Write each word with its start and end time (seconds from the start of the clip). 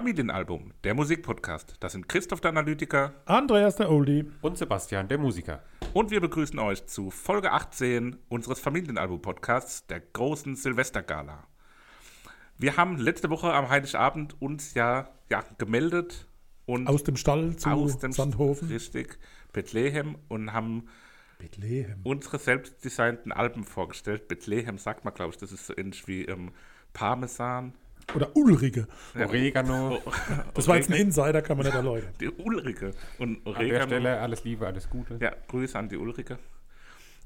Familienalbum, 0.00 0.72
der 0.82 0.94
Musikpodcast. 0.94 1.74
Das 1.80 1.92
sind 1.92 2.08
Christoph 2.08 2.40
der 2.40 2.52
Analytiker 2.52 3.12
Andreas 3.26 3.76
der 3.76 3.90
Oldie. 3.90 4.24
Und 4.40 4.56
Sebastian, 4.56 5.08
der 5.08 5.18
Musiker. 5.18 5.62
und 5.92 6.10
wir 6.10 6.22
begrüßen 6.22 6.58
euch 6.58 6.86
zu 6.86 7.10
Folge 7.10 7.52
18 7.52 8.16
unseres 8.30 8.60
Familienalbum-Podcasts, 8.60 9.86
der 9.88 10.00
großen 10.00 10.56
Silvestergala. 10.56 11.46
Wir 12.56 12.78
haben 12.78 12.96
letzte 12.96 13.28
Woche 13.28 13.52
am 13.52 13.68
Heiligabend 13.68 14.40
uns 14.40 14.72
ja, 14.72 15.10
ja 15.28 15.44
gemeldet 15.58 16.26
und 16.64 16.86
Aus 16.86 17.04
dem 17.04 17.16
Stall 17.18 17.56
zu 17.56 17.68
aus 17.68 17.98
dem 17.98 18.12
Sandhofen. 18.12 18.68
Richtig, 18.68 19.18
Bethlehem 19.52 20.16
und 20.28 20.54
haben 20.54 20.88
Bethlehem. 21.38 22.00
unsere 22.04 22.38
selbst 22.38 22.82
designten 22.82 23.32
Alben 23.32 23.64
vorgestellt. 23.64 24.28
Bethlehem 24.28 24.78
sagt 24.78 25.04
man, 25.04 25.12
glaube 25.12 25.32
ich, 25.32 25.36
das 25.36 25.52
ist 25.52 25.66
so 25.66 25.76
ähnlich 25.76 26.08
wie 26.08 26.24
ähm, 26.24 26.52
Parmesan. 26.94 27.74
Oder 28.14 28.36
Ulrike. 28.36 28.86
Oregano. 29.14 29.98
Das 30.54 30.68
war 30.68 30.76
jetzt 30.76 30.90
ein 30.90 30.96
Insider, 30.96 31.42
kann 31.42 31.56
man 31.56 31.66
nicht 31.66 31.74
erläutern. 31.74 32.10
Die 32.20 32.28
Ulrike 32.28 32.92
und 33.18 33.36
An 33.36 33.44
der 33.44 33.52
Oregano. 33.54 33.86
Stelle 33.86 34.20
alles 34.20 34.44
Liebe, 34.44 34.66
alles 34.66 34.88
Gute. 34.90 35.18
Ja, 35.20 35.32
Grüße 35.48 35.78
an 35.78 35.88
die 35.88 35.96
Ulrike. 35.96 36.38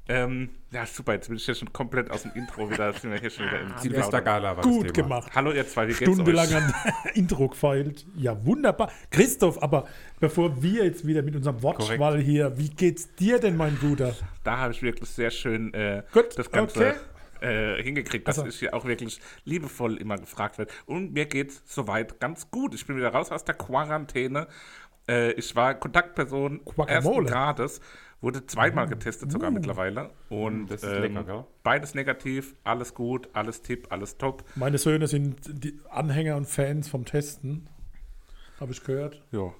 Ähm, 0.07 0.49
ja, 0.71 0.85
super, 0.85 1.13
jetzt 1.13 1.27
bin 1.29 1.37
ich 1.37 1.47
ja 1.47 1.55
schon 1.55 1.73
komplett 1.73 2.11
aus 2.11 2.21
dem 2.21 2.31
Intro 2.35 2.69
wieder, 2.69 2.93
sind 2.93 3.11
wir 3.11 3.19
hier 3.19 3.31
schon 3.31 3.47
wieder 3.47 3.59
im 3.59 3.67
Plaudern. 3.67 3.81
Silvestergala 3.91 4.55
war 4.57 4.63
Gut 4.63 4.93
gemacht. 4.93 5.31
Hallo 5.33 5.51
ihr 5.51 5.67
zwei, 5.67 5.87
wie 5.87 5.93
geht's 5.93 6.03
Stundenlang 6.03 6.47
euch? 6.47 6.55
an 6.55 6.73
Intro 7.15 7.47
gefeilt. 7.47 8.05
Ja, 8.15 8.45
wunderbar. 8.45 8.91
Christoph, 9.09 9.61
aber 9.63 9.87
bevor 10.19 10.61
wir 10.61 10.85
jetzt 10.85 11.07
wieder 11.07 11.23
mit 11.23 11.35
unserem 11.35 11.63
Wortschwall 11.63 12.19
hier, 12.19 12.55
wie 12.57 12.69
geht's 12.69 13.15
dir 13.15 13.39
denn, 13.39 13.57
mein 13.57 13.79
Guter? 13.79 14.15
Da 14.43 14.57
habe 14.59 14.73
ich 14.73 14.83
wirklich 14.83 15.09
sehr 15.09 15.31
schön 15.31 15.73
äh, 15.73 16.03
Gut, 16.13 16.37
das 16.37 16.51
Ganze 16.51 16.79
okay. 16.79 16.93
Äh, 17.45 17.81
hingekriegt, 17.83 18.27
dass 18.27 18.39
Also- 18.39 18.49
ich 18.49 18.59
hier 18.59 18.73
auch 18.73 18.85
wirklich 18.85 19.19
liebevoll 19.43 19.97
immer 19.97 20.17
gefragt 20.17 20.57
werde. 20.57 20.71
Und 20.85 21.13
mir 21.13 21.25
geht's 21.25 21.61
soweit 21.65 22.19
ganz 22.19 22.49
gut. 22.51 22.73
Ich 22.73 22.85
bin 22.87 22.97
wieder 22.97 23.09
raus 23.13 23.31
aus 23.31 23.43
der 23.45 23.55
Quarantäne. 23.55 24.47
Äh, 25.07 25.31
ich 25.33 25.55
war 25.55 25.75
Kontaktperson 25.75 26.61
Guacamole. 26.65 26.89
ersten 27.17 27.25
Grades, 27.25 27.81
wurde 28.21 28.45
zweimal 28.47 28.87
getestet 28.87 29.31
sogar 29.31 29.51
mittlerweile. 29.51 30.09
Und 30.29 30.67
das 30.67 30.81
ist 30.83 30.89
ähm, 30.91 31.01
lecker, 31.01 31.23
gell? 31.23 31.43
beides 31.61 31.93
negativ, 31.93 32.55
alles 32.63 32.93
gut, 32.95 33.29
alles 33.33 33.61
tipp, 33.61 33.87
alles 33.91 34.17
top. 34.17 34.43
Meine 34.55 34.79
Söhne 34.79 35.07
sind 35.07 35.37
die 35.63 35.79
Anhänger 35.91 36.35
und 36.37 36.45
Fans 36.47 36.89
vom 36.89 37.05
Testen. 37.05 37.69
Habe 38.59 38.71
ich 38.71 38.83
gehört. 38.83 39.21
Ja. 39.31 39.53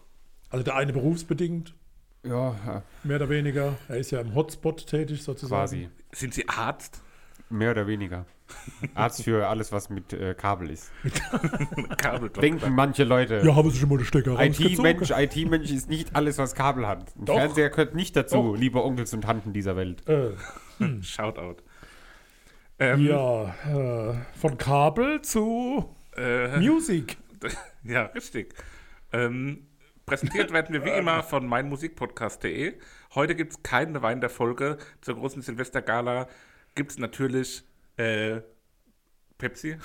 Also 0.49 0.63
der 0.63 0.75
eine 0.75 0.93
berufsbedingt, 0.93 1.75
Ja, 2.23 2.81
mehr 3.03 3.17
oder 3.17 3.29
weniger. 3.29 3.77
Er 3.87 3.97
ist 3.97 4.09
ja 4.09 4.19
im 4.21 4.33
Hotspot 4.33 4.87
tätig 4.87 5.21
sozusagen. 5.21 5.61
quasi. 5.61 5.89
Sind 6.11 6.33
Sie 6.33 6.49
Arzt? 6.49 7.01
Mehr 7.49 7.71
oder 7.71 7.87
weniger. 7.87 8.25
Arzt 8.93 9.23
für 9.23 9.47
alles, 9.47 9.71
was 9.71 9.89
mit 9.89 10.13
äh, 10.13 10.35
Kabel 10.35 10.69
ist. 10.69 10.91
Kabeldoktor. 11.97 12.41
Denken 12.41 12.73
manche 12.73 13.03
Leute. 13.03 13.41
Ja, 13.43 13.55
haben 13.55 13.69
Sie 13.71 13.79
schon 13.79 13.89
mal 13.89 13.97
den 13.97 14.05
Stecker 14.05 14.39
IT-Mensch? 14.39 15.11
IT-Mensch 15.11 15.71
ist 15.71 15.89
nicht 15.89 16.15
alles, 16.15 16.37
was 16.37 16.53
Kabel 16.53 16.87
hat. 16.87 17.15
Ein 17.17 17.25
Doch. 17.25 17.35
Fernseher 17.35 17.69
gehört 17.69 17.95
nicht 17.95 18.15
dazu, 18.15 18.51
Doch. 18.51 18.55
liebe 18.55 18.83
Onkels 18.83 19.13
und 19.13 19.21
Tanten 19.21 19.53
dieser 19.53 19.75
Welt. 19.75 20.07
Äh, 20.07 20.31
Shoutout. 21.01 21.57
Ähm, 22.77 23.05
ja, 23.05 23.55
äh, 24.11 24.15
von 24.37 24.57
Kabel 24.57 25.21
zu 25.21 25.95
Äh, 26.15 26.59
Music. 26.59 27.17
ja, 27.83 28.03
richtig. 28.07 28.53
Ähm, 29.11 29.67
präsentiert 30.05 30.51
werden 30.51 30.73
wir 30.73 30.83
wie 30.85 30.89
immer 30.89 31.23
von 31.23 31.47
meinmusikpodcast.de. 31.47 32.73
Heute 33.15 33.35
gibt 33.35 33.53
es 33.53 33.63
keine 33.63 34.01
Wein 34.01 34.19
der 34.21 34.29
Folge. 34.29 34.77
Zur 35.01 35.15
großen 35.15 35.41
Silvestergala 35.41 36.27
gibt 36.75 36.91
es 36.91 36.97
natürlich 36.99 37.63
äh, 37.97 38.41
Pepsi. 39.37 39.77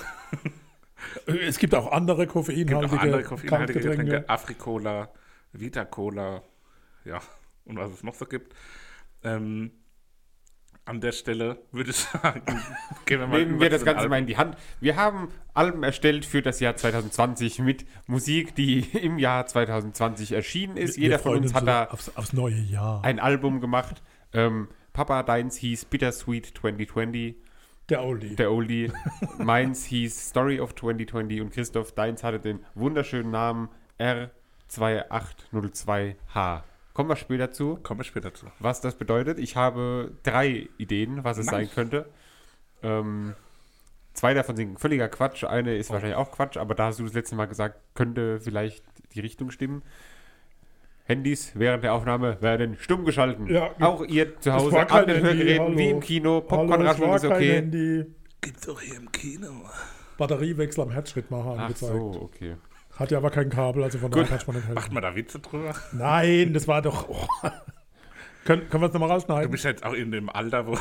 Äh, 1.27 1.39
Es 1.47 1.59
gibt 1.59 1.75
auch 1.75 1.91
andere 1.93 2.27
Gibt 2.27 2.31
auch 2.31 2.35
koffeinhaltige, 2.35 3.01
andere 3.01 3.23
koffeinhaltige. 3.23 3.81
Getränke. 3.81 4.29
Africola, 4.29 5.09
Vita 5.53 5.85
Cola, 5.85 6.43
ja, 7.05 7.21
und 7.65 7.79
was 7.79 7.91
es 7.93 8.03
noch 8.03 8.15
so 8.15 8.27
gibt. 8.27 8.55
Ähm, 9.25 9.73
an 10.85 11.01
der 11.01 11.13
Stelle 11.13 11.63
würde 11.73 11.91
ich 11.91 11.97
sagen, 11.97 12.43
gehen 13.07 13.21
wir 13.21 13.27
mal 13.29 13.39
Nehmen 13.45 13.61
wir 13.61 13.71
das 13.71 13.85
Ganze 13.85 14.01
Alben. 14.01 14.11
mal 14.11 14.19
in 14.19 14.27
die 14.27 14.37
Hand. 14.37 14.57
Wir 14.81 14.97
haben 14.97 15.29
Alben 15.55 15.83
erstellt 15.85 16.25
für 16.27 16.43
das 16.43 16.59
Jahr 16.61 16.75
2020 16.77 17.61
mit 17.61 17.87
Musik, 18.07 18.55
die 18.55 18.81
im 18.99 19.19
Jahr 19.19 19.47
2020 19.47 20.33
erschienen 20.33 20.77
ist. 20.77 20.97
Wir 20.97 21.05
Jeder 21.05 21.19
von 21.19 21.33
freuen 21.33 21.43
uns 21.45 21.55
hat 21.55 21.67
da 21.67 21.85
aufs, 21.87 22.15
aufs 22.17 22.33
neue 22.33 22.57
Jahr. 22.61 23.05
ein 23.05 23.21
Album 23.21 23.61
gemacht. 23.61 24.03
Ähm, 24.33 24.69
Papa 24.93 25.23
Deins 25.23 25.57
hieß 25.57 25.85
Bittersweet 25.87 26.47
2020, 26.59 27.37
Der 27.89 28.03
Oldie. 28.05 28.37
der 28.37 28.53
Oldie. 28.53 28.93
Meins 29.39 29.85
hieß 29.87 30.29
Story 30.31 30.61
of 30.61 30.75
2020 30.75 31.41
und 31.41 31.53
Christoph 31.53 31.93
Deins 31.93 32.23
hatte 32.25 32.41
den 32.41 32.61
wunderschönen 32.75 33.31
Namen 33.31 33.69
R2802H. 33.99 36.63
Kommen 36.93 37.09
wir 37.09 37.17
später 37.17 37.51
zu, 37.53 37.77
Kommen 37.77 38.01
wir 38.01 38.05
später 38.05 38.35
zu. 38.35 38.47
was 38.59 38.81
das 38.81 38.97
bedeutet. 38.97 39.39
Ich 39.39 39.57
habe 39.57 40.13
drei 40.23 40.69
Ideen, 40.77 41.25
was 41.25 41.39
es 41.39 41.47
Nice. 41.47 41.55
sein 41.55 41.71
könnte. 41.75 42.07
Ähm, 42.83 43.35
zwei 44.13 44.35
davon 44.35 44.57
sind 44.57 44.79
völliger 44.81 45.09
Quatsch. 45.09 45.45
Eine 45.45 45.77
ist 45.77 45.91
wahrscheinlich 45.91 46.17
auch 46.19 46.33
Quatsch, 46.33 46.57
aber 46.57 46.75
da 46.75 46.87
hast 46.87 46.99
du 46.99 47.05
das 47.05 47.15
letzte 47.15 47.37
Mal 47.37 47.47
gesagt, 47.47 47.81
könnte 47.95 48.41
vielleicht 48.41 48.85
die 49.15 49.21
Richtung 49.21 49.51
stimmen. 49.51 49.83
Handys 51.11 51.53
während 51.55 51.85
der 51.85 51.93
Aufnahme 51.95 52.41
werden 52.41 52.77
stumm 52.79 53.05
geschalten. 53.05 53.47
Ja. 53.49 53.71
auch 53.81 54.05
ihr 54.05 54.41
zu 54.41 54.53
Hause 54.53 54.79
an 54.89 55.07
den 55.07 55.17
Handy, 55.17 55.23
Hörgeräten 55.23 55.65
hallo. 55.67 55.79
wie 55.79 55.91
im 55.91 56.01
Kino. 56.01 56.41
Popcorn-Rascheln 56.41 57.09
war 57.09 57.17
ist 57.17 57.23
kein 57.23 57.33
okay. 57.33 57.53
Handy. 57.55 58.07
Gibt's 58.41 58.67
doch 58.67 58.81
hier 58.81 58.97
im 58.97 59.11
Kino. 59.13 59.49
Batteriewechsel 60.17 60.85
am 60.85 60.91
Herzschrittmacher 60.91 61.55
Ach 61.57 61.63
angezeigt. 61.63 61.93
so, 61.93 62.23
okay. 62.23 62.57
Hat 62.97 63.11
ja 63.11 63.19
aber 63.19 63.31
kein 63.31 63.49
Kabel, 63.49 63.83
also 63.83 63.99
von 63.99 64.11
daher 64.11 64.25
kann 64.27 64.39
man 64.47 64.57
nicht 64.57 64.67
helfen. 64.67 64.75
Macht 64.75 64.93
man 64.93 65.03
da 65.03 65.17
Witze 65.17 65.39
drüber? 65.39 65.75
Nein, 65.93 66.53
das 66.53 66.69
war 66.69 66.83
doch. 66.83 67.09
Oh. 67.09 67.27
Können, 68.45 68.69
können 68.71 68.83
wir 68.83 68.87
es 68.89 68.93
nochmal 68.93 69.09
Du 69.11 69.15
rausschneiden? 69.15 69.51
bist 69.51 69.65
jetzt 69.65 69.85
auch 69.85 69.93
in 69.93 70.11
dem 70.11 70.29
Alter, 70.31 70.67
wo. 70.67 70.77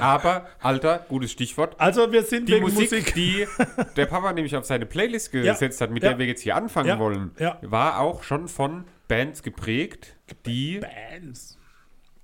Aber, 0.00 0.46
Alter, 0.60 1.04
gutes 1.08 1.32
Stichwort. 1.32 1.74
Also, 1.78 2.10
wir 2.12 2.22
sind 2.22 2.48
Die 2.48 2.54
wegen 2.54 2.64
Musik, 2.64 2.90
Musik. 2.90 3.14
die 3.14 3.46
der 3.96 4.06
Papa 4.06 4.32
nämlich 4.32 4.56
auf 4.56 4.64
seine 4.64 4.86
Playlist 4.86 5.32
gesetzt 5.32 5.80
hat, 5.80 5.90
mit 5.90 6.02
ja. 6.02 6.10
der 6.10 6.18
wir 6.18 6.26
jetzt 6.26 6.42
hier 6.42 6.56
anfangen 6.56 6.88
Ja, 6.88 6.98
wollen, 6.98 7.30
ja. 7.38 7.58
war 7.62 8.00
auch 8.00 8.22
schon 8.22 8.48
von 8.48 8.84
Bands 9.08 9.42
geprägt, 9.42 10.16
die 10.46 10.80
Bands. 10.80 11.58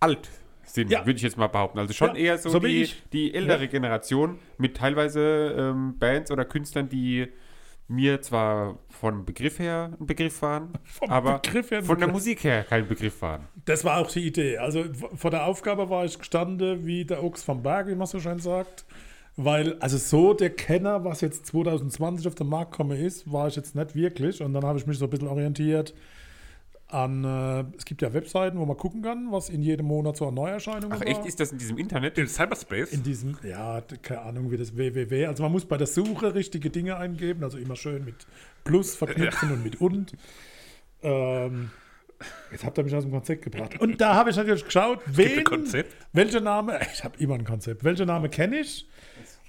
alt 0.01 0.29
sind, 0.65 0.91
Ja. 0.91 1.01
würde 1.07 1.17
ich 1.17 1.23
jetzt 1.23 1.37
mal 1.37 1.47
behaupten. 1.49 1.79
Also 1.79 1.93
schon 1.95 2.11
Ja, 2.17 2.23
eher 2.23 2.39
so, 2.39 2.49
so 2.51 2.63
wie 2.63 2.85
die, 2.85 2.93
die 3.13 3.35
ältere 3.35 3.69
Generation 3.69 4.39
mit 4.59 4.77
teilweise 4.77 5.55
ähm, 5.59 5.99
Bands 5.99 6.31
oder 6.31 6.45
Künstlern, 6.45 6.89
die 6.89 7.29
mir 7.93 8.23
zwar 8.23 8.79
vom 8.89 9.25
Begriff 9.25 9.59
her 9.59 9.93
ein 10.01 10.07
Begriff 10.07 10.43
waren, 10.43 10.71
aber 11.09 11.39
Begriff 11.39 11.71
her 11.71 11.83
von 11.83 11.99
der. 11.99 12.09
Musik 12.09 12.45
her 12.45 12.65
kein 12.65 12.89
Begriff 12.89 13.21
waren. 13.23 13.47
Das 13.65 13.85
war 13.85 13.99
auch 13.99 14.11
die 14.11 14.27
Idee. 14.27 14.59
Also 14.59 14.85
vor 15.15 15.31
der 15.31 15.47
Aufgabe 15.47 15.89
war 15.91 16.05
ich 16.05 16.19
gestanden 16.19 16.85
wie 16.87 17.05
der 17.05 17.23
Ochs 17.23 17.43
vom 17.43 17.63
Berg, 17.63 17.89
wie 17.89 17.95
man 17.95 18.07
so 18.07 18.21
schön 18.21 18.39
sagt. 18.39 18.85
Weil, 19.37 19.79
also 19.79 19.97
so 19.97 20.35
der 20.35 20.51
Kenner, 20.51 21.05
was 21.05 21.23
jetzt 21.23 21.47
2020 21.47 22.27
auf 22.27 22.35
den 22.35 22.49
Markt 22.49 22.73
gekommen 22.73 22.99
ist, 22.99 23.31
war 23.33 23.49
ich 23.49 23.57
jetzt 23.57 23.75
nicht 23.75 23.95
wirklich. 23.95 24.43
Und 24.43 24.53
dann 24.53 24.65
habe 24.65 24.79
ich 24.79 24.87
mich 24.87 24.99
so 24.99 25.07
ein 25.07 25.11
bisschen 25.11 25.29
orientiert 25.29 25.95
an, 26.93 27.25
äh, 27.25 27.65
es 27.77 27.85
gibt 27.85 28.03
ja 28.03 28.13
Webseiten, 28.13 28.59
wo 28.59 28.67
man 28.67 28.77
gucken 28.77 29.03
kann, 29.03 29.31
was 29.31 29.49
in 29.49 29.63
jedem 29.63 29.87
Monat 29.87 30.17
so 30.17 30.29
an 30.29 30.35
Neuerscheinungen 30.35 30.93
Ach 30.93 31.01
war. 31.01 31.07
echt, 31.07 31.25
ist 31.25 31.41
das 31.41 31.53
in 31.53 31.59
diesem 31.59 31.79
Internet? 31.79 32.19
In 32.19 32.29
Cyberspace? 32.29 32.93
In 32.93 33.03
diesem, 33.03 33.39
ja, 33.43 33.83
keine 34.03 34.23
Ahnung, 34.23 34.51
wie 34.51 34.57
das 34.57 34.77
www. 34.77 35.27
Also 35.27 35.43
man 35.43 35.53
muss 35.53 35.65
bei 35.65 35.77
der 35.77 35.87
Suche 35.87 36.35
richtige 36.35 36.71
Dinge 36.71 36.97
eingeben, 36.97 37.43
also 37.45 37.59
immer 37.59 37.77
schön 37.77 38.05
mit 38.05 38.27
Plus 38.65 38.95
verknüpfen 38.95 39.53
und 39.53 39.65
mit 39.65 39.81
und. 39.81 40.13
Ähm, 41.03 41.71
jetzt 42.51 42.65
habt 42.65 42.79
ihr 42.79 42.85
mich 42.85 42.95
aus 42.95 43.05
dem 43.05 43.13
Konzept 43.13 43.43
gebracht. 43.43 43.81
Und 43.81 44.01
da 44.01 44.15
habe 44.15 44.31
ich 44.31 44.37
natürlich 44.37 44.65
geschaut, 44.65 45.01
wen, 45.07 45.39
ein 45.39 45.45
Konzept. 45.45 45.95
welcher 46.13 46.41
Name, 46.41 46.79
ich 46.93 47.03
habe 47.05 47.17
immer 47.19 47.35
ein 47.35 47.45
Konzept, 47.45 47.85
welcher 47.85 48.07
Name 48.07 48.29
kenne 48.29 48.61
ich? 48.61 48.87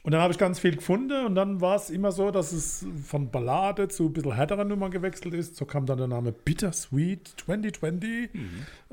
Und 0.03 0.11
dann 0.11 0.21
habe 0.21 0.33
ich 0.33 0.37
ganz 0.37 0.59
viel 0.59 0.75
gefunden 0.75 1.25
und 1.25 1.33
dann 1.35 1.61
war 1.61 1.77
es 1.77 1.89
immer 1.89 2.11
so, 2.11 2.29
dass 2.29 2.51
es 2.51 2.85
von 3.05 3.31
Ballade 3.31 3.87
zu 3.87 4.07
ein 4.07 4.13
bisschen 4.13 4.35
härterer 4.35 4.65
Nummer 4.65 4.89
gewechselt 4.89 5.33
ist. 5.33 5.55
So 5.55 5.63
kam 5.63 5.85
dann 5.85 5.97
der 5.97 6.07
Name 6.07 6.33
Bittersweet 6.33 7.35
2020. 7.45 8.29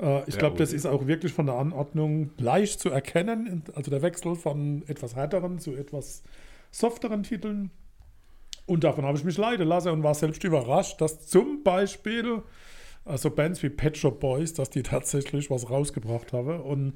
Äh, 0.01 0.29
ich 0.29 0.37
glaube, 0.37 0.57
das 0.57 0.71
ist 0.71 0.85
auch 0.85 1.07
wirklich 1.07 1.33
von 1.33 1.47
der 1.47 1.55
Anordnung 1.55 2.29
leicht 2.37 2.79
zu 2.79 2.89
erkennen. 2.89 3.63
Also 3.75 3.91
der 3.91 4.01
Wechsel 4.01 4.35
von 4.35 4.83
etwas 4.87 5.17
härteren 5.17 5.59
zu 5.59 5.75
etwas 5.75 6.23
softeren 6.71 7.23
Titeln. 7.23 7.71
Und 8.65 8.85
davon 8.85 9.03
habe 9.03 9.17
ich 9.17 9.25
mich 9.25 9.37
leiden 9.37 9.67
lassen 9.67 9.89
und 9.89 10.03
war 10.03 10.13
selbst 10.13 10.41
überrascht, 10.45 11.01
dass 11.01 11.27
zum 11.27 11.61
Beispiel 11.63 12.41
also 13.03 13.31
Bands 13.31 13.61
wie 13.63 13.69
Pet 13.69 13.97
Shop 13.97 14.21
Boys, 14.21 14.53
dass 14.53 14.69
die 14.69 14.83
tatsächlich 14.83 15.49
was 15.49 15.69
rausgebracht 15.69 16.31
haben 16.31 16.61
und 16.61 16.93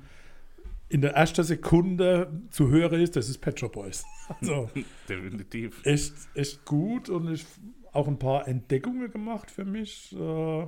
in 0.95 1.01
der 1.01 1.11
ersten 1.11 1.43
Sekunde 1.43 2.31
zu 2.51 2.69
hören 2.69 3.01
ist, 3.01 3.17
das 3.17 3.27
ist 3.27 3.39
Pet 3.39 3.59
Shop 3.59 3.73
Boys. 3.73 4.05
Also 4.39 4.69
Definitiv. 5.09 5.85
echt, 5.85 6.13
echt 6.35 6.63
gut 6.63 7.09
und 7.09 7.33
ich 7.33 7.45
auch 7.91 8.07
ein 8.07 8.17
paar 8.17 8.47
Entdeckungen 8.47 9.11
gemacht 9.11 9.51
für 9.51 9.65
mich. 9.65 10.15
Äh, 10.17 10.67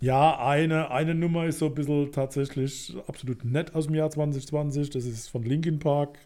ja, 0.00 0.38
eine, 0.40 0.90
eine 0.90 1.14
Nummer 1.14 1.46
ist 1.46 1.60
so 1.60 1.66
ein 1.66 1.74
bisschen 1.76 2.10
tatsächlich 2.10 2.92
absolut 3.06 3.44
nett 3.44 3.72
aus 3.76 3.86
dem 3.86 3.94
Jahr 3.94 4.10
2020. 4.10 4.90
Das 4.90 5.04
ist 5.04 5.28
von 5.28 5.44
Linkin 5.44 5.78
Park. 5.78 6.18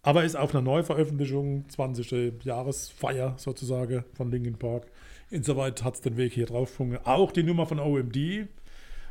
Aber 0.00 0.24
ist 0.24 0.34
auf 0.34 0.54
einer 0.54 0.62
Neuveröffentlichung, 0.62 1.68
20. 1.68 2.42
Jahresfeier 2.42 3.34
sozusagen 3.36 4.02
von 4.14 4.30
Linkin 4.30 4.56
Park. 4.56 4.86
Insoweit 5.28 5.84
hat 5.84 5.96
es 5.96 6.00
den 6.00 6.16
Weg 6.16 6.32
hier 6.32 6.46
drauf 6.46 6.70
gefunden. 6.70 6.96
Auch 7.04 7.32
die 7.32 7.42
Nummer 7.42 7.66
von 7.66 7.80
OMD, 7.80 8.48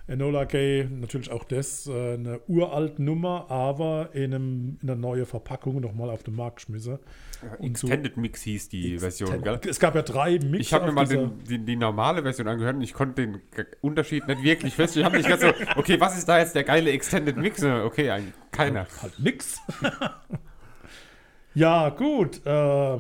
Enola 0.08 0.44
Gay, 0.44 0.88
natürlich 0.90 1.32
auch 1.32 1.44
das, 1.46 1.88
äh, 1.88 2.14
eine 2.14 2.40
uralt 2.48 3.00
Nummer, 3.00 3.50
aber 3.50 4.10
in, 4.14 4.34
einem, 4.36 4.78
in 4.82 4.90
einer 4.90 5.00
neuen 5.00 5.26
Verpackung 5.26 5.82
nochmal 5.82 6.12
auf 6.12 6.22
den 6.22 6.36
Markt 6.36 6.58
geschmissen. 6.58 7.00
So- 7.42 7.66
Extended 7.66 8.16
Mix 8.18 8.42
hieß 8.44 8.70
die 8.70 9.00
Version, 9.00 9.42
gell? 9.42 9.60
Es 9.68 9.80
gab 9.80 9.96
ja 9.96 10.04
drei 10.04 10.38
Mix. 10.40 10.68
Ich 10.68 10.74
habe 10.74 10.86
mir 10.86 10.92
mal 10.92 11.08
den, 11.08 11.44
die, 11.44 11.58
die 11.60 11.76
normale 11.76 12.22
Version 12.22 12.48
angehört 12.48 12.76
und 12.76 12.82
ich 12.84 12.94
konnte 12.94 13.24
den 13.26 13.42
Unterschied 13.82 14.28
nicht 14.28 14.44
wirklich 14.44 14.76
fest. 14.76 14.96
Ich 14.96 15.04
habe 15.04 15.18
nicht 15.18 15.28
ganz 15.28 15.42
so, 15.42 15.48
okay, 15.76 16.00
was 16.00 16.18
ist 16.18 16.30
da 16.30 16.38
jetzt 16.40 16.54
der 16.56 16.64
geile 16.64 16.92
Extended 16.92 17.36
Mix? 17.38 17.64
Okay, 17.64 18.12
ein- 18.12 18.34
keiner. 18.52 18.86
Halt 19.02 19.20
nix. 19.20 19.60
ja, 21.56 21.90
gut. 21.90 22.46
Äh, 22.46 22.98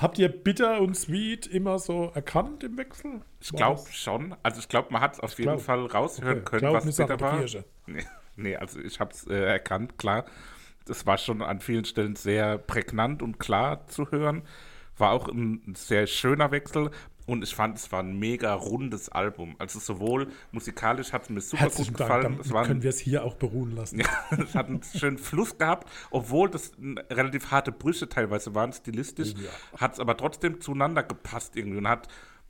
habt 0.00 0.18
ihr 0.18 0.28
Bitter 0.28 0.80
und 0.80 0.96
Sweet 0.96 1.46
immer 1.46 1.78
so 1.78 2.10
erkannt 2.14 2.64
im 2.64 2.76
Wechsel? 2.78 3.20
Ich 3.40 3.52
glaube 3.52 3.82
schon. 3.90 4.34
Also 4.42 4.60
ich 4.60 4.68
glaube, 4.68 4.92
man 4.92 5.00
hat 5.02 5.14
es 5.14 5.20
auf 5.20 5.38
jeden 5.38 5.50
glaub- 5.52 5.60
Fall 5.60 5.86
raushören 5.86 6.38
Okay. 6.38 6.44
können, 6.44 6.60
Glaub 6.60 6.74
was 6.74 6.96
bitter 6.96 7.20
war. 7.20 7.40
Nee, 7.86 8.04
nee, 8.36 8.56
also 8.56 8.80
ich 8.80 9.00
habe 9.00 9.12
es 9.12 9.26
äh, 9.26 9.34
erkannt, 9.34 9.98
klar. 9.98 10.24
Das 10.86 11.06
war 11.06 11.16
schon 11.18 11.40
an 11.42 11.60
vielen 11.60 11.84
Stellen 11.84 12.14
sehr 12.16 12.58
prägnant 12.58 13.22
und 13.22 13.38
klar 13.40 13.86
zu 13.86 14.10
hören. 14.10 14.42
War 14.98 15.10
auch 15.12 15.28
ein 15.28 15.74
sehr 15.76 16.06
schöner 16.06 16.50
Wechsel 16.50 16.90
und 17.26 17.42
ich 17.42 17.54
fand, 17.54 17.78
es 17.78 17.90
war 17.90 18.00
ein 18.00 18.18
mega 18.18 18.52
rundes 18.54 19.08
Album. 19.08 19.56
Also 19.58 19.78
sowohl 19.80 20.28
musikalisch 20.52 21.12
hat 21.12 21.22
es 21.24 21.30
mir 21.30 21.40
super 21.40 21.62
Herzlichen 21.62 21.92
gut 21.92 22.00
Dank. 22.00 22.08
gefallen. 22.08 22.32
Dann 22.36 22.40
Es 22.40 22.52
war 22.52 22.64
können 22.66 22.82
wir 22.82 22.90
es 22.90 22.98
hier 22.98 23.24
auch 23.24 23.34
beruhen 23.36 23.74
lassen. 23.74 24.00
ja, 24.00 24.06
es 24.38 24.54
hat 24.54 24.68
einen 24.68 24.82
schönen 24.82 25.18
Fluss 25.18 25.56
gehabt, 25.56 25.88
obwohl 26.10 26.50
das 26.50 26.72
relativ 27.10 27.50
harte 27.50 27.72
Brüche 27.72 28.08
teilweise 28.08 28.54
waren, 28.54 28.72
stilistisch, 28.72 29.34
hat 29.78 29.94
es 29.94 30.00
aber 30.00 30.16
trotzdem 30.16 30.60
zueinander 30.60 31.02
gepasst 31.02 31.56
irgendwie 31.56 31.78
und 31.78 31.88
hat 31.88 32.08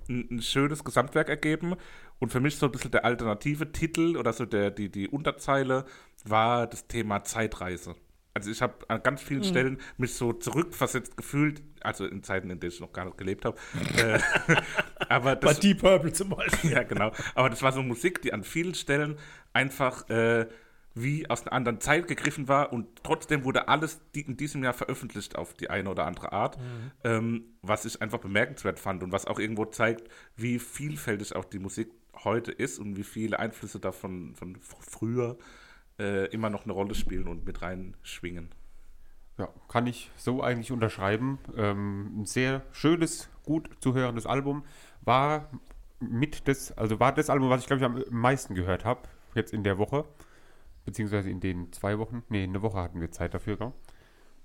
ein, 0.09 0.27
ein 0.31 0.43
schönes 0.43 0.83
Gesamtwerk 0.85 1.29
ergeben. 1.29 1.77
Und 2.19 2.31
für 2.33 2.41
mich 2.41 2.57
so 2.57 2.67
ein 2.67 2.73
bisschen 2.73 2.91
der 2.91 3.05
alternative 3.05 3.73
Titel 3.73 4.17
oder 4.17 4.33
so 4.33 4.45
der, 4.47 4.71
die, 4.71 4.89
die 4.91 5.09
Unterzeile 5.09 5.85
war 6.25 6.67
das 6.67 6.87
Thema 6.87 7.23
Zeitreise. 7.25 7.95
Also 8.37 8.51
ich 8.51 8.61
habe 8.63 8.75
an 8.89 9.01
ganz 9.03 9.23
Mhm. 9.23 9.27
vielen 9.27 9.45
Stellen 9.45 9.79
mich 9.97 10.15
so 10.15 10.33
zurückversetzt 10.33 11.17
gefühlt, 11.17 11.63
also 11.83 12.05
in 12.05 12.25
Zeiten, 12.25 12.51
in 12.51 12.59
denen 12.59 12.73
ich 12.73 12.81
noch 12.81 12.93
gar 12.93 13.05
nicht 13.05 13.17
gelebt 13.17 13.45
habe. 13.45 13.57
äh, 13.97 14.19
aber 15.09 15.37
Bei 15.37 15.49
das, 15.53 15.61
Deep 15.61 15.79
Purple 15.81 16.13
zum 16.13 16.31
Beispiel. 16.31 16.71
ja, 16.73 16.83
genau. 16.83 17.13
Aber 17.37 17.49
das 17.49 17.63
war 17.63 17.71
so 17.71 17.81
Musik, 17.83 18.23
die 18.23 18.33
an 18.33 18.43
vielen 18.43 18.75
Stellen 18.75 19.19
einfach 19.53 20.09
äh, 20.11 20.49
wie 20.97 21.31
aus 21.31 21.43
einer 21.43 21.53
anderen 21.53 21.81
Zeit 21.81 22.09
gegriffen 22.09 22.49
war 22.49 22.73
und 22.73 22.87
trotzdem 23.05 23.45
wurde 23.45 23.69
alles 23.69 24.01
die 24.17 24.23
in 24.23 24.37
diesem 24.37 24.65
Jahr 24.65 24.75
veröffentlicht 24.75 25.37
auf 25.37 25.55
die 25.55 25.71
eine 25.71 25.89
oder 25.91 26.05
andere 26.07 26.33
Art, 26.33 26.57
ähm, 27.05 27.45
was 27.63 27.85
ich 27.85 28.01
einfach 28.03 28.19
bemerkenswert 28.19 28.79
fand 28.81 29.03
und 29.05 29.11
was 29.13 29.27
auch 29.27 29.39
irgendwo 29.41 29.65
zeigt, 29.65 30.09
wie 30.37 30.59
vielfältig 30.61 31.35
auch 31.37 31.45
die 31.45 31.59
Musik 31.61 31.89
heute 32.25 32.51
ist 32.53 32.79
und 32.81 32.97
wie 32.97 33.03
viele 33.05 33.39
Einflüsse 33.41 33.81
davon 33.81 34.35
von 34.37 34.57
fr- 34.57 34.61
früher 34.89 35.31
äh, 35.33 35.43
immer 35.97 36.51
noch 36.51 36.65
eine 36.65 36.73
Rolle 36.73 36.95
spielen 36.95 37.29
und 37.29 37.47
mit 37.47 37.63
reinschwingen. 37.63 38.51
Ja, 39.39 39.49
kann 39.69 39.87
ich 39.87 40.11
so 40.17 40.43
eigentlich 40.43 40.71
unterschreiben. 40.73 41.39
Ähm, 41.57 42.23
ein 42.23 42.25
sehr 42.27 42.63
schönes, 42.73 43.29
gut 43.45 43.69
zu 43.81 43.95
hörendes 43.95 44.27
Album. 44.27 44.65
War 45.03 45.49
mit 46.01 46.47
das, 46.49 46.77
also 46.77 47.01
war 47.01 47.13
das 47.13 47.31
Album, 47.31 47.51
was 47.51 47.61
ich 47.63 47.67
glaube 47.67 47.81
ich 47.81 47.87
am 47.87 48.05
meisten 48.11 48.55
gehört 48.55 48.85
habe, 48.85 49.03
jetzt 49.35 49.53
in 49.53 49.65
der 49.65 49.79
Woche. 49.79 50.05
Beziehungsweise 50.85 51.31
in 51.31 51.41
den 51.41 51.73
zwei 51.73 51.99
Wochen. 51.99 52.23
Nee, 52.29 52.45
eine 52.45 52.63
Woche 52.63 52.79
hatten 52.79 53.01
wir 53.01 53.11
Zeit 53.11 53.35
dafür, 53.35 53.57
gell? 53.57 53.73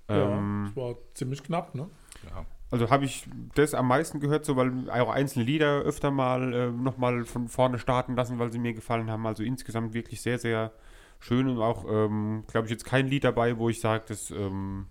Ja, 0.08 0.38
Ähm, 0.38 0.72
das 0.74 0.76
war 0.76 0.94
ziemlich 1.14 1.42
knapp, 1.42 1.74
ne? 1.74 1.88
Ja. 2.28 2.46
Also 2.70 2.88
habe 2.88 3.04
ich 3.04 3.28
das 3.54 3.74
am 3.74 3.88
meisten 3.88 4.20
gehört, 4.20 4.44
so 4.44 4.56
weil 4.56 4.88
auch 4.90 5.10
einzelne 5.10 5.44
Lieder 5.44 5.80
öfter 5.80 6.10
mal 6.10 6.52
äh, 6.52 6.70
nochmal 6.70 7.24
von 7.24 7.48
vorne 7.48 7.78
starten 7.78 8.14
lassen, 8.14 8.38
weil 8.38 8.52
sie 8.52 8.58
mir 8.58 8.72
gefallen 8.72 9.10
haben. 9.10 9.26
Also 9.26 9.42
insgesamt 9.42 9.92
wirklich 9.92 10.22
sehr, 10.22 10.38
sehr 10.38 10.72
schön 11.20 11.46
und 11.48 11.58
auch, 11.60 11.84
ähm, 11.88 12.44
glaube 12.48 12.66
ich, 12.66 12.70
jetzt 12.72 12.84
kein 12.84 13.06
Lied 13.06 13.24
dabei, 13.24 13.56
wo 13.58 13.68
ich 13.68 13.80
sage, 13.80 14.04
das 14.08 14.30
ähm, 14.30 14.86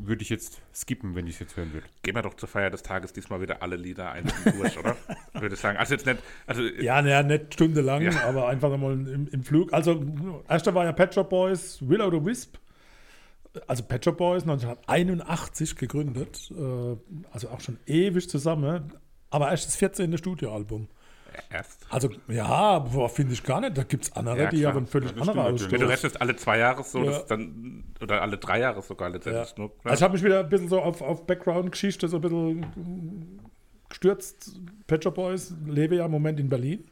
würde 0.00 0.22
ich 0.22 0.28
jetzt 0.28 0.60
skippen, 0.74 1.14
wenn 1.14 1.26
ich 1.26 1.34
es 1.34 1.40
jetzt 1.40 1.56
hören 1.56 1.72
würde. 1.72 1.86
Gehen 2.02 2.14
wir 2.14 2.22
doch 2.22 2.34
zur 2.34 2.48
Feier 2.48 2.70
des 2.70 2.82
Tages 2.82 3.12
diesmal 3.12 3.40
wieder 3.40 3.62
alle 3.62 3.76
Lieder 3.76 4.10
einzeln 4.12 4.56
durch, 4.58 4.78
oder? 4.78 4.96
Würde 5.34 5.54
ich 5.56 5.60
sagen. 5.60 5.76
Also 5.76 5.94
jetzt 5.94 6.06
nicht, 6.06 6.18
also 6.46 6.62
Ja, 6.62 7.02
naja, 7.02 7.22
nicht 7.24 7.54
stundenlang, 7.54 8.02
Ja. 8.02 8.24
aber 8.24 8.48
einfach 8.48 8.72
einmal 8.72 8.92
im, 8.92 9.26
im 9.26 9.42
Flug. 9.42 9.72
Also, 9.72 10.04
erster 10.48 10.72
war 10.74 10.84
ja 10.84 10.92
Pet 10.92 11.14
Shop 11.14 11.28
Boys, 11.28 11.78
Will 11.86 12.00
o' 12.00 12.10
the 12.12 12.24
Wisp. 12.24 12.56
Also 13.66 13.82
Pet 13.82 14.04
Shop 14.04 14.16
Boys 14.16 14.42
1981 14.42 15.74
gegründet. 15.76 16.50
Äh, 16.56 16.96
also 17.32 17.48
auch 17.50 17.60
schon 17.60 17.78
ewig 17.86 18.28
zusammen. 18.30 18.92
Aber 19.30 19.50
erst 19.50 19.66
das 19.66 19.76
14. 19.76 20.16
Studioalbum. 20.16 20.88
Erst. 21.50 21.86
Also, 21.90 22.10
ja, 22.28 22.84
finde 23.08 23.32
ich 23.32 23.42
gar 23.42 23.60
nicht. 23.60 23.76
Da 23.76 23.82
gibt 23.82 24.04
es 24.04 24.12
andere, 24.12 24.38
Ja, 24.44 24.50
die 24.50 24.66
haben 24.66 24.86
völlig 24.86 25.10
Ja, 25.12 25.16
andere 25.20 25.36
natürlich. 25.36 25.62
Wenn 25.62 25.80
du 25.80 25.86
Ausstoß. 25.86 25.90
rechnest 25.90 26.20
alle 26.20 26.36
zwei 26.36 26.58
Jahre 26.58 26.82
so, 26.84 26.98
Ja. 27.04 27.10
das 27.12 27.26
dann, 27.26 27.84
oder 28.00 28.22
alle 28.22 28.38
drei 28.38 28.60
Jahre 28.60 28.82
sogar 28.82 29.08
Ja. 29.08 29.14
letztendlich. 29.14 29.56
Ne? 29.56 29.70
Also 29.84 29.94
ich 29.96 30.02
habe 30.02 30.14
mich 30.14 30.24
wieder 30.24 30.40
ein 30.40 30.48
bisschen 30.48 30.68
so 30.68 30.80
auf, 30.80 31.00
auf 31.02 31.26
Background-Geschichte 31.26 32.08
so 32.08 32.16
ein 32.16 32.20
bisschen 32.22 33.40
gestürzt. 33.88 34.60
Shop 35.02 35.14
Boys 35.14 35.54
lebe 35.66 35.96
ja 35.96 36.04
im 36.06 36.10
Moment 36.10 36.40
in 36.40 36.48
Berlin. 36.48 36.84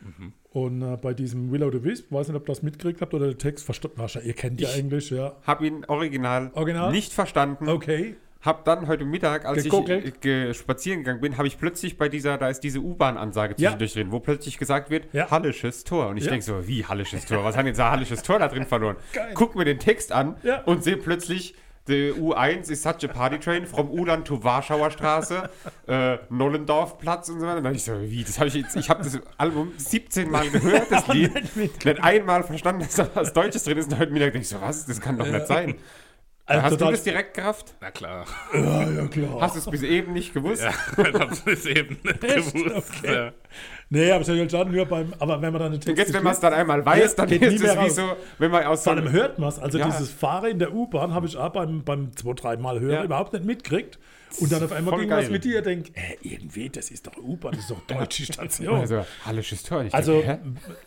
Mhm. 0.00 0.32
Und 0.52 0.82
äh, 0.82 0.96
bei 0.96 1.14
diesem 1.14 1.52
Willow 1.52 1.70
the 1.70 1.84
Wisp, 1.84 2.10
weiß 2.10 2.28
nicht, 2.28 2.36
ob 2.36 2.42
ihr 2.44 2.46
das 2.52 2.62
mitgekriegt 2.62 3.00
habt 3.00 3.14
oder 3.14 3.28
den 3.28 3.38
Text 3.38 3.64
verstanden. 3.64 3.98
Wahrscheinlich, 3.98 4.28
ihr 4.30 4.34
kennt 4.34 4.60
ja 4.60 4.70
Englisch, 4.70 5.12
ja. 5.12 5.36
Habe 5.46 5.66
ihn 5.66 5.84
original, 5.86 6.50
Original? 6.54 6.90
nicht 6.90 7.12
verstanden. 7.12 7.68
Okay. 7.68 8.16
Hab 8.42 8.64
dann 8.64 8.86
heute 8.88 9.04
Mittag, 9.04 9.44
als 9.44 9.64
Gegoogelt? 9.64 10.04
ich 10.06 10.20
ge 10.20 10.54
spazieren 10.54 11.00
gegangen 11.00 11.20
bin, 11.20 11.36
habe 11.36 11.46
ich 11.46 11.58
plötzlich 11.58 11.98
bei 11.98 12.08
dieser, 12.08 12.38
da 12.38 12.48
ist 12.48 12.60
diese 12.60 12.78
U-Bahn-Ansage 12.80 13.54
Ja. 13.58 13.68
zwischendurch 13.70 13.92
drin, 13.92 14.12
wo 14.12 14.20
plötzlich 14.20 14.56
gesagt 14.56 14.88
wird, 14.88 15.12
Ja. 15.12 15.30
Hallisches 15.30 15.84
Tor. 15.84 16.08
Und 16.08 16.16
ich 16.16 16.24
Ja. 16.24 16.30
denk 16.30 16.42
so, 16.42 16.66
wie 16.66 16.86
Hallisches 16.86 17.26
Tor? 17.26 17.44
Was 17.44 17.56
haben 17.56 17.66
jetzt 17.66 17.78
ein 17.80 17.90
Hallisches 17.90 18.22
Tor 18.22 18.38
da 18.38 18.48
drin 18.48 18.64
verloren? 18.64 18.96
Geil. 19.12 19.32
Guck 19.34 19.56
mir 19.56 19.66
den 19.66 19.78
Text 19.78 20.10
an 20.12 20.36
Ja. 20.42 20.62
und 20.62 20.82
sehe 20.82 20.96
plötzlich, 20.96 21.54
the 21.86 22.12
U1 22.12 22.70
is 22.70 22.82
such 22.82 23.04
a 23.04 23.08
party 23.08 23.38
train 23.38 23.66
from 23.66 23.90
Ulan 23.90 24.24
to 24.24 24.42
Warschauer 24.42 24.90
Straße, 24.90 25.50
äh, 25.86 26.16
Nollendorfplatz 26.30 27.28
und 27.28 27.40
so 27.40 27.46
weiter. 27.46 27.58
Und 27.58 27.64
dann 27.64 27.74
ich 27.74 27.84
so, 27.84 27.92
wie, 28.00 28.24
das 28.24 28.38
habe 28.38 28.48
ich 28.48 28.54
jetzt, 28.54 28.74
ich 28.76 28.88
habe 28.88 29.02
das 29.02 29.18
Album 29.36 29.72
17 29.76 30.30
Mal 30.30 30.48
gehört, 30.48 30.90
das 30.90 31.06
Lied, 31.08 31.56
nicht 31.56 31.86
einmal 32.02 32.42
verstanden, 32.42 32.82
dass 32.82 32.94
da 32.94 33.06
was 33.12 33.34
Deutsches 33.34 33.64
drin 33.64 33.76
ist. 33.76 33.92
Und 33.92 33.98
heute 33.98 34.12
Mittag 34.12 34.32
denke 34.32 34.44
ich 34.44 34.48
so, 34.48 34.60
was, 34.62 34.86
das 34.86 34.98
kann 35.00 35.18
doch 35.18 35.26
nicht 35.26 35.46
sein. 35.46 35.74
Also 36.50 36.62
Hast 36.64 36.80
du 36.80 36.84
das 36.90 37.02
direkt 37.04 37.34
gerafft? 37.34 37.74
Na 37.80 37.90
klar. 37.92 38.26
Ja, 38.52 38.90
ja, 38.90 39.06
klar. 39.06 39.40
Hast 39.40 39.54
du 39.54 39.58
es 39.60 39.66
bis 39.70 39.82
eben 39.82 40.12
nicht 40.12 40.34
gewusst? 40.34 40.62
Ja, 40.62 41.04
das 41.12 41.40
ist 41.40 41.66
eben 41.66 41.96
nicht 42.02 42.24
Echt? 42.24 42.52
gewusst. 42.52 42.90
Okay. 43.02 43.14
Ja. 43.14 43.32
Nee, 43.88 44.10
aber 44.10 44.22
ich 44.22 44.28
habe 44.28 44.50
schon 44.50 44.72
nur 44.72 44.84
beim, 44.86 45.12
aber 45.20 45.40
wenn 45.40 45.52
man 45.52 45.62
dann 45.62 45.72
den 45.72 45.80
Text 45.80 45.98
jetzt, 45.98 46.12
wenn 46.12 46.24
man 46.24 46.32
es 46.32 46.40
dann 46.40 46.52
einmal 46.52 46.84
weiß, 46.84 47.10
Ja, 47.12 47.16
dann 47.18 47.28
geht 47.28 47.42
ist 47.42 47.48
nie 47.50 47.54
es 47.56 47.62
mehr 47.62 47.74
wie 47.74 47.78
raus. 47.86 47.94
so, 47.94 48.16
wenn 48.38 48.50
man 48.50 48.64
aus 48.64 48.82
so 48.84 48.90
vor 48.90 48.98
allem 48.98 49.12
hört 49.12 49.38
man 49.38 49.48
es. 49.48 49.58
Also 49.60 49.78
Ja. 49.78 49.86
dieses 49.86 50.10
Fahren 50.10 50.50
in 50.50 50.58
der 50.58 50.74
U-Bahn 50.74 51.14
habe 51.14 51.26
ich 51.26 51.36
auch 51.36 51.50
beim, 51.50 51.84
beim 51.84 52.16
zwei, 52.16 52.32
dreimal 52.34 52.80
hören 52.80 52.94
Ja. 52.94 53.04
überhaupt 53.04 53.32
nicht 53.32 53.44
mitgekriegt. 53.44 53.98
Und 54.38 54.52
dann 54.52 54.62
auf 54.62 54.72
einmal 54.72 54.92
voll 54.94 55.00
ging 55.02 55.10
was 55.10 55.28
mit 55.30 55.44
dir, 55.44 55.62
denkt, 55.62 55.90
äh, 55.96 56.16
irgendwie, 56.22 56.68
das 56.68 56.90
ist 56.90 57.06
doch 57.06 57.16
U-Bahn, 57.16 57.52
das 57.52 57.62
ist 57.62 57.70
doch 57.70 57.80
deutsche 57.86 58.24
Station. 58.24 58.76
Also, 58.76 59.04
Hallisches 59.24 59.62
Tor. 59.64 59.82
Ich 59.84 59.94
Also 59.94 60.20
denke, 60.20 60.40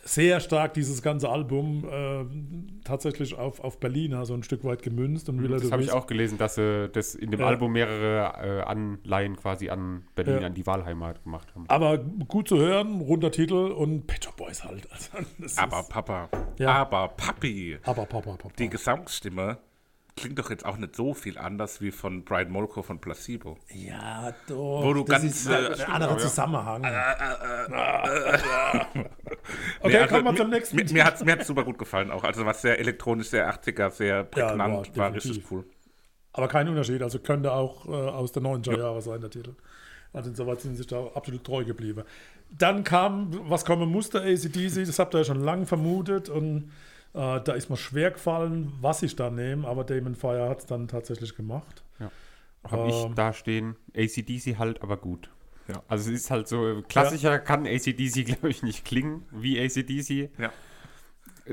sehr 0.04 0.40
stark 0.40 0.74
dieses 0.74 1.02
ganze 1.02 1.28
Album 1.28 1.84
äh, 1.88 2.84
tatsächlich 2.84 3.34
auf, 3.34 3.60
auf 3.60 3.78
Berliner 3.80 4.24
so 4.26 4.34
ein 4.34 4.42
Stück 4.42 4.64
weit 4.64 4.82
gemünzt. 4.82 5.28
Und 5.28 5.42
Willa 5.42 5.58
das 5.58 5.70
habe 5.72 5.82
ich 5.82 5.92
auch 5.92 6.06
gelesen, 6.06 6.38
dass 6.38 6.54
sie 6.54 6.88
das 6.92 7.14
in 7.14 7.30
dem 7.30 7.40
Ja. 7.40 7.46
Album 7.46 7.72
mehrere 7.72 8.60
äh, 8.60 8.62
Anleihen 8.62 9.36
quasi 9.36 9.68
an 9.68 10.04
Berlin, 10.14 10.44
an 10.44 10.54
die 10.54 10.66
Wahlheimat 10.66 11.22
gemacht 11.24 11.48
haben. 11.54 11.64
Aber 11.68 11.98
gut 11.98 12.48
zu 12.48 12.58
hören, 12.58 13.00
runder 13.00 13.30
Titel 13.30 13.54
und 13.54 14.06
Pet 14.06 14.24
Shop 14.24 14.36
Boys 14.36 14.64
halt. 14.64 14.88
Also, 15.40 15.60
Aber 15.60 15.80
ist, 15.80 15.88
Papa, 15.88 16.28
Ja. 16.58 16.70
aber 16.74 17.08
Papi, 17.08 17.78
aber 17.84 18.06
Papa, 18.06 18.32
Papa. 18.36 18.50
die 18.58 18.68
Gesangsstimme 18.68 19.58
klingt 20.16 20.38
doch 20.38 20.50
jetzt 20.50 20.64
auch 20.64 20.76
nicht 20.76 20.94
so 20.94 21.14
viel 21.14 21.38
anders 21.38 21.80
wie 21.80 21.90
von 21.90 22.24
Brian 22.24 22.50
Molko 22.50 22.82
von 22.82 23.00
Placebo. 23.00 23.58
ja, 23.72 24.32
doch. 24.46 24.82
Wo 24.84 24.92
du 24.92 25.04
das 25.04 25.22
ganz, 25.22 25.34
ist 25.34 25.46
äh, 25.48 25.82
ein 25.84 25.92
anderer 25.92 26.12
auch, 26.12 26.18
ja. 26.18 26.22
Zusammenhang. 26.22 26.84
okay, 29.80 29.84
Nee, 29.84 29.96
also 29.96 30.14
kommen 30.14 30.24
wir 30.24 30.36
zum 30.36 30.50
nächsten. 30.50 30.76
Mir, 30.76 30.92
mir 30.92 31.04
hat 31.04 31.16
es 31.16 31.24
mir 31.24 31.32
hat's 31.32 31.46
super 31.46 31.64
gut 31.64 31.78
gefallen 31.78 32.10
auch. 32.10 32.24
Also 32.24 32.44
was 32.46 32.62
sehr 32.62 32.78
elektronisch, 32.78 33.28
sehr 33.28 33.52
80er, 33.52 33.90
sehr 33.90 34.24
prägnant, 34.24 34.58
war 34.58 34.96
war, 34.96 35.10
definitiv. 35.10 35.30
richtig 35.30 35.50
cool. 35.50 35.64
Aber 36.32 36.48
kein 36.48 36.68
Unterschied. 36.68 37.02
Also 37.02 37.18
könnte 37.18 37.52
auch 37.52 37.86
äh, 37.86 37.90
aus 37.90 38.32
der 38.32 38.42
90er 38.42 38.78
Jahre 38.78 39.02
sein, 39.02 39.20
der 39.20 39.30
Titel. 39.30 39.54
Also 40.12 40.30
insoweit 40.30 40.60
sind 40.60 40.72
sie 40.72 40.78
sich 40.78 40.86
da 40.86 41.04
absolut 41.14 41.44
treu 41.44 41.64
geblieben. 41.64 42.04
Dann 42.50 42.84
kam, 42.84 43.30
was 43.50 43.64
kommen 43.64 43.90
musste, 43.90 44.20
ACDC, 44.20 44.86
das 44.86 44.98
habt 44.98 45.14
ihr 45.14 45.18
ja 45.18 45.24
schon 45.24 45.40
lange 45.40 45.66
vermutet 45.66 46.28
und 46.28 46.70
äh, 47.14 47.40
da 47.40 47.52
ist 47.52 47.70
mir 47.70 47.76
schwer 47.76 48.10
gefallen, 48.10 48.72
was 48.80 49.02
ich 49.02 49.16
da 49.16 49.30
nehme, 49.30 49.66
aber 49.66 49.84
Damon 49.84 50.14
Fire 50.14 50.48
hat 50.48 50.60
es 50.60 50.66
dann 50.66 50.88
tatsächlich 50.88 51.36
gemacht. 51.36 51.82
Habe 52.70 52.88
ich 52.88 52.94
Ähm. 53.04 53.14
da 53.14 53.32
stehen, 53.34 53.76
ACDC 53.94 54.56
halt, 54.58 54.82
aber 54.82 54.96
gut. 54.96 55.28
Ja. 55.68 55.82
Also 55.86 56.10
es 56.10 56.22
ist 56.22 56.30
halt 56.30 56.48
so, 56.48 56.82
klassischer 56.88 57.38
kann 57.38 57.66
ACDC, 57.66 58.24
glaube 58.24 58.48
ich, 58.50 58.62
nicht 58.62 58.84
klingen 58.84 59.26
wie 59.30 59.60
ACDC. 59.60 60.30
Ja. 60.38 60.50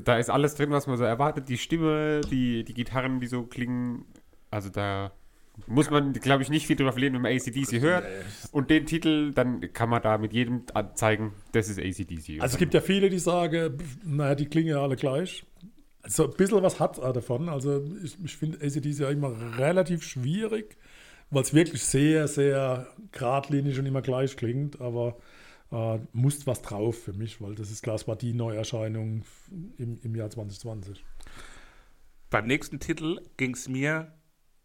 Da 0.04 0.18
ist 0.18 0.30
alles 0.30 0.56
drin, 0.56 0.72
was 0.72 0.88
man 0.88 0.98
so 0.98 1.04
erwartet. 1.04 1.50
Die 1.50 1.58
Stimme, 1.58 2.22
die, 2.22 2.64
die 2.64 2.74
Gitarren, 2.74 3.20
die 3.20 3.28
so 3.28 3.44
klingen. 3.44 4.06
Also 4.50 4.70
da 4.70 5.12
muss 5.68 5.90
man, 5.90 6.14
glaube 6.14 6.44
ich, 6.44 6.50
nicht 6.50 6.68
viel 6.68 6.76
drüber 6.76 6.92
verlieren, 6.92 7.14
wenn 7.16 7.22
man 7.22 7.34
ACDC 7.34 7.82
hört. 7.82 8.06
Und 8.52 8.70
den 8.70 8.86
Titel, 8.86 9.34
dann 9.34 9.74
kann 9.74 9.90
man 9.90 10.02
da 10.02 10.18
mit 10.18 10.34
jedem 10.34 10.64
zeigen, 10.96 11.34
das 11.52 11.70
ist 11.70 11.80
ACDC. 11.80 12.42
Also 12.42 12.56
es 12.56 12.58
gibt 12.58 12.74
ja 12.74 12.82
viele, 12.82 13.10
die 13.10 13.20
sagen, 13.20 13.78
naja, 14.04 14.36
die 14.36 14.46
klingen 14.46 14.70
ja 14.70 14.82
alle 14.82 14.96
gleich. 14.96 15.46
Also 16.04 16.30
ein 16.30 16.36
bisschen 16.36 16.64
was 16.64 16.80
hat 16.80 16.98
er 16.98 17.14
davon. 17.14 17.50
Also 17.50 17.86
ich, 18.04 18.18
ich 18.24 18.36
finde 18.36 18.58
ACDC 18.58 19.00
ja 19.00 19.10
immer 19.10 19.58
relativ 19.58 20.04
schwierig, 20.04 20.78
weil 21.30 21.44
es 21.44 21.54
wirklich 21.54 21.84
sehr, 21.84 22.28
sehr 22.28 22.88
geradlinig 23.12 23.78
und 23.78 23.86
immer 23.86 24.02
gleich 24.02 24.36
klingt. 24.36 24.82
Aber 24.82 25.18
äh, 25.72 26.00
muss 26.12 26.48
was 26.48 26.62
drauf 26.62 27.04
für 27.04 27.14
mich, 27.14 27.42
weil 27.42 27.56
das 27.56 27.72
ist 27.72 27.84
klar, 27.84 27.96
es 27.96 28.08
war 28.08 28.16
die 28.16 28.34
Neuerscheinung 28.34 29.24
im, 29.78 30.00
im 30.02 30.16
Jahr 30.16 30.30
2020. 30.30 31.04
Beim 32.30 32.48
nächsten 32.48 32.80
Titel 32.80 33.22
ging 33.38 33.54
es 33.54 33.68
mir 33.68 34.14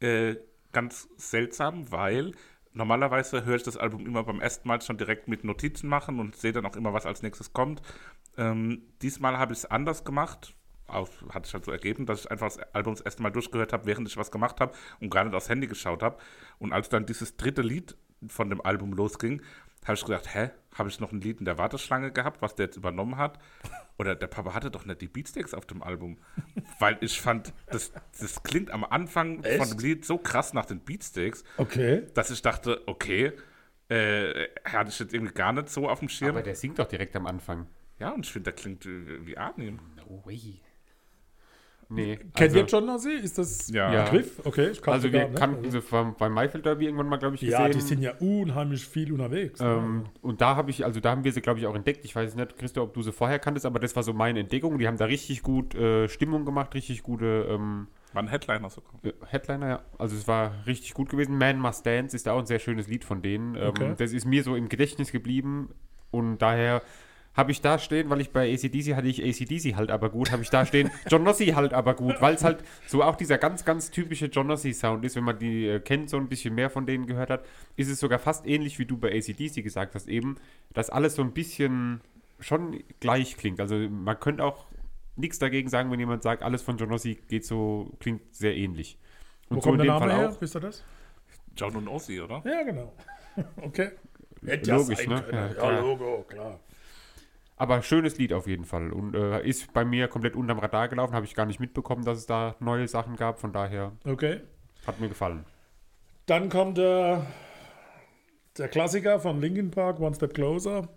äh, 0.01 0.37
ganz 0.77 1.09
seltsam, 1.17 1.91
weil 1.91 2.33
normalerweise 2.75 3.47
höre 3.47 3.57
ich 3.57 3.63
das 3.63 3.79
Album 3.79 4.05
immer 4.05 4.25
beim 4.25 4.41
ersten 4.43 4.69
Mal 4.69 4.83
schon 4.83 4.99
direkt 4.99 5.27
mit 5.27 5.43
Notizen 5.43 5.89
machen 5.89 6.21
und 6.21 6.37
sehe 6.37 6.53
dann 6.53 6.67
auch 6.67 6.77
immer, 6.77 6.93
was 6.93 7.07
als 7.07 7.23
nächstes 7.23 7.55
kommt. 7.55 7.81
Ähm, 8.37 8.83
diesmal 9.01 9.39
habe 9.39 9.55
ich 9.55 9.61
es 9.61 9.65
anders 9.65 10.05
gemacht. 10.05 10.55
Auf, 10.87 11.25
hat 11.31 11.47
sich 11.47 11.55
halt 11.55 11.65
so 11.65 11.73
ergeben, 11.73 12.05
dass 12.05 12.21
ich 12.21 12.31
einfach 12.31 12.49
das 12.49 12.59
Album 12.75 12.95
das 12.95 13.01
erste 13.01 13.23
Mal 13.23 13.31
durchgehört 13.31 13.73
habe, 13.73 13.87
während 13.87 14.07
ich 14.07 14.19
was 14.19 14.31
gemacht 14.31 14.61
habe 14.61 14.75
und 15.01 15.09
gar 15.09 15.25
nicht 15.25 15.35
aufs 15.35 15.49
Handy 15.49 15.67
geschaut 15.67 16.03
habe. 16.03 16.19
Und 16.59 16.75
als 16.75 16.91
dann 16.91 17.07
dieses 17.07 17.39
dritte 17.39 17.63
Lied 17.63 17.97
von 18.29 18.51
dem 18.51 18.61
Album 18.61 18.93
losging, 18.93 19.41
habe 19.89 19.95
ich 19.95 20.05
gedacht, 20.05 20.35
hä, 20.35 20.51
habe 20.75 20.89
ich 20.89 21.01
noch 21.01 21.13
ein 21.13 21.21
Lied 21.21 21.39
in 21.39 21.45
der 21.45 21.59
Warteschlange 21.59 22.13
gehabt, 22.13 22.43
was 22.43 22.55
der 22.55 22.67
jetzt 22.67 22.77
übernommen 22.77 23.17
hat? 23.17 23.39
Oder 23.99 24.15
der 24.15 24.27
Papa 24.27 24.53
hatte 24.53 24.71
doch 24.71 24.85
nicht 24.85 25.01
die 25.01 25.09
Beatsteaks 25.09 25.55
auf 25.55 25.65
dem 25.67 25.83
Album. 25.83 26.19
Weil 26.79 26.99
ich 27.01 27.21
fand, 27.21 27.53
das, 27.69 27.93
das 28.21 28.43
klingt 28.43 28.71
am 28.71 28.85
Anfang 28.85 29.43
Echt? 29.43 29.59
von 29.59 29.69
dem 29.71 29.79
Lied 29.79 30.05
so 30.05 30.19
krass 30.19 30.53
nach 30.53 30.67
den 30.67 30.81
Beatsteaks, 30.81 31.45
Okay. 31.57 32.03
dass 32.15 32.31
ich 32.31 32.43
dachte, 32.43 32.83
okay, 32.87 33.33
äh, 33.89 34.49
hatte 34.65 34.91
ich 34.91 34.99
jetzt 34.99 35.15
irgendwie 35.15 35.33
gar 35.35 35.53
nicht 35.53 35.69
so 35.71 35.89
auf 35.89 36.01
dem 36.01 36.09
Schirm. 36.09 36.31
Aber 36.31 36.43
der 36.43 36.57
singt 36.57 36.79
doch 36.79 36.89
direkt 36.89 37.15
am 37.17 37.27
Anfang. 37.27 37.67
ja, 37.99 38.11
und 38.11 38.27
ich 38.27 38.33
finde, 38.33 38.53
der 38.53 38.55
klingt 38.55 38.85
äh, 38.85 39.25
wie 39.27 39.39
Arnim. 39.39 39.79
No 39.97 40.23
way. 40.27 40.61
Nee. 41.89 42.17
Kennt 42.17 42.41
also, 42.41 42.59
ihr 42.59 42.65
John? 42.65 42.89
Ist 43.23 43.39
das 43.39 43.71
Ja. 43.71 43.89
ein 43.89 44.05
Begriff? 44.07 44.41
Okay, 44.45 44.71
ich 44.71 44.83
kannte 44.83 44.93
Also 44.93 45.13
wir 45.13 45.29
nicht. 45.29 45.37
kannten 45.39 45.71
sie 45.71 45.81
vom, 45.81 46.17
beim 46.17 46.33
Maifeld 46.33 46.67
Derby 46.67 46.87
irgendwann 46.87 47.09
mal, 47.09 47.19
glaube 47.19 47.37
ich, 47.37 47.43
gesehen. 47.43 47.61
Ja, 47.61 47.69
die 47.69 47.81
sind 47.81 48.03
ja 48.03 48.15
unheimlich 48.19 48.85
viel 48.87 49.13
unterwegs. 49.13 49.61
ne? 49.61 49.67
Ähm, 49.67 50.05
und 50.21 50.41
da 50.41 50.57
habe 50.57 50.71
ich, 50.71 50.85
also 50.85 50.99
da 50.99 51.11
haben 51.11 51.23
wir 51.23 51.33
sie, 51.33 51.41
glaube 51.41 51.61
ich, 51.61 51.67
auch 51.67 51.75
entdeckt. 51.77 52.05
Ich 52.05 52.17
weiß 52.17 52.35
nicht, 52.35 52.59
Christo, 52.59 52.83
ob 52.83 52.93
du 52.95 53.03
sie 53.03 53.13
vorher 53.13 53.39
kanntest, 53.39 53.67
aber 53.67 53.79
das 53.79 53.95
war 53.95 54.03
so 54.03 54.13
meine 54.13 54.41
Entdeckung. 54.41 54.79
Die 54.79 54.89
haben 54.89 54.97
da 54.97 55.05
richtig 55.05 55.43
gut 55.43 55.75
äh, 55.77 56.09
Stimmung 56.09 56.45
gemacht, 56.45 56.75
richtig 56.75 57.05
gute 57.05 57.47
ähm, 57.49 57.87
War 58.13 58.23
ein 58.25 58.29
Headliner 58.29 58.69
sogar. 58.69 58.91
äh, 59.05 59.13
Headliner, 59.27 59.69
ja. 59.69 59.81
Also 59.97 60.17
es 60.17 60.27
war 60.27 60.53
richtig 60.67 60.93
gut 60.95 61.09
gewesen. 61.09 61.39
Man 61.39 61.61
Must 61.61 61.87
Dance 61.87 62.17
ist 62.17 62.27
da 62.27 62.33
auch 62.33 62.41
ein 62.41 62.47
sehr 62.47 62.59
schönes 62.59 62.89
Lied 62.89 63.05
von 63.05 63.23
denen. 63.23 63.55
Ähm, 63.55 63.63
Okay. 63.69 63.95
Das 63.97 64.13
ist 64.13 64.25
mir 64.25 64.43
so 64.43 64.57
im 64.57 64.69
Gedächtnis 64.69 65.13
geblieben 65.13 65.69
und 66.11 66.39
daher 66.39 66.83
habe 67.37 67.53
ich 67.53 67.61
da 67.61 67.79
stehen, 67.79 68.09
weil 68.11 68.21
ich 68.21 68.31
bei 68.31 68.53
ACDC 68.53 68.95
hatte 68.97 69.09
ich 69.09 69.23
ACDC 69.23 69.77
halt 69.77 69.91
aber 69.91 70.11
gut, 70.11 70.31
habe 70.33 70.43
ich 70.43 70.51
da 70.51 70.65
stehen 70.65 70.91
John 71.11 71.23
Nossi 71.23 71.47
halt 71.49 71.73
aber 71.75 71.95
gut, 71.95 72.21
weil 72.21 72.35
es 72.35 72.45
halt 72.45 72.65
so 72.87 73.03
auch 73.03 73.15
dieser 73.17 73.39
ganz, 73.39 73.65
ganz 73.65 73.91
typische 73.91 74.27
John 74.27 74.47
Nossi 74.47 74.73
Sound 74.73 75.05
ist, 75.05 75.17
wenn 75.17 75.25
man 75.25 75.39
die 75.39 75.67
äh, 75.67 75.81
kennt, 75.81 76.09
so 76.11 76.17
ein 76.17 76.29
bisschen 76.29 76.55
mehr 76.55 76.71
von 76.71 76.87
denen 76.87 77.07
gehört 77.07 77.31
hat, 77.31 77.45
ist 77.77 77.89
es 77.89 78.01
sogar 78.01 78.19
fast 78.19 78.47
ähnlich, 78.47 78.79
wie 78.79 78.87
du 78.87 78.97
bei 78.97 79.15
ACDC 79.15 79.63
gesagt 79.63 79.95
hast 79.95 80.09
eben, 80.09 80.37
dass 80.73 80.91
alles 80.91 81.15
so 81.15 81.23
ein 81.23 81.33
bisschen 81.33 82.01
schon 82.41 82.83
gleich 83.01 83.37
klingt. 83.37 83.61
Also 83.61 83.77
man 83.77 84.19
könnte 84.19 84.43
auch 84.45 84.67
nichts 85.17 85.39
dagegen 85.39 85.69
sagen, 85.69 85.91
wenn 85.91 86.01
jemand 86.01 86.23
sagt, 86.23 86.43
alles 86.43 86.63
von 86.63 86.77
John 86.77 86.89
Nossi 86.91 87.19
geht 87.29 87.45
so, 87.45 87.91
klingt 88.01 88.35
sehr 88.35 88.57
ähnlich. 88.57 88.99
Wo 89.49 89.57
Und 89.57 89.61
kommt 89.63 89.81
in 89.81 89.87
der 89.87 89.87
dem 89.87 90.01
Name 90.01 90.11
Fall 90.13 90.21
her? 90.21 90.31
auch. 90.31 90.41
Wisst 90.41 90.57
ihr 90.57 90.61
das? 90.61 90.85
John 91.57 91.75
und 91.77 91.89
Ozzy, 91.89 92.21
oder? 92.21 92.43
Ja, 92.45 92.63
genau. 92.63 92.93
Okay. 93.57 93.91
Logisch, 94.43 95.07
ne? 95.07 95.25
Ja, 95.31 95.49
Ja, 95.49 95.55
klar. 95.55 95.81
Logo, 95.83 96.25
klar. 96.29 96.61
Aber 97.57 97.81
schönes 97.83 98.19
Lied 98.19 98.33
auf 98.35 98.47
jeden 98.47 98.65
Fall. 98.65 98.93
Und 98.93 99.15
äh, 99.15 99.47
ist 99.47 99.73
bei 99.73 99.85
mir 99.85 100.09
komplett 100.09 100.37
unterm 100.37 100.59
Radar 100.59 100.89
gelaufen. 100.89 101.15
Habe 101.15 101.25
ich 101.25 101.35
gar 101.35 101.47
nicht 101.47 101.59
mitbekommen, 101.59 102.05
dass 102.05 102.19
es 102.19 102.27
da 102.27 102.55
neue 102.61 102.87
Sachen 102.87 103.17
gab. 103.17 103.39
Von 103.41 103.53
daher 103.53 103.93
Okay. 104.05 104.41
hat 104.87 105.01
mir 105.01 105.09
gefallen. 105.09 105.45
Dann 106.27 106.49
kommt 106.51 106.77
der, 106.77 107.25
der 108.59 108.69
Klassiker 108.69 109.21
von 109.21 109.41
Linkin 109.41 109.71
Park, 109.71 110.01
One 110.01 110.15
Step 110.15 110.35
Closer. 110.35 110.89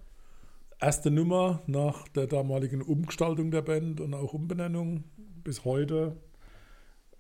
Erste 0.82 1.12
Nummer 1.12 1.62
nach 1.68 2.08
der 2.10 2.28
damaligen 2.28 2.82
Umgestaltung 2.82 3.52
der 3.52 3.62
Band 3.62 4.02
und 4.02 4.14
auch 4.14 4.34
Umbenennung. 4.34 5.04
Bis 5.44 5.64
heute, 5.66 6.18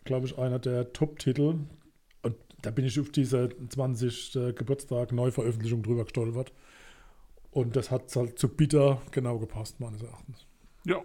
glaube 0.03 0.25
ich, 0.27 0.38
einer 0.38 0.60
der 0.60 0.91
Top-Titel. 0.91 1.60
Und 2.24 2.36
da 2.62 2.72
bin 2.72 2.84
ich 2.86 3.00
auf 3.00 3.10
diese 3.10 3.50
20. 3.69 4.55
Geburtstag 4.55 5.13
Neuveröffentlichung 5.13 5.81
drüber 5.84 6.03
gestolpert. 6.03 6.51
Und 7.51 7.75
das 7.75 7.89
hat 7.91 8.15
halt 8.15 8.38
zu 8.38 8.48
bitter 8.50 9.01
genau 9.12 9.39
gepasst, 9.39 9.79
meines 9.79 10.01
Erachtens. 10.03 10.46
Ja. 10.86 11.01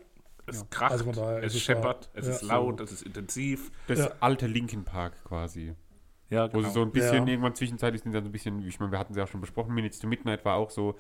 Es 0.47 0.69
kracht, 0.69 0.93
Also 0.93 1.11
daher 1.11 1.39
es 1.39 1.47
ist 1.47 1.55
es 1.55 1.63
scheppert, 1.63 2.11
es 2.13 2.27
ja, 2.27 2.33
ist 2.35 2.43
laut, 2.43 2.79
so. 2.79 2.85
es 2.85 2.93
ist 2.93 3.03
intensiv. 3.03 3.71
Das 3.87 3.99
Ja. 4.01 4.13
alte 4.21 4.47
Linkin 4.47 4.85
Park 4.85 5.15
quasi. 5.25 5.75
Ja, 6.29 6.53
Wo 6.53 6.61
sie 6.61 6.71
so 6.71 6.83
ein 6.83 6.93
bisschen 6.93 7.27
Ja. 7.27 7.33
irgendwann 7.33 7.55
zwischenzeitlich 7.55 8.03
sind, 8.03 8.13
dann 8.13 8.25
so 8.25 8.29
ein 8.29 8.33
bisschen, 8.33 8.67
ich 8.67 8.79
meine, 8.79 8.93
wir 8.93 8.99
hatten 8.99 9.15
sie 9.15 9.23
auch 9.23 9.29
schon 9.29 9.41
besprochen, 9.41 9.75
Minutes 9.75 10.01
to 10.01 10.07
Midnight 10.07 10.45
war 10.45 10.57
auch 10.57 10.69
so 10.71 10.97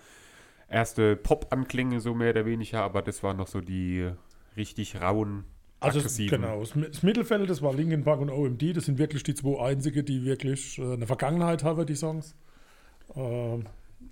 erste 0.69 1.17
Pop-Anklänge, 1.17 2.01
so 2.01 2.15
mehr 2.15 2.31
oder 2.31 2.47
weniger, 2.47 2.83
aber 2.83 3.03
das 3.03 3.23
waren 3.23 3.37
noch 3.37 3.47
so 3.49 3.61
die 3.61 4.11
richtig 4.57 4.99
rauen, 5.01 5.45
Also 5.81 5.99
es- 5.99 6.05
aggressiven. 6.05 6.41
genau, 6.41 6.61
das 6.61 7.03
Mittelfeld, 7.03 7.51
das 7.51 7.61
war 7.61 7.75
Linkin 7.75 8.03
Park 8.05 8.21
und 8.21 8.31
OMD, 8.31 8.73
das 8.73 8.87
sind 8.87 8.97
wirklich 8.99 9.23
die 9.25 9.35
zwei 9.35 9.61
einzige, 9.63 10.03
die 10.05 10.25
wirklich 10.25 10.79
äh, 10.79 10.95
eine 10.95 11.07
Vergangenheit 11.07 11.65
haben, 11.65 11.85
die 11.85 11.97
Songs. 11.97 12.35
Ähm, 13.15 13.65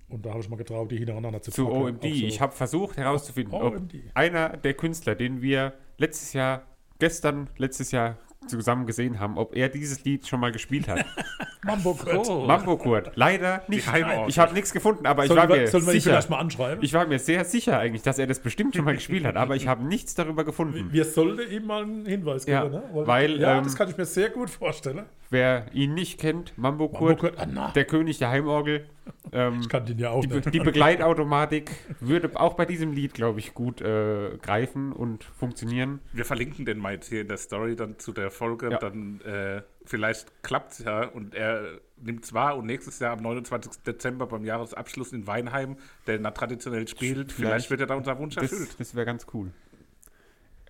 und 0.08 0.25
da 0.26 0.30
habe 0.30 0.40
ich 0.40 0.49
mal 0.49 0.56
getraut, 0.56 0.90
die 0.90 0.96
hintereinander 0.99 1.40
zu 1.42 1.50
Zu 1.50 1.66
packen. 1.66 1.82
OMD. 1.82 2.02
So. 2.02 2.08
Ich 2.08 2.40
habe 2.40 2.52
versucht 2.52 2.96
herauszufinden, 2.96 3.54
ob 3.54 3.80
einer 4.14 4.56
der 4.56 4.75
Künstler, 4.75 5.14
den 5.14 5.42
wir 5.42 5.72
letztes 5.99 6.32
Jahr, 6.32 6.62
gestern, 6.99 7.49
letztes 7.56 7.90
Jahr 7.92 8.16
zusammen 8.46 8.87
gesehen 8.87 9.20
haben, 9.20 9.38
ob 9.38 9.54
er 9.56 9.68
dieses 9.68 10.04
Lied 10.04 10.26
schon 10.26 10.40
mal 10.40 10.50
gespielt 10.52 10.88
hat. 10.88 11.04
Mambo 11.64 11.94
Kurt. 11.94 12.28
Oh. 12.28 12.44
Mambo 12.44 12.76
Kurt. 12.76 13.12
Leider 13.14 13.62
nicht. 13.68 13.87
Ich 14.26 14.38
habe 14.38 14.52
nichts 14.52 14.72
gefunden, 14.72 15.06
aber 15.06 15.22
ich 15.22 15.28
Sollen 15.28 15.40
war 15.42 15.49
wir, 15.49 15.56
mir 15.58 15.68
sollen 15.68 15.87
wir 15.87 15.92
ihn 15.92 16.00
sicher. 16.00 16.11
vielleicht 16.11 16.30
mal 16.30 16.38
anschreiben? 16.40 16.82
Ich 16.82 16.92
war 16.92 17.06
mir 17.06 17.20
sehr 17.20 17.44
sicher 17.44 17.78
eigentlich, 17.78 18.02
dass 18.02 18.18
er 18.18 18.26
das 18.26 18.40
bestimmt 18.40 18.75
schon 18.75 18.84
mal 18.84 18.94
gespielt 18.94 19.25
hat, 19.25 19.37
aber 19.37 19.54
ich 19.54 19.68
habe 19.68 19.84
nichts 19.84 20.16
darüber 20.16 20.44
gefunden. 20.44 20.88
wir 20.92 21.04
sollten 21.04 21.49
ihm 21.52 21.66
mal 21.66 21.84
einen 21.84 22.04
Hinweis 22.04 22.46
Ja, 22.46 22.64
geben. 22.64 22.75
ne? 22.75 22.82
weil, 23.06 23.40
ja, 23.40 23.58
ähm, 23.58 23.64
das 23.64 23.76
kann 23.76 23.88
ich 23.88 23.96
mir 23.96 24.06
sehr 24.06 24.30
gut 24.30 24.50
vorstellen. 24.50 25.04
Wer 25.30 25.66
ihn 25.72 25.94
nicht 25.94 26.18
kennt, 26.18 26.58
Mambo 26.58 26.87
Mambo 26.87 26.99
Kurt, 26.99 27.20
Kurt, 27.20 27.38
ah, 27.38 27.70
der 27.72 27.84
König 27.84 28.18
der 28.18 28.30
Heimorgel. 28.30 28.87
Ähm, 29.32 29.61
ich 29.61 29.68
kann 29.68 29.87
den 29.87 29.99
ja 29.99 30.11
auch 30.11 30.25
die, 30.25 30.40
die 30.50 30.61
Begleitautomatik 30.61 31.71
würde 32.00 32.30
auch 32.38 32.54
bei 32.54 32.66
diesem 32.66 32.92
Lied, 32.92 33.14
glaube 33.14 33.38
ich, 33.40 33.54
gut 33.54 33.80
äh, 33.80 34.37
greifen 34.42 34.92
und 34.92 35.25
funktionieren. 35.25 36.00
Wir 36.12 36.25
verlinken 36.25 36.64
den 36.64 36.78
mal 36.78 36.94
jetzt 36.94 37.09
hier 37.09 37.23
in 37.23 37.28
der 37.28 37.38
Story 37.38 37.75
dann 37.75 37.99
zu 37.99 38.12
der 38.12 38.30
Folge. 38.30 38.71
Ja. 38.71 38.78
Dann 38.78 39.21
äh, 39.23 39.62
vielleicht 39.85 40.42
klappt 40.42 40.73
es 40.73 40.78
ja 40.80 41.04
und 41.04 41.35
er 41.35 41.80
nimmt 41.97 42.26
zwar 42.26 42.56
und 42.56 42.66
nächstes 42.66 42.99
Jahr 42.99 43.12
am 43.12 43.23
29. 43.23 43.82
Dezember 43.82 44.26
beim 44.26 44.44
Jahresabschluss 44.44 45.12
in 45.12 45.26
Weinheim, 45.26 45.76
der 46.06 46.18
na 46.18 46.30
traditionell 46.30 46.87
spielt, 46.87 47.32
vielleicht, 47.32 47.66
Vielleicht. 47.66 47.71
wird 47.71 47.80
er 47.80 47.87
da 47.87 47.94
unser 47.94 48.18
Wunsch 48.18 48.37
erfüllt. 48.37 48.68
Das, 48.71 48.76
das 48.76 48.94
wäre 48.94 49.06
ganz 49.06 49.26
cool. 49.32 49.52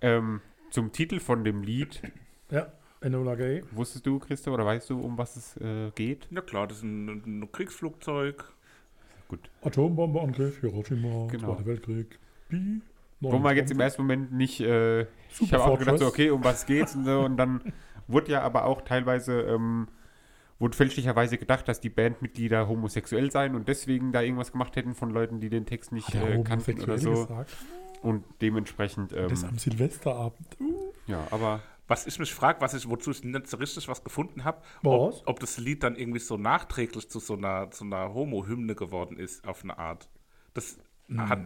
Ähm, 0.01 0.41
zum 0.69 0.91
Titel 0.91 1.19
von 1.19 1.43
dem 1.43 1.63
Lied, 1.63 2.01
Ja, 2.49 2.71
Enola 3.03 3.35
Gay. 3.35 3.63
wusstest 3.71 4.05
du, 4.05 4.19
Christo, 4.19 4.53
oder 4.53 4.65
weißt 4.65 4.89
du, 4.89 4.99
um 4.99 5.17
was 5.17 5.35
es 5.35 5.57
äh, 5.57 5.91
geht? 5.95 6.27
Ja 6.31 6.41
klar, 6.41 6.67
das 6.67 6.77
ist 6.77 6.83
ein, 6.83 7.07
ein 7.41 7.51
Kriegsflugzeug. 7.51 8.43
Gut. 9.27 9.39
Atombombeangriff, 9.61 10.59
Hiroshima, 10.61 11.27
Genau. 11.31 11.53
Zweiter 11.55 11.65
Weltkrieg. 11.65 12.19
Bi, 12.49 12.81
Wo 13.19 13.37
man 13.39 13.55
jetzt 13.55 13.71
im 13.71 13.79
ersten 13.79 14.01
Moment 14.03 14.31
nicht, 14.33 14.59
äh, 14.61 15.01
ich 15.39 15.53
habe 15.53 15.63
auch 15.65 15.79
gedacht, 15.79 15.99
so, 15.99 16.07
okay, 16.07 16.29
um 16.29 16.43
was 16.43 16.65
geht's 16.65 16.95
und 16.95 17.05
so, 17.05 17.21
und 17.21 17.37
dann 17.37 17.73
wurde 18.07 18.31
ja 18.31 18.41
aber 18.41 18.65
auch 18.65 18.81
teilweise, 18.81 19.41
ähm, 19.41 19.87
wurde 20.59 20.75
fälschlicherweise 20.77 21.37
gedacht, 21.37 21.67
dass 21.67 21.79
die 21.81 21.89
Bandmitglieder 21.89 22.67
homosexuell 22.67 23.31
seien 23.31 23.55
und 23.55 23.67
deswegen 23.67 24.11
da 24.11 24.21
irgendwas 24.21 24.51
gemacht 24.51 24.75
hätten 24.75 24.93
von 24.93 25.09
Leuten, 25.09 25.39
die 25.39 25.49
den 25.49 25.65
Text 25.65 25.91
nicht 25.91 26.13
äh, 26.15 26.43
kannten 26.43 26.81
oder 26.81 26.97
so. 26.97 27.11
gesagt? 27.11 27.55
Und 28.01 28.23
dementsprechend, 28.41 29.13
ähm, 29.13 29.29
Das 29.29 29.45
am 29.45 29.57
Silvesterabend. 29.57 30.57
Uh. 30.59 30.91
ja, 31.07 31.25
aber 31.31 31.61
Was 31.93 32.07
ich 32.07 32.17
mich 32.17 32.33
frage, 32.33 32.59
was 32.61 32.73
ich, 32.73 32.89
wozu 32.89 33.11
ich 33.11 33.23
nicht 33.23 33.47
so 33.47 33.57
richtig 33.57 33.87
was 33.87 34.03
gefunden 34.03 34.43
habe, 34.43 34.61
ob, 34.83 35.21
ob 35.25 35.39
das 35.39 35.57
Lied 35.57 35.83
dann 35.83 35.95
irgendwie 35.95 36.19
so 36.19 36.37
nachträglich 36.37 37.07
zu 37.09 37.19
so 37.19 37.35
einer, 37.35 37.69
zu 37.71 37.83
einer 37.83 38.13
Homo-Hymne 38.13 38.73
geworden 38.75 39.17
ist, 39.17 39.47
auf 39.47 39.63
eine 39.63 39.77
Art. 39.77 40.09
Das 40.55 40.77
hat. 41.17 41.39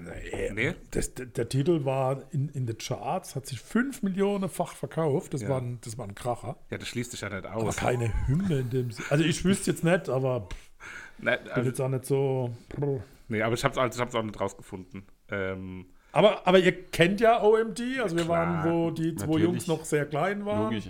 Nee. 0.53 0.75
Das, 0.91 1.13
der, 1.15 1.25
der 1.25 1.49
Titel 1.49 1.83
war 1.83 2.23
in, 2.31 2.47
in 2.49 2.65
den 2.65 2.77
Charts, 2.77 3.35
hat 3.35 3.45
sich 3.47 3.59
fünf 3.59 4.03
Millionenfach 4.03 4.73
verkauft. 4.75 5.33
Das, 5.33 5.41
Ja. 5.41 5.49
war 5.49 5.61
ein, 5.61 5.79
das 5.81 5.97
war 5.97 6.07
ein 6.07 6.15
Kracher. 6.15 6.55
Ja, 6.69 6.77
das 6.77 6.87
schließt 6.87 7.11
sich 7.11 7.21
ja 7.21 7.29
nicht 7.29 7.45
Aber 7.45 7.63
aus. 7.63 7.75
keine 7.75 8.11
Hymne 8.27 8.59
in 8.59 8.69
dem 8.69 8.91
Sinne. 8.91 9.07
Also 9.09 9.23
ich 9.25 9.43
wüsste 9.43 9.71
jetzt 9.71 9.83
nicht, 9.83 10.07
aber 10.09 10.41
pff, 10.49 10.57
Nee, 11.19 11.35
bin 11.43 11.51
also, 11.51 11.69
jetzt 11.69 11.81
auch 11.81 11.89
nicht 11.89 12.05
so. 12.05 12.55
nee 13.27 13.41
aber 13.41 13.55
ich 13.55 13.63
habe 13.63 13.71
es 13.73 13.77
also, 13.79 13.97
ich 13.97 14.01
hab's 14.01 14.13
auch 14.15 14.23
nicht 14.23 14.39
rausgefunden. 14.39 15.03
Ähm, 15.29 15.87
Aber, 16.11 16.47
aber 16.47 16.59
ihr 16.59 16.71
kennt 16.71 17.21
ja 17.21 17.43
OMD, 17.43 17.81
also 18.01 18.15
wir 18.15 18.25
klar, 18.25 18.63
waren, 18.63 18.71
wo 18.71 18.91
die 18.91 19.15
zwei 19.15 19.25
natürlich. 19.25 19.43
Jungs 19.45 19.67
noch 19.67 19.85
sehr 19.85 20.05
klein 20.05 20.45
waren. 20.45 20.63
logisch. 20.65 20.85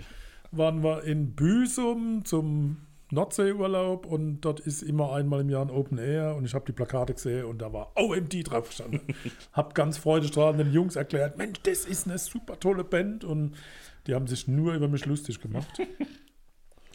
waren 0.52 0.82
wir 0.82 1.04
in 1.04 1.34
Büsum 1.34 2.24
zum 2.24 2.78
Nordseeurlaub 3.10 4.06
und 4.06 4.40
dort 4.42 4.60
ist 4.60 4.82
immer 4.82 5.12
einmal 5.12 5.40
im 5.40 5.48
Jahr 5.48 5.64
ein 5.64 5.70
Open 5.70 5.98
Air 5.98 6.34
und 6.36 6.44
ich 6.44 6.54
habe 6.54 6.66
die 6.66 6.72
Plakate 6.72 7.14
gesehen 7.14 7.46
und 7.46 7.58
da 7.58 7.72
war 7.72 7.92
OMD 7.96 8.50
drauf 8.50 8.68
gestanden. 8.68 9.00
hab 9.52 9.74
ganz 9.74 9.98
freudestrahlend 9.98 10.60
den 10.60 10.72
Jungs 10.72 10.96
erklärt, 10.96 11.38
Mensch, 11.38 11.58
das 11.62 11.86
ist 11.86 12.06
eine 12.06 12.18
super 12.18 12.60
tolle 12.60 12.84
Band 12.84 13.24
und 13.24 13.54
die 14.06 14.14
haben 14.14 14.26
sich 14.26 14.46
nur 14.46 14.74
über 14.74 14.88
mich 14.88 15.06
lustig 15.06 15.40
gemacht. 15.40 15.68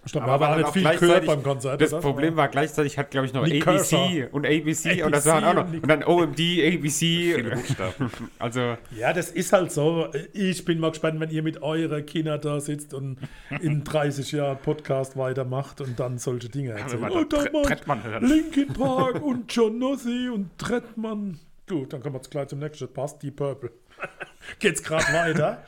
Ich 0.05 0.11
glaube, 0.11 0.27
wir 0.27 0.33
Aber 0.33 0.47
auch 0.49 0.51
auch 0.53 0.57
nicht 0.57 0.69
viel 0.73 0.81
gehört 0.83 0.99
gleichzeitig- 0.99 1.27
beim 1.29 1.43
Konzert. 1.43 1.81
Das 1.81 1.93
oder? 1.93 2.01
Problem 2.01 2.35
war 2.35 2.47
gleichzeitig, 2.49 2.97
hat 2.97 3.09
glaube 3.11 3.27
ich 3.27 3.33
noch 3.33 3.43
ABC 3.43 4.27
und 4.31 4.45
ABC, 4.45 5.01
und 5.03 5.11
das 5.15 5.25
ABC 5.25 5.45
waren 5.45 5.57
auch 5.57 5.63
noch. 5.65 5.73
und 5.73 5.87
dann 5.87 6.03
OMD, 6.03 6.37
Viele 6.37 6.77
ABC. 6.77 7.43
Buchstaben. 7.55 8.11
Also, 8.39 8.77
Ja, 8.97 9.13
das 9.13 9.29
ist 9.31 9.53
halt 9.53 9.71
so. 9.71 10.09
Ich 10.33 10.65
bin 10.65 10.79
mal 10.79 10.89
gespannt, 10.89 11.19
wenn 11.21 11.29
ihr 11.29 11.41
mit 11.41 11.61
euren 11.63 12.05
Kindern 12.05 12.41
da 12.41 12.59
sitzt 12.59 12.93
und 12.93 13.17
in 13.61 13.83
30 13.85 14.31
Jahren 14.33 14.57
Podcast 14.57 15.15
weitermacht 15.15 15.79
und 15.79 15.97
dann 15.99 16.17
solche 16.17 16.49
Dinge 16.49 16.71
erzählt. 16.71 16.99
mal 17.01 17.11
Oh, 17.11 17.23
da 17.23 17.43
Trettmann 17.63 18.03
hören. 18.03 18.25
Linkin 18.25 18.67
Park 18.73 19.21
und 19.23 19.53
John 19.53 19.79
Nossi 19.79 20.29
und 20.33 20.49
Trettmann. 20.57 21.39
Gut, 21.69 21.93
dann 21.93 22.01
kommen 22.01 22.15
wir 22.15 22.19
jetzt 22.19 22.29
gleich 22.29 22.47
zum 22.49 22.59
nächsten. 22.59 22.91
Passt, 22.91 23.23
Deep 23.23 23.37
Purple. 23.37 23.71
Geht's 24.59 24.83
gerade 24.83 25.05
weiter. 25.13 25.63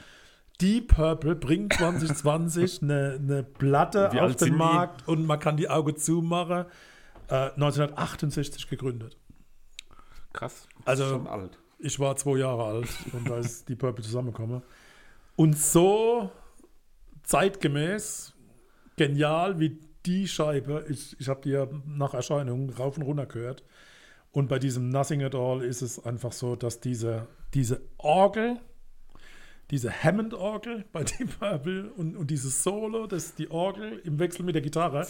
Deep 0.62 0.96
Purple 0.96 1.36
bringt 1.36 1.74
2020 1.74 2.82
eine, 2.82 3.20
eine 3.22 3.44
Platte 3.44 4.10
Wie 4.12 4.20
auf 4.20 4.36
den 4.36 4.54
die? 4.54 4.54
Markt 4.54 5.08
und 5.08 5.26
man 5.26 5.40
kann 5.40 5.58
die 5.58 5.70
Augen 5.70 5.98
zumachen. 5.98 6.66
Äh, 7.28 7.52
1968 7.52 8.68
gegründet. 8.70 9.18
Krass. 10.34 10.68
Also 10.86 11.10
schon 11.10 11.28
alt. 11.28 11.58
ich 11.80 12.00
war 12.00 12.16
zwei 12.16 12.38
Jahre 12.38 12.66
alt 12.66 12.90
und 13.14 13.30
da 13.30 13.38
ist 13.38 13.68
die 13.70 13.76
Purple 13.76 14.04
zusammengekommen. 14.04 14.62
Und 15.36 15.58
so 15.58 16.30
zeitgemäß, 17.24 18.34
genial 18.96 19.60
wie 19.60 19.80
die 20.06 20.28
Scheibe, 20.28 20.86
ich, 20.90 21.20
ich 21.20 21.28
habe 21.28 21.42
die 21.42 21.50
ja 21.50 21.68
nach 21.86 22.14
Erscheinung 22.14 22.70
rauf 22.70 22.98
und 22.98 23.04
runter 23.04 23.26
gehört. 23.26 23.64
Und 24.32 24.50
bei 24.50 24.60
diesem 24.60 24.90
Nothing 24.90 25.24
at 25.24 25.34
All 25.34 25.64
ist 25.64 25.82
es 25.82 26.04
einfach 26.06 26.32
so, 26.32 26.56
dass 26.56 26.80
diese, 26.80 27.28
diese 27.54 27.82
Orgel, 27.98 28.60
diese 29.72 29.92
Hammond-Orgel 30.04 30.86
bei 30.92 31.04
Deep 31.04 31.40
Purple 31.40 31.90
und, 31.98 32.16
und 32.16 32.30
dieses 32.30 32.62
Solo, 32.62 33.08
das 33.08 33.34
die 33.34 33.50
Orgel 33.50 34.00
im 34.04 34.20
Wechsel 34.20 34.44
mit 34.46 34.54
der 34.54 34.62
Gitarre 34.62 35.08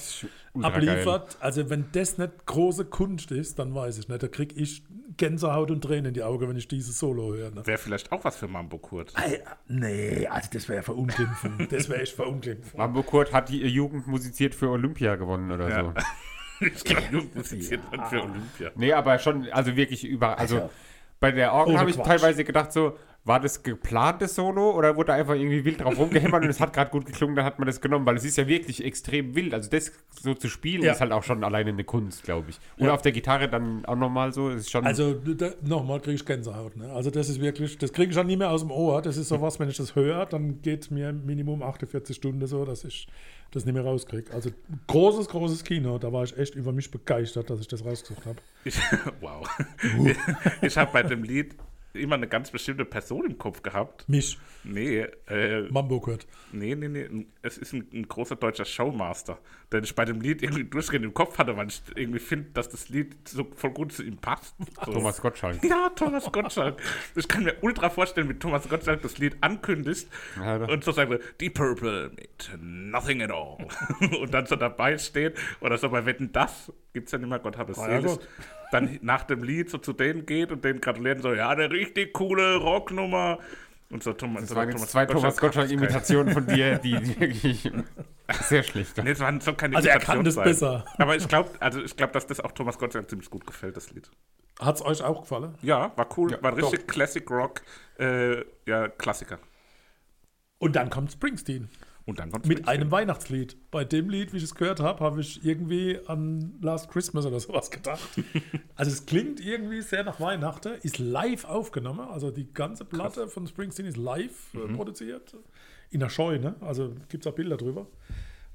ultra 0.53 0.69
geil. 0.69 0.89
abliefert. 0.89 1.37
Also 1.41 1.69
wenn 1.69 1.85
das 1.91 2.17
nicht 2.17 2.45
große 2.45 2.85
Kunst 2.85 3.31
ist, 3.31 3.59
dann 3.59 3.75
weiß 3.75 3.97
ich 3.97 4.07
nicht. 4.07 4.23
Da 4.23 4.27
kriege 4.29 4.55
ich 4.55 4.83
Gänsehaut 5.17 5.71
und 5.71 5.81
Tränen 5.81 6.05
in 6.05 6.13
die 6.13 6.23
Augen, 6.23 6.47
wenn 6.47 6.55
ich 6.55 6.67
dieses 6.69 6.97
Solo 6.99 7.33
höre. 7.35 7.51
Ne? 7.51 7.65
Wäre 7.67 7.77
vielleicht 7.77 8.11
auch 8.13 8.23
was 8.23 8.37
für 8.37 8.47
Mambo 8.47 8.77
Kurt. 8.77 9.13
Nee, 9.67 10.27
also 10.27 10.49
das 10.53 10.69
wäre 10.69 10.83
verunglimpfen. 10.83 11.67
Das 11.69 11.89
wäre 11.89 12.01
echt 12.01 12.15
verunglimpfen. 12.15 12.77
Mambo 12.77 13.03
Kurt 13.03 13.33
hat 13.33 13.49
die 13.49 13.65
Jugend 13.67 14.07
musiziert 14.07 14.55
für 14.55 14.69
Olympia 14.69 15.15
gewonnen 15.15 15.51
oder 15.51 15.69
Ja. 15.69 15.81
so. 15.83 15.93
Ich 16.61 16.85
glaube, 16.85 17.03
Jugendmusiziert 17.11 17.81
dann 17.91 18.05
für 18.05 18.23
Olympia. 18.23 18.71
Nee, 18.75 18.93
aber 18.93 19.19
schon, 19.19 19.45
also 19.51 19.75
wirklich 19.75 20.05
überall. 20.05 20.35
Also, 20.35 20.55
Also, 20.55 20.69
bei 21.19 21.31
der 21.31 21.51
Orgel 21.51 21.77
habe 21.77 21.89
ich 21.89 21.97
teilweise 21.97 22.45
gedacht, 22.45 22.71
so, 22.71 22.97
war 23.25 23.39
das 23.39 23.63
geplantes 23.63 24.35
Solo 24.35 24.71
oder 24.71 24.95
wurde 24.95 25.07
da 25.07 25.13
einfach 25.15 25.33
irgendwie 25.33 25.65
wild 25.65 25.81
drauf 25.81 25.97
rumgehämmert 25.97 26.43
und 26.43 26.49
es 26.49 26.59
hat 26.59 26.73
gerade 26.73 26.91
gut 26.91 27.05
geklungen, 27.07 27.35
dann 27.35 27.43
hat 27.43 27.57
man 27.57 27.65
das 27.65 27.81
genommen, 27.81 28.05
weil 28.05 28.15
es 28.17 28.23
ist 28.23 28.37
ja 28.37 28.47
wirklich 28.47 28.85
extrem 28.85 29.33
wild. 29.35 29.53
Also, 29.53 29.67
das 29.69 29.91
so 30.21 30.35
zu 30.35 30.47
spielen 30.47 30.83
Ja. 30.83 30.91
ist 30.91 31.01
halt 31.01 31.11
auch 31.11 31.23
schon 31.23 31.43
alleine 31.43 31.71
eine 31.71 31.83
Kunst, 31.83 32.23
glaube 32.23 32.51
ich. 32.51 32.59
Und 32.77 32.85
Ja. 32.85 32.93
auf 32.93 33.01
der 33.01 33.11
Gitarre 33.11 33.49
dann 33.49 33.83
auch 33.85 33.95
nochmal 33.95 34.31
so, 34.31 34.49
ist 34.51 34.69
schon. 34.69 34.85
Also 34.85 35.15
nochmal 35.63 35.99
kriege 36.01 36.15
ich 36.15 36.25
Gänsehaut. 36.25 36.77
Ne? 36.77 36.91
Also 36.93 37.09
das 37.09 37.27
ist 37.27 37.41
wirklich, 37.41 37.77
das 37.79 37.91
kriege 37.91 38.09
ich 38.09 38.15
schon 38.15 38.27
nie 38.27 38.37
mehr 38.37 38.51
aus 38.51 38.61
dem 38.61 38.69
Ohr. 38.71 39.01
Das 39.01 39.17
ist 39.17 39.27
sowas, 39.29 39.59
wenn 39.59 39.69
ich 39.69 39.77
das 39.77 39.95
höre, 39.95 40.27
dann 40.27 40.61
geht 40.61 40.91
mir 40.91 41.11
Minimum 41.11 41.63
48 41.63 42.15
Stunden 42.15 42.45
so, 42.45 42.63
dass 42.63 42.83
ich 42.83 43.07
das 43.49 43.65
nicht 43.65 43.73
mehr 43.73 43.83
rauskriege. 43.85 44.31
Also 44.33 44.51
großes, 44.85 45.29
großes 45.29 45.63
Kino. 45.63 45.97
Da 45.97 46.13
war 46.13 46.23
ich 46.25 46.37
echt 46.37 46.53
über 46.53 46.71
mich 46.73 46.91
begeistert, 46.91 47.49
dass 47.49 47.59
ich 47.59 47.67
das 47.67 47.83
rausgesucht 47.83 48.25
habe. 48.27 48.37
Ich, 48.65 48.77
wow. 49.21 49.47
Ich 50.61 50.77
habe 50.77 50.91
bei 50.93 51.03
dem 51.03 51.23
Lied 51.23 51.55
immer 51.97 52.15
eine 52.15 52.27
ganz 52.27 52.51
bestimmte 52.51 52.85
Person 52.85 53.25
im 53.25 53.37
Kopf 53.37 53.61
gehabt. 53.61 54.07
Mich, 54.09 54.37
Nee, 54.67 55.05
äh, 55.27 55.61
Mambo 55.69 55.99
Kurt. 55.99 56.25
nee, 56.51 56.73
nee, 56.73 56.87
nee. 56.87 57.27
Es 57.43 57.57
ist 57.59 57.71
ein, 57.73 57.87
ein 57.93 58.07
großer 58.07 58.35
deutscher 58.35 58.65
Showmaster, 58.65 59.37
den 59.71 59.83
ich 59.83 59.93
bei 59.93 60.05
dem 60.05 60.21
Lied 60.21 60.41
irgendwie 60.41 60.63
durchgehend 60.63 61.05
im 61.05 61.13
Kopf 61.13 61.37
hatte, 61.37 61.55
weil 61.55 61.67
ich 61.67 61.83
irgendwie 61.95 62.17
finde, 62.19 62.49
dass 62.51 62.69
das 62.69 62.89
Lied 62.89 63.15
so 63.27 63.47
voll 63.55 63.71
gut 63.71 63.91
zu 63.93 64.01
ihm 64.01 64.17
passt. 64.17 64.55
So. 64.85 64.93
Thomas 64.93 65.21
Gottschalk. 65.21 65.63
Ja, 65.63 65.89
Thomas 65.95 66.31
Gottschalk. 66.31 66.81
Ich 67.15 67.27
kann 67.27 67.43
mir 67.43 67.55
ultra 67.61 67.89
vorstellen, 67.91 68.27
wie 68.29 68.33
Thomas 68.33 68.67
Gottschalk 68.67 69.03
das 69.03 69.19
Lied 69.19 69.37
ankündigt 69.41 70.07
Ja, 70.37 70.55
und 70.65 70.83
so 70.83 70.91
sagt, 70.91 71.11
Deep 71.39 71.53
Purple 71.53 72.09
mit 72.15 72.49
Nothing 72.59 73.21
at 73.21 73.29
All. 73.31 73.57
und 74.19 74.33
dann 74.33 74.47
so 74.47 74.55
dabei 74.55 74.97
steht 74.97 75.37
oder 75.61 75.77
so 75.77 75.89
bei 75.89 76.05
Wetten, 76.07 76.31
das 76.31 76.71
gibt's 76.93 77.11
ja 77.11 77.19
nicht 77.19 77.29
mehr, 77.29 77.37
Gott 77.39 77.57
habe 77.57 77.71
es 77.71 77.77
Ah, 77.77 77.99
ja. 77.99 78.17
Dann 78.71 78.99
nach 79.01 79.23
dem 79.23 79.43
Lied 79.43 79.69
so 79.69 79.77
zu 79.77 79.93
denen 79.93 80.25
geht 80.25 80.51
und 80.51 80.63
denen 80.65 80.81
gratulieren, 80.81 81.21
so, 81.21 81.33
ja, 81.33 81.49
eine 81.49 81.69
richtig 81.71 82.13
coole 82.13 82.55
Rocknummer. 82.57 83.39
Und 83.91 84.01
so 84.03 84.13
Thomas, 84.13 84.41
Das 84.41 84.49
so 84.49 84.55
waren 84.55 84.69
jetzt 84.71 84.89
zwei 84.89 85.05
Thomas 85.05 85.37
Gottschalk-Imitationen 85.37 86.33
von 86.33 86.47
dir, 86.47 86.79
die 86.79 86.99
die 86.99 87.19
wirklich 87.19 87.71
sehr 88.41 88.63
schlecht 88.63 88.97
waren. 88.97 89.05
Nee, 89.05 89.11
es 89.11 89.19
waren 89.19 89.39
so 89.39 89.53
keine 89.53 89.75
Also 89.75 89.89
er 89.89 89.99
kann 89.99 90.23
das 90.23 90.35
Imitationen 90.35 90.55
sein. 90.57 90.83
besser. 90.83 90.85
Aber 90.97 91.15
ich 91.15 91.27
glaube, 91.27 91.51
also 91.59 91.81
ich 91.81 91.95
glaube, 91.95 92.11
dass 92.13 92.25
das 92.25 92.39
auch 92.39 92.51
Thomas 92.51 92.79
Gottschalk 92.79 93.07
ziemlich 93.09 93.29
gut 93.29 93.45
gefällt, 93.45 93.77
das 93.77 93.91
Lied. 93.91 94.09
Hat 94.59 94.75
es 94.75 94.81
euch 94.83 95.03
auch 95.03 95.21
gefallen? 95.21 95.55
Ja, 95.61 95.91
war 95.97 96.07
cool, 96.17 96.31
Ja, 96.31 96.41
war 96.41 96.57
richtig 96.57 96.87
Classic 96.87 97.29
Rock, 97.29 97.61
äh, 97.99 98.43
ja, 98.65 98.87
Klassiker. 98.87 99.37
Und 100.57 100.75
dann 100.75 100.89
kommt 100.89 101.11
Springsteen 101.11 101.69
Und 102.05 102.19
dann 102.19 102.31
kommt 102.31 102.45
mit 102.45 102.67
einem 102.67 102.91
Weihnachtslied. 102.91 103.57
Bei 103.71 103.83
dem 103.83 104.09
Lied, 104.09 104.31
wie 104.31 104.37
ich 104.37 104.43
es 104.43 104.53
gehört 104.53 104.79
habe, 104.79 105.03
habe 105.03 105.21
ich 105.21 105.43
irgendwie 105.43 105.99
an 106.05 106.53
Last 106.61 106.89
Christmas 106.89 107.25
oder 107.25 107.39
sowas 107.39 107.71
gedacht. 107.71 108.07
also 108.75 108.91
es 108.91 109.07
klingt 109.07 109.39
irgendwie 109.39 109.81
sehr 109.81 110.03
nach 110.03 110.19
Weihnachten, 110.19 110.73
ist 110.83 110.99
live 110.99 111.45
aufgenommen. 111.45 112.07
Also 112.07 112.29
die 112.29 112.53
ganze 112.53 112.85
Platte 112.85 113.27
von 113.27 113.47
Springsteen 113.47 113.87
ist 113.87 113.97
live 113.97 114.53
äh, 114.53 114.71
produziert. 114.73 115.35
In 115.89 115.99
der 115.99 116.09
Scheune, 116.09 116.55
also 116.61 116.93
gibt 117.09 117.25
es 117.25 117.31
auch 117.31 117.35
Bilder 117.35 117.57
drüber. 117.57 117.87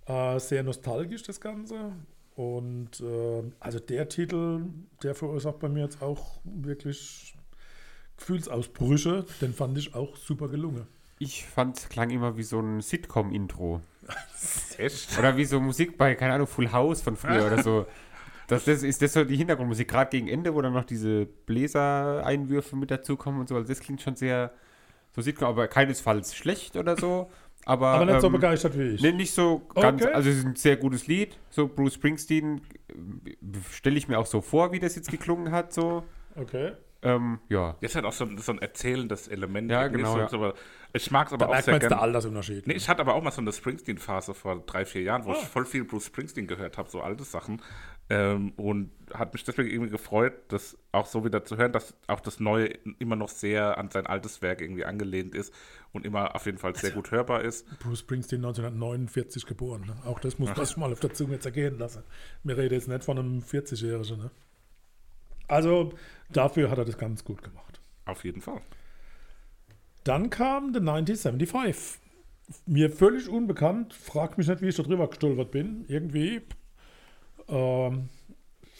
Äh, 0.07 0.39
sehr 0.39 0.63
nostalgisch 0.63 1.25
das 1.25 1.41
Ganze. 1.41 1.93
Und 2.37 3.01
äh, 3.01 3.43
also 3.59 3.81
der 3.81 4.09
Titel, 4.09 4.63
der 5.03 5.17
verursacht 5.17 5.59
bei 5.59 5.69
mir 5.69 5.83
jetzt 5.85 6.01
auch 6.03 6.41
wirklich 6.45 7.35
Gefühlsausbrüche. 8.17 9.25
Den 9.41 9.55
fand 9.55 9.77
ich 9.77 9.95
auch 9.95 10.17
super 10.17 10.49
gelungen. 10.49 10.87
Ich 11.21 11.47
fand, 11.47 11.77
es 11.77 11.89
klang 11.89 12.11
immer 12.11 12.37
wie 12.37 12.43
so 12.43 12.59
ein 12.59 12.81
Sitcom-Intro. 12.81 13.81
Oder 15.19 15.37
wie 15.37 15.45
so 15.45 15.61
Musik 15.61 15.97
bei, 15.97 16.15
keine 16.15 16.33
Ahnung, 16.33 16.47
Full 16.47 16.73
House 16.73 17.03
von 17.03 17.15
früher 17.17 17.47
oder 17.47 17.63
so. 17.63 17.87
Das, 18.49 18.65
das 18.65 18.83
ist 18.83 19.01
das 19.03 19.13
so 19.13 19.23
die 19.23 19.37
Hintergrundmusik, 19.37 19.87
gerade 19.87 20.11
gegen 20.11 20.27
Ende, 20.27 20.55
wo 20.55 20.63
dann 20.63 20.73
noch 20.73 20.85
diese 20.85 21.27
Bläsereinwürfe 21.27 22.75
mit 22.75 22.91
dazukommen 22.91 23.39
und 23.39 23.49
so. 23.49 23.55
Also 23.55 23.69
das 23.69 23.79
klingt 23.79 24.01
schon 24.01 24.17
sehr 24.17 24.53
so 25.15 25.21
Sitcom, 25.21 25.49
aber 25.49 25.69
keinesfalls 25.69 26.35
schlecht 26.35 26.77
oder 26.77 26.97
so. 26.97 27.31
Aber, 27.67 27.89
Aber 27.89 28.07
nicht 28.07 28.21
so 28.23 28.29
ähm, 28.29 28.33
begeistert 28.33 28.77
wie 28.79 28.95
ich. 28.95 29.03
Nee, 29.03 29.13
nicht 29.13 29.35
so 29.35 29.61
ganz. 29.75 30.03
Okay. 30.03 30.13
Also, 30.15 30.31
es 30.31 30.39
ist 30.39 30.47
ein 30.47 30.57
sehr 30.57 30.79
gutes 30.79 31.07
Lied. 31.07 31.39
So, 31.51 31.69
Bruce 31.69 31.95
Springsteen 31.95 32.63
äh, 32.89 33.35
stelle 33.71 33.99
ich 33.99 34.09
mir 34.09 34.19
auch 34.19 34.27
so 34.27 34.41
vor, 34.41 34.73
wie 34.73 34.79
das 34.79 34.97
jetzt 34.97 35.11
geklungen 35.11 35.53
hat. 35.53 35.73
So, 35.75 36.03
Okay. 36.37 36.73
Ähm, 37.03 37.39
ja. 37.49 37.77
Jetzt 37.81 37.97
hat 37.97 38.05
auch 38.05 38.13
so 38.13 38.25
ein, 38.25 38.39
so 38.39 38.53
ein 38.53 38.59
erzählendes 38.59 39.29
Element. 39.29 39.71
Ja, 39.71 39.89
genau, 39.89 40.19
ja. 40.19 40.29
so, 40.29 40.53
ich 40.93 41.11
mag 41.11 41.29
es 41.29 41.33
aber 41.33 41.41
Da 41.41 41.47
auch 41.47 41.51
merkt 41.53 41.65
sehr 41.65 41.75
jetzt 41.75 41.83
der 41.85 41.89
gerne. 41.91 42.03
Altersunterschied. 42.03 42.67
Nee, 42.67 42.75
ich 42.75 42.89
hatte 42.89 43.01
aber 43.01 43.15
auch 43.15 43.23
mal 43.23 43.31
so 43.31 43.41
eine 43.41 43.53
Springsteen-Phase 43.53 44.35
vor 44.35 44.63
drei, 44.67 44.85
vier 44.85 45.03
Jahren, 45.03 45.25
wo 45.25 45.31
Ah. 45.31 45.37
ich 45.41 45.47
voll 45.49 45.65
viel 45.65 45.85
Bruce 45.85 46.07
Springsteen 46.07 46.47
gehört 46.47 46.77
habe, 46.79 46.91
so 46.91 47.01
alte 47.01 47.25
Sachen. 47.25 47.63
Ähm, 48.13 48.53
und 48.57 48.91
hat 49.15 49.33
mich 49.35 49.45
deswegen 49.45 49.71
irgendwie 49.71 49.93
gefreut, 49.93 50.33
das 50.49 50.77
auch 50.91 51.07
so 51.07 51.25
wieder 51.25 51.45
zu 51.45 51.57
hören, 51.57 51.71
dass 51.71 51.95
auch 52.09 52.19
das 52.19 52.41
Neue 52.41 52.67
immer 52.99 53.15
noch 53.15 53.29
sehr 53.29 53.79
an 53.79 53.89
sein 53.91 54.07
altes 54.09 54.43
Werk 54.43 54.61
irgendwie 54.61 54.85
angelehnt 54.85 55.33
ist 55.33 55.55
und 55.93 56.05
immer 56.05 56.35
auf 56.35 56.45
jeden 56.47 56.59
Fall 56.59 56.75
sehr 56.75 56.91
gut 56.91 57.13
hörbar 57.13 57.43
ist. 57.43 57.67
Bruce 57.79 58.01
Springsteen 58.01 58.45
1949 58.45 59.47
geboren. 59.47 59.83
Ne? 59.87 59.97
Auch 60.05 60.19
das 60.19 60.41
muss 60.41 60.51
man 60.57 60.67
mal 60.77 60.93
auf 60.93 60.99
der 60.99 61.13
Zunge 61.15 61.39
zergehen 61.39 61.79
lassen. 61.79 62.03
Wir 62.43 62.57
reden 62.59 62.75
jetzt 62.75 62.89
nicht 62.89 63.05
von 63.05 63.17
einem 63.17 63.39
40-Jährigen. 63.43 64.19
Ne? 64.19 64.31
Also 65.51 65.93
dafür 66.31 66.71
hat 66.71 66.79
er 66.79 66.85
das 66.85 66.99
ganz 66.99 67.25
gut 67.25 67.43
gemacht. 67.43 67.81
Auf 68.07 68.25
jeden 68.25 68.41
Fall. 68.41 68.61
Dann 70.05 70.31
kam 70.31 70.73
The 70.73 70.81
1975. 70.81 72.01
Mir 72.67 72.91
völlig 72.91 73.29
unbekannt. 73.29 73.95
Frag 73.95 74.39
mich 74.39 74.49
nicht, 74.49 74.63
wie 74.63 74.69
ich 74.69 74.77
da 74.77 74.83
drüber 74.83 75.09
gestolpert 75.09 75.51
bin. 75.51 75.85
Irgendwie. 75.89 76.41
Ähm, 77.49 78.09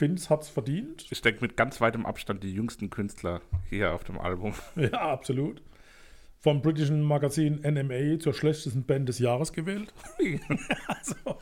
Finns 0.01 0.31
hat's 0.31 0.49
verdient. 0.49 1.07
Ich 1.11 1.21
denke, 1.21 1.43
mit 1.43 1.59
ganz 1.59 1.81
weitem 1.81 2.07
Abstand 2.07 2.43
die 2.43 2.55
jüngsten 2.55 2.89
Künstler 2.89 3.43
hier 3.69 3.93
auf 3.93 4.03
dem 4.03 4.19
Album. 4.19 4.55
Ja, 4.77 5.11
absolut. 5.11 5.61
Vom 6.39 6.63
britischen 6.63 7.03
Magazin 7.03 7.61
NMA 7.63 8.19
zur 8.19 8.33
schlechtesten 8.33 8.85
Band 8.85 9.11
des 9.11 9.19
Jahres 9.19 9.53
gewählt. 9.53 9.93
also, 10.87 11.39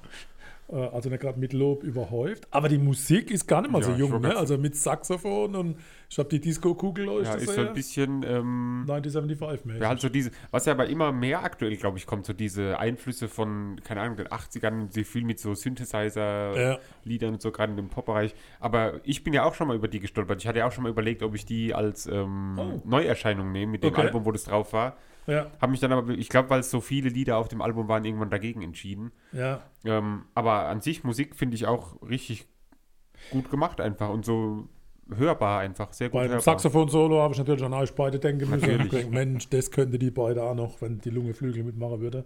also 0.76 1.08
nicht 1.08 1.20
gerade 1.20 1.38
mit 1.40 1.52
Lob 1.52 1.82
überhäuft. 1.82 2.46
Aber 2.50 2.68
die 2.68 2.78
Musik 2.78 3.30
ist 3.30 3.46
gar 3.46 3.62
nicht 3.62 3.70
mal 3.70 3.80
Ja, 3.80 3.86
so 3.86 3.92
jung, 3.94 4.20
ne? 4.20 4.36
Also 4.36 4.58
mit 4.58 4.76
Saxophon 4.76 5.54
und 5.56 5.76
ich 6.10 6.18
habe 6.18 6.28
die 6.28 6.40
Disco-Kugel 6.40 7.06
Ja, 7.24 7.34
ist 7.34 7.48
so 7.54 7.60
ein 7.60 7.72
bisschen. 7.74 8.22
Ähm, 8.22 8.80
1975 8.88 9.64
mäßig. 9.64 9.82
Ja, 9.82 9.88
halt 9.88 10.00
so 10.00 10.08
diese, 10.08 10.30
was 10.50 10.66
ja 10.66 10.72
aber 10.72 10.86
immer 10.88 11.10
mehr 11.12 11.42
aktuell, 11.42 11.74
glaube 11.76 11.98
ich, 11.98 12.06
kommt, 12.06 12.26
so 12.26 12.32
diese 12.32 12.78
Einflüsse 12.78 13.28
von, 13.28 13.80
keine 13.82 14.02
Ahnung, 14.02 14.16
den 14.16 14.28
80ern, 14.28 14.92
sie 14.92 15.04
viel 15.04 15.24
mit 15.24 15.38
so 15.40 15.54
Synthesizer-Liedern 15.54 17.28
Ja. 17.30 17.34
und 17.34 17.42
so, 17.42 17.50
gerade 17.50 17.74
dem 17.74 17.88
Pop-Bereich. 17.88 18.34
Aber 18.60 19.00
ich 19.04 19.24
bin 19.24 19.32
ja 19.32 19.44
auch 19.44 19.54
schon 19.54 19.68
mal 19.68 19.76
über 19.76 19.88
die 19.88 20.00
gestolpert. 20.00 20.40
Ich 20.40 20.46
hatte 20.48 20.58
ja 20.60 20.66
auch 20.66 20.72
schon 20.72 20.84
mal 20.84 20.90
überlegt, 20.90 21.22
ob 21.22 21.34
ich 21.34 21.44
die 21.44 21.74
als 21.74 22.06
ähm, 22.06 22.56
Oh. 22.58 22.82
Neuerscheinung 22.84 23.52
nehme, 23.52 23.72
mit 23.72 23.84
dem 23.84 23.92
Okay. 23.92 24.02
Album, 24.02 24.24
wo 24.24 24.32
das 24.32 24.44
drauf 24.44 24.72
war. 24.72 24.96
Ja, 25.28 25.50
Habe 25.60 25.72
mich 25.72 25.80
dann 25.80 25.92
aber, 25.92 26.08
ich 26.10 26.30
glaube, 26.30 26.48
weil 26.50 26.60
es 26.60 26.70
so 26.70 26.80
viele 26.80 27.10
Lieder 27.10 27.36
auf 27.36 27.48
dem 27.48 27.60
Album 27.60 27.86
waren, 27.86 28.04
irgendwann 28.04 28.30
dagegen 28.30 28.62
entschieden. 28.62 29.12
ja. 29.32 29.62
Ähm, 29.84 30.24
aber 30.34 30.66
an 30.66 30.80
sich, 30.80 31.04
Musik 31.04 31.36
finde 31.36 31.54
ich 31.54 31.66
auch 31.66 32.00
richtig 32.02 32.46
gut 33.30 33.50
gemacht 33.50 33.80
einfach 33.80 34.08
und 34.08 34.24
so 34.24 34.68
hörbar 35.14 35.60
einfach, 35.60 35.92
sehr 35.92 36.08
gut 36.08 36.20
Beim 36.20 36.28
hörbar. 36.28 36.42
Saxophon-Solo 36.42 37.20
habe 37.20 37.32
ich 37.34 37.38
natürlich 37.38 37.62
an 37.62 37.74
euch 37.74 37.94
beide 37.94 38.18
denken 38.18 38.48
müssen. 38.50 38.62
Natürlich. 38.68 38.86
Ich 38.86 38.90
denke, 38.90 39.14
Mensch, 39.14 39.48
das 39.50 39.70
könnte 39.70 39.98
die 39.98 40.10
beide 40.10 40.42
auch 40.42 40.54
noch, 40.54 40.80
wenn 40.80 40.98
die 40.98 41.10
Lunge 41.10 41.34
Flügel 41.34 41.62
mitmachen 41.62 42.00
würde. 42.00 42.24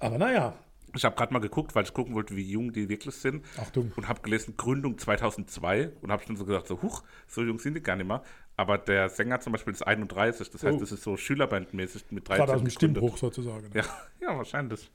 Aber 0.00 0.18
naja, 0.18 0.54
Ich 0.94 1.04
habe 1.04 1.16
gerade 1.16 1.32
mal 1.32 1.38
geguckt, 1.40 1.74
weil 1.74 1.84
ich 1.84 1.92
gucken 1.92 2.14
wollte, 2.14 2.34
wie 2.34 2.50
jung 2.50 2.72
die 2.72 2.88
wirklich 2.88 3.14
sind. 3.14 3.44
Achtung. 3.60 3.92
Und 3.96 4.08
habe 4.08 4.22
gelesen, 4.22 4.54
Gründung 4.56 4.96
2002. 4.96 5.92
Und 6.00 6.10
habe 6.10 6.22
schon 6.24 6.36
so 6.36 6.44
gedacht, 6.46 6.66
so, 6.66 6.80
huch, 6.80 7.02
so 7.26 7.42
jung 7.42 7.58
sind 7.58 7.74
die 7.74 7.82
gar 7.82 7.96
nicht 7.96 8.06
mehr. 8.06 8.22
Aber 8.58 8.76
der 8.76 9.08
Sänger 9.08 9.38
zum 9.40 9.52
Beispiel 9.52 9.72
ist 9.72 9.82
31. 9.86 10.50
Das 10.50 10.64
heißt, 10.64 10.76
Oh. 10.76 10.80
das 10.80 10.90
ist 10.92 11.02
so 11.04 11.16
Schülerbandmäßig 11.16 12.06
mit 12.10 12.28
13 12.28 12.38
Gerade 12.44 12.52
aus 12.54 12.58
dem 12.60 12.64
gegründet. 12.68 12.72
Stimmbruch 12.98 13.16
sozusagen. 13.16 13.70
Ja, 13.72 13.84
ja, 14.20 14.36
wahrscheinlich. 14.36 14.90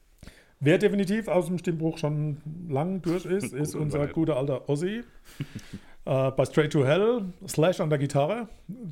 Wer 0.59 0.77
definitiv 0.77 1.27
aus 1.29 1.45
dem 1.47 1.57
Stimmbruch 1.57 1.97
schon 1.97 2.41
lang 2.69 3.01
durch 3.01 3.25
ist, 3.25 3.53
ist 3.53 3.73
unser 3.73 4.05
guter 4.07 4.35
alter 4.35 4.67
Ossi. 4.69 5.03
äh, 6.05 6.31
bei 6.31 6.45
Straight 6.45 6.73
to 6.73 6.85
Hell, 6.85 7.25
Slash 7.47 7.79
an 7.79 7.89
der 7.89 7.99
Gitarre. 7.99 8.49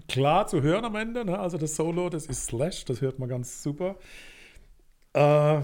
Klar 0.07 0.47
zu 0.47 0.61
hören 0.61 0.85
am 0.85 0.95
Ende, 0.95 1.25
ne? 1.25 1.37
also 1.37 1.57
das 1.57 1.75
Solo, 1.75 2.09
das 2.09 2.25
ist 2.27 2.45
Slash, 2.47 2.85
das 2.85 3.01
hört 3.01 3.19
man 3.19 3.27
ganz 3.27 3.61
super. 3.61 3.97
Äh, 5.13 5.59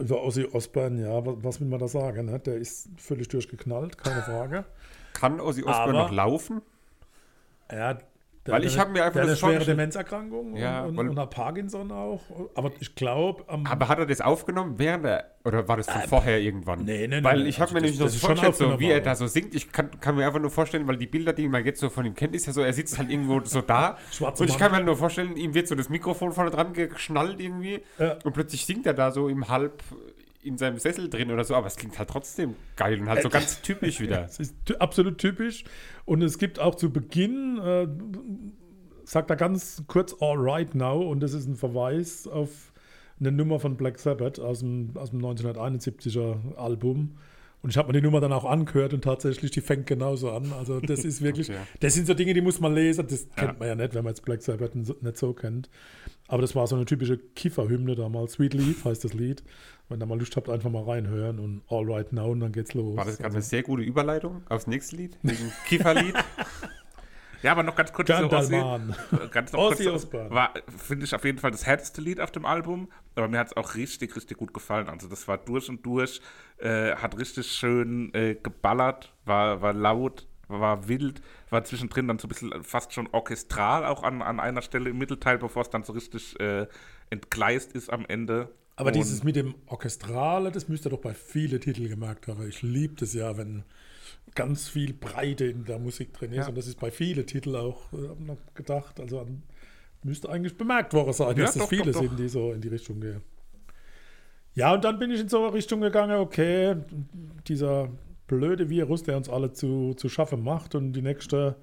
über 0.00 0.24
Ozzy 0.24 0.44
Osbourne, 0.50 1.02
ja, 1.02 1.24
was, 1.24 1.36
was 1.44 1.60
will 1.60 1.68
man 1.68 1.78
da 1.78 1.86
sagen? 1.88 2.26
Ne? 2.26 2.40
Der 2.40 2.56
ist 2.56 2.88
völlig 2.96 3.28
durchgeknallt, 3.28 3.96
keine 3.98 4.22
Frage. 4.22 4.64
Kann 5.12 5.40
Ozzy 5.40 5.62
Osbourne 5.62 5.98
Aber- 5.98 6.08
noch 6.08 6.10
laufen? 6.12 6.62
Ja, 7.70 7.98
der 8.46 8.54
Weil 8.54 8.64
ich 8.64 8.72
eine- 8.74 8.80
hab 8.80 8.92
mir 8.92 9.04
einfach 9.04 9.20
der 9.20 9.28
das 9.30 9.40
schwere 9.40 9.62
Demenzerkrankung 9.64 10.56
Ja, 10.56 10.84
und, 10.84 10.98
und, 10.98 11.18
und 11.18 11.30
Parkinson 11.30 11.92
auch. 11.92 12.22
Aber 12.54 12.70
ich 12.80 12.94
glaube, 12.94 13.44
Aber 13.46 13.88
hat 13.88 13.98
er 13.98 14.06
das 14.06 14.22
aufgenommen 14.22 14.78
während 14.78 15.04
er, 15.04 15.32
oder 15.44 15.68
war 15.68 15.76
das 15.76 15.86
von 15.90 16.00
vorher 16.02 16.40
irgendwann? 16.40 16.80
Äh, 16.80 16.84
nee, 16.84 17.06
nee, 17.08 17.16
nee, 17.18 17.24
Weil 17.24 17.46
ich 17.46 17.56
habe 17.56 17.64
also 17.64 17.74
mir 17.74 17.80
nämlich 17.82 17.98
noch 17.98 18.06
das 18.06 18.14
so 18.14 18.20
vorgestellt, 18.26 18.56
so, 18.56 18.80
wie 18.80 18.90
er 18.90 19.00
da 19.02 19.14
so 19.16 19.26
singt. 19.26 19.54
Ich 19.54 19.70
kann, 19.70 19.90
kann 20.00 20.16
mir 20.16 20.26
einfach 20.26 20.40
nur 20.40 20.50
vorstellen, 20.50 20.88
weil 20.88 20.96
die 20.96 21.06
Bilder, 21.06 21.34
die 21.34 21.46
man 21.46 21.62
jetzt 21.62 21.80
so 21.80 21.90
von 21.90 22.06
ihm 22.06 22.14
kennt, 22.14 22.34
ist 22.34 22.46
ja 22.46 22.54
so, 22.54 22.62
er 22.62 22.72
sitzt 22.72 22.96
halt 22.96 23.10
irgendwo 23.10 23.40
so 23.44 23.60
da. 23.60 23.98
Schwarzer 24.10 24.42
und 24.42 24.48
ich 24.50 24.56
kann 24.56 24.70
mir 24.70 24.76
halt 24.78 24.86
nur 24.86 24.96
vorstellen, 24.96 25.36
ihm 25.36 25.52
wird 25.52 25.68
so 25.68 25.74
das 25.74 25.90
Mikrofon 25.90 26.32
vorne 26.32 26.50
dran 26.50 26.72
geschnallt 26.72 27.40
irgendwie. 27.40 27.82
Ja. 27.98 28.16
Und 28.24 28.32
plötzlich 28.32 28.64
singt 28.64 28.86
er 28.86 28.94
da 28.94 29.10
so 29.10 29.28
im 29.28 29.48
Halb 29.48 29.82
in 30.48 30.58
seinem 30.58 30.78
Sessel 30.78 31.08
drin 31.08 31.30
oder 31.30 31.44
so. 31.44 31.54
Aber 31.54 31.66
es 31.66 31.76
klingt 31.76 31.98
halt 31.98 32.10
trotzdem 32.10 32.54
geil 32.76 33.00
und 33.00 33.08
halt 33.08 33.22
so 33.22 33.28
ganz 33.28 33.62
typisch 33.62 34.00
wieder. 34.00 34.24
Es 34.24 34.40
ist 34.40 34.80
absolut 34.80 35.18
typisch. 35.18 35.64
Und 36.04 36.22
es 36.22 36.38
gibt 36.38 36.58
auch 36.58 36.74
zu 36.74 36.92
Beginn, 36.92 37.58
äh, 37.58 37.86
sagt 39.04 39.30
er 39.30 39.36
ganz 39.36 39.84
kurz 39.86 40.14
All 40.20 40.36
Right 40.38 40.74
Now. 40.74 41.02
Und 41.02 41.20
das 41.20 41.32
ist 41.32 41.46
ein 41.46 41.56
Verweis 41.56 42.26
auf 42.26 42.72
eine 43.20 43.32
Nummer 43.32 43.60
von 43.60 43.76
Black 43.76 43.98
Sabbath 43.98 44.38
aus 44.40 44.60
dem, 44.60 44.90
aus 44.94 45.10
dem 45.10 45.20
1971er 45.20 46.56
Album. 46.56 47.16
Und 47.60 47.70
ich 47.70 47.76
habe 47.76 47.88
mir 47.88 48.00
die 48.00 48.04
Nummer 48.06 48.20
dann 48.20 48.32
auch 48.32 48.44
angehört 48.44 48.94
und 48.94 49.02
tatsächlich, 49.02 49.50
die 49.50 49.60
fängt 49.60 49.86
genauso 49.88 50.30
an. 50.30 50.52
Also 50.52 50.78
das 50.80 51.04
ist 51.04 51.22
wirklich, 51.22 51.50
Okay. 51.50 51.58
das 51.80 51.94
sind 51.94 52.06
so 52.06 52.14
Dinge, 52.14 52.32
die 52.32 52.40
muss 52.40 52.60
man 52.60 52.72
lesen. 52.72 53.06
Das 53.08 53.26
Ja. 53.36 53.46
kennt 53.46 53.58
man 53.58 53.68
ja 53.68 53.74
nicht, 53.74 53.94
wenn 53.94 54.04
man 54.04 54.12
jetzt 54.12 54.24
Black 54.24 54.42
Sabbath 54.42 54.74
nicht 54.76 55.16
so 55.18 55.32
kennt. 55.32 55.68
Aber 56.28 56.40
das 56.42 56.54
war 56.54 56.66
so 56.68 56.76
eine 56.76 56.84
typische 56.84 57.18
Kifferhymne 57.18 57.96
damals. 57.96 58.32
Sweet 58.34 58.54
Leaf 58.54 58.84
heißt 58.84 59.02
das 59.04 59.12
Lied. 59.12 59.42
Wenn 59.88 60.00
ihr 60.00 60.06
mal 60.06 60.18
Lust 60.18 60.36
habt, 60.36 60.48
einfach 60.50 60.70
mal 60.70 60.84
reinhören 60.84 61.38
und 61.40 61.62
All 61.68 61.90
Right 61.90 62.12
Now 62.12 62.30
und 62.30 62.40
dann 62.40 62.52
geht's 62.52 62.74
los. 62.74 62.96
War 62.96 63.04
das 63.06 63.16
gerade 63.16 63.26
Also- 63.28 63.36
eine 63.38 63.42
sehr 63.42 63.62
gute 63.64 63.82
Überleitung 63.82 64.42
aufs 64.48 64.66
nächste 64.66 64.96
Lied? 64.96 65.18
Wegen 65.22 65.50
Kifferlied? 65.66 66.14
Ja, 67.42 67.52
aber 67.52 67.62
noch 67.62 67.76
ganz 67.76 67.92
kurz 67.92 68.08
zu. 68.08 68.26
Dalman. 68.28 68.94
Äh, 69.12 69.28
Ganz 69.28 69.52
noch 69.52 69.60
Ozzy 69.60 69.84
kurz, 69.84 70.04
Osbourne. 70.04 70.30
war, 70.30 70.54
finde 70.76 71.04
ich, 71.04 71.14
auf 71.14 71.24
jeden 71.24 71.38
Fall 71.38 71.50
das 71.50 71.64
härteste 71.66 72.00
Lied 72.00 72.20
auf 72.20 72.30
dem 72.32 72.44
Album, 72.44 72.88
aber 73.14 73.28
mir 73.28 73.38
hat 73.38 73.48
es 73.48 73.56
auch 73.56 73.74
richtig, 73.74 74.16
richtig 74.16 74.36
gut 74.38 74.52
gefallen. 74.52 74.88
Also 74.88 75.08
das 75.08 75.28
war 75.28 75.38
durch 75.38 75.68
und 75.68 75.84
durch, 75.86 76.20
äh, 76.58 76.96
hat 76.96 77.16
richtig 77.18 77.46
schön 77.52 78.12
äh, 78.14 78.34
geballert, 78.34 79.14
war, 79.24 79.62
war 79.62 79.72
laut, 79.72 80.26
war 80.48 80.88
wild, 80.88 81.20
war 81.50 81.62
zwischendrin 81.62 82.08
dann 82.08 82.18
so 82.18 82.26
ein 82.26 82.30
bisschen 82.30 82.64
fast 82.64 82.92
schon 82.92 83.08
orchestral 83.12 83.84
auch 83.84 84.02
an, 84.02 84.22
an 84.22 84.40
einer 84.40 84.62
Stelle 84.62 84.90
im 84.90 84.98
Mittelteil, 84.98 85.38
bevor 85.38 85.62
es 85.62 85.70
dann 85.70 85.84
so 85.84 85.92
richtig 85.92 86.38
äh, 86.40 86.66
entgleist 87.10 87.72
ist 87.72 87.90
am 87.92 88.04
Ende. 88.06 88.48
Aber 88.76 88.88
Und- 88.88 88.96
dieses 88.96 89.22
mit 89.24 89.36
dem 89.36 89.54
Orchestrale, 89.66 90.50
das 90.52 90.68
müsst 90.68 90.86
ihr 90.86 90.90
doch 90.90 91.00
bei 91.00 91.14
vielen 91.14 91.60
Titeln 91.60 91.88
gemerkt 91.88 92.28
haben. 92.28 92.46
Ich 92.48 92.62
liebe 92.62 92.94
das 92.96 93.12
ja, 93.14 93.36
wenn 93.36 93.64
ganz 94.34 94.68
viel 94.68 94.92
Breite 94.92 95.46
in 95.46 95.64
der 95.64 95.78
Musik 95.78 96.12
drin 96.12 96.32
ist. 96.32 96.38
Ja. 96.38 96.48
Und 96.48 96.56
das 96.56 96.66
ist 96.66 96.78
bei 96.78 96.90
vielen 96.90 97.26
Titeln 97.26 97.56
auch, 97.56 97.92
äh, 97.92 97.96
noch 98.24 98.38
gedacht. 98.54 99.00
Also 99.00 99.20
an, 99.20 99.42
müsste 100.02 100.28
eigentlich 100.28 100.56
bemerkt 100.56 100.92
worden 100.94 101.12
sein, 101.12 101.36
Ja, 101.36 101.44
dass 101.44 101.56
es 101.56 101.66
viele 101.66 101.92
doch, 101.92 102.00
doch. 102.00 102.08
sind, 102.08 102.18
die 102.18 102.28
so 102.28 102.52
in 102.52 102.60
die 102.60 102.68
Richtung 102.68 103.00
gehen. 103.00 103.22
Ja, 104.54 104.74
und 104.74 104.84
dann 104.84 104.98
bin 104.98 105.10
ich 105.10 105.20
in 105.20 105.28
so 105.28 105.44
eine 105.44 105.54
Richtung 105.54 105.80
gegangen, 105.80 106.18
okay, 106.18 106.76
dieser 107.46 107.90
blöde 108.26 108.68
Virus, 108.70 109.02
der 109.02 109.16
uns 109.16 109.28
alle 109.28 109.52
zu, 109.52 109.94
zu 109.94 110.08
schaffen 110.08 110.42
macht. 110.42 110.74
Und 110.74 110.92
die 110.92 111.02
nächsten 111.02 111.54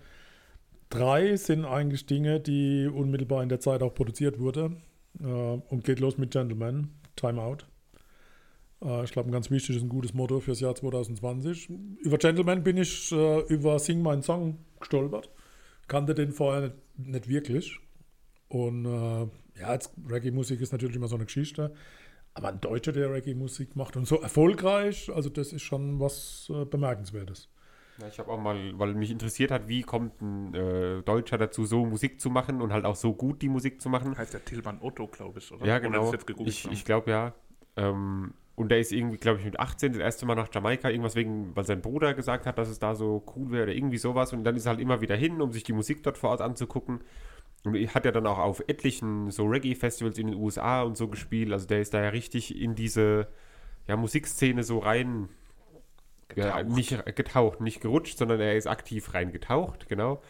drei 0.90 1.36
sind 1.36 1.66
eigentlich 1.66 2.06
Dinge, 2.06 2.40
die 2.40 2.88
unmittelbar 2.88 3.44
in 3.44 3.50
der 3.50 3.60
Zeit 3.60 3.82
auch 3.82 3.94
produziert 3.94 4.40
wurden. 4.40 4.78
Äh, 5.22 5.26
und 5.26 5.84
geht 5.84 6.00
los 6.00 6.18
mit 6.18 6.32
Gentleman, 6.32 6.90
Time 7.16 7.42
Out. 7.42 7.68
Äh, 8.82 9.04
ich 9.04 9.12
glaube, 9.12 9.30
ein 9.30 9.32
ganz 9.32 9.52
wichtiges, 9.52 9.82
ein 9.82 9.90
gutes 9.90 10.14
Motto 10.14 10.40
fürs 10.40 10.60
Jahr 10.60 10.76
2020. 10.76 11.70
Über 12.02 12.18
Gentleman 12.18 12.64
bin 12.64 12.78
ich 12.78 13.12
äh, 13.12 13.42
über 13.48 13.80
Sing 13.80 14.02
meinen 14.02 14.22
Song 14.22 14.58
gestolpert. 14.80 15.30
Kannte 15.88 16.16
den 16.16 16.32
vorher 16.32 16.62
nicht, 16.62 16.76
nicht 16.98 17.28
wirklich. 17.28 17.80
Und 18.48 18.86
äh, 18.86 19.60
ja, 19.60 19.74
jetzt 19.74 19.92
Reggae-Musik 20.10 20.62
ist 20.62 20.72
natürlich 20.72 20.96
immer 20.96 21.08
so 21.08 21.16
eine 21.16 21.26
Geschichte. 21.26 21.74
Aber 22.34 22.50
ein 22.50 22.60
Deutscher, 22.60 22.92
der 22.92 23.12
Reggae-Musik 23.12 23.76
macht 23.76 23.96
und 23.96 24.06
so 24.06 24.20
erfolgreich, 24.20 25.10
also 25.14 25.30
das 25.30 25.54
ist 25.54 25.62
schon 25.62 26.02
was 26.02 26.52
äh, 26.54 26.66
Bemerkenswertes. 26.66 27.50
Ja, 28.02 28.10
ich 28.10 28.20
habe 28.20 28.30
auch 28.30 28.40
mal, 28.40 28.78
weil 28.78 28.94
mich 28.94 29.10
interessiert 29.10 29.52
hat, 29.52 29.70
wie 29.70 29.84
kommt 29.84 30.22
ein 30.22 30.54
äh, 30.54 31.02
Deutscher 31.04 31.38
dazu, 31.38 31.66
so 31.66 31.86
Musik 31.86 32.20
zu 32.20 32.30
machen 32.30 32.62
und 32.62 32.74
halt 32.74 32.84
auch 32.84 32.98
so 32.98 33.14
gut 33.14 33.42
die 33.42 33.48
Musik 33.48 33.82
zu 33.82 33.88
machen. 33.88 34.18
heißt 34.18 34.34
der 34.34 34.44
Tilman 34.44 34.80
Otto, 34.82 35.08
glaube 35.08 35.40
ich, 35.40 35.50
oder? 35.50 35.66
Ja, 35.66 35.80
genau. 35.80 36.14
Ich, 36.46 36.70
ich 36.70 36.84
glaube 36.84 37.12
ja. 37.12 37.34
Ähm, 37.78 38.34
und 38.56 38.70
der 38.70 38.80
ist 38.80 38.94
irgendwie, 38.94 39.18
glaube 39.18 39.40
ich, 39.40 39.46
mit 39.46 39.60
18 39.60 39.94
das 39.94 40.02
erste 40.02 40.26
Mal 40.26 40.36
nach 40.36 40.48
Jamaika, 40.54 40.90
irgendwas 40.90 41.16
wegen, 41.16 41.54
weil 41.56 41.66
sein 41.66 41.82
Bruder 41.82 42.14
gesagt 42.14 42.46
hat, 42.46 42.58
dass 42.58 42.70
es 42.70 42.80
da 42.80 42.96
so 42.96 43.24
cool 43.36 43.52
wäre 43.52 43.64
oder 43.64 43.74
irgendwie 43.74 43.98
sowas. 43.98 44.32
Und 44.32 44.46
dann 44.46 44.56
ist 44.56 44.66
er 44.66 44.72
halt 44.72 44.80
immer 44.80 45.02
wieder 45.02 45.16
hin, 45.16 45.42
um 45.42 45.52
sich 45.52 45.64
die 45.64 45.74
Musik 45.74 46.04
dort 46.04 46.18
vor 46.18 46.30
Ort 46.30 46.42
anzugucken. 46.42 47.02
Und 47.66 47.76
hat 47.94 48.06
ja 48.06 48.12
dann 48.12 48.28
auch 48.28 48.38
auf 48.38 48.64
etlichen 48.68 49.30
so 49.32 49.46
Reggae-Festivals 49.46 50.18
in 50.18 50.28
den 50.28 50.36
USA 50.36 50.84
und 50.84 50.96
so 50.96 51.10
gespielt. 51.10 51.52
Also 51.52 51.68
der 51.68 51.82
ist 51.82 51.94
da 51.94 52.02
ja 52.02 52.10
richtig 52.10 52.60
in 52.62 52.76
diese 52.76 53.28
ja, 53.88 53.98
Musikszene 53.98 54.64
so 54.64 54.80
rein 54.80 55.30
ja, 56.36 56.62
Getaucht. 56.62 56.76
nicht 56.76 57.16
getaucht, 57.16 57.62
nicht 57.62 57.82
gerutscht, 57.82 58.18
sondern 58.18 58.40
er 58.40 58.56
ist 58.56 58.68
aktiv 58.68 59.14
reingetaucht, 59.14 59.88
genau. 59.88 60.22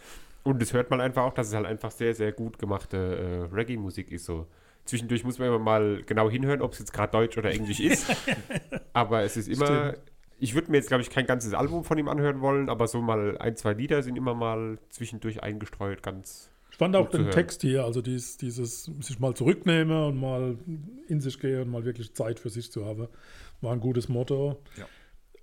Und 0.43 0.61
das 0.61 0.73
hört 0.73 0.89
man 0.91 1.01
einfach 1.01 1.23
auch, 1.23 1.33
dass 1.33 1.47
es 1.47 1.53
halt 1.53 1.65
einfach 1.65 1.91
sehr, 1.91 2.13
sehr 2.13 2.31
gut 2.31 2.59
gemachte 2.59 3.49
äh, 3.51 3.55
Reggae-Musik 3.55 4.11
ist. 4.11 4.25
So. 4.25 4.47
Zwischendurch 4.85 5.23
muss 5.23 5.39
man 5.39 5.47
immer 5.49 5.59
mal 5.59 6.03
genau 6.05 6.29
hinhören, 6.29 6.61
ob 6.61 6.73
es 6.73 6.79
jetzt 6.79 6.93
gerade 6.93 7.11
Deutsch 7.11 7.37
oder 7.37 7.51
Englisch 7.51 7.79
ist. 7.79 8.05
aber 8.93 9.23
es 9.23 9.35
ist 9.35 9.47
immer. 9.47 9.91
Stimmt. 9.91 10.11
Ich 10.37 10.53
würde 10.53 10.69
mir 10.69 10.77
jetzt, 10.77 10.87
glaube 10.87 11.01
ich, 11.01 11.09
kein 11.09 11.25
ganzes 11.25 11.53
Album 11.53 11.83
von 11.83 11.97
ihm 11.97 12.09
anhören 12.09 12.41
wollen, 12.41 12.69
aber 12.69 12.87
so 12.87 13.01
mal 13.01 13.37
ein, 13.37 13.55
zwei 13.55 13.73
Lieder 13.73 14.03
sind 14.03 14.17
immer 14.17 14.33
mal 14.33 14.77
zwischendurch 14.89 15.41
eingestreut, 15.41 16.03
ganz. 16.03 16.51
Ich 16.69 16.77
fand 16.77 16.95
auch 16.97 17.09
den 17.09 17.21
hören. 17.21 17.31
Text 17.31 17.61
hier, 17.61 17.85
also 17.85 18.01
dies, 18.01 18.35
dieses 18.35 18.83
sich 18.99 19.19
mal 19.19 19.33
zurücknehmen 19.33 20.07
und 20.07 20.19
mal 20.19 20.57
in 21.07 21.21
sich 21.21 21.39
gehen 21.39 21.61
und 21.61 21.71
mal 21.71 21.85
wirklich 21.85 22.13
Zeit 22.13 22.37
für 22.37 22.49
sich 22.49 22.69
zu 22.69 22.85
haben, 22.85 23.07
war 23.61 23.71
ein 23.71 23.79
gutes 23.79 24.09
Motto. 24.09 24.61
Ja. 24.77 24.85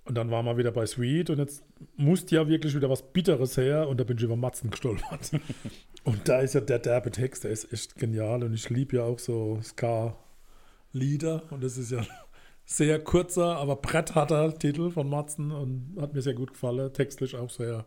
Und 0.05 0.15
dann 0.15 0.29
waren 0.31 0.45
wir 0.45 0.57
wieder 0.57 0.71
bei 0.71 0.85
Sweet 0.85 1.29
und 1.29 1.39
jetzt 1.39 1.63
musste 1.95 2.35
ja 2.35 2.47
wirklich 2.47 2.75
wieder 2.75 2.89
was 2.89 3.01
Bitteres 3.13 3.55
her 3.55 3.87
und 3.87 3.99
da 3.99 4.03
bin 4.03 4.17
ich 4.17 4.23
über 4.23 4.35
Matzen 4.35 4.69
gestolpert. 4.69 5.31
und 6.03 6.27
da 6.27 6.39
ist 6.41 6.55
ja 6.55 6.61
der 6.61 6.79
derbe 6.79 7.09
Text, 7.09 7.45
der 7.45 7.51
ist 7.51 7.71
echt 7.71 7.95
genial 7.95 8.43
und 8.43 8.53
ich 8.53 8.69
liebe 8.69 8.97
ja 8.97 9.03
auch 9.03 9.17
so 9.19 9.61
Ska-Lieder 9.63 11.43
und 11.51 11.63
das 11.63 11.77
ist 11.77 11.91
ja 11.91 12.05
sehr 12.65 12.99
kurzer, 12.99 13.55
aber 13.57 13.77
brettharter 13.77 14.57
Titel 14.57 14.89
von 14.91 15.09
Matzen 15.09 15.51
und 15.51 15.95
hat 15.99 16.13
mir 16.13 16.21
sehr 16.21 16.33
gut 16.33 16.51
gefallen, 16.53 16.91
textlich 16.93 17.35
auch 17.37 17.49
sehr, 17.49 17.85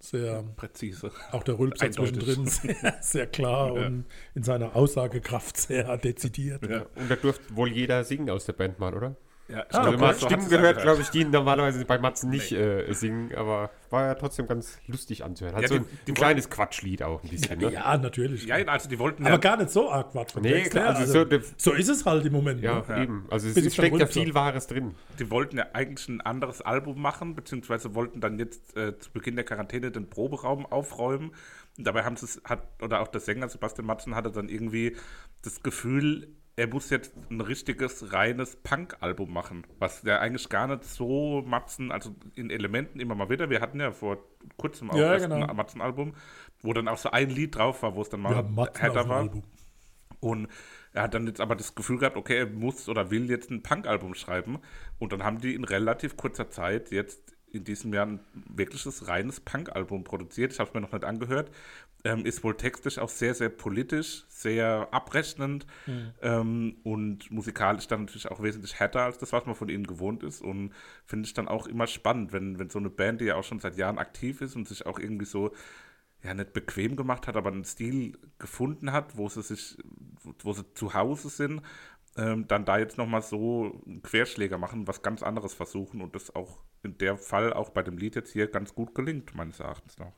sehr 0.00 0.42
Präzise. 0.56 1.10
auch 1.32 1.42
der 1.42 1.58
Rülpser 1.58 1.90
zwischendrin 1.90 2.46
sehr, 2.48 2.98
sehr 3.00 3.26
klar 3.26 3.74
Ja. 3.76 3.86
und 3.86 4.04
in 4.34 4.42
seiner 4.42 4.76
Aussagekraft 4.76 5.56
sehr 5.56 5.96
dezidiert. 5.96 6.68
Ja. 6.68 6.84
Und 6.96 7.10
da 7.10 7.16
durfte 7.16 7.56
wohl 7.56 7.72
jeder 7.72 8.04
singen 8.04 8.28
aus 8.30 8.44
der 8.44 8.52
Band 8.52 8.78
mal, 8.78 8.94
oder? 8.94 9.16
Ja, 9.46 9.66
ich 9.68 9.74
Ah, 9.76 9.82
Also 9.84 10.12
so 10.20 10.26
Stimmen 10.26 10.48
gehört, 10.48 10.80
glaube 10.80 11.02
ich, 11.02 11.10
die 11.10 11.24
normalerweise 11.24 11.84
bei 11.84 11.98
Matzen 11.98 12.30
nicht 12.30 12.50
äh, 12.52 12.90
singen, 12.94 13.34
aber 13.34 13.70
war 13.90 14.06
ja 14.06 14.14
trotzdem 14.14 14.46
ganz 14.46 14.78
lustig 14.86 15.22
anzuhören. 15.22 15.54
Hat 15.54 15.62
Ja, 15.62 15.68
so 15.68 15.74
die- 15.78 15.80
ein, 15.84 15.98
die 16.06 16.12
ein 16.12 16.14
kleines 16.14 16.48
Quatschlied 16.48 17.02
auch 17.02 17.22
ein 17.22 17.28
bisschen, 17.28 17.58
ne? 17.58 17.70
Ja, 17.70 17.96
natürlich. 17.98 18.46
Ja, 18.46 18.56
also 18.56 18.88
die 18.88 18.98
wollten 18.98 19.22
Aber 19.24 19.32
ja, 19.32 19.36
gar 19.38 19.58
nicht 19.58 19.70
so 19.70 19.90
arg 19.90 20.12
Quatsch. 20.12 20.34
Nee, 20.40 20.62
klar, 20.62 20.96
also 20.96 21.12
so, 21.12 21.24
der- 21.26 21.42
so 21.58 21.72
ist 21.72 21.88
es 21.88 22.06
halt 22.06 22.24
im 22.24 22.32
Moment. 22.32 22.62
Ja, 22.62 22.82
ne? 22.88 23.02
eben. 23.02 23.26
Also 23.30 23.48
es 23.48 23.56
es 23.56 23.74
steckt 23.74 23.98
ja 23.98 24.06
viel 24.06 24.34
Wahres 24.34 24.66
drin. 24.66 24.94
die 25.18 25.30
wollten 25.30 25.58
ja 25.58 25.66
eigentlich 25.74 26.08
ein 26.08 26.22
anderes 26.22 26.62
Album 26.62 27.00
machen, 27.02 27.34
beziehungsweise 27.34 27.94
wollten 27.94 28.20
dann 28.22 28.38
jetzt 28.38 28.74
äh, 28.78 28.98
zu 28.98 29.12
Beginn 29.12 29.36
der 29.36 29.44
Quarantäne 29.44 29.90
den 29.90 30.08
Proberaum 30.08 30.64
aufräumen. 30.64 31.32
Und 31.76 31.86
dabei 31.86 32.04
haben 32.04 32.16
sie 32.16 32.24
es, 32.24 32.40
hat, 32.44 32.66
oder 32.82 33.00
auch 33.00 33.08
der 33.08 33.20
Sänger 33.20 33.48
Sebastian 33.48 33.86
Matzen 33.86 34.14
hatte 34.14 34.30
dann 34.30 34.48
irgendwie 34.48 34.96
das 35.42 35.62
Gefühl, 35.62 36.28
er 36.56 36.68
muss 36.68 36.90
jetzt 36.90 37.12
ein 37.30 37.40
richtiges, 37.40 38.12
reines 38.12 38.56
Punk-Album 38.56 39.32
machen, 39.32 39.66
was 39.78 40.02
ja 40.02 40.20
eigentlich 40.20 40.48
gar 40.48 40.68
nicht 40.68 40.84
so 40.84 41.42
Matzen, 41.42 41.90
also 41.90 42.14
in 42.36 42.50
Elementen 42.50 43.00
immer 43.00 43.14
mal 43.14 43.28
wieder. 43.28 43.50
Wir 43.50 43.60
hatten 43.60 43.80
ja 43.80 43.90
vor 43.90 44.18
kurzem 44.56 44.90
auch 44.90 44.96
Ja, 44.96 45.14
erst 45.14 45.28
genau. 45.28 45.46
ein 45.46 45.56
Matzen-Album, 45.56 46.14
wo 46.62 46.72
dann 46.72 46.86
auch 46.86 46.98
so 46.98 47.10
ein 47.10 47.30
Lied 47.30 47.56
drauf 47.56 47.82
war, 47.82 47.96
wo 47.96 48.02
es 48.02 48.08
dann 48.08 48.20
mal 48.20 48.36
auf 48.36 48.68
härter 48.78 49.08
war. 49.08 49.18
Album. 49.18 49.42
Und 50.20 50.48
er 50.92 51.02
hat 51.02 51.14
dann 51.14 51.26
jetzt 51.26 51.40
aber 51.40 51.56
das 51.56 51.74
Gefühl 51.74 51.98
gehabt, 51.98 52.16
okay, 52.16 52.38
er 52.38 52.46
muss 52.46 52.88
oder 52.88 53.10
will 53.10 53.28
jetzt 53.28 53.50
ein 53.50 53.62
Punk-Album 53.62 54.14
schreiben. 54.14 54.60
Und 54.98 55.12
dann 55.12 55.24
haben 55.24 55.40
die 55.40 55.54
in 55.54 55.64
relativ 55.64 56.16
kurzer 56.16 56.50
Zeit 56.50 56.92
jetzt 56.92 57.34
in 57.54 57.64
diesem 57.64 57.92
Jahr 57.94 58.06
ein 58.06 58.20
wirkliches 58.48 59.06
reines 59.08 59.40
Punk-Album 59.40 60.04
produziert. 60.04 60.52
Ich 60.52 60.60
habe 60.60 60.68
es 60.68 60.74
mir 60.74 60.80
noch 60.80 60.92
nicht 60.92 61.04
angehört. 61.04 61.50
Ähm, 62.06 62.26
ist 62.26 62.44
wohl 62.44 62.54
textlich 62.54 62.98
auch 62.98 63.08
sehr, 63.08 63.34
sehr 63.34 63.48
politisch, 63.48 64.24
sehr 64.28 64.88
abrechnend 64.90 65.66
ähm, 66.20 66.76
und 66.82 67.30
musikalisch 67.30 67.88
dann 67.88 68.00
natürlich 68.00 68.30
auch 68.30 68.42
wesentlich 68.42 68.78
härter 68.78 69.04
als 69.04 69.16
das, 69.16 69.32
was 69.32 69.46
man 69.46 69.54
von 69.54 69.70
ihnen 69.70 69.86
gewohnt 69.86 70.22
ist. 70.22 70.42
Und 70.42 70.74
finde 71.06 71.26
ich 71.26 71.32
dann 71.32 71.48
auch 71.48 71.66
immer 71.66 71.86
spannend, 71.86 72.32
wenn, 72.34 72.58
wenn 72.58 72.68
so 72.68 72.78
eine 72.78 72.90
Band, 72.90 73.22
die 73.22 73.26
ja 73.26 73.36
auch 73.36 73.44
schon 73.44 73.58
seit 73.58 73.78
Jahren 73.78 73.98
aktiv 73.98 74.42
ist 74.42 74.54
und 74.54 74.68
sich 74.68 74.84
auch 74.84 74.98
irgendwie 74.98 75.24
so 75.24 75.52
ja 76.22 76.34
nicht 76.34 76.52
bequem 76.52 76.96
gemacht 76.96 77.26
hat, 77.26 77.36
aber 77.36 77.50
einen 77.50 77.64
Stil 77.64 78.18
gefunden 78.38 78.92
hat, 78.92 79.16
wo 79.16 79.28
sie 79.28 79.42
sich, 79.42 79.76
wo 80.42 80.52
sie 80.52 80.64
zu 80.74 80.94
Hause 80.94 81.28
sind, 81.28 81.62
ähm, 82.16 82.46
dann 82.48 82.64
da 82.64 82.78
jetzt 82.78 82.98
nochmal 82.98 83.22
so 83.22 83.82
einen 83.86 84.02
Querschläger 84.02 84.58
machen, 84.58 84.86
was 84.86 85.02
ganz 85.02 85.22
anderes 85.22 85.54
versuchen 85.54 86.00
und 86.00 86.14
das 86.14 86.34
auch 86.34 86.58
in 86.82 86.98
der 86.98 87.16
Fall 87.16 87.52
auch 87.52 87.70
bei 87.70 87.82
dem 87.82 87.98
Lied 87.98 88.14
jetzt 88.14 88.32
hier 88.32 88.46
ganz 88.46 88.74
gut 88.74 88.94
gelingt, 88.94 89.34
meines 89.34 89.60
Erachtens 89.60 89.98
noch. 89.98 90.12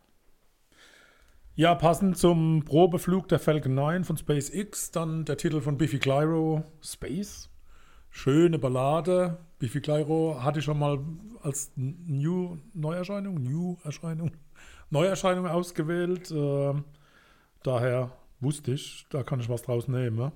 Ja, 1.59 1.75
passend 1.75 2.19
zum 2.19 2.65
Probeflug 2.67 3.29
der 3.29 3.39
Falcon 3.39 3.75
9 3.75 4.05
von 4.05 4.19
SpaceX, 4.19 4.91
dann 4.91 5.25
der 5.25 5.39
Titel 5.39 5.63
von 5.63 5.79
Biffy 5.79 5.99
Clyro, 5.99 6.65
Space. 6.83 7.49
Schöne 8.11 8.59
Ballade. 8.59 9.39
Biffy 9.59 9.81
Clyro 9.81 10.43
hatte 10.43 10.59
ich 10.59 10.67
schon 10.67 10.79
mal 10.79 10.99
als 11.43 11.73
New 11.77 12.59
Neuerscheinung, 12.75 13.43
New 13.43 13.79
Erscheinung, 13.85 14.33
Neuerscheinung 14.91 15.47
ausgewählt. 15.47 16.31
Ähm, 16.31 16.85
daher 17.63 18.13
wusste 18.39 18.73
ich, 18.73 19.07
da 19.09 19.23
kann 19.23 19.41
ich 19.41 19.49
was 19.49 19.63
draus 19.63 19.89
nehmen. 19.89 20.17
ne? 20.17 20.33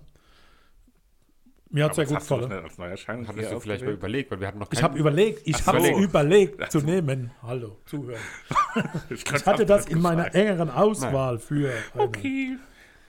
Mir 1.72 1.84
hat 1.84 1.94
sehr 1.94 2.04
das 2.04 2.28
gut 2.28 2.40
gefallen. 2.40 2.64
als 2.64 2.78
Neuerscheinung 2.78 3.28
Hattest 3.28 3.52
du 3.52 3.60
vielleicht 3.60 3.84
mal 3.84 3.92
überlegt, 3.94 4.30
weil 4.30 4.40
wir 4.40 4.48
hatten 4.48 4.58
noch 4.58 4.72
Ich 4.72 4.82
habe 4.82 4.98
überlegt, 4.98 5.42
ich 5.44 5.66
habe 5.66 5.80
so. 5.80 5.98
überlegt 5.98 6.72
zu 6.72 6.78
nehmen. 6.84 7.30
Hallo, 7.42 7.76
zuhören. 7.86 8.20
Ich, 9.10 9.24
Ich 9.24 9.46
hatte 9.46 9.64
das 9.66 9.86
in 9.86 10.00
meiner 10.00 10.34
engeren 10.34 10.70
Auswahl 10.70 11.38
für. 11.38 11.70
Eine. 11.94 12.02
Okay. 12.02 12.56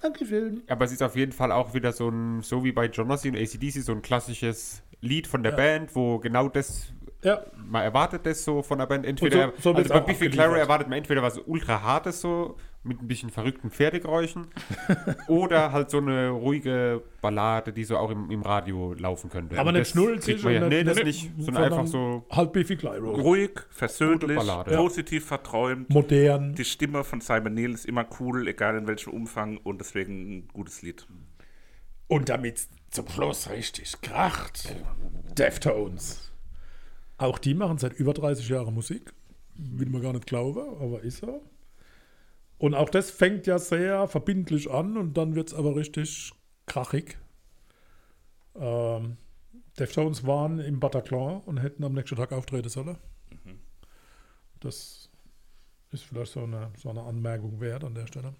Dankeschön. 0.01 0.63
Aber 0.67 0.85
es 0.85 0.91
ist 0.91 1.03
auf 1.03 1.15
jeden 1.15 1.31
Fall 1.31 1.51
auch 1.51 1.73
wieder 1.73 1.91
so 1.91 2.09
ein, 2.09 2.41
so 2.41 2.63
wie 2.63 2.71
bei 2.71 2.85
Jonas 2.87 3.23
und 3.25 3.35
ACDC, 3.35 3.81
so 3.83 3.91
ein 3.91 4.01
klassisches 4.01 4.81
Lied 4.99 5.27
von 5.27 5.43
der 5.43 5.51
Ja. 5.51 5.57
Band, 5.57 5.95
wo 5.95 6.17
genau 6.19 6.47
das, 6.49 6.91
Ja, 7.23 7.41
man 7.67 7.83
erwartet 7.83 8.25
das 8.25 8.43
so 8.43 8.61
von 8.63 8.79
der 8.79 8.87
Band. 8.87 9.05
Entweder, 9.05 9.53
so- 9.57 9.71
so 9.71 9.73
also 9.73 9.93
bei 9.93 9.99
Biffy. 9.99 10.29
Clyro 10.29 10.53
erwartet 10.55 10.87
man 10.89 10.97
entweder 10.97 11.21
was 11.21 11.37
ultra 11.37 11.81
hartes 11.81 12.19
so, 12.21 12.57
mit 12.83 12.99
ein 12.99 13.07
bisschen 13.07 13.29
verrückten 13.29 13.69
Pferdegeräuschen, 13.69 14.47
oder 15.27 15.71
halt 15.71 15.91
so 15.91 15.99
eine 15.99 16.29
ruhige 16.29 17.03
Ballade, 17.21 17.71
die 17.73 17.83
so 17.83 17.95
auch 17.97 18.09
im, 18.09 18.31
im 18.31 18.41
Radio 18.41 18.93
laufen 18.97 19.29
könnte. 19.29 19.59
aber 19.59 19.71
nicht 19.71 19.81
das 19.81 19.89
schnulzig. 19.89 20.41
ja, 20.43 20.67
nee, 20.67 20.83
das 20.83 21.03
nicht- 21.03 21.29
sondern 21.37 21.65
einfach 21.65 21.85
so 21.85 22.25
Halt 22.31 22.53
Biffy 22.53 22.75
Clyro. 22.75 23.11
Ruhig, 23.11 23.51
versöhnlich, 23.69 24.35
Ballade. 24.35 24.75
positiv 24.75 25.25
verträumt. 25.25 25.91
Modern. 25.91 26.55
Die 26.55 26.65
Stimme 26.65 27.03
von 27.03 27.21
Simon 27.21 27.53
Neil 27.53 27.71
ist 27.71 27.85
immer 27.85 28.05
cool, 28.19 28.47
egal 28.47 28.75
in 28.77 28.87
welchem 28.87 29.13
Umfang 29.13 29.57
und 29.57 29.79
deswegen 29.79 30.37
ein 30.37 30.47
gutes 30.51 30.81
Lied. 30.81 31.05
Und 32.07 32.29
damit 32.29 32.65
zum 32.89 33.07
Schluss 33.07 33.47
richtig 33.51 34.01
kracht. 34.01 34.73
Deftones. 35.37 36.30
Auch 37.21 37.37
die 37.37 37.53
machen 37.53 37.77
seit 37.77 37.93
über 37.93 38.15
30 38.15 38.49
Jahren 38.49 38.73
Musik. 38.73 39.13
Will 39.53 39.89
man 39.89 40.01
gar 40.01 40.11
nicht 40.11 40.25
glauben, 40.25 40.75
aber 40.81 41.01
ist 41.01 41.19
so. 41.19 41.43
Und 42.57 42.73
auch 42.73 42.89
das 42.89 43.11
fängt 43.11 43.45
ja 43.45 43.59
sehr 43.59 44.07
verbindlich 44.07 44.71
an 44.71 44.97
und 44.97 45.13
dann 45.15 45.35
wird 45.35 45.49
es 45.49 45.53
aber 45.53 45.75
richtig 45.75 46.31
krachig. 46.65 47.19
Ähm, 48.55 49.17
Deftones 49.77 50.25
waren 50.25 50.59
im 50.59 50.79
Bataclan 50.79 51.41
und 51.41 51.57
hätten 51.57 51.83
am 51.83 51.93
nächsten 51.93 52.15
Tag 52.15 52.31
auftreten 52.31 52.69
sollen. 52.69 52.97
Das 54.59 55.07
ist 55.91 56.03
vielleicht 56.03 56.31
so 56.31 56.41
eine, 56.41 56.71
so 56.75 56.89
eine 56.89 57.03
Anmerkung 57.03 57.59
wert 57.61 57.83
an 57.83 57.93
der 57.93 58.07
Stelle. 58.07 58.33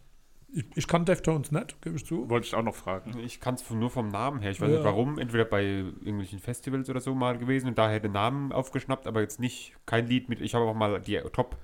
Ich, 0.54 0.66
ich 0.76 0.88
kann 0.88 1.06
Deftones 1.06 1.52
nicht, 1.52 1.82
gebe 1.82 1.96
ich 1.96 2.06
zu. 2.06 2.30
Wollte 2.30 2.48
ich 2.48 2.56
auch 2.56 2.64
noch 2.64 2.76
fragen. 2.76 3.18
Ich 3.20 3.40
kann 3.40 3.56
es 3.56 3.70
nur 3.70 3.90
vom 3.90 4.10
Namen 4.10 4.42
her. 4.42 4.52
Ich 4.52 4.60
weiß 4.60 4.70
Ja. 4.70 4.76
nicht 4.76 4.84
warum. 4.86 5.18
Entweder 5.18 5.46
bei 5.46 5.64
irgendwelchen 5.64 6.40
Festivals 6.40 6.90
oder 6.90 7.00
so 7.00 7.16
mal 7.16 7.38
gewesen 7.38 7.68
und 7.68 7.78
daher 7.78 8.00
den 8.00 8.12
Namen 8.12 8.52
aufgeschnappt, 8.52 9.08
aber 9.08 9.22
jetzt 9.22 9.40
nicht 9.40 9.74
kein 9.86 10.08
Lied 10.08 10.28
mit. 10.30 10.42
Ich 10.42 10.54
habe 10.54 10.66
auch 10.66 10.74
mal 10.74 11.00
die 11.00 11.20
top 11.32 11.58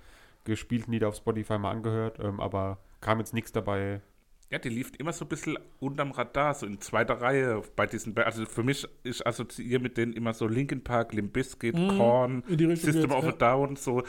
gespielten 0.46 0.94
Lieder 0.94 1.10
auf 1.10 1.16
Spotify 1.16 1.58
mal 1.58 1.72
angehört, 1.72 2.20
ähm, 2.22 2.40
aber 2.40 2.78
kam 3.02 3.20
jetzt 3.20 3.34
nichts 3.34 3.52
dabei. 3.52 4.02
Ja, 4.50 4.60
die 4.60 4.70
lief 4.70 4.94
immer 4.98 5.12
so 5.12 5.26
ein 5.26 5.28
bisschen 5.28 5.60
unterm 5.82 6.12
Radar, 6.12 6.54
so 6.54 6.66
in 6.66 6.80
zweiter 6.80 7.20
Reihe 7.20 7.62
bei 7.76 7.86
diesen 7.86 8.14
Ba- 8.14 8.22
Also 8.22 8.46
für 8.46 8.64
mich, 8.64 8.88
ich 9.04 9.28
assoziiere 9.28 9.82
mit 9.82 9.98
denen 9.98 10.14
immer 10.14 10.34
so 10.34 10.48
Linkin 10.48 10.82
Park, 10.86 11.12
Limp 11.14 11.34
Bizkit, 11.34 11.76
Korn, 11.76 12.44
die 12.48 12.64
Richtung 12.64 12.94
System 12.94 13.10
geht's, 13.10 13.14
of 13.16 13.24
a 13.26 13.28
ja. 13.28 13.34
Down, 13.34 13.76
so. 13.76 14.04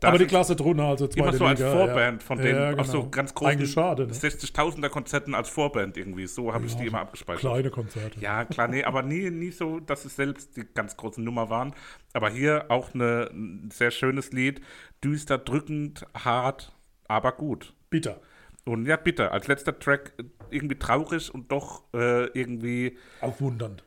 Da 0.00 0.08
Aber 0.08 0.18
die 0.18 0.26
Klasse 0.26 0.54
drunter, 0.54 0.84
also 0.84 1.08
zweite 1.08 1.20
immer 1.20 1.36
so 1.36 1.44
als 1.44 1.58
Liga, 1.58 1.72
Vorband 1.72 2.22
ja. 2.22 2.26
von 2.26 2.38
denen, 2.38 2.58
Ja, 2.58 2.78
auch 2.78 2.84
so 2.84 2.98
genau. 3.00 3.10
ganz 3.10 3.34
großen 3.34 3.52
Eigentlich 3.52 3.72
schade, 3.72 4.06
ne? 4.06 4.12
60.000er 4.12 4.88
Konzerten 4.90 5.34
als 5.34 5.48
Vorband 5.48 5.96
irgendwie. 5.96 6.26
So 6.26 6.52
habe 6.52 6.66
ich 6.66 6.76
die 6.76 6.86
immer 6.86 7.00
abgespeichert. 7.00 7.40
Kleine 7.40 7.70
Konzerte. 7.70 8.20
Ja, 8.20 8.44
klar, 8.44 8.68
nee, 8.68 8.84
aber 8.84 9.02
nie, 9.02 9.30
nie 9.30 9.50
so, 9.50 9.80
dass 9.80 10.04
es 10.04 10.14
selbst 10.14 10.56
die 10.56 10.64
ganz 10.72 10.96
großen 10.96 11.22
Nummer 11.22 11.50
waren. 11.50 11.74
Aber 12.12 12.30
hier 12.30 12.66
auch 12.68 12.94
eine, 12.94 13.30
ein 13.32 13.70
sehr 13.72 13.90
schönes 13.90 14.32
Lied. 14.32 14.60
Düster, 15.02 15.38
drückend, 15.38 16.06
hart, 16.14 16.72
aber 17.08 17.32
gut. 17.32 17.74
Bitter. 17.90 18.20
Und 18.64 18.86
ja, 18.86 18.96
bitte, 18.96 19.32
als 19.32 19.48
letzter 19.48 19.78
Track 19.78 20.12
äh, 20.18 20.24
irgendwie 20.50 20.78
traurig 20.78 21.32
und 21.34 21.50
doch 21.50 21.82
äh, 21.94 22.26
irgendwie, 22.38 22.98
Aufwundernd. 23.20 23.82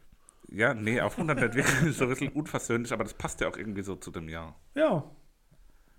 ja, 0.49 0.73
nee, 0.73 0.99
auf 0.99 1.13
100 1.13 1.39
nicht 1.39 1.55
wirklich 1.55 1.95
so 1.95 2.05
ein 2.05 2.09
bisschen 2.09 2.29
unversöhnlich, 2.29 2.91
aber 2.91 3.03
das 3.03 3.13
passt 3.13 3.41
ja 3.41 3.47
auch 3.47 3.57
irgendwie 3.57 3.83
so 3.83 3.95
zu 3.95 4.11
dem 4.11 4.27
Jahr. 4.27 4.55
Ja, 4.73 5.03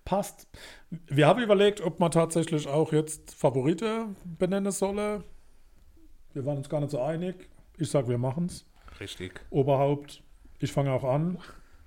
passt. 0.04 0.46
Wir 0.90 1.26
haben 1.26 1.42
überlegt, 1.42 1.80
ob 1.80 2.00
man 2.00 2.10
tatsächlich 2.10 2.66
auch 2.68 2.92
jetzt 2.92 3.34
Favorite 3.34 4.08
benennen 4.24 4.72
solle. 4.72 5.24
Wir 6.32 6.44
waren 6.46 6.58
uns 6.58 6.68
gar 6.68 6.80
nicht 6.80 6.90
so 6.90 7.00
einig. 7.00 7.48
Ich 7.78 7.90
sage, 7.90 8.08
wir 8.08 8.18
machen 8.18 8.46
es. 8.46 8.64
Richtig. 9.00 9.40
Oberhaupt, 9.50 10.22
ich 10.58 10.72
fange 10.72 10.92
auch 10.92 11.04
an. 11.04 11.38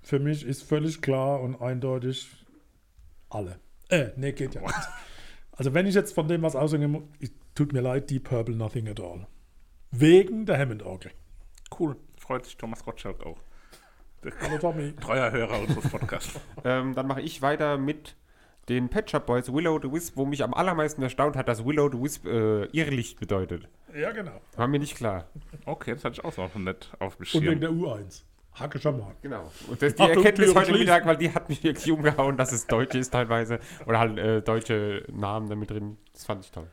Für 0.02 0.20
mich 0.20 0.46
ist 0.46 0.64
völlig 0.64 1.02
klar 1.02 1.42
und 1.42 1.62
eindeutig 1.62 2.30
alle. 3.30 3.60
Äh, 3.90 4.10
nee, 4.16 4.32
geht 4.32 4.56
ja 4.56 4.62
nicht. 4.62 4.74
Also 5.58 5.74
wenn 5.74 5.86
ich 5.88 5.96
jetzt 5.96 6.14
von 6.14 6.28
dem 6.28 6.42
was 6.42 6.54
ich- 7.20 7.32
tut 7.56 7.72
mir 7.72 7.80
leid, 7.80 8.10
Deep 8.10 8.26
Purple 8.26 8.58
Nothing 8.58 8.90
at 8.90 9.00
All. 9.00 9.26
Wegen 9.92 10.46
der 10.46 10.58
Hammond-Orgel. 10.60 11.12
Cool. 11.80 11.96
Freut 12.20 12.44
sich 12.46 12.58
Thomas 12.58 12.84
Gottschalk 12.84 13.26
auch. 13.26 13.40
Hallo 14.42 14.58
Tommy. 14.58 14.94
Treuer 15.00 15.32
Hörer 15.32 15.60
unseres 15.62 15.90
Podcasts. 15.90 16.40
Ähm, 16.64 16.96
dann 16.96 17.06
mache 17.06 17.22
ich 17.22 17.44
weiter 17.44 17.78
mit 17.78 18.16
den 18.70 18.90
Pet 18.90 19.12
Shop 19.12 19.28
Boys 19.28 19.54
Willow 19.54 19.80
the 19.80 19.92
Wisp, 19.92 20.18
wo 20.18 20.26
mich 20.26 20.44
am 20.44 20.54
allermeisten 20.56 21.04
erstaunt 21.04 21.36
hat, 21.36 21.48
dass 21.48 21.64
Willow 21.64 21.92
the 21.92 22.02
Wisp 22.02 22.26
äh, 22.26 22.66
Irrlicht 22.66 23.20
bedeutet. 23.20 23.68
Ja, 23.94 24.12
genau. 24.12 24.42
War 24.56 24.68
mir 24.68 24.80
nicht 24.80 24.96
klar. 24.98 25.28
Okay, 25.66 25.94
das 25.94 26.04
hatte 26.04 26.14
ich 26.20 26.26
auch 26.26 26.36
noch 26.38 26.56
nicht 26.56 26.92
auf 26.98 27.18
dem 27.18 27.26
Und 27.34 27.46
wegen 27.46 27.62
der 27.62 27.70
U1. 27.70 28.24
Hacke 28.54 28.80
schon 28.80 28.98
mal. 28.98 29.14
Genau. 29.22 29.52
Und 29.68 29.82
das, 29.82 29.94
die 29.94 30.02
Achtung, 30.02 30.18
Erkenntnis 30.18 30.56
heute 30.56 30.66
schließen. 30.68 30.80
Mittag, 30.80 31.06
weil 31.06 31.18
die 31.18 31.32
hat 31.32 31.50
mich 31.50 31.64
wirklich 31.64 31.92
umgehauen, 31.92 32.38
dass 32.38 32.52
es 32.52 32.66
Deutsch 32.66 32.96
ist 32.96 33.12
teilweise. 33.12 33.60
Oder 33.86 34.00
halt 34.00 34.18
äh, 34.18 34.42
deutsche 34.42 35.06
Namen 35.12 35.50
damit 35.50 35.70
drin. 35.70 35.98
Das 36.14 36.26
fand 36.26 36.46
ich 36.46 36.52
toll. 36.52 36.68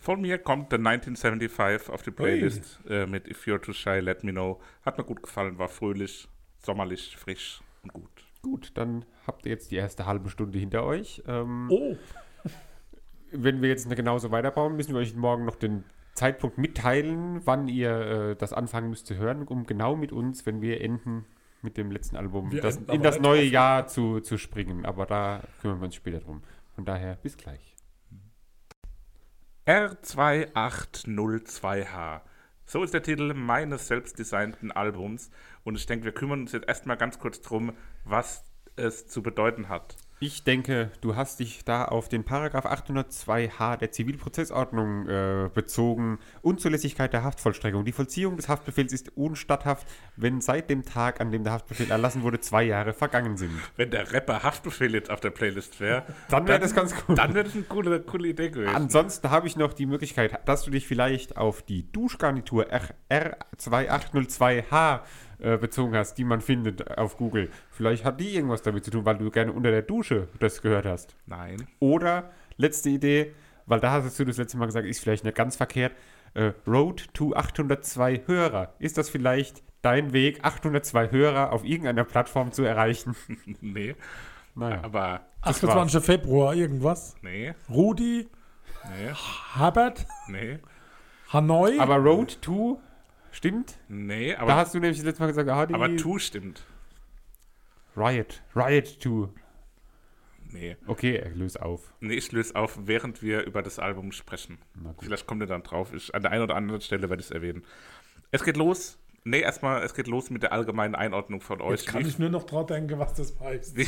Von 0.00 0.22
mir 0.22 0.38
kommt 0.38 0.72
der 0.72 0.78
1975 0.78 1.90
auf 1.90 2.02
die 2.02 2.10
Playlist 2.10 2.80
äh, 2.88 3.06
mit 3.06 3.28
If 3.28 3.46
You're 3.46 3.60
Too 3.60 3.72
Shy, 3.72 4.00
Let 4.00 4.24
Me 4.24 4.32
Know. 4.32 4.60
Hat 4.84 4.96
mir 4.98 5.04
gut 5.04 5.22
gefallen, 5.22 5.58
war 5.58 5.68
fröhlich, 5.68 6.28
sommerlich, 6.58 7.16
frisch 7.16 7.60
und 7.82 7.92
gut. 7.92 8.10
Gut, 8.42 8.72
dann 8.74 9.04
habt 9.26 9.44
ihr 9.46 9.52
jetzt 9.52 9.70
die 9.70 9.76
erste 9.76 10.06
halbe 10.06 10.28
Stunde 10.30 10.58
hinter 10.58 10.84
euch. 10.84 11.22
Ähm, 11.26 11.68
Oh, 11.70 11.96
Wenn 13.32 13.60
wir 13.60 13.68
jetzt 13.68 13.90
genauso 13.90 14.30
weiterbauen, 14.30 14.76
müssen 14.76 14.94
wir 14.94 15.00
euch 15.00 15.14
morgen 15.16 15.44
noch 15.44 15.56
den 15.56 15.82
Zeitpunkt 16.14 16.56
mitteilen, 16.58 17.40
wann 17.44 17.66
ihr 17.68 17.90
äh, 17.90 18.36
das 18.36 18.52
anfangen 18.52 18.88
müsst 18.90 19.06
zu 19.06 19.16
hören, 19.16 19.42
um 19.48 19.66
genau 19.66 19.96
mit 19.96 20.12
uns, 20.12 20.46
wenn 20.46 20.62
wir 20.62 20.80
enden 20.80 21.24
mit 21.62 21.76
dem 21.76 21.90
letzten 21.90 22.16
Album, 22.16 22.56
das, 22.62 22.76
in 22.76 23.02
das 23.02 23.18
neue 23.18 23.40
offen. 23.42 23.50
Jahr 23.52 23.86
zu, 23.88 24.20
zu 24.20 24.38
springen. 24.38 24.86
Aber 24.86 25.06
da 25.06 25.42
kümmern 25.60 25.80
wir 25.80 25.86
uns 25.86 25.96
später 25.96 26.20
drum. 26.20 26.42
Von 26.74 26.84
daher, 26.84 27.16
bis 27.16 27.36
gleich. 27.36 27.74
R2802H. 29.66 32.20
So 32.68 32.82
ist 32.82 32.92
der 32.92 33.02
Titel 33.02 33.32
meines 33.32 33.86
selbstdesignten 33.86 34.72
Albums. 34.72 35.30
Und 35.62 35.76
ich 35.76 35.86
denke, 35.86 36.04
wir 36.04 36.12
kümmern 36.12 36.40
uns 36.40 36.52
jetzt 36.52 36.66
erstmal 36.66 36.96
ganz 36.96 37.20
kurz 37.20 37.40
drum, 37.40 37.72
was 38.04 38.44
es 38.74 39.06
zu 39.06 39.22
bedeuten 39.22 39.68
hat. 39.68 39.96
Ich 40.18 40.44
denke, 40.44 40.90
du 41.02 41.14
hast 41.14 41.40
dich 41.40 41.62
da 41.66 41.84
auf 41.84 42.08
den 42.08 42.24
Paragraph 42.24 42.64
802h 42.64 43.76
der 43.76 43.92
Zivilprozessordnung 43.92 45.06
äh, 45.06 45.50
bezogen. 45.52 46.18
Unzulässigkeit 46.40 47.12
der 47.12 47.22
Haftvollstreckung. 47.22 47.84
Die 47.84 47.92
Vollziehung 47.92 48.36
des 48.36 48.48
Haftbefehls 48.48 48.94
ist 48.94 49.14
unstatthaft, 49.14 49.86
wenn 50.16 50.40
seit 50.40 50.70
dem 50.70 50.86
Tag, 50.86 51.20
an 51.20 51.32
dem 51.32 51.44
der 51.44 51.52
Haftbefehl 51.52 51.90
erlassen 51.90 52.22
wurde, 52.22 52.40
zwei 52.40 52.62
Jahre 52.62 52.94
vergangen 52.94 53.36
sind. 53.36 53.50
Wenn 53.76 53.90
der 53.90 54.10
Rapper 54.10 54.42
Haftbefehl 54.42 54.94
jetzt 54.94 55.10
auf 55.10 55.20
der 55.20 55.28
Playlist 55.28 55.80
wäre, 55.80 56.04
Dann 56.30 56.48
wäre 56.48 56.60
das 56.60 56.74
ganz 56.74 56.94
gut. 56.94 57.18
dann 57.18 57.34
wäre 57.34 57.44
das 57.44 57.54
eine 57.54 57.64
coole, 57.64 58.00
coole 58.00 58.28
Idee 58.28 58.48
gewesen. 58.48 58.74
Ansonsten 58.74 59.28
habe 59.28 59.46
ich 59.46 59.56
noch 59.56 59.74
die 59.74 59.84
Möglichkeit, 59.84 60.40
dass 60.48 60.62
du 60.62 60.70
dich 60.70 60.86
vielleicht 60.86 61.36
auf 61.36 61.60
die 61.60 61.92
Duschgarnitur 61.92 62.70
R 62.70 62.94
R2802H 63.10 65.00
äh, 65.38 65.56
bezogen 65.58 65.94
hast, 65.96 66.14
die 66.18 66.24
man 66.24 66.40
findet 66.40 66.96
auf 66.98 67.16
Google. 67.16 67.50
Vielleicht 67.70 68.04
hat 68.04 68.20
die 68.20 68.34
irgendwas 68.34 68.62
damit 68.62 68.84
zu 68.84 68.90
tun, 68.90 69.04
weil 69.04 69.18
du 69.18 69.30
gerne 69.30 69.52
unter 69.52 69.70
der 69.70 69.82
Dusche 69.82 70.28
das 70.38 70.62
gehört 70.62 70.86
hast. 70.86 71.16
Nein. 71.26 71.66
Oder, 71.78 72.30
letzte 72.56 72.90
Idee, 72.90 73.32
weil 73.66 73.80
da 73.80 73.90
hast 73.92 74.18
du 74.18 74.24
das 74.24 74.36
letzte 74.38 74.56
Mal 74.56 74.66
gesagt, 74.66 74.86
ist 74.86 75.00
vielleicht 75.00 75.24
nicht 75.24 75.36
ganz 75.36 75.56
verkehrt, 75.56 75.92
äh, 76.34 76.52
Road 76.66 77.12
to 77.14 77.34
802 77.34 78.22
Hörer. 78.26 78.74
Ist 78.78 78.98
das 78.98 79.08
vielleicht 79.08 79.62
dein 79.82 80.12
Weg, 80.12 80.40
802 80.42 81.10
Hörer 81.10 81.52
auf 81.52 81.64
irgendeiner 81.64 82.04
Plattform 82.04 82.52
zu 82.52 82.62
erreichen? 82.62 83.14
Nee. 83.60 83.94
Naja. 84.54 84.80
Aber 84.82 85.20
28. 85.42 86.02
Februar, 86.02 86.54
irgendwas. 86.54 87.14
nee, 87.20 87.52
Rudi, 87.68 88.26
nee, 88.84 89.12
Herbert, 89.54 90.06
nee, 90.28 90.58
Hanoi. 91.30 91.78
Aber 91.78 91.96
Road 91.96 92.40
to, 92.40 92.80
stimmt? 93.36 93.78
nee, 93.88 94.32
Da 94.32 94.40
aber, 94.40 94.56
hast 94.56 94.74
du 94.74 94.78
nämlich 94.80 94.98
das 94.98 95.04
letzte 95.06 95.22
Mal 95.22 95.28
gesagt, 95.28 95.48
ah, 95.48 95.66
die 95.66 95.74
aber 95.74 95.94
Tu 95.96 96.18
stimmt. 96.18 96.64
Riot. 97.96 98.42
Riot 98.54 98.86
2. 99.00 99.28
Nee. 100.52 100.76
Okay, 100.86 101.30
löst 101.34 101.60
auf. 101.60 101.92
Nee, 102.00 102.14
ich 102.14 102.30
löse 102.32 102.54
auf, 102.56 102.78
während 102.82 103.22
wir 103.22 103.44
über 103.44 103.62
das 103.62 103.78
Album 103.78 104.12
sprechen. 104.12 104.58
Na 104.74 104.92
gut. 104.92 105.04
Vielleicht 105.04 105.26
kommt 105.26 105.42
ihr 105.42 105.46
dann 105.46 105.62
drauf. 105.62 105.92
Ich, 105.92 106.14
an 106.14 106.22
der 106.22 106.30
einen 106.30 106.42
oder 106.44 106.54
anderen 106.56 106.80
Stelle 106.80 107.08
werde 107.10 107.20
ich 107.20 107.26
es 107.26 107.30
erwähnen. 107.32 107.64
Es 108.30 108.44
geht 108.44 108.56
los. 108.56 108.98
Nee, 109.24 109.40
erstmal, 109.40 109.82
es 109.82 109.92
geht 109.92 110.06
los 110.06 110.30
mit 110.30 110.44
der 110.44 110.52
allgemeinen 110.52 110.94
Einordnung 110.94 111.40
von 111.40 111.60
euch. 111.60 111.80
Jetzt 111.80 111.86
kann 111.88 112.04
Wie- 112.04 112.08
ich 112.08 112.18
nur 112.20 112.28
noch 112.28 112.44
dran 112.44 112.64
denken, 112.68 112.96
was 113.00 113.14
das 113.14 113.38
heißt. 113.40 113.76
wie, 113.76 113.86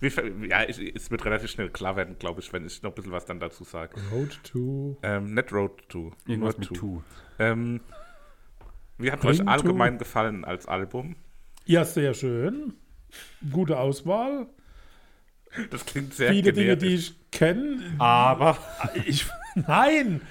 wie, 0.00 0.48
ja, 0.48 0.66
ich, 0.66 0.80
es 0.96 1.10
wird 1.10 1.24
relativ 1.26 1.50
schnell 1.50 1.68
klar 1.68 1.94
werden, 1.96 2.18
glaube 2.18 2.40
ich, 2.40 2.50
wenn 2.54 2.64
ich 2.64 2.82
noch 2.82 2.92
ein 2.92 2.94
bisschen 2.94 3.12
was 3.12 3.26
dann 3.26 3.38
dazu 3.38 3.64
sage. 3.64 4.00
Road 4.10 4.40
to. 4.44 4.96
Ähm, 5.02 5.34
nicht 5.34 5.52
Road 5.52 5.86
to. 5.90 6.12
Irgendwas 6.26 6.56
nur 6.56 6.60
mit 6.60 6.68
to. 6.68 6.74
Two. 6.74 7.02
Ähm, 7.38 7.80
wie 8.98 9.10
hat 9.12 9.20
Bring 9.20 9.30
euch 9.42 9.48
allgemein 9.48 9.98
gefallen 9.98 10.44
als 10.44 10.66
Album? 10.66 11.16
Ja, 11.66 11.84
sehr 11.84 12.14
schön. 12.14 12.74
Gute 13.50 13.78
Auswahl. 13.78 14.46
Das 15.70 15.84
klingt 15.84 16.14
sehr 16.14 16.30
Viele 16.32 16.52
Dinge, 16.52 16.76
die 16.76 16.86
generisch. 16.86 17.10
ich 17.10 17.30
kenne. 17.30 17.78
Aber 17.98 18.56
Ich, 19.06 19.26
nein! 19.54 20.22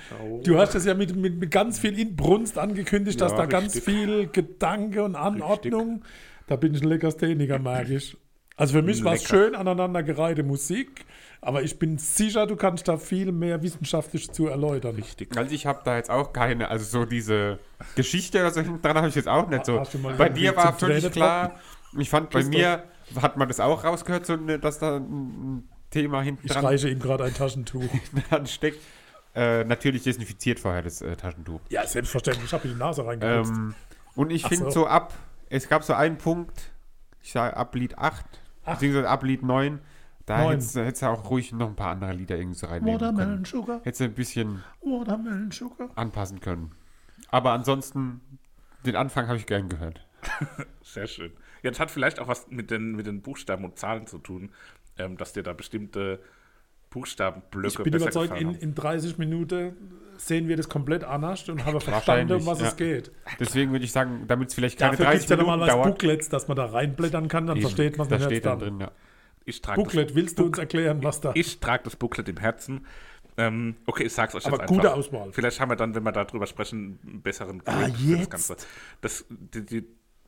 Du 0.44 0.58
hast 0.58 0.74
das 0.74 0.86
ja 0.86 0.94
mit, 0.96 1.16
mit, 1.16 1.38
mit 1.38 1.52
ganz 1.52 1.78
viel 1.80 1.98
Inbrunst 2.00 2.58
angekündigt, 2.58 3.22
dass 3.22 3.32
Ja, 3.34 3.38
da 3.40 3.46
ganz 3.46 3.76
richtig. 3.76 3.94
viel 3.94 4.28
Gedanke 4.28 5.04
und 5.04 5.16
Anordnung. 5.16 6.04
Da 6.48 6.56
bin 6.56 6.74
ich 6.74 6.82
ein 6.82 6.88
Legastheniker, 6.90 7.60
merke 7.60 7.96
ich. 7.96 8.18
Also 8.58 8.74
für 8.74 8.82
mich 8.82 9.04
war 9.04 9.14
es 9.14 9.24
schön 9.24 9.56
aneinandergereihte 9.56 10.44
Musik, 10.44 11.06
aber 11.42 11.64
ich 11.64 11.80
bin 11.80 11.98
sicher, 11.98 12.46
du 12.46 12.56
kannst 12.56 12.88
da 12.88 12.98
viel 12.98 13.32
mehr 13.32 13.64
wissenschaftlich 13.64 14.32
zu 14.32 14.48
erläutern. 14.48 14.96
Richtig. 14.96 15.36
also 15.36 15.54
ich 15.54 15.66
habe 15.66 15.82
da 15.84 15.98
jetzt 15.98 16.12
auch 16.12 16.34
keine, 16.34 16.70
also 16.70 16.86
so 16.86 17.06
diese 17.06 17.60
Geschichte 17.96 18.40
oder 18.40 18.52
so 18.52 18.62
hinten 18.62 18.82
dran 18.82 18.98
habe 18.98 19.08
ich 19.08 19.16
jetzt 19.16 19.28
auch 19.28 19.48
nicht 19.48 19.66
so. 19.66 19.82
Bei 20.18 20.30
dir 20.30 20.56
war 20.56 20.78
völlig 20.78 21.00
Tränen 21.00 21.14
klar, 21.14 21.60
ich 21.98 22.10
fand 22.10 22.30
bei 22.30 22.42
Christoph? 22.42 22.56
mir, 22.56 22.84
hat 23.22 23.38
man 23.38 23.48
das 23.48 23.60
auch 23.60 23.84
rausgehört, 23.84 24.26
so, 24.26 24.38
dass 24.38 24.80
da 24.80 24.98
ein 24.98 25.68
Thema 25.90 26.22
hinten 26.22 26.46
Ich 26.46 26.52
dran, 26.52 26.66
reiche 26.66 26.90
ihm 26.90 27.00
gerade 27.00 27.24
ein 27.24 27.34
Taschentuch. 27.34 27.90
dran 28.30 28.48
steckt. 28.48 28.80
Äh, 29.34 29.64
natürlich 29.64 30.04
desinfiziert 30.04 30.60
vorher 30.60 30.82
das 30.82 31.02
äh, 31.02 31.16
Taschentuch. 31.16 31.62
Ja, 31.70 31.86
selbstverständlich. 31.88 32.46
Ich 32.46 32.54
habe 32.54 32.68
in 32.68 32.74
die 32.74 32.80
Nase 32.80 33.06
reingeputzt. 33.06 33.52
Ähm, 33.52 33.76
und 34.16 34.30
ich 34.32 34.46
finde 34.46 34.66
so. 34.66 34.72
so 34.72 34.88
ab, 34.88 35.14
es 35.50 35.70
gab 35.70 35.84
so 35.84 35.94
einen 35.94 36.18
Punkt, 36.18 36.72
ich 37.22 37.32
sage 37.32 37.56
ab 37.56 37.74
Lied 37.76 37.98
8, 37.98 38.26
Ach. 38.66 38.74
beziehungsweise 38.74 39.10
ab 39.10 39.24
Lied 39.24 39.44
9, 39.44 39.80
da 40.26 40.50
hättest 40.50 40.76
du 40.76 40.86
hättest 40.86 41.02
du 41.02 41.08
auch 41.08 41.30
ruhig 41.30 41.52
noch 41.52 41.68
ein 41.70 41.76
paar 41.76 41.92
andere 41.92 42.14
Lieder 42.14 42.38
irgendwie 42.38 42.58
so 42.58 42.68
reinnehmen 42.68 43.00
Watermelon 43.02 43.30
können. 43.34 43.46
Sugar, 43.46 43.82
Hättest 43.84 44.02
du 44.02 44.06
ein 44.06 44.14
bisschen 44.14 44.64
Watermelon 44.82 45.52
Sugar. 45.52 45.90
anpassen 45.96 46.40
können. 46.40 46.72
Aber 47.30 47.52
ansonsten, 47.52 48.22
den 48.86 48.96
Anfang 48.96 49.28
habe 49.28 49.38
ich 49.38 49.46
gern 49.46 49.68
gehört. 49.70 50.06
Sehr 50.84 51.08
schön. 51.08 51.32
Jetzt 51.64 51.80
hat 51.80 51.92
vielleicht 51.92 52.20
auch 52.20 52.28
was 52.28 52.48
mit 52.50 52.72
den, 52.72 52.96
mit 52.96 53.08
den 53.08 53.22
Buchstaben 53.22 53.66
und 53.66 53.78
Zahlen 53.78 54.08
zu 54.08 54.18
tun, 54.20 54.52
ähm, 54.98 55.18
dass 55.18 55.34
dir 55.34 55.44
da 55.44 55.54
bestimmte 55.54 56.20
Buchstabenblöcke 56.90 57.68
Ich 57.68 57.84
bin 57.84 57.94
besser 57.94 58.24
überzeugt, 58.24 58.40
in, 58.40 58.54
in 58.56 58.76
30 58.76 59.18
Minuten 59.18 59.76
sehen 60.28 60.48
wir 60.48 60.58
das 60.58 60.70
komplett 60.70 61.04
anders 61.04 61.48
und 61.50 61.66
haben 61.66 61.82
verstanden, 61.82 62.34
um 62.34 62.46
was 62.46 62.62
ja. 62.62 62.68
es 62.68 62.76
geht. 62.76 63.12
Deswegen 63.40 63.72
würde 63.72 63.86
ich 63.86 63.92
sagen, 63.92 64.26
damit 64.28 64.50
es 64.50 64.56
vielleicht 64.56 64.78
keine 64.80 64.92
Dafür 64.92 65.06
gibt 65.06 65.14
30 65.14 65.24
es 65.24 65.30
ja 65.30 65.38
Minuten 65.38 65.52
normalerweise 65.52 65.78
dauert. 65.78 66.00
Booklets, 66.00 66.30
dass 66.30 66.48
man 66.48 66.58
da 66.58 66.66
reinblättern 66.66 67.28
kann, 67.28 67.48
dann 67.48 67.58
Eben, 67.58 67.68
versteht 67.68 67.98
man 67.98 68.08
es 68.08 68.20
Da 68.20 68.26
steht 68.26 68.46
dann 68.46 68.60
drin, 68.60 68.80
ja. 68.80 68.92
Ich 69.44 69.60
trage 69.62 69.82
das, 69.82 69.86
Booklet, 69.86 70.14
willst 70.16 70.38
du 70.38 70.46
uns 70.46 70.60
erklären, 70.60 71.04
was 71.04 71.20
da... 71.20 71.32
ich 71.34 71.60
trage 71.60 71.84
das 71.86 71.96
Booklet 71.96 72.30
im 72.30 72.38
Herzen. 72.38 72.86
Ähm, 73.38 73.76
okay, 73.88 74.04
ich 74.04 74.14
sag's 74.14 74.36
euch 74.36 74.46
Aber 74.46 74.58
jetzt 74.58 74.68
gute 74.68 74.90
einfach. 74.90 75.00
Auswahl. 75.00 75.32
Vielleicht 75.32 75.60
haben 75.60 75.70
wir 75.70 75.76
dann, 75.76 75.96
wenn 75.96 76.04
wir 76.04 76.12
darüber 76.12 76.46
sprechen, 76.46 77.00
einen 77.04 77.22
besseren 77.22 77.58
Grip 77.60 77.74
Ah, 77.74 77.86
für 77.86 77.92
das 77.92 78.06
jetzt? 78.06 78.30
Ganze. 78.30 78.56
Das, 79.02 79.26
die, 79.30 79.66
die 79.66 79.88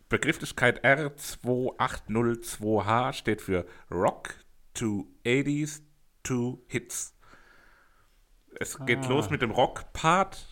Begrifflichkeit 0.10 0.84
R2802H 0.84 3.14
steht 3.14 3.42
für 3.42 3.68
Rock 3.92 4.34
to 4.74 5.06
80s 5.26 5.82
to 6.24 6.64
Hits. 6.68 7.14
Es 8.60 8.78
geht 8.86 9.00
Ah. 9.06 9.10
los 9.10 9.30
mit 9.30 9.42
dem 9.42 9.52
Rock-Part 9.52 10.48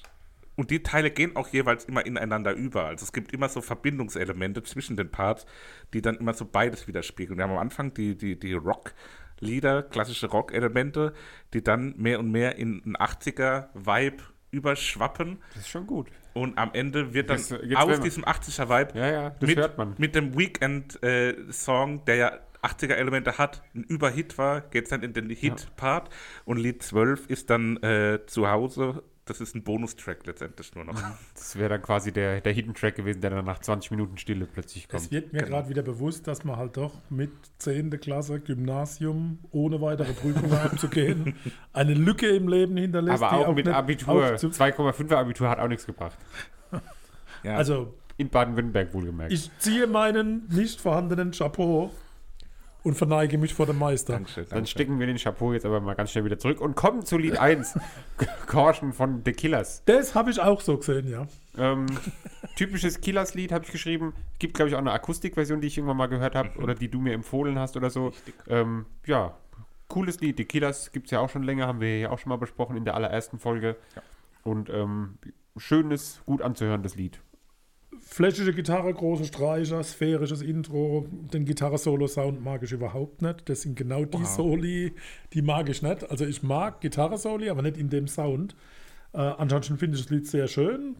und 0.56 0.70
die 0.72 0.84
Teile 0.84 1.12
gehen 1.12 1.36
auch 1.36 1.48
jeweils 1.50 1.86
immer 1.86 2.06
ineinander 2.06 2.54
über. 2.54 2.86
Also 2.86 3.04
es 3.04 3.14
gibt 3.14 3.32
immer 3.34 3.50
so 3.50 3.62
Verbindungselemente 3.62 4.64
zwischen 4.64 4.98
den 4.98 5.10
Parts, 5.10 5.46
die 5.94 6.02
dann 6.02 6.16
immer 6.16 6.34
so 6.34 6.46
beides 6.46 6.88
widerspiegeln. 6.88 7.38
Wir 7.38 7.44
haben 7.44 7.52
am 7.52 7.58
Anfang 7.58 7.94
die, 7.94 8.16
die, 8.18 8.38
die 8.40 8.54
Rock-Lieder, 8.54 9.84
klassische 9.84 10.28
Rock-Elemente, 10.28 11.14
die 11.54 11.64
dann 11.64 11.96
mehr 11.98 12.20
und 12.20 12.32
mehr 12.32 12.58
in 12.58 12.82
einen 12.84 12.96
80er-Vibe 12.98 14.24
überschwappen. 14.52 15.40
Das 15.54 15.64
ist 15.64 15.70
schon 15.70 15.88
gut. 15.88 16.08
Und 16.34 16.58
am 16.58 16.72
Ende 16.74 17.14
wird 17.14 17.30
dann 17.30 17.38
jetzt 17.38 17.76
aus 17.78 18.00
diesem 18.00 18.24
80er-Vibe 18.26 18.98
Ja, 19.00 19.12
ja, 19.12 19.30
das 19.32 19.48
mit, 19.48 20.00
mit 20.00 20.16
dem 20.16 20.38
Weekend-Song, 20.38 22.06
der 22.06 22.16
ja 22.16 22.32
80er-Elemente 22.64 23.38
hat, 23.38 23.64
ein 23.76 23.84
Überhit 23.84 24.38
war, 24.38 24.62
geht 24.62 24.84
es 24.86 24.90
dann 24.90 25.04
in 25.04 25.14
den 25.14 25.30
Hit-Part. 25.30 26.10
Und 26.46 26.58
Lied 26.58 26.84
12 26.84 27.28
ist 27.28 27.50
dann 27.50 27.78
äh, 27.84 28.20
zu 28.28 28.50
Hause. 28.50 29.04
Das 29.26 29.40
ist 29.40 29.56
ein 29.56 29.64
Bonustrack 29.64 30.26
letztendlich 30.26 30.74
nur 30.76 30.84
noch. 30.84 31.00
Das 31.36 31.56
wäre 31.56 31.70
dann 31.70 31.82
quasi 31.84 32.12
der, 32.12 32.42
der 32.42 32.52
Hidden 32.54 32.74
Track 32.74 32.96
gewesen, 32.96 33.22
der 33.22 33.30
dann 33.30 33.46
nach 33.46 33.60
20 33.60 33.92
Minuten 33.92 34.18
Stille 34.18 34.46
plötzlich 34.52 34.90
kommt. 34.90 35.04
Es 35.04 35.12
wird 35.12 35.32
mir 35.32 35.40
Genau. 35.44 35.52
gerade 35.58 35.70
wieder 35.70 35.84
bewusst, 35.84 36.28
dass 36.28 36.44
man 36.44 36.58
halt 36.58 36.76
doch 36.76 36.94
mit 37.10 37.30
10. 37.60 37.92
Klasse 38.00 38.40
Gymnasium 38.40 39.38
ohne 39.52 39.80
weitere 39.80 40.12
Prüfungen 40.14 40.54
abzugehen 40.58 41.36
eine 41.72 41.94
Lücke 41.94 42.28
im 42.28 42.48
Leben 42.48 42.76
hinterlässt. 42.78 43.22
Aber 43.24 43.38
die 43.38 43.46
auch 43.46 43.56
mit 43.56 43.66
nicht 43.68 43.76
Abitur, 43.76 44.26
aufzu- 44.34 44.52
2,5er 44.54 45.16
Abitur 45.16 45.50
hat 45.50 45.60
auch 45.60 45.68
nichts 45.68 45.86
gebracht. 45.86 46.18
Ja, 47.44 47.56
Also, 47.58 47.94
In 48.18 48.30
Baden-Württemberg 48.30 48.94
wohlgemerkt. 48.94 49.32
ich 49.34 49.50
ziehe 49.60 49.88
meinen 49.88 50.48
nicht 50.50 50.82
vorhandenen 50.82 51.32
Chapeau 51.32 51.92
und 52.84 52.96
verneige 52.96 53.38
mich 53.38 53.54
vor 53.54 53.66
dem 53.66 53.78
Meister. 53.80 54.14
Dankeschön. 54.14 54.44
Dann 54.46 54.50
Dankeschön. 54.50 54.68
stecken 54.68 55.00
wir 55.00 55.08
den 55.08 55.18
Chapeau 55.18 55.54
jetzt 55.54 55.66
aber 55.66 55.80
mal 55.82 55.94
ganz 55.94 56.12
schnell 56.12 56.26
wieder 56.26 56.40
zurück 56.40 56.62
und 56.62 56.76
kommen 56.76 57.06
zu 57.06 57.18
Lied 57.18 57.38
1. 57.38 57.80
Caution 58.48 58.94
von 58.94 59.22
The 59.24 59.32
Killers. 59.34 59.84
Das 59.86 60.16
habe 60.16 60.32
ich 60.32 60.40
auch 60.40 60.62
so 60.62 60.78
gesehen, 60.78 61.08
ja. 61.10 61.28
Ähm, 61.58 61.86
typisches 62.56 63.02
Killers-Lied 63.02 63.52
habe 63.52 63.66
ich 63.66 63.72
geschrieben. 63.72 64.14
Gibt, 64.40 64.56
glaube 64.56 64.70
ich, 64.70 64.76
auch 64.76 64.80
eine 64.80 64.92
Akustikversion, 64.92 65.62
die 65.62 65.68
ich 65.68 65.78
irgendwann 65.78 65.98
mal 65.98 66.08
gehört 66.08 66.36
habe 66.36 66.58
oder 66.58 66.74
die 66.74 66.90
du 66.90 67.00
mir 67.00 67.14
empfohlen 67.14 67.60
hast 67.60 67.78
oder 67.78 67.90
so. 67.90 68.14
Ähm, 68.48 68.86
ja, 69.06 69.36
cooles 69.88 70.20
Lied. 70.22 70.40
Die 70.40 70.46
Killers 70.46 70.92
gibt 70.92 71.08
es 71.08 71.12
ja 71.12 71.20
auch 71.20 71.30
schon 71.30 71.44
länger, 71.44 71.68
haben 71.68 71.82
wir 71.82 72.00
ja 72.00 72.10
auch 72.10 72.20
schon 72.20 72.30
mal 72.30 72.38
besprochen 72.38 72.78
in 72.78 72.86
der 72.86 72.96
allerersten 72.96 73.38
Folge. 73.38 73.76
Und 74.44 74.70
ähm, 74.70 75.18
schönes, 75.58 76.22
gut 76.26 76.42
anzuhörendes 76.42 76.96
Lied. 76.96 77.20
Flächige 78.14 78.52
Gitarre, 78.54 78.94
große 78.94 79.24
Streicher, 79.24 79.82
sphärisches 79.86 80.42
Intro. 80.42 81.08
Den 81.34 81.46
Gitarre-Solo-Sound 81.46 82.44
mag 82.44 82.62
ich 82.62 82.74
überhaupt 82.74 83.22
nicht. 83.22 83.48
Das 83.48 83.62
sind 83.62 83.78
genau 83.78 84.04
die 84.04 84.20
Wow. 84.20 84.28
Soli, 84.28 84.94
die 85.32 85.42
mag 85.42 85.70
ich 85.70 85.82
nicht. 85.82 86.12
Also 86.12 86.26
ich 86.26 86.44
mag 86.44 86.82
Gitarre-Soli, 86.82 87.50
aber 87.50 87.62
nicht 87.62 87.78
in 87.78 87.90
dem 87.90 88.10
Sound. 88.10 88.54
Äh, 89.14 89.20
ansonsten 89.20 89.78
finde 89.78 89.96
ich 89.96 90.04
das 90.04 90.12
Lied 90.12 90.28
sehr 90.28 90.50
schön, 90.50 90.98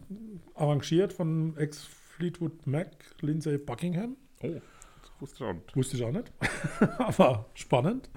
arrangiert 0.54 1.12
von 1.12 1.54
Ex-Fleetwood 1.58 2.66
Mac, 2.66 2.88
Lindsay 3.20 3.58
Buckingham. 3.58 4.16
Oh, 4.42 4.48
das 4.48 5.12
wusste 5.20 5.44
ich 5.44 5.50
auch 5.50 5.52
nicht. 5.52 5.76
Wusste 5.76 5.96
ich 5.98 6.04
auch 6.04 6.12
nicht, 6.12 6.32
aber 6.98 7.44
spannend. 7.52 8.08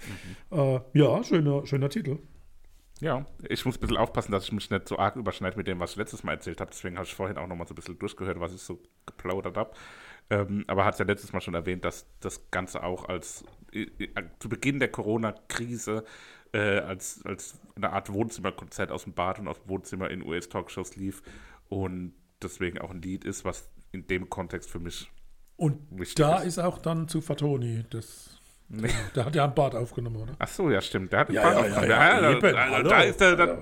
Äh, 0.52 0.80
ja, 0.94 1.22
schöner, 1.22 1.66
schöner 1.66 1.90
Titel. 1.90 2.20
Ja, 3.02 3.26
ich 3.50 3.66
muss 3.66 3.76
ein 3.78 3.82
bisschen 3.82 3.98
aufpassen, 3.98 4.32
dass 4.32 4.46
ich 4.46 4.52
mich 4.54 4.70
nicht 4.70 4.88
so 4.88 4.98
arg 4.98 5.18
überschneide 5.18 5.58
mit 5.58 5.68
dem, 5.68 5.80
was 5.80 5.92
ich 5.92 5.98
letztes 5.98 6.24
Mal 6.24 6.34
erzählt 6.34 6.62
habe. 6.62 6.72
Deswegen 6.72 6.96
habe 6.96 7.06
ich 7.06 7.14
vorhin 7.14 7.38
auch 7.38 7.48
noch 7.48 7.56
mal 7.56 7.68
so 7.68 7.74
ein 7.74 7.76
bisschen 7.76 8.00
durchgehört, 8.00 8.40
was 8.40 8.54
ich 8.54 8.62
so 8.62 8.82
geplaudert 9.06 9.58
habe. 9.58 9.72
Ähm, 10.30 10.64
aber 10.68 10.86
hat 10.86 10.94
es 10.96 11.00
ja 11.00 11.06
letztes 11.06 11.34
Mal 11.34 11.42
schon 11.42 11.54
erwähnt, 11.56 11.84
dass 11.86 12.08
das 12.22 12.50
Ganze 12.52 12.84
auch 12.84 13.08
als 13.10 13.44
äh, 13.74 13.82
äh, 14.00 14.24
zu 14.40 14.50
Beginn 14.50 14.80
der 14.80 14.90
Corona-Krise 14.90 16.04
äh, 16.54 16.80
als, 16.80 17.22
als 17.26 17.60
eine 17.76 17.92
Art 17.92 18.12
Wohnzimmerkonzert 18.12 18.92
aus 18.92 19.04
dem 19.04 19.14
Bad 19.14 19.40
und 19.40 19.48
aus 19.50 19.60
dem 19.62 19.70
Wohnzimmer 19.70 20.10
in 20.10 20.24
US-Talkshows 20.26 20.96
lief 20.96 21.22
und 21.68 22.14
deswegen 22.42 22.80
auch 22.80 22.92
ein 22.92 23.02
Lied 23.02 23.26
ist, 23.26 23.44
was 23.46 23.70
in 23.92 24.08
dem 24.08 24.30
Kontext 24.30 24.70
für 24.70 24.80
mich 24.80 25.12
Und 25.58 25.80
da 26.16 26.40
ist. 26.40 26.46
ist 26.48 26.60
auch 26.60 26.78
dann 26.80 27.08
zu 27.08 27.22
Fatoni. 27.22 27.84
Das, 27.90 28.35
Nee. 28.68 28.90
der 29.16 29.26
hat 29.26 29.36
ja 29.36 29.46
ein 29.46 29.54
Bad 29.56 29.76
aufgenommen, 29.76 30.18
oder? 30.18 30.34
Ach 30.40 30.48
so, 30.48 30.70
ja, 30.72 30.82
stimmt. 30.82 31.12
Der 31.14 31.20
hat 31.22 31.30
den 31.30 31.36
Ja, 31.36 31.44
Bad 31.44 31.54
ja, 31.54 31.60
aufgemacht. 31.62 31.88
ja, 31.88 32.16
ja, 32.16 32.22
da, 32.22 32.32
eben, 32.32 32.42
da, 32.42 32.70
hallo. 32.70 32.90
da 32.90 33.02
ist 33.02 33.22
der, 33.22 33.36
da, 33.36 33.58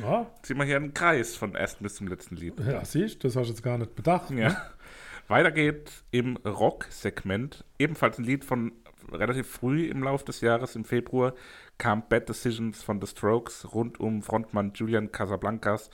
Ja, 0.00 0.26
ziehen 0.42 0.56
wir 0.58 0.64
hier 0.64 0.76
einen 0.76 0.94
Kreis 0.94 1.34
von 1.36 1.54
ersten 1.54 1.82
bis 1.82 1.96
zum 1.96 2.06
letzten 2.08 2.36
Lied. 2.36 2.54
ja 2.60 2.84
siehst 2.84 3.24
das 3.24 3.34
hast 3.36 3.46
du 3.48 3.52
jetzt 3.52 3.62
gar 3.62 3.78
nicht 3.78 3.94
bedacht. 3.96 4.30
ne? 4.30 4.40
Ja. 4.42 4.62
Weiter 5.28 5.50
geht 5.52 5.90
im 6.10 6.36
Rock-Segment. 6.38 7.64
Ebenfalls 7.78 8.18
ein 8.18 8.24
Lied 8.24 8.44
von 8.44 8.72
relativ 9.12 9.48
früh 9.50 9.86
im 9.86 10.02
Lauf 10.02 10.24
des 10.24 10.40
Jahres, 10.40 10.76
im 10.76 10.84
Februar, 10.84 11.34
kam 11.76 12.02
Bad 12.08 12.28
Decisions 12.28 12.82
von 12.82 13.00
The 13.00 13.06
Strokes 13.06 13.74
rund 13.74 14.00
um 14.00 14.22
Frontmann 14.22 14.72
Julian 14.74 15.12
Casablancas. 15.12 15.90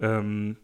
Ähm, 0.00 0.56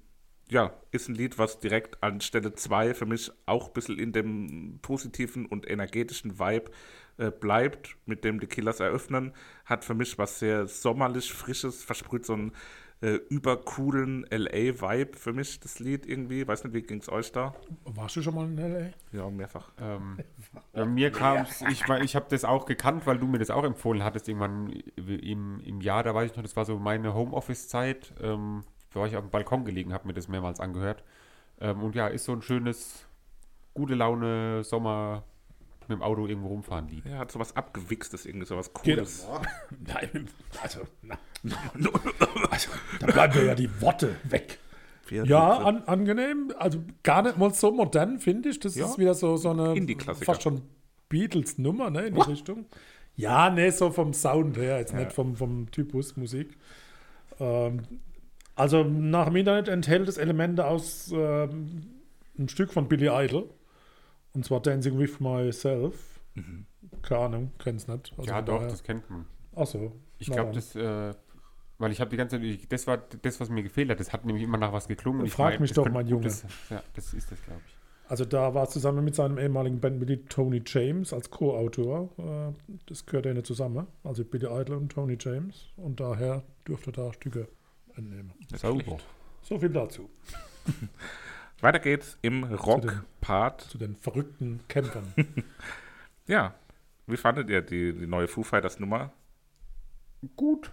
ja, 0.51 0.73
ist 0.91 1.09
ein 1.09 1.15
Lied, 1.15 1.39
was 1.39 1.59
direkt 1.59 2.03
an 2.03 2.21
Stelle 2.21 2.55
2 2.55 2.95
für 2.95 3.07
mich 3.07 3.31
auch 3.47 3.69
ein 3.69 3.73
bisschen 3.73 3.99
in 3.99 4.13
dem 4.13 4.79
positiven 4.83 5.47
und 5.47 5.69
energetischen 5.69 6.39
Vibe 6.39 6.71
äh, 7.17 7.31
bleibt, 7.31 7.97
mit 8.07 8.25
dem 8.25 8.41
die 8.41 8.47
Killers 8.47 8.81
eröffnen. 8.81 9.33
Hat 9.65 9.85
für 9.85 9.95
mich 9.95 10.19
was 10.19 10.39
sehr 10.39 10.67
sommerlich, 10.67 11.33
frisches, 11.33 11.83
versprüht 11.85 12.27
so 12.27 12.35
einen 12.35 12.53
äh, 13.01 13.15
übercoolen 13.29 14.25
LA-Vibe 14.31 15.17
für 15.19 15.33
mich, 15.33 15.61
das 15.61 15.79
Lied 15.79 16.07
irgendwie. 16.07 16.47
Weiß 16.47 16.65
nicht, 16.65 16.75
wie 16.75 16.83
ging 16.83 17.01
es 17.01 17.09
euch 17.09 17.33
da? 17.33 17.55
Warst 17.85 18.17
du 18.17 18.23
schon 18.23 18.35
mal 18.35 18.47
in 18.47 18.59
L.A.? 18.59 19.17
Ja, 19.17 19.29
mehrfach. 19.31 19.73
Ähm, 19.81 20.19
bei 20.73 20.85
mir 20.85 21.11
kam 21.11 21.47
ich, 21.69 21.89
war- 21.89 22.01
ich 22.03 22.17
habe 22.17 22.27
das 22.29 22.45
auch 22.45 22.67
gekannt, 22.67 23.07
weil 23.07 23.19
du 23.19 23.27
mir 23.27 23.39
das 23.39 23.51
auch 23.51 23.65
empfohlen 23.65 24.05
hattest, 24.05 24.29
irgendwann 24.29 24.71
im, 24.97 25.61
im 25.61 25.81
Jahr, 25.81 26.03
da 26.03 26.15
weiß 26.15 26.31
ich 26.31 26.37
noch, 26.37 26.43
das 26.43 26.57
war 26.57 26.65
so 26.65 26.79
meine 26.79 27.15
Homeoffice-Zeit, 27.15 28.15
ähm, 28.23 28.65
war 28.97 29.07
ich 29.07 29.17
auf 29.17 29.25
dem 29.25 29.31
Balkon 29.31 29.65
gelegen, 29.65 29.93
habe 29.93 30.07
mir 30.07 30.15
das 30.15 30.29
mehrmals 30.29 30.61
angehört. 30.61 31.03
Ähm, 31.61 31.83
und 31.83 31.95
ja, 31.95 32.07
ist 32.09 32.25
so 32.25 32.33
ein 32.33 32.43
schönes, 32.43 33.07
gute 33.75 33.95
Laune, 33.95 34.65
Sommer 34.65 35.25
mit 35.89 35.91
dem 35.99 36.03
Auto 36.03 36.27
irgendwo 36.27 36.49
rumfahren 36.49 36.89
Lied. 36.89 37.05
Ja, 37.05 37.19
hat 37.19 37.31
sowas 37.31 37.55
abgewichstes, 37.57 38.25
irgendwie 38.27 38.47
sowas 38.47 38.73
Cooles. 38.73 39.27
Nein, 39.87 40.29
also, 40.63 40.81
na. 41.03 41.19
also, 42.51 42.71
da 43.01 43.07
bleiben 43.07 43.35
mir 43.39 43.45
ja 43.47 43.55
die 43.55 43.81
Worte 43.81 44.17
weg. 44.25 44.59
Ja, 45.11 45.59
an, 45.59 45.83
angenehm. 45.85 46.53
Also 46.59 46.79
gar 47.03 47.23
nicht 47.23 47.37
mal 47.37 47.53
so 47.53 47.71
modern, 47.71 48.19
finde 48.19 48.49
ich. 48.49 48.59
Das 48.61 48.75
Ja. 48.75 48.87
ist 48.87 48.99
wieder 48.99 49.13
so, 49.15 49.37
so 49.37 49.51
eine 49.51 49.75
fast 50.23 50.43
schon 50.43 50.63
Beatles-Nummer, 51.11 51.91
ne, 51.91 52.07
in 52.07 52.15
die 52.15 52.23
Richtung. 52.23 52.65
Ja, 53.15 53.51
ne, 53.51 53.71
so 53.71 53.91
vom 53.91 54.15
Sound 54.15 54.57
her, 54.57 54.79
jetzt 54.79 54.93
Ja. 54.93 55.01
nicht 55.01 55.13
vom, 55.13 55.37
vom 55.37 55.71
Typus 55.71 56.17
Musik. 56.17 56.57
Ähm, 57.39 57.83
also 58.57 58.85
nach 58.85 59.27
dem 59.27 59.37
Internet 59.37 59.69
enthält 59.69 60.09
es 60.09 60.19
Elemente 60.19 60.67
aus 60.67 61.11
ähm, 61.13 61.87
ein 62.39 62.49
Stück 62.49 62.73
von 62.73 62.89
Billy 62.89 63.09
Idol. 63.11 63.49
Und 64.33 64.45
zwar 64.45 64.61
Dancing 64.61 64.99
with 64.99 65.21
Myself. 65.21 66.21
Keine 67.03 67.21
Ahnung, 67.21 67.53
kenn's 67.59 67.87
nicht. 67.87 68.13
Also 68.17 68.29
ja, 68.31 68.43
doch, 68.43 68.57
daher- 68.57 68.69
das 68.69 68.83
kennt 68.83 69.09
man. 69.11 69.27
Ach 69.55 69.67
so. 69.67 69.93
Ich 70.19 70.31
glaube, 70.31 70.53
das, 70.53 70.75
äh, 70.75 71.15
weil 71.79 71.93
ich 71.93 72.01
habe 72.01 72.11
die 72.11 72.17
ganze 72.17 72.41
Zeit, 72.41 72.73
das 72.73 72.87
war 72.87 72.99
das, 73.23 73.41
was 73.41 73.49
mir 73.51 73.63
gefehlt 73.63 73.91
hat. 73.91 74.01
Das 74.01 74.13
hat 74.13 74.25
nämlich 74.25 74.43
immer 74.45 74.59
nach 74.59 74.73
was 74.73 74.89
geklungen. 74.89 75.21
und 75.21 75.27
ich 75.27 75.33
Frag 75.33 75.53
mein, 75.55 75.61
mich 75.63 75.71
das 75.71 75.77
doch, 75.77 75.83
könnte 75.85 75.99
mein 75.99 76.07
Junge. 76.09 76.23
gutes- 76.23 76.45
ja, 76.71 76.83
das 76.95 77.15
ist 77.15 77.31
das, 77.31 77.41
glaube 77.43 77.61
ich. 77.67 77.77
Also 78.09 78.25
da 78.25 78.53
war 78.55 78.65
es 78.65 78.71
zusammen 78.71 79.05
mit 79.05 79.15
seinem 79.15 79.39
ehemaligen 79.39 79.81
Bandmitglied 79.81 80.29
Tony 80.29 80.63
James 80.67 81.13
als 81.13 81.31
Co-Autor. 81.31 82.11
Äh, 82.19 82.53
Das 82.87 83.07
gehört 83.07 83.27
ja 83.27 83.33
nicht 83.35 83.47
zusammen. 83.47 83.87
Also 84.03 84.25
Billy 84.25 84.47
Idol 84.47 84.77
und 84.77 84.91
Tony 84.93 85.17
James. 85.19 85.69
Und 85.77 86.01
daher 86.01 86.43
dürfte 86.67 86.91
da 86.93 87.13
Stücke 87.13 87.49
entnehmen. 87.97 88.33
Sauber. 88.55 88.99
So 89.43 89.59
viel 89.59 89.71
dazu. 89.71 90.11
Weiter 91.61 91.79
geht's 91.79 92.19
im 92.23 92.45
Rock-Part. 92.45 93.63
Zu 93.63 93.79
den 93.79 93.97
verrückten 93.97 94.61
Kämpfern. 94.69 95.13
Ja, 96.27 96.55
wie 97.07 97.19
fandet 97.19 97.51
ihr 97.51 97.61
die, 97.61 97.93
die 97.93 98.07
neue 98.07 98.29
Foo 98.29 98.43
Fighters 98.43 98.81
Nummer? 98.81 99.13
Gut. 100.37 100.71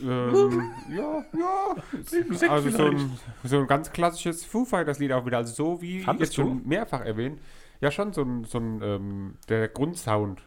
Ähm, 0.00 0.72
ja, 0.90 1.24
ja. 1.36 2.48
Also 2.48 2.70
so 2.70 2.84
ein, 2.86 3.18
so 3.42 3.58
ein 3.58 3.66
ganz 3.66 3.90
klassisches 3.92 4.44
Foo 4.44 4.64
Fighters 4.64 4.98
Lied 4.98 5.12
auch 5.12 5.26
wieder. 5.26 5.38
Also 5.38 5.52
so 5.52 5.82
wie 5.82 6.00
Fandest 6.00 6.32
jetzt 6.32 6.36
schon 6.36 6.66
mehrfach 6.66 7.00
erwähnt. 7.00 7.40
Ja, 7.80 7.90
schon 7.90 8.12
so 8.12 8.22
ein, 8.22 8.44
so 8.44 8.58
ein 8.58 8.80
ähm, 8.82 9.34
der 9.48 9.68
Grundsound 9.68 10.42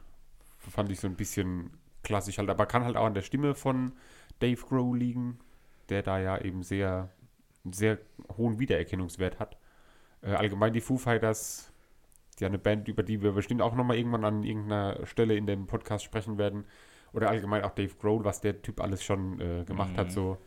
fand 0.59 0.91
ich 0.91 0.99
so 0.99 1.07
ein 1.07 1.15
bisschen 1.15 1.71
klassisch 2.03 2.37
halt, 2.37 2.49
aber 2.49 2.65
kann 2.65 2.83
halt 2.83 2.95
auch 2.95 3.05
an 3.05 3.13
der 3.13 3.21
Stimme 3.21 3.53
von 3.53 3.93
Dave 4.39 4.61
Grohl 4.61 4.97
liegen, 4.97 5.39
der 5.89 6.03
da 6.03 6.19
ja 6.19 6.39
eben 6.39 6.63
sehr, 6.63 7.09
einen 7.63 7.73
sehr 7.73 7.97
hohen 8.37 8.59
Wiedererkennungswert 8.59 9.39
hat. 9.39 9.57
Äh, 10.21 10.31
allgemein 10.31 10.73
die 10.73 10.81
Foo 10.81 10.97
Fighters, 10.97 11.71
ja 12.39 12.47
eine 12.47 12.59
Band, 12.59 12.87
über 12.87 13.03
die 13.03 13.21
wir 13.21 13.31
bestimmt 13.31 13.61
auch 13.61 13.75
nochmal 13.75 13.97
irgendwann 13.97 14.25
an 14.25 14.43
irgendeiner 14.43 15.05
Stelle 15.05 15.35
in 15.35 15.47
dem 15.47 15.67
Podcast 15.67 16.03
sprechen 16.03 16.37
werden. 16.37 16.65
Oder 17.13 17.29
allgemein 17.29 17.63
auch 17.63 17.71
Dave 17.71 17.95
Grohl, 17.99 18.23
was 18.25 18.41
der 18.41 18.61
Typ 18.61 18.81
alles 18.81 19.03
schon 19.03 19.39
äh, 19.39 19.63
gemacht 19.63 19.97
hat, 19.97 20.11
so 20.11 20.37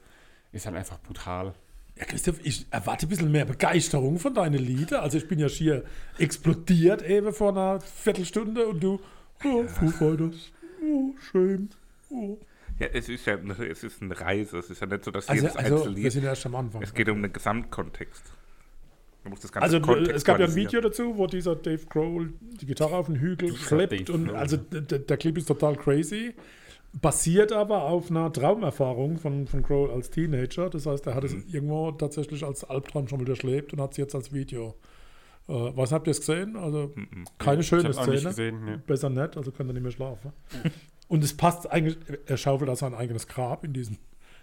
ist 0.52 0.66
halt 0.66 0.76
einfach 0.76 1.00
brutal. 1.00 1.54
Ja, 1.96 2.04
Christoph, 2.04 2.40
ich 2.44 2.66
erwarte 2.70 3.06
ein 3.06 3.08
bisschen 3.08 3.32
mehr 3.32 3.44
Begeisterung 3.44 4.18
von 4.18 4.34
deinen 4.34 4.58
Liedern. 4.58 5.02
Also 5.02 5.18
ich 5.18 5.28
bin 5.28 5.38
ja 5.38 5.48
schier 5.48 5.84
explodiert 6.18 7.02
eben 7.02 7.32
vor 7.32 7.50
einer 7.50 7.80
Viertelstunde 7.80 8.66
und 8.66 8.82
du, 8.82 9.00
oh, 9.44 9.64
Foo 9.64 9.88
Fighters, 9.88 10.52
oh, 10.82 11.14
schön. 11.18 11.70
Oh. 12.10 12.38
Ja, 12.80 12.86
es 12.92 13.08
ist 13.08 13.26
ja 13.26 13.36
eine, 13.36 13.52
es 13.66 13.84
ist 13.84 14.00
eine 14.02 14.18
Reise. 14.18 14.58
Es 14.58 14.70
ist 14.70 14.80
ja 14.80 14.86
nicht 14.86 15.04
so, 15.04 15.10
dass 15.10 15.28
Also, 15.28 15.42
jedes 15.42 15.56
also 15.56 15.70
wir 15.76 15.86
Einzellied. 15.88 16.12
sind 16.12 16.22
ja 16.24 16.30
erst 16.30 16.46
am 16.46 16.54
Anfang. 16.56 16.82
Es 16.82 16.94
geht 16.94 17.08
um 17.08 17.22
den 17.22 17.32
Gesamtkontext. 17.32 18.24
Also 19.54 19.78
es 20.10 20.24
gab 20.24 20.38
ja 20.38 20.46
ein. 20.46 20.54
Video 20.54 20.80
dazu, 20.80 21.16
wo 21.18 21.26
dieser 21.26 21.54
Dave 21.54 21.84
Grohl 21.86 22.32
die 22.40 22.64
Gitarre 22.64 22.96
auf 22.96 23.06
den 23.06 23.16
Hügel 23.16 23.54
schleppt 23.54 23.92
Dave 24.08 24.12
und 24.14 24.28
Grohl. 24.28 24.36
also 24.36 24.56
der 24.56 25.16
Clip 25.18 25.36
ist 25.36 25.46
total 25.46 25.76
crazy. 25.76 26.34
Basiert 26.92 27.52
aber 27.52 27.82
auf 27.84 28.10
einer 28.10 28.32
Traumerfahrung 28.32 29.18
von, 29.18 29.46
von 29.46 29.62
Grohl 29.62 29.90
als 29.90 30.10
Teenager. 30.10 30.70
Das 30.70 30.86
heißt, 30.86 31.06
er 31.06 31.14
hat 31.14 31.24
es 31.24 31.34
Mhm. 31.34 31.44
irgendwo 31.52 31.92
tatsächlich 31.92 32.42
als 32.44 32.64
Albtraum 32.64 33.06
schon 33.08 33.18
mal 33.18 33.24
durchlebt 33.26 33.72
und 33.74 33.80
hat 33.80 33.92
es 33.92 33.98
jetzt 33.98 34.14
als 34.14 34.32
Video. 34.32 34.74
Äh, 35.48 35.52
was 35.52 35.92
habt 35.92 36.06
ihr 36.08 36.12
es 36.12 36.20
gesehen? 36.20 36.56
Also 36.56 36.92
keine 37.38 37.60
Ich 37.60 37.66
schöne 37.68 37.90
auch 37.90 38.06
nicht 38.06 38.20
Szene. 38.20 38.30
gesehen, 38.30 38.64
ne. 38.64 38.82
Besser 38.86 39.10
nicht, 39.10 39.36
also 39.36 39.52
könnt 39.52 39.68
ihr 39.70 39.74
nicht 39.74 39.82
mehr 39.82 39.92
schlafen. 39.92 40.32
Und 41.10 41.24
es 41.24 41.36
passt 41.36 41.68
eigentlich, 41.70 41.98
er 42.26 42.36
schaufelt 42.36 42.68
da 42.70 42.76
sein 42.76 42.94
eigenes 42.94 43.26
Grab 43.26 43.64
in 43.64 43.72
diesem. 43.72 43.98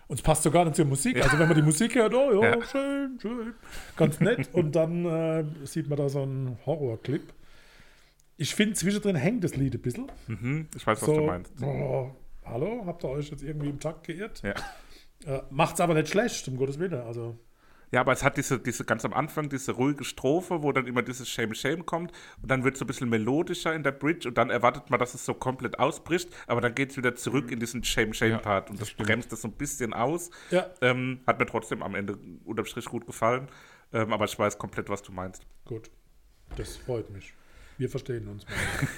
Und 0.08 0.18
es 0.18 0.22
passt 0.22 0.44
sogar 0.44 0.66
nicht 0.66 0.76
zur 0.76 0.84
Musik. 0.86 1.22
Also 1.24 1.40
wenn 1.40 1.48
man 1.48 1.56
die 1.56 1.64
Musik 1.64 1.96
hört, 1.96 2.14
oh 2.14 2.44
ja, 2.44 2.56
Ja. 2.58 2.66
schön, 2.66 3.18
schön. 3.22 3.54
Ganz 3.96 4.20
nett. 4.20 4.50
Und 4.54 4.76
dann 4.76 5.06
äh, 5.06 5.46
sieht 5.64 5.88
man 5.90 5.98
da 5.98 6.10
so 6.10 6.24
einen 6.24 6.58
Horrorclip. 6.66 7.34
Ich 8.36 8.54
finde, 8.54 8.76
zwischendrin 8.76 9.16
hängt 9.16 9.44
das 9.46 9.56
Lied 9.56 9.76
ein 9.76 9.82
bisschen. 9.82 10.12
Mhm, 10.28 10.68
ich 10.76 10.86
weiß, 10.86 11.02
was 11.02 11.06
so, 11.08 11.16
du 11.16 11.26
meinst. 11.26 11.52
oh, 11.64 12.12
hallo, 12.46 12.84
habt 12.86 13.04
ihr 13.04 13.10
euch 13.10 13.30
jetzt 13.32 13.44
irgendwie 13.44 13.70
im 13.70 13.80
Takt 13.80 14.06
geirrt? 14.06 14.42
Ja. 14.44 14.54
Äh, 15.26 15.42
macht's 15.50 15.80
aber 15.80 15.94
nicht 15.94 16.10
schlecht, 16.10 16.48
um 16.50 16.58
Gottes 16.58 16.80
Willen. 16.80 16.94
Also, 17.02 17.40
Ja, 17.92 18.02
aber 18.02 18.12
es 18.12 18.24
hat 18.24 18.36
diese, 18.38 18.60
diese 18.60 18.84
ganz 18.84 19.06
am 19.06 19.14
Anfang, 19.14 19.48
diese 19.50 19.72
ruhige 19.72 20.04
Strophe, 20.04 20.62
wo 20.62 20.72
dann 20.74 20.88
immer 20.88 21.02
dieses 21.02 21.30
Shame, 21.30 21.54
Shame 21.54 21.86
kommt 21.86 22.12
und 22.42 22.52
dann 22.52 22.64
wird 22.64 22.76
es 22.76 22.80
so 22.80 22.86
ein 22.86 22.88
bisschen 22.88 23.10
melodischer 23.10 23.74
in 23.74 23.84
der 23.84 23.92
Bridge 23.94 24.28
und 24.28 24.38
dann 24.38 24.50
erwartet 24.50 24.90
man, 24.90 25.00
dass 25.00 25.14
es 25.14 25.24
so 25.26 25.34
komplett 25.34 25.80
ausbricht, 25.80 26.30
aber 26.48 26.60
dann 26.60 26.76
geht 26.76 26.92
es 26.92 26.98
wieder 26.98 27.16
zurück 27.16 27.50
in 27.52 27.60
diesen 27.60 27.84
Shame, 27.84 28.14
Shame-Part 28.14 28.70
und 28.70 28.82
das, 28.82 28.92
bremst 28.92 29.32
das 29.32 29.42
so 29.42 29.48
ein 29.48 29.54
bisschen 29.54 29.94
aus. 29.94 30.30
ja, 30.52 30.68
Ähm, 30.82 31.22
hat 31.26 31.40
mir 31.40 31.46
trotzdem 31.46 31.82
am 31.82 31.96
Ende 31.96 32.18
unterm 32.44 32.66
Strich 32.66 32.86
gut 32.86 33.06
gefallen, 33.06 33.48
ähm, 33.94 34.12
aber 34.12 34.26
ich 34.26 34.38
weiß 34.38 34.58
komplett, 34.58 34.90
was 34.90 35.02
du 35.02 35.12
meinst. 35.12 35.46
gut. 35.66 35.90
Das 36.56 36.78
freut 36.78 37.10
mich. 37.10 37.34
Wir 37.78 37.90
verstehen 37.90 38.28
uns. 38.28 38.46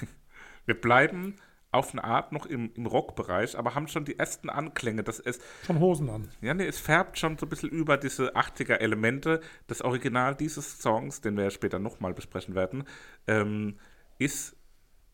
Wir 0.66 0.80
bleiben 0.80 1.34
auf 1.72 1.92
eine 1.92 2.02
Art 2.02 2.32
noch 2.32 2.46
im, 2.46 2.72
im 2.74 2.86
Rock-Bereich, 2.86 3.56
aber 3.56 3.74
haben 3.74 3.86
schon 3.86 4.04
die 4.04 4.18
ersten 4.18 4.50
Anklänge, 4.50 5.04
dass 5.04 5.20
es 5.20 5.38
Schon 5.66 5.78
Hosen 5.78 6.10
an. 6.10 6.28
Ja, 6.40 6.52
nee, 6.54 6.66
es 6.66 6.80
färbt 6.80 7.18
schon 7.18 7.38
so 7.38 7.46
ein 7.46 7.48
bisschen 7.48 7.70
über 7.70 7.96
diese 7.96 8.34
80er-Elemente. 8.36 9.40
Das 9.68 9.82
Original 9.82 10.34
dieses 10.34 10.78
Songs, 10.80 11.20
den 11.20 11.36
wir 11.36 11.44
ja 11.44 11.50
später 11.50 11.78
nochmal 11.78 12.12
besprechen 12.12 12.54
werden, 12.54 12.84
ähm, 13.26 13.78
ist 14.18 14.56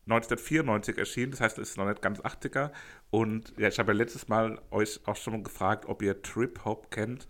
1994 0.07 0.97
erschienen, 0.97 1.31
das 1.31 1.41
heißt, 1.41 1.57
es 1.59 1.71
ist 1.71 1.77
noch 1.77 1.85
nicht 1.85 2.01
ganz 2.01 2.19
80er. 2.21 2.71
Und 3.09 3.53
ja, 3.57 3.67
ich 3.67 3.77
habe 3.77 3.91
ja 3.91 3.97
letztes 3.97 4.27
Mal 4.27 4.59
euch 4.71 5.01
auch 5.05 5.15
schon 5.15 5.43
gefragt, 5.43 5.85
ob 5.85 6.01
ihr 6.01 6.21
Trip 6.21 6.63
Hop 6.65 6.91
kennt. 6.91 7.27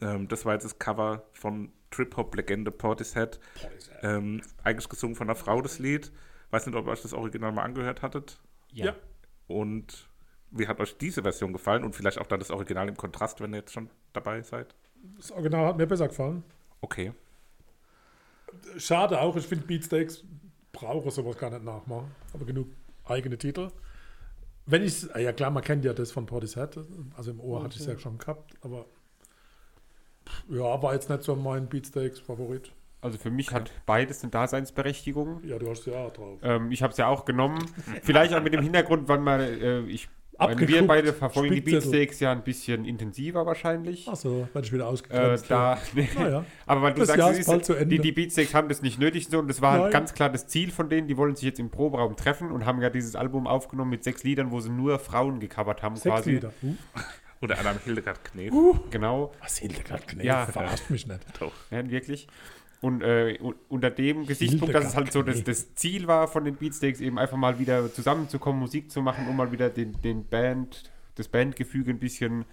Ähm, 0.00 0.28
das 0.28 0.44
war 0.44 0.52
jetzt 0.54 0.64
das 0.64 0.78
Cover 0.78 1.24
von 1.32 1.72
Trip 1.90 2.14
Hop 2.16 2.34
Legende 2.34 2.70
Portishead. 2.70 3.38
Ähm, 4.02 4.42
eigentlich 4.64 4.88
gesungen 4.88 5.16
von 5.16 5.28
einer 5.28 5.36
Frau, 5.36 5.62
das 5.62 5.78
Lied. 5.78 6.12
Weiß 6.50 6.66
nicht, 6.66 6.76
ob 6.76 6.86
ihr 6.86 6.90
euch 6.90 7.02
das 7.02 7.14
Original 7.14 7.52
mal 7.52 7.62
angehört 7.62 8.02
hattet. 8.02 8.38
Ja. 8.84 8.96
Und 9.46 10.08
wie 10.50 10.68
hat 10.68 10.80
euch 10.80 10.96
diese 10.98 11.22
Version 11.22 11.52
gefallen? 11.52 11.84
Und 11.84 11.94
vielleicht 11.94 12.18
auch 12.18 12.26
dann 12.26 12.40
das 12.40 12.50
Original 12.50 12.88
im 12.88 12.96
Kontrast, 12.96 13.40
wenn 13.40 13.52
ihr 13.52 13.60
jetzt 13.60 13.72
schon 13.72 13.90
dabei 14.12 14.42
seid? 14.42 14.74
Das 15.16 15.30
Original 15.32 15.66
hat 15.66 15.76
mir 15.76 15.86
besser 15.86 16.08
gefallen. 16.08 16.42
Okay. 16.80 17.12
Schade 18.76 19.20
auch, 19.20 19.36
ich 19.36 19.46
finde 19.46 19.66
Beatsteaks 19.66 20.24
brauche 20.72 21.10
sowas 21.10 21.38
gar 21.38 21.50
nicht 21.50 21.64
nachmachen. 21.64 22.10
Aber 22.32 22.44
genug 22.44 22.68
eigene 23.04 23.38
Titel. 23.38 23.70
Wenn 24.66 24.82
ich, 24.82 25.02
ja 25.14 25.32
klar, 25.32 25.50
man 25.50 25.62
kennt 25.62 25.84
ja 25.84 25.92
das 25.92 26.12
von 26.12 26.26
Portishead, 26.26 26.78
also 27.16 27.30
im 27.30 27.40
Ohr 27.40 27.62
hatte 27.62 27.76
ich 27.76 27.80
es 27.80 27.86
ja 27.86 27.98
schon 27.98 28.18
gehabt, 28.18 28.54
aber 28.62 28.86
ja, 30.48 30.82
war 30.82 30.92
jetzt 30.92 31.08
nicht 31.08 31.22
so 31.22 31.36
mein 31.36 31.68
Beatsteaks-Favorit. 31.68 32.72
Also 33.00 33.18
für 33.18 33.30
mich 33.30 33.52
hat 33.52 33.70
beides 33.84 34.22
eine 34.22 34.30
Daseinsberechtigung. 34.30 35.40
Ja, 35.44 35.58
du 35.58 35.70
hast 35.70 35.86
ja 35.86 36.08
drauf. 36.10 36.38
Ähm, 36.42 36.70
ich 36.72 36.82
habe 36.82 36.90
es 36.92 36.96
ja 36.96 37.06
auch 37.08 37.24
genommen. 37.24 37.58
Vielleicht 38.02 38.34
auch 38.34 38.42
mit 38.42 38.52
dem 38.54 38.62
Hintergrund, 38.62 39.06
wann 39.08 39.22
man, 39.22 39.40
äh, 39.40 39.80
ich, 39.82 40.08
weil 40.38 40.48
wir 40.48 40.52
Abgeguckt, 40.64 40.86
beide 40.88 41.12
verfolgen 41.12 41.54
die. 41.54 41.60
Beatsteaks 41.60 42.20
ja 42.20 42.32
ein 42.32 42.42
bisschen 42.42 42.84
intensiver 42.84 43.46
wahrscheinlich. 43.46 44.08
Achso, 44.08 44.48
werde 44.52 44.66
ich 44.66 44.72
wieder 44.72 44.84
Äh, 44.84 44.88
ausgegrenzt. 44.88 45.50
da, 45.50 45.78
Naja. 46.18 46.44
aber 46.66 46.82
weil 46.82 46.94
du 46.94 47.00
Das 47.04 47.08
sagst, 47.08 47.38
ist 47.48 47.90
die, 47.90 47.98
die 48.00 48.12
Beatsteaks 48.12 48.52
haben 48.54 48.68
das 48.68 48.82
nicht 48.82 48.98
nötig 48.98 49.28
so 49.28 49.38
und 49.38 49.48
das 49.48 49.62
war 49.62 49.72
Nein. 49.74 49.82
halt 49.84 49.92
ganz 49.92 50.12
klar 50.12 50.28
das 50.28 50.46
Ziel 50.46 50.70
von 50.70 50.88
denen. 50.90 51.06
Die 51.08 51.16
wollen 51.16 51.36
sich 51.36 51.44
jetzt 51.44 51.60
im 51.60 51.70
Proberaum 51.70 52.16
treffen 52.16 52.50
und 52.50 52.66
haben 52.66 52.82
ja 52.82 52.90
dieses 52.90 53.14
Album 53.16 53.46
aufgenommen 53.46 53.90
mit 53.90 54.04
sechs 54.04 54.24
Liedern, 54.24 54.50
wo 54.50 54.60
sie 54.60 54.70
nur 54.70 54.98
Frauen 54.98 55.38
gecovert 55.40 55.82
haben 55.82 55.96
Sechs 55.96 56.16
quasi. 56.16 56.32
Lieder. 56.32 56.52
Uh, 56.62 56.74
Oder 57.42 57.58
Adam 57.58 57.76
Hildegard 57.84 58.24
Knef. 58.24 58.52
Genau, 58.90 59.30
was 59.42 59.58
Hildegard 59.58 60.08
Knef, 60.08 60.24
Ja. 60.24 60.46
verarscht 60.46 60.88
mich 60.90 61.06
nicht. 61.06 61.20
Doch. 61.38 61.52
ja, 61.70 61.88
wirklich. 61.90 62.28
Und 62.80 63.02
äh, 63.02 63.38
unter 63.68 63.90
dem 63.90 64.26
Gesichtspunkt, 64.26 64.74
dass 64.74 64.86
es 64.86 64.96
halt 64.96 65.12
so 65.12 65.22
das, 65.22 65.42
das 65.42 65.74
Ziel 65.74 66.06
war 66.06 66.28
von 66.28 66.44
den 66.44 66.56
Beatsteaks, 66.56 67.00
eben 67.00 67.18
einfach 67.18 67.36
mal 67.36 67.58
wieder 67.58 67.92
zusammenzukommen, 67.92 68.60
Musik 68.60 68.90
zu 68.90 69.02
machen, 69.02 69.26
um 69.28 69.36
mal 69.36 69.50
wieder 69.50 69.70
den, 69.70 70.00
den 70.02 70.26
Band, 70.26 70.90
das 71.14 71.28
Bandgefüge 71.28 71.90
ein 71.90 71.98
bisschen 71.98 72.44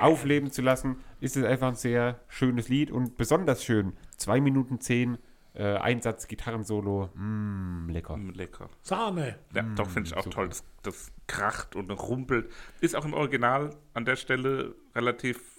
aufleben 0.00 0.50
zu 0.50 0.62
lassen, 0.62 0.96
ist 1.20 1.36
es 1.36 1.44
einfach 1.44 1.68
ein 1.68 1.74
sehr 1.74 2.20
schönes 2.28 2.68
Lied 2.68 2.90
und 2.90 3.16
besonders 3.16 3.64
schön. 3.64 3.92
2 4.16 4.40
Minuten 4.40 4.80
10, 4.80 5.18
äh, 5.54 5.76
Einsatz, 5.76 6.26
Gitarrensolo, 6.26 7.10
mm, 7.14 7.88
lecker. 7.90 8.16
Mm, 8.16 8.30
Lecker. 8.30 8.70
Sahne. 8.82 9.38
Ja, 9.54 9.62
doch, 9.62 9.88
finde 9.88 10.08
ich 10.08 10.16
auch 10.16 10.24
super. 10.24 10.36
toll. 10.36 10.48
Das, 10.48 10.64
das 10.82 11.12
kracht 11.26 11.76
und 11.76 11.90
rumpelt. 11.90 12.50
Ist 12.80 12.96
auch 12.96 13.04
im 13.04 13.14
Original 13.14 13.70
an 13.92 14.04
der 14.04 14.16
Stelle 14.16 14.74
relativ 14.94 15.53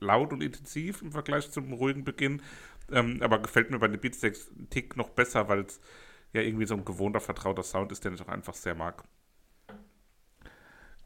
laut 0.00 0.32
und 0.32 0.42
intensiv 0.42 1.02
im 1.02 1.12
Vergleich 1.12 1.50
zum 1.50 1.72
ruhigen 1.72 2.04
Beginn. 2.04 2.42
Ähm, 2.90 3.18
aber 3.22 3.40
gefällt 3.40 3.70
mir 3.70 3.78
bei 3.78 3.88
den 3.88 4.00
Beatsteaks 4.00 4.50
einen 4.56 4.70
Tick 4.70 4.96
noch 4.96 5.10
besser, 5.10 5.48
weil 5.48 5.60
es 5.60 5.80
ja 6.32 6.40
irgendwie 6.40 6.66
so 6.66 6.74
ein 6.74 6.84
gewohnter, 6.84 7.20
vertrauter 7.20 7.62
Sound 7.62 7.92
ist, 7.92 8.04
den 8.04 8.14
ich 8.14 8.22
auch 8.22 8.28
einfach 8.28 8.54
sehr 8.54 8.74
mag. 8.74 9.04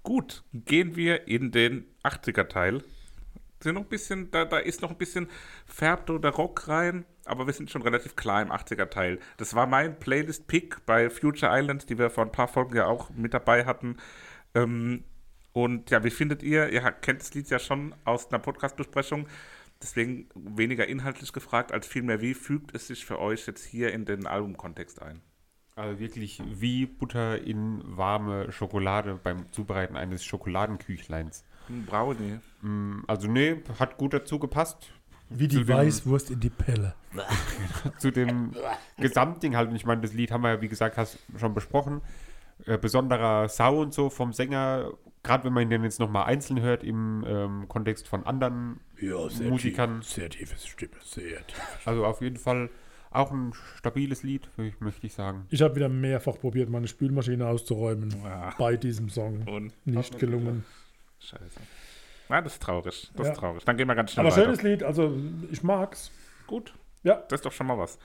Gut, 0.03 0.43
gehen 0.53 0.97
wir 0.97 1.28
in 1.28 1.53
den 1.53 1.86
80er-Teil. 2.03 2.82
Sind 3.61 3.74
noch 3.74 3.82
ein 3.82 3.88
bisschen, 3.88 4.32
da, 4.32 4.45
da 4.45 4.59
ist 4.59 4.82
noch 4.82 4.90
ein 4.90 4.99
bisschen 4.99 5.28
Färbt 5.66 6.11
oder 6.11 6.30
Rock 6.30 6.66
rein, 6.66 7.05
aber 7.24 7.47
wir 7.47 7.53
sind 7.53 7.70
schon 7.70 7.82
relativ 7.82 8.16
klar 8.16 8.43
im 8.43 8.51
80er-Teil. 8.51 9.20
Das 9.36 9.55
war 9.55 9.68
mein 9.68 9.99
Playlist-Pick 10.01 10.84
bei 10.86 11.09
Future 11.09 11.53
Island, 11.57 11.88
die 11.88 11.99
wir 11.99 12.11
vor 12.11 12.24
ein 12.24 12.32
paar 12.32 12.49
Folgen 12.49 12.76
ja 12.76 12.86
auch 12.86 13.11
mit 13.11 13.32
dabei 13.32 13.64
hatten. 13.64 13.97
Ähm, 14.57 15.05
und 15.53 15.90
ja, 15.90 16.03
wie 16.05 16.11
findet 16.11 16.42
ihr? 16.42 16.68
Ihr 16.70 16.80
kennt 16.92 17.20
das 17.20 17.34
Lied 17.34 17.48
ja 17.50 17.59
schon 17.59 17.94
aus 18.05 18.28
einer 18.30 18.38
Podcast-Besprechung, 18.38 19.26
deswegen 19.82 20.28
weniger 20.34 20.86
inhaltlich 20.86 21.32
gefragt, 21.32 21.72
als 21.72 21.86
vielmehr, 21.86 22.20
wie 22.20 22.34
fügt 22.34 22.74
es 22.74 22.86
sich 22.86 23.05
für 23.05 23.18
euch 23.18 23.46
jetzt 23.46 23.64
hier 23.64 23.92
in 23.92 24.05
den 24.05 24.26
Albumkontext 24.26 25.03
ein? 25.03 25.20
Also 25.74 25.98
wirklich 25.98 26.42
wie 26.46 26.84
Butter 26.86 27.40
in 27.40 27.80
warme 27.84 28.53
Schokolade 28.53 29.18
beim 29.22 29.50
Zubereiten 29.53 29.96
eines 29.96 30.22
Schokoladenküchleins. 30.24 31.44
Ein 31.70 31.86
Brownie. 31.86 32.40
Mm, 32.61 33.05
Also 33.07 33.26
nee, 33.28 33.57
hat 33.78 33.96
gut 33.96 34.12
dazu 34.12 34.38
gepasst. 34.38 34.92
Wie 35.30 35.48
die 35.48 35.64
dem- 35.64 35.68
Weißwurst 35.76 36.30
in 36.30 36.40
die 36.40 36.50
Pelle. 36.50 36.94
zu 37.98 38.11
dem 38.11 38.53
Gesamtding 38.98 39.57
halt. 39.57 39.70
Und 39.70 39.76
ich 39.76 39.86
meine, 39.86 40.03
das 40.03 40.12
Lied 40.12 40.30
haben 40.30 40.42
wir 40.42 40.50
ja, 40.50 40.61
wie 40.61 40.68
gesagt, 40.68 40.98
hast 40.98 41.18
schon 41.38 41.55
besprochen. 41.55 42.03
Äh, 42.66 42.76
besonderer 42.76 43.48
Sound 43.48 43.94
so 43.94 44.11
vom 44.11 44.34
Sänger, 44.34 44.92
gerade 45.22 45.44
wenn 45.44 45.52
man 45.52 45.68
den 45.70 45.84
jetzt 45.84 46.00
nochmal 46.00 46.24
einzeln 46.24 46.60
hört 46.60 46.82
im 46.84 47.24
ähm, 47.26 47.68
Kontext 47.68 48.08
von 48.08 48.24
anderen 48.26 48.80
Ja, 49.00 49.16
Musikern. 49.48 50.02
Sehr 50.02 50.30
tiefes 50.30 50.66
Stimme, 50.66 50.92
sehr 51.04 51.46
tief. 51.46 51.80
Also 51.86 52.04
auf 52.04 52.20
jeden 52.20 52.36
Fall 52.36 52.70
auch 53.10 53.30
ein 53.30 53.52
stabiles 53.76 54.22
Lied, 54.22 54.48
möchte 54.80 55.06
ich 55.06 55.12
sagen. 55.12 55.46
Ich 55.50 55.60
habe 55.60 55.76
wieder 55.76 55.88
mehrfach 55.90 56.38
probiert, 56.40 56.70
meine 56.70 56.88
Spülmaschine 56.88 57.46
auszuräumen. 57.46 58.14
Ja. 58.24 58.54
Bei 58.58 58.76
diesem 58.76 59.10
Song. 59.10 59.46
Und 59.46 59.72
Nicht 59.86 60.18
gelungen. 60.18 60.64
Scheiße. 61.20 61.60
Ja, 62.30 62.40
das 62.40 62.54
ist 62.54 62.62
traurig. 62.62 63.10
Das 63.14 63.26
Ja. 63.26 63.32
ist 63.32 63.38
traurig. 63.38 63.64
Dann 63.64 63.76
gehen 63.76 63.86
wir 63.88 63.94
ganz 63.94 64.12
schnell 64.12 64.24
Aber 64.26 64.34
weiter. 64.34 64.44
schönes 64.46 64.62
Lied, 64.62 64.82
also 64.82 65.14
ich 65.50 65.62
mag's. 65.62 66.10
Gut. 66.46 66.72
Ja. 67.02 67.16
Das 67.28 67.40
ist 67.40 67.44
doch 67.46 67.52
schon 67.52 67.66
mal 67.66 67.76
was. 67.78 67.98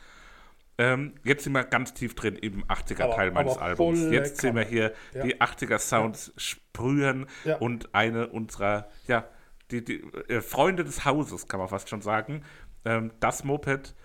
Ähm, 0.79 1.15
jetzt 1.23 1.43
sind 1.43 1.53
wir 1.53 1.63
ganz 1.63 1.93
tief 1.93 2.13
drin 2.13 2.35
im 2.35 2.63
80er-Teil 2.65 3.29
Aber- 3.29 3.33
meines 3.33 3.57
Albums. 3.57 3.99
Jetzt 4.11 4.41
sehen 4.41 4.55
wir 4.55 4.63
hier 4.63 4.93
Ja. 5.13 5.23
die 5.23 5.41
80er-Sounds 5.41 6.33
sprühen 6.37 7.25
Ja. 7.45 7.57
und 7.57 7.93
eine 7.95 8.27
unserer, 8.27 8.87
ja, 9.07 9.27
die, 9.71 9.83
die 9.83 10.01
äh, 10.29 10.41
Freunde 10.41 10.83
des 10.83 11.03
Hauses, 11.03 11.47
kann 11.47 11.59
man 11.59 11.67
fast 11.69 11.89
schon 11.89 12.01
sagen. 12.01 12.43
Ähm, 12.85 13.11
das 13.19 13.43
Moped, 13.43 13.95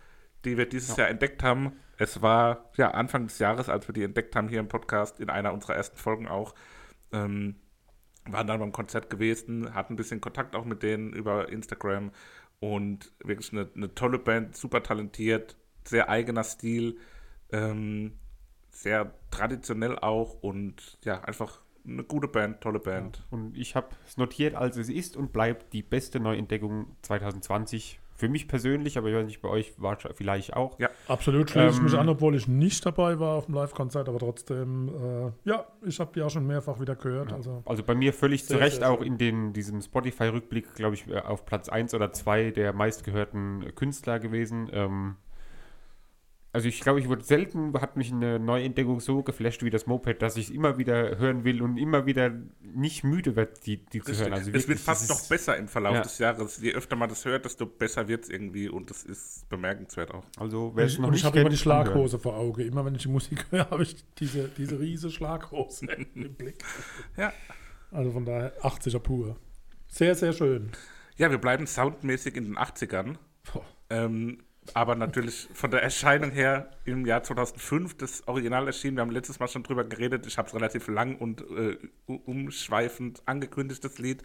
die 0.45 0.57
wir 0.57 0.67
dieses 0.69 0.97
Jahr 0.97 1.09
entdeckt 1.09 1.43
haben. 1.43 1.73
Es 1.99 2.23
war 2.23 2.71
ja 2.77 2.91
Anfang 2.93 3.27
des 3.27 3.39
Jahres, 3.39 3.69
als 3.69 3.87
wir 3.87 3.93
die 3.93 4.03
entdeckt 4.03 4.35
haben 4.35 4.49
hier 4.49 4.59
im 4.59 4.69
Podcast, 4.69 5.21
in 5.21 5.29
einer 5.31 5.53
unserer 5.53 5.77
ersten 5.77 5.99
Folgen 5.99 6.27
auch. 6.27 6.55
Ähm, 7.13 7.57
waren 8.25 8.47
dann 8.47 8.61
beim 8.61 8.73
Konzert 8.73 9.11
gewesen, 9.11 9.75
hatten 9.75 9.93
ein 9.93 9.97
bisschen 9.97 10.21
Kontakt 10.21 10.57
auch 10.57 10.65
mit 10.65 10.83
denen 10.83 11.13
über 11.13 11.49
Instagram 11.49 12.13
und 12.61 13.13
wirklich 13.23 13.53
eine, 13.53 13.69
eine 13.77 13.95
tolle 13.95 14.19
Band, 14.19 14.57
super 14.57 14.83
talentiert, 14.83 15.57
sehr 15.85 16.09
eigener 16.09 16.45
Stil, 16.45 16.97
ähm, 17.51 18.13
sehr 18.71 19.13
traditionell 19.31 19.99
auch 19.99 20.43
und 20.43 20.99
ja, 21.05 21.21
einfach 21.23 21.61
eine 21.85 22.05
gute 22.05 22.29
Band, 22.29 22.61
tolle 22.61 22.79
Band. 22.79 23.25
Und 23.31 23.57
ich 23.57 23.75
habe 23.75 23.89
es 24.07 24.17
notiert, 24.17 24.55
als 24.55 24.77
es 24.77 24.89
ist 24.89 25.17
und 25.17 25.33
bleibt 25.33 25.73
die 25.73 25.83
beste 25.83 26.21
Neuentdeckung 26.21 26.97
2020. 27.03 27.99
Für 28.15 28.29
mich 28.29 28.47
persönlich, 28.47 28.99
aber 28.99 29.09
ich 29.09 29.17
weiß 29.17 29.27
nicht, 29.27 29.43
bei 29.43 29.49
euch 29.49 29.73
war 29.79 29.97
es 29.97 30.07
vielleicht 30.15 30.55
auch. 30.55 30.79
Ja, 30.79 30.91
Absolut 31.09 31.51
schließe 31.51 31.71
ich 31.71 31.79
Ähm, 31.79 31.85
mich 31.85 31.95
an, 31.95 32.09
obwohl 32.09 32.37
ich 32.37 32.47
nicht 32.47 32.87
dabei 32.87 33.19
war 33.19 33.35
auf 33.35 33.47
dem 33.47 33.57
Live-Konzert, 33.57 34.09
aber 34.09 34.21
trotzdem, 34.21 34.89
äh, 34.89 35.33
ja, 35.49 35.67
ich 35.85 35.99
habe 35.99 36.13
die 36.15 36.23
auch 36.23 36.31
schon 36.31 36.47
mehrfach 36.47 36.79
wieder 36.79 36.95
gehört. 36.95 37.33
Also 37.33 37.63
Also 37.65 37.83
bei 37.83 37.97
mir 37.97 38.13
völlig 38.13 38.47
zu 38.47 38.59
Recht 38.59 38.85
auch 38.85 39.01
in 39.01 39.19
den, 39.19 39.53
diesem 39.55 39.81
Spotify-Rückblick, 39.81 40.75
glaube 40.75 40.95
ich, 40.95 41.09
äh, 41.09 41.19
auf 41.19 41.45
Platz 41.47 41.69
1 41.69 41.95
oder 41.95 42.13
2 42.13 42.53
der 42.53 42.73
meistgehörten 42.73 43.75
Künstler 43.75 44.21
gewesen. 44.21 44.71
Ähm, 44.73 45.17
also 46.55 46.69
ich 46.69 46.81
glaube, 46.81 47.01
ich 47.01 47.09
wurde 47.09 47.25
selten, 47.25 47.73
hat 47.81 47.97
mich 47.97 48.13
eine 48.13 48.39
Neuentdeckung 48.39 49.01
so 49.01 49.23
geflasht 49.23 49.63
wie 49.63 49.71
das 49.71 49.87
Moped, 49.87 50.21
dass 50.21 50.37
ich 50.37 50.49
es 50.49 50.51
immer 50.51 50.77
wieder 50.77 51.17
hören 51.19 51.45
will 51.45 51.63
und 51.63 51.79
immer 51.79 52.05
wieder 52.05 52.31
nicht 52.61 53.05
müde 53.05 53.37
werde, 53.37 53.55
die, 53.65 53.79
die 53.87 54.01
zu 54.03 54.15
hören. 54.15 54.35
Also 54.35 54.51
es 54.53 54.69
wird 54.69 54.79
fast 54.79 55.09
noch 55.09 55.27
besser 55.29 55.57
im 55.57 55.67
Verlauf 55.69 55.95
Ja. 55.95 56.03
des 56.03 56.19
Jahres. 56.19 56.61
Je 56.61 56.75
öfter 56.75 56.95
man 56.97 57.09
das 57.09 57.25
hört, 57.25 57.47
desto 57.47 57.65
besser 57.65 58.07
wird 58.07 58.25
es 58.25 58.31
irgendwie 58.31 58.69
und 58.69 58.91
das 58.91 59.03
ist 59.05 59.49
bemerkenswert 59.49 60.13
auch. 60.13 60.25
Also 60.37 60.73
wer 60.75 60.85
es 60.85 60.93
ich, 60.93 60.99
noch 60.99 61.07
und 61.07 61.13
nicht 61.13 61.21
ich 61.23 61.27
habe 61.27 61.41
immer 61.41 61.49
die. 61.51 61.57
Schlaghose 61.57 62.19
vor 62.19 62.37
Augen. 62.37 62.61
Immer 62.61 62.85
wenn 62.85 62.95
ich 62.95 63.03
die 63.03 63.09
Musik 63.09 63.47
höre, 63.51 63.71
habe 63.71 63.83
ich 63.83 63.97
diese, 64.19 64.49
diese 64.49 64.79
riese 64.79 65.11
Schlaghose 65.11 65.87
im 66.15 66.35
Blick. 66.35 66.63
Ja. 67.17 67.33
Also 67.91 68.11
von 68.13 68.25
daher 68.27 68.59
80er 68.63 68.99
pur. 68.99 69.37
Sehr, 69.89 70.15
sehr 70.15 70.33
schön. 70.33 70.71
Ja, 71.17 71.31
wir 71.31 71.39
bleiben 71.39 71.67
soundmäßig 71.67 72.37
in 72.37 72.45
den 72.45 72.57
80ern. 72.59 73.17
Boah. 73.53 73.65
Ähm, 73.91 74.43
aber 74.75 74.95
natürlich 74.95 75.49
von 75.53 75.71
der 75.71 75.83
Erscheinung 75.83 76.31
her 76.31 76.71
im 76.85 77.05
Jahr 77.05 77.23
2005 77.23 77.97
das 77.97 78.27
Original 78.29 78.67
erschienen. 78.67 78.97
Wir 78.97 79.03
haben 79.03 79.11
letztes 79.11 79.41
Mal 79.41 79.49
schon 79.49 79.63
drüber 79.63 79.85
geredet. 79.85 80.27
Ich 80.27 80.39
habe 80.39 80.49
es 80.49 80.55
relativ 80.55 80.89
lang 80.89 81.17
und 81.17 81.43
äh, 81.51 81.77
umschweifend 82.07 83.23
angekündigt, 83.27 83.85
das 83.85 83.99
Lied. 83.99 84.23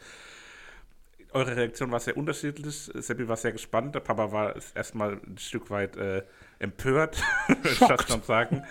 Eure 1.31 1.55
Reaktion 1.55 1.91
war 1.91 1.99
sehr 1.99 2.15
unterschiedlich. 2.17 2.89
Seppi 2.93 3.27
war 3.27 3.35
sehr 3.35 3.51
gespannt. 3.51 3.95
Der 3.95 3.99
Papa 3.99 4.31
war 4.31 4.55
erstmal 4.75 5.19
ein 5.25 5.37
Stück 5.37 5.69
weit 5.69 5.97
äh, 5.97 6.23
empört, 6.59 7.21
würde 7.47 7.69
ich 7.69 7.79
fast 7.79 8.09
schon 8.09 8.21
sagen. 8.21 8.63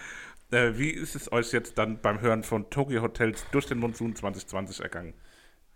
Äh, 0.53 0.73
wie 0.77 0.91
ist 0.91 1.17
es 1.17 1.31
euch 1.33 1.53
jetzt 1.53 1.77
dann 1.79 2.01
beim 2.01 2.21
Hören 2.21 2.45
von 2.45 2.71
Tokyo 2.71 3.03
Hotels 3.03 3.45
durch 3.51 3.67
den 3.67 3.79
Monsun 3.79 4.15
2020 4.15 4.81
ergangen? 4.81 5.15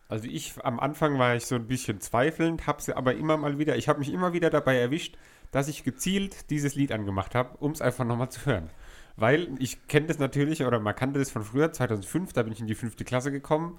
Also 0.08 0.26
ich, 0.28 0.54
am 0.64 0.80
Anfang 0.80 1.18
war 1.18 1.36
ich 1.36 1.46
so 1.46 1.54
ein 1.54 1.68
bisschen 1.68 2.00
zweifelnd, 2.00 2.66
habe 2.66 2.82
sie 2.82 2.96
aber 2.96 3.14
immer 3.14 3.36
mal 3.36 3.58
wieder, 3.58 3.76
ich 3.76 3.88
habe 3.88 4.00
mich 4.00 4.12
immer 4.12 4.32
wieder 4.32 4.50
dabei 4.50 4.76
erwischt, 4.76 5.16
dass 5.50 5.68
ich 5.68 5.84
gezielt 5.84 6.50
dieses 6.50 6.74
Lied 6.74 6.92
angemacht 6.92 7.34
habe, 7.34 7.56
um 7.58 7.72
es 7.72 7.80
einfach 7.80 8.04
nochmal 8.04 8.30
zu 8.30 8.46
hören. 8.46 8.70
weil 9.16 9.48
ich 9.58 9.86
kenne 9.86 10.06
das 10.06 10.18
natürlich, 10.18 10.64
oder 10.64 10.80
man 10.80 10.94
kannte 10.94 11.18
das 11.18 11.30
von 11.30 11.42
früher, 11.44 11.72
2005, 11.72 12.32
da 12.32 12.42
bin 12.42 12.52
ich 12.52 12.60
in 12.60 12.66
die 12.66 12.74
fünfte 12.74 13.04
Klasse 13.04 13.30
gekommen. 13.30 13.78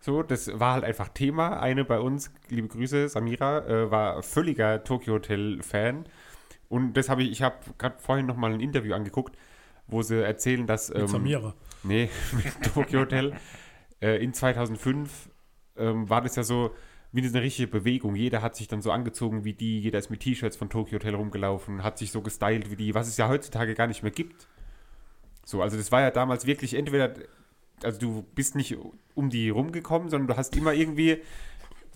So, 0.00 0.22
das 0.22 0.58
war 0.58 0.74
halt 0.74 0.84
einfach 0.84 1.08
Thema. 1.08 1.60
Eine 1.60 1.84
bei 1.84 2.00
uns, 2.00 2.32
liebe 2.48 2.66
Grüße, 2.68 3.08
Samira, 3.08 3.66
äh, 3.66 3.90
war 3.90 4.22
völliger 4.22 4.82
Tokyo 4.82 5.14
Hotel-Fan. 5.14 6.06
Und 6.68 6.94
das 6.94 7.08
habe 7.08 7.22
ich, 7.22 7.30
ich 7.30 7.42
habe 7.42 7.56
gerade 7.76 7.98
vorhin 7.98 8.26
noch 8.26 8.36
mal 8.36 8.52
ein 8.52 8.60
Interview 8.60 8.94
angeguckt, 8.94 9.36
wo 9.86 10.02
sie 10.02 10.24
erzählen, 10.24 10.66
dass. 10.66 10.88
Mit 10.88 11.02
ähm, 11.02 11.08
Samira. 11.08 11.54
Nee, 11.82 12.08
mit 12.32 12.72
Tokyo 12.74 13.00
Hotel. 13.00 13.34
äh, 14.00 14.22
in 14.22 14.32
2005 14.32 15.28
ähm, 15.76 16.08
war 16.08 16.22
das 16.22 16.36
ja 16.36 16.42
so 16.42 16.74
wie 17.12 17.26
eine 17.26 17.42
richtige 17.42 17.68
Bewegung. 17.68 18.14
Jeder 18.14 18.40
hat 18.42 18.54
sich 18.56 18.68
dann 18.68 18.82
so 18.82 18.90
angezogen 18.92 19.44
wie 19.44 19.52
die, 19.52 19.80
jeder 19.80 19.98
ist 19.98 20.10
mit 20.10 20.20
T-Shirts 20.20 20.56
von 20.56 20.70
Tokyo 20.70 20.98
Hotel 20.98 21.14
rumgelaufen, 21.14 21.82
hat 21.82 21.98
sich 21.98 22.12
so 22.12 22.22
gestylt 22.22 22.70
wie 22.70 22.76
die, 22.76 22.94
was 22.94 23.08
es 23.08 23.16
ja 23.16 23.28
heutzutage 23.28 23.74
gar 23.74 23.86
nicht 23.86 24.02
mehr 24.02 24.12
gibt. 24.12 24.46
So, 25.44 25.62
also 25.62 25.76
das 25.76 25.90
war 25.90 26.00
ja 26.02 26.10
damals 26.10 26.46
wirklich 26.46 26.74
entweder, 26.74 27.12
also 27.82 27.98
du 27.98 28.24
bist 28.34 28.54
nicht 28.54 28.76
um 29.14 29.30
die 29.30 29.48
rumgekommen, 29.50 30.08
sondern 30.08 30.28
du 30.28 30.36
hast 30.36 30.56
immer 30.56 30.72
irgendwie 30.72 31.18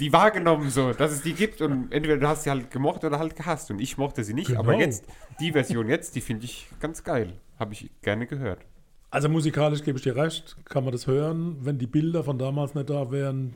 die 0.01 0.13
wahrgenommen, 0.13 0.71
so, 0.71 0.93
dass 0.93 1.13
es 1.13 1.23
die 1.23 1.35
gibt 1.35 1.61
und 1.61 1.93
entweder 1.93 2.17
du 2.17 2.27
hast 2.27 2.43
sie 2.43 2.51
halt 2.51 2.73
gemocht 2.73 3.05
oder 3.05 3.21
halt 3.21 3.37
gehasst 3.37 3.71
und 3.71 3.79
ich 3.81 3.97
mochte 3.97 4.25
sie 4.25 4.35
nicht, 4.35 4.49
Genau. 4.49 4.61
aber 4.61 4.75
jetzt, 4.75 5.05
die 5.39 5.53
Version 5.53 5.89
jetzt, 5.89 6.17
die 6.17 6.21
finde 6.21 6.47
ich 6.47 6.69
ganz 6.81 7.05
geil. 7.05 7.35
Habe 7.61 7.75
ich 7.75 7.91
gerne 8.03 8.27
gehört. 8.27 8.67
Also 9.15 9.29
musikalisch 9.29 9.85
gebe 9.85 9.97
ich 9.97 10.03
dir 10.03 10.17
recht, 10.17 10.57
kann 10.65 10.83
man 10.83 10.91
das 10.91 11.07
hören. 11.07 11.59
Wenn 11.61 11.79
die 11.79 11.87
Bilder 11.87 12.25
von 12.25 12.37
damals 12.37 12.75
nicht 12.75 12.91
da 12.91 13.13
wären, 13.13 13.55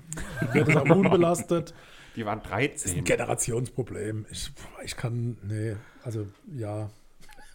wäre 0.52 0.66
das 0.66 0.76
auch 0.76 0.88
unbelastet. 0.88 1.74
Die 2.14 2.24
waren 2.24 2.40
13. 2.44 2.98
Ein 2.98 3.04
Generationsproblem. 3.04 4.26
Ich, 4.30 4.52
ich 4.84 4.96
kann, 4.96 5.36
nee, 5.42 5.74
also 6.04 6.28
ja. 6.54 6.90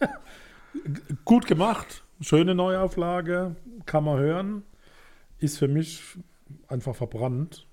Gut 1.24 1.46
gemacht, 1.46 2.04
schöne 2.20 2.54
Neuauflage, 2.54 3.56
kann 3.86 4.04
man 4.04 4.18
hören. 4.18 4.64
Ist 5.38 5.58
für 5.58 5.68
mich 5.68 6.02
einfach 6.68 6.94
verbrannt. 6.94 7.66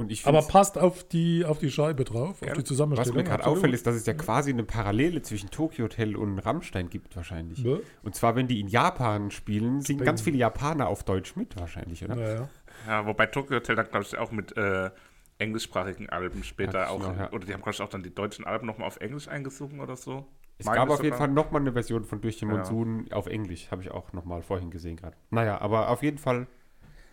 Und 0.00 0.12
ich 0.12 0.24
Aber 0.28 0.42
passt 0.42 0.78
auf 0.78 1.02
die, 1.02 1.44
auf 1.44 1.58
die 1.58 1.72
Scheibe 1.72 2.04
drauf, 2.04 2.40
auf 2.40 2.52
die 2.52 2.58
Was 2.58 2.64
Zusammenstellung. 2.64 3.16
mir 3.16 3.24
gerade 3.24 3.44
auffällt, 3.44 3.74
ist, 3.74 3.84
dass 3.84 3.96
es 3.96 4.06
ja 4.06 4.14
quasi 4.14 4.50
eine 4.52 4.62
Parallele 4.62 5.22
zwischen 5.22 5.50
Tokyo 5.50 5.86
Hotel 5.86 6.14
und 6.16 6.38
Rammstein 6.38 6.88
gibt 6.88 7.16
wahrscheinlich. 7.16 7.58
Ja. 7.58 7.78
Und 8.04 8.14
zwar, 8.14 8.36
wenn 8.36 8.46
die 8.46 8.60
in 8.60 8.68
Japan 8.68 9.32
spielen, 9.32 9.80
singen 9.80 10.04
ganz 10.04 10.20
viele 10.22 10.36
Japaner 10.38 10.86
auf 10.86 11.02
Deutsch 11.02 11.34
mit 11.34 11.58
wahrscheinlich, 11.58 12.04
oder? 12.04 12.14
Naja. 12.14 12.48
Ja, 12.86 13.06
wobei 13.06 13.26
Tokyo 13.26 13.56
Hotel 13.56 13.74
dann, 13.74 13.88
glaube 13.90 14.04
ich, 14.06 14.16
auch 14.16 14.30
mit 14.30 14.56
äh, 14.56 14.90
englischsprachigen 15.38 16.08
Alben 16.08 16.44
später 16.44 16.82
Ja, 16.82 16.88
auch, 16.90 17.00
genau, 17.00 17.14
ja. 17.20 17.32
oder 17.32 17.44
die 17.44 17.52
haben, 17.52 17.62
glaube 17.62 17.74
ich, 17.74 17.82
auch 17.82 17.88
dann 17.88 18.04
die 18.04 18.14
deutschen 18.14 18.44
Alben 18.44 18.66
nochmal 18.68 18.86
auf 18.86 19.00
Englisch 19.00 19.26
eingesungen 19.26 19.80
oder 19.80 19.96
so. 19.96 20.26
Es 20.58 20.66
Meine 20.66 20.78
gab 20.78 20.90
auf 20.90 21.02
jeden. 21.02 21.16
Fall 21.16 21.28
nochmal 21.28 21.60
eine 21.60 21.72
Version 21.72 22.04
von 22.04 22.20
Durch 22.20 22.38
den 22.38 22.48
Ja. 22.50 22.56
Monsun 22.56 23.06
auf 23.10 23.26
Englisch, 23.26 23.68
habe 23.72 23.82
ich 23.82 23.90
auch 23.90 24.12
nochmal 24.12 24.42
vorhin 24.42 24.70
gesehen 24.70 24.96
gerade. 24.96 25.16
Naja, 25.30 25.60
aber 25.60 25.88
auf 25.88 26.02
jeden 26.04 26.18
Fall 26.18 26.46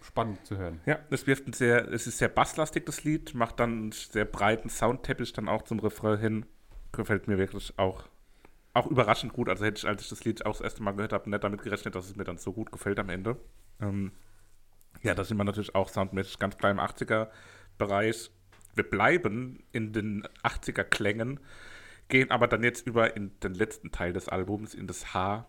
spannend 0.05 0.45
zu 0.45 0.57
hören. 0.57 0.79
Ja, 0.85 0.99
es 1.09 1.27
wirft 1.27 1.47
ein 1.47 1.53
sehr, 1.53 1.91
es 1.91 2.07
ist 2.07 2.17
sehr 2.17 2.29
basslastig, 2.29 2.85
das 2.85 3.03
Lied, 3.03 3.33
macht 3.33 3.59
dann 3.59 3.71
einen 3.71 3.91
sehr 3.91 4.25
breiten 4.25 4.69
Soundteppich 4.69 5.33
dann 5.33 5.49
auch 5.49 5.63
zum 5.63 5.79
Refrain 5.79 6.19
hin. 6.19 6.45
Gefällt 6.91 7.27
mir 7.27 7.37
wirklich 7.37 7.77
auch, 7.77 8.07
auch 8.73 8.87
überraschend 8.87 9.33
gut. 9.33 9.49
Also 9.49 9.65
hätte 9.65 9.79
ich, 9.79 9.87
als 9.87 10.03
ich 10.03 10.09
das 10.09 10.23
Lied 10.23 10.45
auch 10.45 10.53
das 10.53 10.61
erste 10.61 10.83
Mal 10.83 10.93
gehört 10.93 11.13
habe, 11.13 11.29
nicht 11.29 11.43
damit 11.43 11.61
gerechnet, 11.61 11.95
dass 11.95 12.05
es 12.05 12.15
mir 12.15 12.23
dann 12.23 12.37
so 12.37 12.53
gut 12.53 12.71
gefällt 12.71 12.99
am 12.99 13.09
Ende. 13.09 13.37
Ähm, 13.81 14.11
ja, 15.01 15.13
da 15.13 15.23
sind 15.23 15.37
wir 15.37 15.43
natürlich 15.43 15.75
auch 15.75 15.89
soundmäßig 15.89 16.39
ganz 16.39 16.57
klar 16.57 16.71
im 16.71 16.79
80er-Bereich. 16.79 18.31
Wir 18.75 18.89
bleiben 18.89 19.63
in 19.71 19.93
den 19.93 20.27
80er-Klängen, 20.43 21.39
gehen 22.07 22.31
aber 22.31 22.47
dann 22.47 22.63
jetzt 22.63 22.85
über 22.87 23.15
in 23.15 23.31
den 23.41 23.53
letzten 23.53 23.91
Teil 23.91 24.13
des 24.13 24.29
Albums, 24.29 24.73
in 24.73 24.87
das 24.87 25.13
H, 25.13 25.47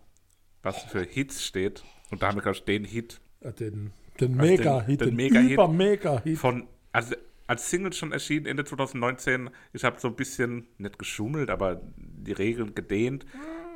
was 0.63 0.83
für 0.85 1.03
Hits 1.03 1.45
steht. 1.45 1.85
Und 2.11 2.23
da 2.23 2.29
haben 2.29 2.37
wir, 2.37 2.43
glaube 2.43 2.57
ich, 2.57 2.65
den 2.65 2.85
Hit 2.85 3.21
Ja, 3.41 3.53
Den, 3.53 3.93
den 4.21 4.39
Also 4.41 4.51
den- 4.51 4.59
Mega-Hit, 4.59 5.01
den 5.01 5.09
den, 5.09 5.17
Mega-Hit 5.17 5.53
Über-Mega-Hit. 5.53 6.39
von, 6.39 6.67
also 6.93 7.15
als 7.47 7.71
Single 7.71 7.93
schon 7.93 8.13
erschienen 8.13 8.47
Ende 8.47 8.65
2019. 8.65 9.51
Ich 9.73 9.85
habe 9.85 10.01
so 10.01 10.09
ein 10.09 10.17
bisschen, 10.17 10.67
nicht 10.79 10.99
geschummelt, 10.99 11.49
aber 11.51 11.81
die 11.97 12.33
Regeln 12.33 12.75
gedehnt, 12.75 13.25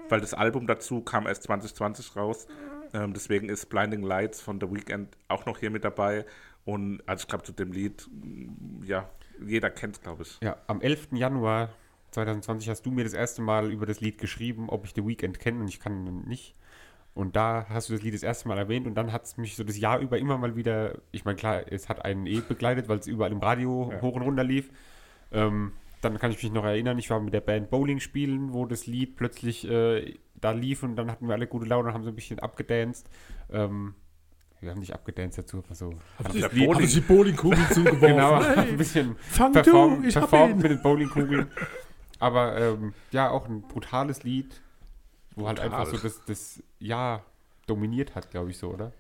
weil 0.09 0.21
das 0.21 0.35
Album 0.35 0.67
dazu 0.67 1.03
kam 1.03 1.27
erst 1.27 1.45
2020 1.45 2.17
raus. 2.17 2.47
Ähm, 2.93 3.13
deswegen 3.15 3.49
ist 3.49 3.67
Blinding 3.69 4.03
Lights 4.03 4.41
von 4.41 4.61
The 4.61 4.69
Weeknd 4.71 5.17
auch 5.29 5.47
noch 5.47 5.59
hier 5.59 5.71
mit 5.71 5.85
dabei. 5.85 6.27
Und 6.65 7.01
also 7.07 7.23
ich 7.23 7.29
glaube, 7.29 7.45
zu 7.45 7.53
dem 7.53 7.71
Lied, 7.73 8.09
mm, 8.11 8.83
ja, 8.85 9.09
jeder 9.47 9.71
kennt 9.71 9.97
es, 9.97 10.03
glaube 10.03 10.23
ich. 10.25 10.39
Ja, 10.43 10.57
am 10.67 10.81
11. 10.81 11.09
Januar 11.17 11.71
2020 12.11 12.69
hast 12.69 12.85
du 12.85 12.91
mir 12.91 13.05
das 13.05 13.13
erste 13.15 13.41
Mal 13.41 13.71
über 13.71 13.87
das 13.87 14.01
Lied 14.01 14.19
geschrieben, 14.19 14.69
ob 14.69 14.85
ich 14.85 14.93
The 14.97 15.07
Weeknd 15.07 15.39
kenne 15.39 15.61
und 15.61 15.69
ich 15.69 15.79
kann 15.79 16.05
ihn 16.07 16.23
nicht. 16.27 16.57
Und 17.15 17.35
da 17.37 17.67
hast 17.69 17.89
du 17.89 17.93
das 17.95 18.03
Lied 18.03 18.15
das 18.15 18.23
erste 18.23 18.47
Mal 18.49 18.57
erwähnt 18.59 18.87
und 18.87 18.95
dann 18.95 19.13
hat 19.13 19.25
es 19.25 19.37
mich 19.37 19.57
so 19.57 19.65
das 19.65 19.77
Jahr 19.79 19.99
über 19.99 20.19
immer 20.19 20.39
mal 20.39 20.55
wieder, 20.57 20.99
ich 21.11 21.25
meine 21.25 21.37
klar, 21.37 21.63
es 21.71 21.89
hat 21.89 22.05
einen 22.05 22.27
eh 22.27 22.41
begleitet, 22.41 22.89
weil 22.89 22.99
es 22.99 23.07
überall 23.09 23.33
im 23.33 23.41
Radio 23.41 23.91
Ja. 23.93 24.01
hoch 24.01 24.15
und 24.15 24.23
runter 24.23 24.45
lief. 24.45 24.71
Ähm, 25.33 25.73
dann 26.03 26.19
kann 26.19 26.31
ich 26.31 26.43
mich 26.43 26.53
noch 26.53 26.65
erinnern, 26.65 26.99
ich 26.99 27.11
war 27.11 27.21
mit 27.21 27.35
der 27.35 27.41
Band 27.43 27.69
Bowling 27.69 28.01
spielen, 28.01 28.53
wo 28.53 28.65
das 28.65 28.87
Lied 28.87 29.17
plötzlich 29.17 29.69
äh, 29.69 30.15
da 30.41 30.53
lief 30.53 30.83
und 30.83 30.97
dann 30.97 31.11
hatten 31.11 31.27
wir 31.27 31.35
alle 31.35 31.47
gute 31.47 31.67
Laune 31.67 31.89
und 31.89 31.95
haben 31.95 32.05
so 32.05 32.11
ein 32.11 32.15
bisschen 32.15 32.39
abgedanced. 32.39 33.07
Ähm, 33.51 33.95
wir 34.61 34.71
haben 34.71 34.81
nicht 34.81 34.95
abgedanced 34.95 35.39
dazu, 35.39 35.59
aber 35.59 35.75
so. 35.75 35.95
Haben 36.19 36.39
der 36.39 36.49
Sie 36.51 36.61
Bowling- 36.61 36.75
haben 36.75 36.87
Sie 36.87 37.01
Bowlingkugel 37.01 37.69
zugeworfen? 37.71 38.01
Genau, 38.01 38.43
Hey, 38.43 38.71
ein 38.71 38.77
bisschen 38.77 39.17
fang 39.19 39.53
du, 39.53 39.63
performt, 39.63 40.07
ich 40.07 40.15
performt 40.15 40.57
mit 40.63 40.71
den 40.71 40.81
Bowlingkugeln. 40.83 41.49
Aber 42.19 42.57
ähm, 42.59 42.95
ja, 43.11 43.31
auch 43.31 43.49
ein 43.49 43.63
brutales 43.63 44.23
Lied, 44.23 44.61
wo 45.37 45.47
halt 45.47 45.61
einfach 45.61 45.87
so 45.87 45.97
das, 45.97 46.25
das 46.27 46.63
Jahr 46.79 47.25
dominiert 47.67 48.15
hat, 48.15 48.31
glaube 48.31 48.51
ich 48.51 48.59
so, 48.59 48.69
oder? 48.69 48.93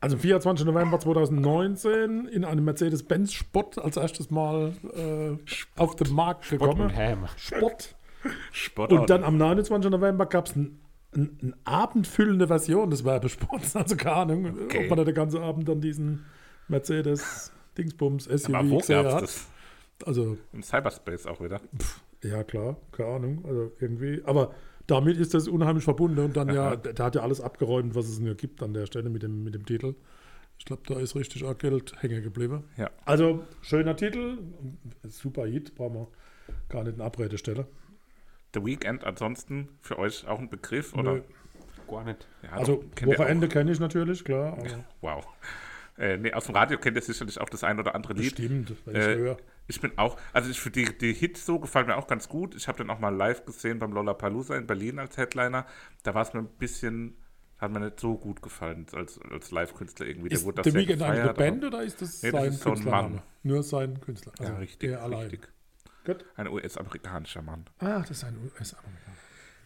Also 0.00 0.16
24. 0.16 0.64
November 0.64 1.00
2019 1.00 2.28
in 2.28 2.44
einem 2.44 2.64
Mercedes-Benz 2.64 3.32
Sport 3.32 3.78
als 3.78 3.96
erstes 3.96 4.30
Mal 4.30 4.72
äh, 4.94 5.36
auf 5.76 5.96
den 5.96 6.14
Markt 6.14 6.48
gekommen. 6.48 6.82
und 6.82 6.96
Ham. 6.96 7.26
Sport. 7.36 7.96
Sport 8.52 8.92
Und 8.92 9.10
dann 9.10 9.24
am 9.24 9.36
29. 9.36 9.90
November 9.90 10.26
gab 10.26 10.46
es 10.46 10.54
ein, 10.54 10.78
ein, 11.16 11.38
eine 11.42 11.54
abendfüllende 11.64 12.46
Version 12.46 12.90
des 12.90 13.04
Werbesports. 13.04 13.74
Also 13.76 13.96
keine 13.96 14.14
Ahnung, 14.16 14.58
Okay. 14.66 14.84
ob 14.84 14.90
man 14.90 14.98
da 14.98 15.04
den 15.04 15.16
ganzen 15.16 15.42
Abend 15.42 15.68
dann 15.68 15.80
diesen 15.80 16.24
Mercedes 16.68 17.50
Dingsbums 17.76 18.26
SUV 18.26 18.54
aber 18.54 18.70
wo 18.70 18.78
gesehen 18.78 19.04
hat. 19.04 19.22
das? 19.22 19.48
Also 20.06 20.38
Im 20.52 20.62
Cyberspace 20.62 21.26
auch 21.26 21.40
wieder. 21.40 21.60
Ja, 22.22 22.44
klar, 22.44 22.76
keine 22.92 23.08
Ahnung. 23.16 23.44
Also 23.44 23.72
irgendwie. 23.80 24.22
Aber 24.24 24.54
damit 24.88 25.16
ist 25.18 25.34
das 25.34 25.46
unheimlich 25.46 25.84
verbunden 25.84 26.18
und 26.18 26.36
dann 26.36 26.48
ja, 26.52 26.74
der, 26.74 26.92
der 26.94 27.04
hat 27.04 27.14
ja 27.14 27.22
alles 27.22 27.40
abgeräumt, 27.40 27.94
was 27.94 28.08
es 28.08 28.18
hier 28.18 28.34
gibt 28.34 28.62
an 28.62 28.74
der 28.74 28.86
Stelle 28.86 29.08
mit 29.10 29.22
dem, 29.22 29.44
mit 29.44 29.54
dem 29.54 29.64
Titel. 29.64 29.94
Ich 30.58 30.64
glaube, 30.64 30.82
da 30.86 30.98
ist 30.98 31.14
richtig 31.14 31.44
auch 31.44 31.56
Geld 31.56 31.94
hängen 32.02 32.20
geblieben. 32.22 32.64
Ja. 32.76 32.90
Also, 33.04 33.44
schöner 33.62 33.94
Titel, 33.94 34.38
super 35.04 35.46
Hit, 35.46 35.76
brauchen 35.76 35.94
wir 35.94 36.08
gar 36.68 36.82
nicht 36.82 36.94
eine 36.94 37.04
Abredestelle. 37.04 37.68
The 38.54 38.64
Weeknd 38.64 39.04
ansonsten 39.04 39.68
für 39.80 39.98
euch 39.98 40.26
auch 40.26 40.40
ein 40.40 40.48
Begriff? 40.48 40.94
Oder? 40.94 41.12
Nö. 41.14 41.20
Gar 41.88 42.04
nicht. 42.04 42.26
Ja, 42.42 42.50
Also, 42.52 42.76
doch, 42.76 42.94
kennt 42.96 43.12
ihr 43.12 43.18
Wochenende 43.18 43.48
kenne 43.48 43.70
ich 43.70 43.78
natürlich, 43.78 44.24
klar. 44.24 44.54
Aber 44.54 44.64
Wow. 45.00 45.26
Äh, 45.96 46.16
nee, 46.16 46.32
aus 46.32 46.46
dem 46.46 46.54
Radio 46.54 46.78
kennt 46.78 46.96
ihr 46.96 47.02
sicherlich 47.02 47.40
auch 47.40 47.48
das 47.48 47.62
ein 47.64 47.78
oder 47.78 47.94
andere 47.94 48.14
Lied. 48.14 48.36
bestimmt, 48.36 48.74
wenn 48.84 48.96
ich 48.96 49.02
Äh, 49.06 49.16
höre. 49.16 49.36
Ich 49.70 49.80
bin 49.80 49.92
auch, 49.98 50.16
also 50.32 50.50
ich 50.50 50.58
finde 50.60 50.82
die, 50.84 50.98
die 50.98 51.12
Hits 51.12 51.44
so 51.44 51.58
gefallen 51.60 51.86
mir 51.86 51.96
auch 51.96 52.06
ganz 52.06 52.28
gut. 52.28 52.54
Ich 52.54 52.68
habe 52.68 52.78
den 52.78 52.88
auch 52.90 52.98
mal 52.98 53.14
live 53.14 53.44
gesehen 53.44 53.78
beim 53.78 53.92
Lollapalooza 53.92 54.56
in 54.56 54.66
Berlin 54.66 54.98
als 54.98 55.16
Headliner. 55.18 55.66
Da 56.02 56.14
war 56.14 56.22
es 56.22 56.32
mir 56.32 56.40
ein 56.40 56.48
bisschen, 56.48 57.16
hat 57.58 57.70
mir 57.70 57.80
nicht 57.80 58.00
so 58.00 58.16
gut 58.16 58.40
gefallen 58.40 58.86
als, 58.94 59.20
als 59.30 59.50
Live-Künstler 59.50 60.06
irgendwie. 60.06 60.28
Ist 60.30 60.44
wurde 60.44 60.56
das 60.56 60.64
der 60.64 60.72
sehr 60.72 60.80
Weekend 60.80 61.02
eine 61.02 61.34
Band 61.34 61.64
oder 61.64 61.82
ist 61.82 62.00
das 62.00 62.22
Nee, 62.22 62.30
das 62.30 62.40
sein 62.40 62.52
ist 62.52 62.60
so 62.62 62.70
ein 62.70 62.74
Künstlername? 62.76 63.08
Mann. 63.16 63.22
Nur 63.42 63.62
sein 63.62 64.00
Künstler. 64.00 64.32
Also 64.38 64.52
Ja, 64.52 64.58
richtig, 64.58 64.78
der 64.90 65.02
allein. 65.02 65.20
richtig. 65.28 65.48
Gut. 66.06 66.24
Ein 66.36 66.48
US-amerikanischer 66.48 67.42
Mann. 67.42 67.66
Ah, 67.80 67.98
das 68.00 68.10
ist 68.12 68.24
ein 68.24 68.38
US-Amerikaner. 68.38 69.16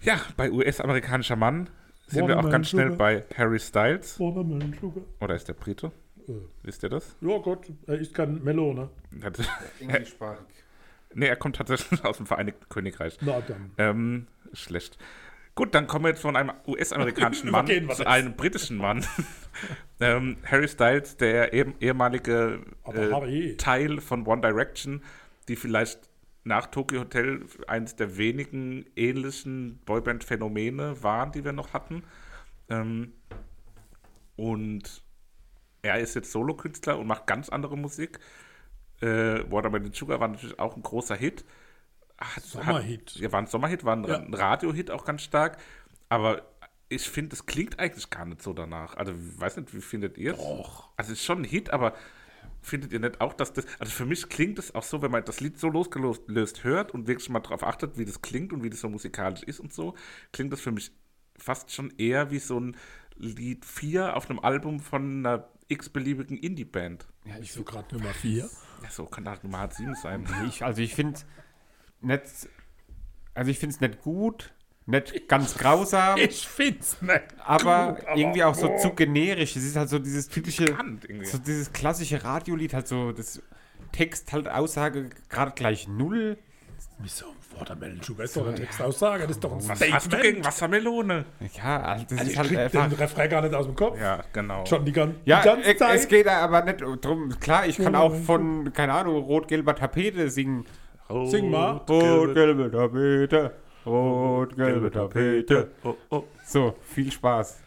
Ja, 0.01 0.21
bei 0.37 0.51
US-amerikanischer 0.51 1.37
Mann 1.37 1.71
sind 2.09 2.17
wir 2.17 2.23
Watermelon 2.23 2.45
auch 2.47 2.51
ganz 2.51 2.69
schnell 2.71 2.91
Sugar. 2.91 2.99
bei 2.99 3.25
Harry 3.37 3.61
Styles. 3.61 4.19
Watermelon 4.19 4.75
Sugar. 4.81 5.05
Oder 5.21 5.37
ist 5.37 5.47
der 5.47 5.55
Brite? 5.55 5.93
Äh. 6.29 6.33
Wisst 6.63 6.83
ihr 6.83 6.89
das? 6.89 7.17
Ja, 7.21 7.39
Gott, 7.39 7.71
er 7.87 7.99
ist 7.99 8.15
kein 8.15 8.43
Melone. 8.43 8.91
Hat- 9.23 9.39
Englischsprachig. 9.81 10.47
nee, 11.15 11.27
er 11.27 11.37
kommt 11.37 11.57
tatsächlich 11.57 12.05
aus 12.05 12.17
dem 12.19 12.27
Vereinigten 12.27 12.69
Königreich. 12.69 13.19
Na 13.21 13.41
dann. 13.41 13.73
Ähm, 13.79 14.27
schlecht. 14.53 14.99
Gut, 15.55 15.75
dann 15.75 15.87
kommen 15.87 16.07
wir 16.07 16.11
jetzt 16.11 16.23
von 16.23 16.35
einem 16.35 16.53
US-amerikanischen 16.67 17.51
Mann 17.53 17.67
zu 17.67 18.07
einem 18.07 18.35
britischen 18.37 18.79
Mann. 18.79 19.05
ähm, 20.01 20.39
Harry 20.45 20.67
Styles, 20.67 21.19
der 21.19 21.53
ehemalige 21.53 22.61
äh. 22.87 23.57
Teil 23.57 24.01
von 24.01 24.27
One 24.27 24.41
Direction, 24.41 25.03
die 25.49 25.57
vielleicht 25.57 26.09
nach 26.45 26.67
Tokyo 26.69 27.01
Hotel 27.01 27.45
eines 27.67 27.97
der 27.97 28.17
wenigen 28.17 28.87
ähnlichen 28.97 29.79
Boyband-Phänomene 29.85 31.03
waren, 31.03 31.33
die 31.33 31.45
wir 31.45 31.53
noch 31.53 31.75
hatten. 31.75 32.03
Ähm, 32.71 33.13
und 34.37 35.02
er 35.83 35.99
ist 35.99 36.15
jetzt 36.15 36.31
Solokünstler 36.33 36.99
und 36.99 37.07
macht 37.07 37.27
ganz 37.27 37.49
andere 37.49 37.77
Musik. 37.77 38.21
Äh, 39.01 39.51
Watermelon 39.51 39.93
Sugar 39.93 40.21
war 40.21 40.29
natürlich 40.29 40.59
auch 40.59 40.77
ein 40.77 40.83
großer 40.83 41.17
Hit. 41.17 41.45
Hat, 42.19 42.45
Sommerhit. 42.45 43.11
Hat, 43.11 43.17
ja, 43.17 43.33
war 43.33 43.41
ein 43.41 43.49
Sommerhit, 43.49 43.85
war 43.85 43.97
ein, 43.97 44.05
Ja. 44.05 44.19
ein 44.19 44.33
Radiohit 44.33 44.93
auch 44.93 45.05
ganz 45.05 45.23
stark. 45.23 45.59
Aber 46.09 46.43
ich 46.89 47.09
finde, 47.09 47.35
es 47.35 47.47
klingt 47.47 47.81
eigentlich 47.81 48.11
gar 48.11 48.25
nicht 48.25 48.43
so 48.43 48.53
danach. 48.53 48.97
Also, 48.97 49.13
ich 49.13 49.41
weiß 49.41 49.57
nicht, 49.57 49.75
wie 49.75 49.81
findet 49.81 50.19
ihr 50.19 50.35
es? 50.35 50.39
Also, 50.97 51.13
es 51.13 51.19
ist 51.19 51.25
schon 51.25 51.39
ein 51.39 51.45
Hit, 51.45 51.71
aber 51.71 51.95
findet 52.61 52.93
ihr 52.93 53.01
nicht 53.01 53.21
auch, 53.21 53.33
dass 53.33 53.53
das, 53.53 53.67
also 53.81 53.91
für 53.91 54.07
mich 54.07 54.29
klingt 54.29 54.59
es 54.61 54.73
auch 54.75 54.85
so, 54.85 55.03
wenn 55.03 55.11
man 55.11 55.25
das 55.25 55.41
Lied 55.41 55.59
so 55.59 55.69
losgelöst 55.69 56.63
hört 56.63 56.93
und 56.93 57.09
wirklich 57.09 57.29
mal 57.29 57.41
darauf 57.41 57.65
achtet, 57.65 57.99
wie 57.99 58.05
das 58.05 58.23
klingt 58.23 58.53
und 58.53 58.63
wie 58.63 58.71
das 58.71 58.81
so 58.81 58.89
musikalisch 58.89 59.43
ist 59.43 59.59
und 59.59 59.73
so, 59.73 59.95
klingt 60.31 60.53
das 60.53 60.61
für 60.61 60.71
mich 60.71 60.93
fast 61.37 61.73
schon 61.73 61.93
eher 61.99 62.31
wie 62.31 62.39
so 62.39 62.61
ein 62.61 62.77
Lied 63.17 63.65
4 63.65 64.17
auf 64.17 64.31
einem 64.31 64.39
Album 64.39 64.79
von 64.79 65.27
einer 65.27 65.49
x-beliebigen 65.73 66.37
Indie-Band. 66.37 67.07
Ja, 67.25 67.35
ich 67.41 67.53
so 67.53 67.63
gerade 67.65 67.95
Nummer 67.97 68.13
4. 68.15 68.49
Ja, 68.83 68.91
so 68.91 69.07
kann 69.07 69.25
das 69.25 69.43
Nummer 69.43 69.69
7 69.71 69.95
sein. 69.95 70.23
Nee, 70.41 70.49
Ich, 70.49 70.65
also 70.65 70.81
ich 70.83 70.95
finde 70.95 71.21
nicht, 72.01 72.23
also 73.35 73.51
ich 73.51 73.59
finde 73.59 73.75
es 73.75 73.81
nicht 73.81 74.03
gut, 74.03 74.53
nicht 74.87 75.29
ganz 75.29 75.55
grausam, 75.55 76.19
Ich 76.19 76.47
find's 76.49 77.01
nicht. 77.01 77.23
aber 77.39 77.95
gut, 77.95 78.07
aber- 78.07 78.17
irgendwie 78.17 78.43
auch 78.45 78.55
so 78.55 78.71
oh. 78.71 78.79
zu 78.79 78.91
generisch. 78.95 79.57
Es 79.57 79.65
ist 79.65 79.77
halt 79.77 79.89
so 79.89 79.99
dieses 79.99 80.29
typische, 80.29 80.77
so 81.23 81.39
dieses 81.39 81.73
klassische 81.73 82.23
Radiolied, 82.25 82.75
halt 82.75 82.89
so 82.89 83.13
das 83.13 83.41
Text 83.93 84.33
halt 84.33 84.49
Aussage 84.49 85.11
gerade 85.29 85.53
gleich 85.53 85.87
null. 85.89 86.39
Wieso? 87.03 87.27
Watermelon 87.59 88.01
Sugar 88.01 88.25
ist 88.25 88.37
doch 88.37 88.47
eine 88.47 88.55
Textaussage. 88.55 89.23
Das 89.23 89.33
ist 89.33 89.45
doch 89.45 89.53
ein 89.53 89.69
Was 89.69 89.93
hast 89.93 90.13
du 90.13 90.17
gegen 90.19 90.45
Wassermelone? 90.45 91.25
Ja, 91.55 91.83
also 91.83 92.05
das 92.09 92.19
Also 92.19 92.25
ist 92.25 92.31
ich 92.33 92.39
halt 92.39 92.49
krieg 92.49 92.59
einfach. 92.59 92.89
den 92.89 92.99
Refrain 92.99 93.31
gar 93.31 93.43
nicht 93.43 93.55
aus 93.55 93.67
dem 93.67 93.77
Kopf. 93.77 94.01
Ja, 94.01 94.25
genau. 94.33 94.65
Schon 94.67 94.85
die, 94.85 94.93
gan 94.93 95.15
Ja, 95.25 95.41
die 95.43 95.49
ganze 95.49 95.77
Zeit. 95.77 95.97
es 95.97 96.09
geht 96.09 96.27
aber 96.29 96.63
nicht 96.65 96.81
drum. 97.05 97.29
Klar, 97.41 97.67
ich 97.67 97.77
kann 97.77 97.95
auch 97.95 98.15
von, 98.15 98.73
keine 98.73 98.95
Ahnung, 98.95 99.17
rot-gelber 99.25 99.75
Tapete 99.75 100.31
singen. 100.31 100.65
Sing 101.27 101.51
mal. 101.51 101.83
Rot-gelbe 101.89 102.71
Tapete, 102.71 103.53
rot-gelbe 103.85 104.91
Tapete. 104.91 105.71
Oh, 105.85 105.95
oh. 106.11 106.25
So, 106.47 106.75
viel 106.83 107.13
Spaß. 107.13 107.61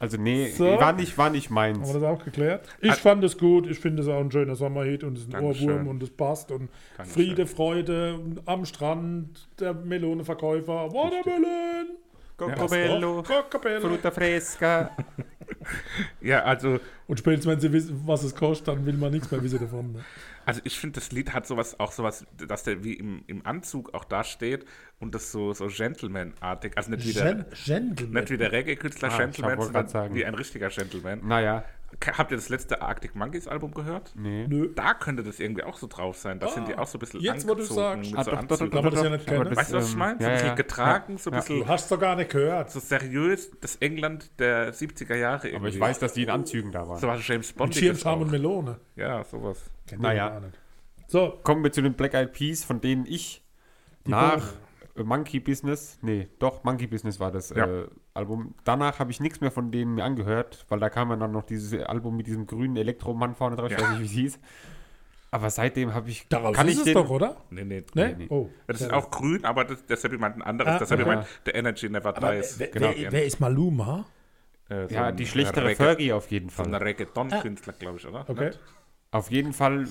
Also 0.00 0.16
nee, 0.16 0.48
So. 0.50 0.64
war 0.64 0.92
nicht, 0.92 1.18
war 1.18 1.28
nicht 1.30 1.50
Haben 1.50 1.54
wir 1.56 1.78
meins. 1.78 1.92
das 1.92 2.02
auch 2.02 2.24
geklärt? 2.24 2.68
Ich 2.80 2.94
fand 2.94 3.24
es 3.24 3.36
gut. 3.36 3.66
Ich 3.66 3.80
finde 3.80 4.02
es 4.02 4.08
auch 4.08 4.20
ein 4.20 4.30
schöner 4.30 4.54
Sommerhit 4.54 5.02
und 5.02 5.18
es 5.18 5.24
ist 5.24 5.34
ein. 5.34 5.42
Ohrwurm 5.42 5.88
und 5.88 6.02
es 6.02 6.10
passt. 6.10 6.52
Und 6.52 6.68
Dankeschön. 6.96 7.24
Friede, 7.24 7.46
Freude 7.46 8.20
am 8.46 8.64
Strand, 8.64 9.48
der 9.58 9.74
Melonenverkäufer. 9.74 10.92
Watermelon! 10.92 11.96
Cocobello, 12.36 13.22
Cocobello. 13.24 13.80
Fruta 13.88 14.10
Fresca. 14.10 14.90
Ja, 16.20 16.44
also, 16.44 16.78
Und 17.06 17.18
spätestens, 17.18 17.50
wenn 17.50 17.60
sie 17.60 17.72
wissen, 17.72 18.02
was 18.04 18.22
es 18.22 18.34
kostet, 18.34 18.68
dann 18.68 18.84
will 18.86 18.94
man 18.94 19.10
nichts 19.10 19.30
mehr 19.30 19.42
wissen 19.42 19.58
davon. 19.58 19.92
Ne? 19.92 20.04
Also 20.48 20.62
ich 20.64 20.78
finde, 20.78 20.94
das 20.98 21.12
Lied 21.12 21.34
hat 21.34 21.46
sowas, 21.46 21.78
auch 21.78 21.92
sowas, 21.92 22.26
dass 22.34 22.62
der 22.62 22.82
wie 22.82 22.94
im, 22.94 23.22
im 23.26 23.44
Anzug 23.44 23.92
auch 23.92 24.04
da 24.04 24.24
steht 24.24 24.64
und 24.98 25.14
das 25.14 25.30
so, 25.30 25.52
so 25.52 25.66
Gentleman-artig, 25.66 26.72
also 26.74 26.90
nicht 26.90 27.06
wie 27.06 27.12
der, 27.12 27.34
Gen 27.34 27.44
Gentleman. 27.64 28.14
nicht 28.14 28.30
wie 28.30 28.38
der 28.38 28.52
Reggae-Künstler 28.52 29.12
Ah, 29.12 29.18
Gentleman, 29.18 29.60
sondern 29.60 30.14
wie 30.14 30.24
ein 30.24 30.34
richtiger 30.34 30.70
Gentleman. 30.70 31.20
Naja, 31.22 31.64
Habt 32.16 32.30
ihr 32.30 32.36
das 32.36 32.48
letzte 32.50 32.82
Arctic 32.82 33.14
Monkeys 33.14 33.48
Album 33.48 33.72
gehört? 33.72 34.12
nee. 34.14 34.46
Nö. 34.46 34.70
Da 34.74 34.94
könnte 34.94 35.22
das 35.22 35.40
irgendwie 35.40 35.62
auch 35.64 35.76
so 35.78 35.86
drauf 35.86 36.16
sein. 36.18 36.38
Da 36.38 36.48
sind 36.48 36.68
die 36.68 36.76
auch 36.76 36.86
so 36.86 36.98
ein 36.98 37.00
bisschen 37.00 37.20
jetzt, 37.20 37.48
wo 37.48 37.54
du 37.54 37.62
angezogen 37.62 38.04
sagst. 38.04 38.10
mit 38.12 38.18
Ah, 38.20 38.24
so 38.24 38.30
doch, 38.66 38.82
doch, 38.82 39.02
ja 39.04 39.10
nicht 39.10 39.28
aber 39.28 39.44
kennen. 39.44 39.56
Weißt 39.56 39.72
du, 39.72 39.76
was 39.76 39.88
ich 39.88 39.96
meine? 39.96 40.18
So 40.20 40.26
ein 40.26 40.32
bisschen 40.32 40.48
ja. 40.48 40.54
getragen, 40.54 41.18
so 41.18 41.30
ein 41.30 41.34
Ja. 41.34 41.40
bisschen 41.40 41.58
Du 41.60 41.66
hast 41.68 41.90
doch 41.90 41.98
gar 41.98 42.14
nicht 42.16 42.30
gehört. 42.30 42.70
so 42.70 42.78
seriös, 42.80 43.50
das 43.60 43.76
England 43.76 44.30
der 44.38 44.72
70er 44.74 45.16
Jahre 45.16 45.48
irgendwie. 45.48 45.56
Aber 45.56 45.68
ich 45.68 45.80
weiß, 45.80 45.98
dass 45.98 46.12
die 46.12 46.22
in 46.24 46.30
Anzügen 46.30 46.72
da 46.72 46.86
waren. 46.86 46.98
So 47.00 47.08
was 47.08 47.26
James 47.26 47.52
Bond. 47.52 47.74
Schirmscham 47.74 48.20
und 48.20 48.30
Melone. 48.30 48.78
Ja, 48.94 49.24
sowas. 49.24 49.58
Kennt 49.86 50.02
Naja. 50.02 50.26
ihr 50.26 50.30
gar 50.30 50.40
nicht. 50.40 50.58
So, 51.06 51.38
Kommen 51.42 51.64
wir 51.64 51.72
zu 51.72 51.80
den 51.80 51.94
Black 51.94 52.12
Eyed 52.14 52.32
Peas, 52.34 52.64
von 52.64 52.80
denen 52.82 53.06
ich 53.06 53.42
nach 54.04 54.36
äh, 54.52 54.56
Monkey 55.04 55.40
Business, 55.40 55.98
nee, 56.02 56.28
doch, 56.38 56.64
Monkey 56.64 56.86
Business 56.86 57.18
war 57.20 57.30
das 57.32 57.50
Ja. 57.50 57.66
äh, 57.66 57.86
Album. 58.14 58.54
Danach 58.64 58.98
habe 58.98 59.10
ich 59.10 59.20
nichts 59.20 59.40
mehr 59.40 59.50
von 59.50 59.70
denen 59.70 59.94
mir 59.96 60.04
angehört, 60.04 60.64
weil 60.68 60.80
da 60.80 60.90
kam 60.90 61.10
ja 61.10 61.16
dann 61.16 61.32
noch 61.32 61.44
dieses 61.44 61.80
Album 61.84 62.16
mit 62.16 62.26
diesem 62.26 62.46
grünen 62.46 62.76
Elektromann 62.76 63.34
vorne 63.34 63.56
drauf, 63.56 63.70
ich 63.70 63.78
Ja. 63.78 63.82
weiß 63.84 63.90
nicht, 63.90 64.00
wie 64.00 64.04
es 64.06 64.12
hieß. 64.12 64.38
Aber 65.30 65.50
seitdem 65.50 65.92
habe 65.92 66.08
ich, 66.08 66.26
daraus 66.28 66.56
kann 66.56 66.66
ist 66.68 66.72
ich 66.74 66.78
es 66.78 66.84
den, 66.86 66.94
doch, 66.94 67.10
oder? 67.10 67.36
Nee, 67.50 67.64
nee. 67.64 67.84
Ne? 67.94 68.14
nee. 68.16 68.26
Oh. 68.30 68.48
Das 68.66 68.80
ist 68.80 68.90
Ja. 68.90 68.96
auch 68.96 69.10
grün, 69.10 69.44
aber 69.44 69.64
das, 69.64 70.02
meint 70.18 70.36
ein 70.36 70.42
anderes. 70.42 70.80
Ah, 70.82 70.86
Seppi 70.86 71.02
okay. 71.02 71.16
meint, 71.16 71.26
der 71.44 71.54
Energy 71.54 71.88
Never 71.90 72.16
Aber 72.16 72.34
Dies. 72.34 72.58
wer, 72.58 72.68
genau. 72.68 72.92
wer, 72.96 73.12
wer 73.12 73.24
ist 73.26 73.38
Maluma? 73.38 74.06
Äh, 74.70 74.88
so 74.88 74.94
ja, 74.94 75.12
die 75.12 75.26
schlechtere 75.26 75.74
Fergie 75.74 76.12
auf 76.12 76.30
jeden 76.30 76.48
So 76.48 76.62
ein 76.62 76.70
Fall. 76.70 76.82
Reggaeton-Künstler, 76.82 77.72
glaube 77.74 77.98
ich, 77.98 78.06
oder? 78.06 78.24
Okay. 78.28 78.46
Nicht? 78.46 78.60
Auf 79.10 79.30
jeden 79.30 79.54
Fall 79.54 79.86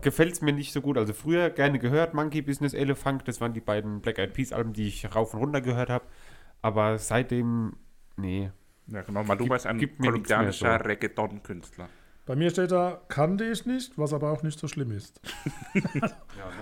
gefällt 0.00 0.32
es 0.32 0.42
mir 0.42 0.52
nicht 0.52 0.72
so 0.72 0.80
gut. 0.80 0.96
Also 0.96 1.12
früher 1.12 1.50
gerne 1.50 1.78
gehört, 1.80 2.14
Monkey 2.14 2.40
Business, 2.40 2.72
Elephant, 2.72 3.26
das 3.26 3.40
waren 3.40 3.52
die 3.52 3.60
beiden 3.60 4.00
Black 4.00 4.18
Eyed 4.18 4.32
Peas 4.32 4.52
Alben, 4.52 4.72
die 4.72 4.86
ich 4.86 5.12
rauf 5.14 5.34
und 5.34 5.40
runter 5.40 5.60
gehört 5.60 5.90
habe. 5.90 6.04
Aber 6.62 6.98
seitdem, 6.98 7.74
nee. 8.16 8.50
Ja, 8.86 9.02
genau. 9.02 9.24
Maluma 9.24 9.56
ist 9.56 9.66
ein 9.66 9.78
kolumbianischer 9.98 10.78
so. 10.78 10.84
Reggaeton-Künstler. 10.84 11.88
Bei 12.26 12.36
mir 12.36 12.50
steht 12.50 12.70
da, 12.70 13.00
kannte 13.08 13.44
ich 13.44 13.66
nicht, 13.66 13.98
was 13.98 14.12
aber 14.12 14.30
auch 14.30 14.44
nicht 14.44 14.58
so 14.58 14.68
schlimm 14.68 14.92
ist. 14.92 15.20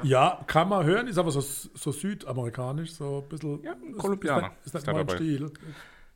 Ja, 0.03 0.41
kann 0.47 0.69
man 0.69 0.85
hören, 0.87 1.09
ist 1.09 1.19
aber 1.19 1.31
so, 1.31 1.41
so 1.41 1.93
südamerikanisch, 1.93 2.93
so 2.93 3.23
ein 3.23 3.29
bisschen. 3.29 3.63
Ja, 3.63 3.73
ein 3.73 3.97
Kolumbianer 3.97 4.53
Ist, 4.65 4.75
das- 4.75 4.83
ist 4.83 4.89
ist 4.89 4.95
mein. 4.95 5.09
Stil? 5.09 5.53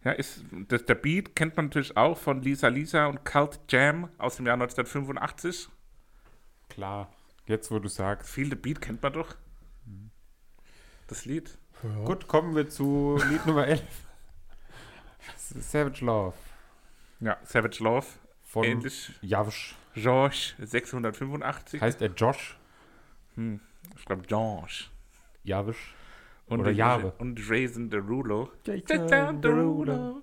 Ja, 0.04 0.12
ist, 0.12 0.44
das, 0.68 0.84
der 0.84 0.94
Beat 0.94 1.36
kennt 1.36 1.56
man 1.56 1.66
natürlich 1.66 1.96
auch 1.96 2.16
von 2.16 2.42
Lisa 2.42 2.68
Lisa 2.68 3.06
und 3.06 3.24
Cult 3.24 3.60
Jam 3.68 4.08
aus 4.18 4.36
dem 4.36 4.46
Jahr 4.46 4.54
1985. 4.54 5.68
Klar, 6.72 7.12
jetzt 7.46 7.70
wo 7.70 7.78
du 7.78 7.88
sagst. 7.88 8.30
Viel 8.30 8.48
der 8.48 8.56
Beat 8.56 8.80
kennt 8.80 9.02
man 9.02 9.12
doch. 9.12 9.34
Das 11.06 11.26
Lied. 11.26 11.58
Ja. 11.82 12.04
Gut, 12.04 12.26
kommen 12.28 12.56
wir 12.56 12.66
zu 12.70 13.18
Lied 13.28 13.44
Nummer 13.44 13.66
11. 13.66 13.82
Savage 15.36 16.02
Love 16.02 16.34
Ja, 17.20 17.36
Savage 17.44 17.82
Love. 17.84 18.06
von 18.42 18.64
Ähnlich. 18.64 19.12
Javsch. 19.20 19.74
George 19.94 20.54
685. 20.58 21.82
Heißt 21.82 22.00
er 22.00 22.08
Josh? 22.08 22.56
ich 23.36 24.04
glaube 24.06 24.22
George. 24.26 24.84
Javsch. 25.44 25.94
Und 26.46 26.60
Oder 26.60 26.70
Jahre. 26.70 27.12
Und 27.18 27.38
Jason 27.38 27.90
Derulo. 27.90 28.50
Jason. 28.64 29.42
Derulo. 29.42 30.22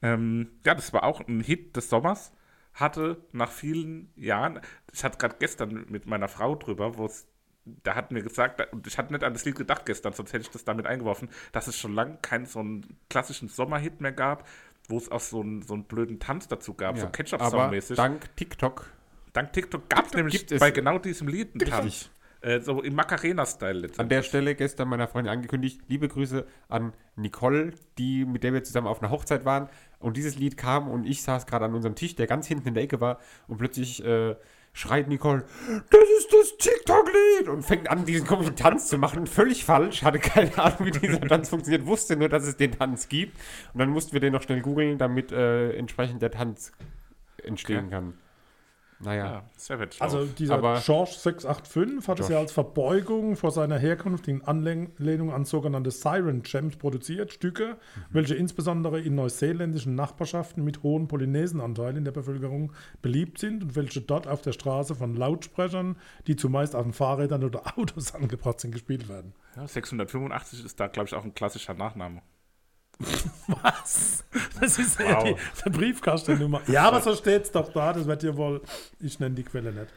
Ähm, 0.00 0.50
ja, 0.64 0.74
das 0.74 0.92
war 0.94 1.04
auch 1.04 1.20
ein 1.20 1.40
Hit 1.40 1.76
des 1.76 1.90
Sommers. 1.90 2.32
Hatte 2.74 3.24
nach 3.32 3.50
vielen 3.50 4.12
Jahren, 4.16 4.60
ich 4.92 5.04
hatte 5.04 5.18
gerade 5.18 5.36
gestern 5.38 5.86
mit 5.88 6.06
meiner 6.06 6.28
Frau 6.28 6.54
drüber, 6.56 6.96
wo 6.96 7.06
es, 7.06 7.26
da 7.64 7.94
hat 7.94 8.10
mir 8.10 8.22
gesagt, 8.22 8.60
und 8.72 8.86
ich 8.86 8.98
hatte 8.98 9.12
nicht 9.12 9.24
an 9.24 9.32
das 9.32 9.44
Lied 9.44 9.56
gedacht 9.56 9.86
gestern, 9.86 10.12
sonst 10.12 10.32
hätte 10.32 10.42
ich 10.42 10.50
das 10.50 10.64
damit 10.64 10.86
eingeworfen, 10.86 11.28
dass 11.52 11.66
es 11.68 11.78
schon 11.78 11.94
lange 11.94 12.18
keinen 12.20 12.46
so 12.46 12.60
einen 12.60 12.98
klassischen 13.08 13.48
Sommerhit 13.48 14.00
mehr 14.00 14.12
gab, 14.12 14.46
wo 14.88 14.98
es 14.98 15.10
auch 15.10 15.20
so 15.20 15.40
einen, 15.40 15.62
so 15.62 15.74
einen 15.74 15.84
blöden 15.84 16.18
Tanz 16.18 16.48
dazu 16.48 16.74
gab, 16.74 16.96
so 16.98 17.04
aber 17.04 17.12
Ketchup-Song-mäßig. 17.12 17.96
dank 17.96 18.36
TikTok 18.36 18.90
Dank 19.32 19.52
TikTok 19.52 19.88
gab 19.88 20.06
es 20.06 20.14
nämlich 20.14 20.46
bei 20.58 20.70
genau 20.70 20.98
diesem 20.98 21.26
Lied 21.28 21.54
einen 21.54 21.60
Richtig. 21.60 21.70
Tanz. 21.70 22.10
Äh, 22.44 22.60
so 22.60 22.82
im 22.82 22.94
Macarena-Style 22.94 23.88
An 23.96 24.08
der 24.10 24.22
Stelle 24.22 24.54
gestern 24.54 24.88
meiner 24.88 25.08
Freundin 25.08 25.32
angekündigt, 25.32 25.80
liebe 25.88 26.08
Grüße 26.08 26.46
an 26.68 26.92
Nicole, 27.16 27.72
die, 27.96 28.26
mit 28.26 28.44
der 28.44 28.52
wir 28.52 28.62
zusammen 28.62 28.86
auf 28.86 29.02
einer 29.02 29.10
Hochzeit 29.10 29.46
waren. 29.46 29.70
Und 29.98 30.18
dieses 30.18 30.36
Lied 30.36 30.58
kam 30.58 30.88
und 30.88 31.06
ich 31.06 31.22
saß 31.22 31.46
gerade 31.46 31.64
an 31.64 31.74
unserem 31.74 31.94
Tisch, 31.94 32.14
der 32.16 32.26
ganz 32.26 32.46
hinten 32.46 32.68
in 32.68 32.74
der 32.74 32.82
Ecke 32.82 33.00
war. 33.00 33.18
Und 33.48 33.56
plötzlich 33.56 34.04
äh, 34.04 34.36
schreit 34.74 35.08
Nicole, 35.08 35.44
das 35.88 36.08
ist 36.18 36.32
das 36.32 36.56
TikTok-Lied! 36.58 37.48
Und 37.48 37.62
fängt 37.62 37.88
an, 37.90 38.04
diesen 38.04 38.26
komischen 38.26 38.56
Tanz 38.56 38.88
zu 38.88 38.98
machen. 38.98 39.26
Völlig 39.26 39.64
falsch, 39.64 40.02
hatte 40.02 40.18
keine 40.18 40.58
Ahnung, 40.58 40.84
wie 40.84 40.90
dieser 40.90 41.22
Tanz 41.22 41.48
funktioniert, 41.48 41.86
wusste 41.86 42.14
nur, 42.16 42.28
dass 42.28 42.46
es 42.46 42.58
den 42.58 42.72
Tanz 42.72 43.08
gibt. 43.08 43.38
Und 43.72 43.78
dann 43.80 43.88
mussten 43.88 44.12
wir 44.12 44.20
den 44.20 44.34
noch 44.34 44.42
schnell 44.42 44.60
googeln, 44.60 44.98
damit 44.98 45.32
äh, 45.32 45.72
entsprechend 45.78 46.20
der 46.20 46.30
Tanz 46.30 46.72
entstehen 47.42 47.86
Okay. 47.86 47.90
kann. 47.90 48.14
Naja. 49.00 49.24
Ja, 49.26 49.44
Savage 49.56 49.96
Also 50.00 50.24
dieser 50.24 50.54
Aber- 50.54 50.80
George 50.84 51.12
685 51.18 52.08
hat 52.08 52.20
es 52.20 52.26
Josh. 52.26 52.32
ja 52.32 52.38
als 52.38 52.52
Verbeugung 52.52 53.36
vor 53.36 53.50
seiner 53.50 53.78
Herkunft 53.78 54.28
in 54.28 54.42
Anlehnung 54.42 55.32
an 55.32 55.44
sogenannte 55.44 55.90
Siren 55.90 56.42
Gems 56.42 56.76
produziert, 56.76 57.32
Stücke, 57.32 57.76
welche 58.10 58.34
insbesondere 58.34 59.00
in 59.00 59.14
neuseeländischen 59.14 59.94
Nachbarschaften 59.94 60.64
mit 60.64 60.82
hohem 60.82 61.08
Polynesenanteil 61.08 61.96
in 61.96 62.04
der 62.04 62.12
Bevölkerung 62.12 62.72
beliebt 63.02 63.38
sind 63.38 63.62
und 63.64 63.76
welche 63.76 64.00
dort 64.00 64.26
auf 64.26 64.40
der 64.42 64.52
Straße 64.52 64.94
von 64.94 65.14
Lautsprechern, 65.16 65.96
die 66.26 66.36
zumeist 66.36 66.74
auf 66.74 66.84
den 66.84 66.92
Fahrrädern 66.92 67.44
oder 67.44 67.62
Autos 67.78 68.14
angebracht 68.14 68.60
sind, 68.60 68.70
gespielt 68.72 69.08
werden. 69.08 69.34
Ja, 69.56 69.66
685 69.68 70.64
ist 70.64 70.80
da, 70.80 70.86
glaube 70.86 71.08
ich, 71.08 71.14
auch 71.14 71.24
ein 71.24 71.34
klassischer 71.34 71.74
Nachname. 71.74 72.22
Was? 73.62 74.24
Das 74.60 74.78
ist 74.78 74.98
ja 75.00 75.16
Wow. 75.16 75.24
die, 75.24 75.36
die 75.64 75.70
Briefkastennummer. 75.70 76.62
Ja, 76.68 76.84
aber 76.88 77.00
so 77.00 77.14
steht 77.14 77.42
es 77.44 77.52
doch 77.52 77.72
da, 77.72 77.92
das 77.92 78.06
wird 78.06 78.22
ihr 78.22 78.36
wohl, 78.36 78.62
ich 79.00 79.18
nenne 79.20 79.34
die 79.34 79.42
Quelle 79.44 79.72
nicht. 79.72 79.92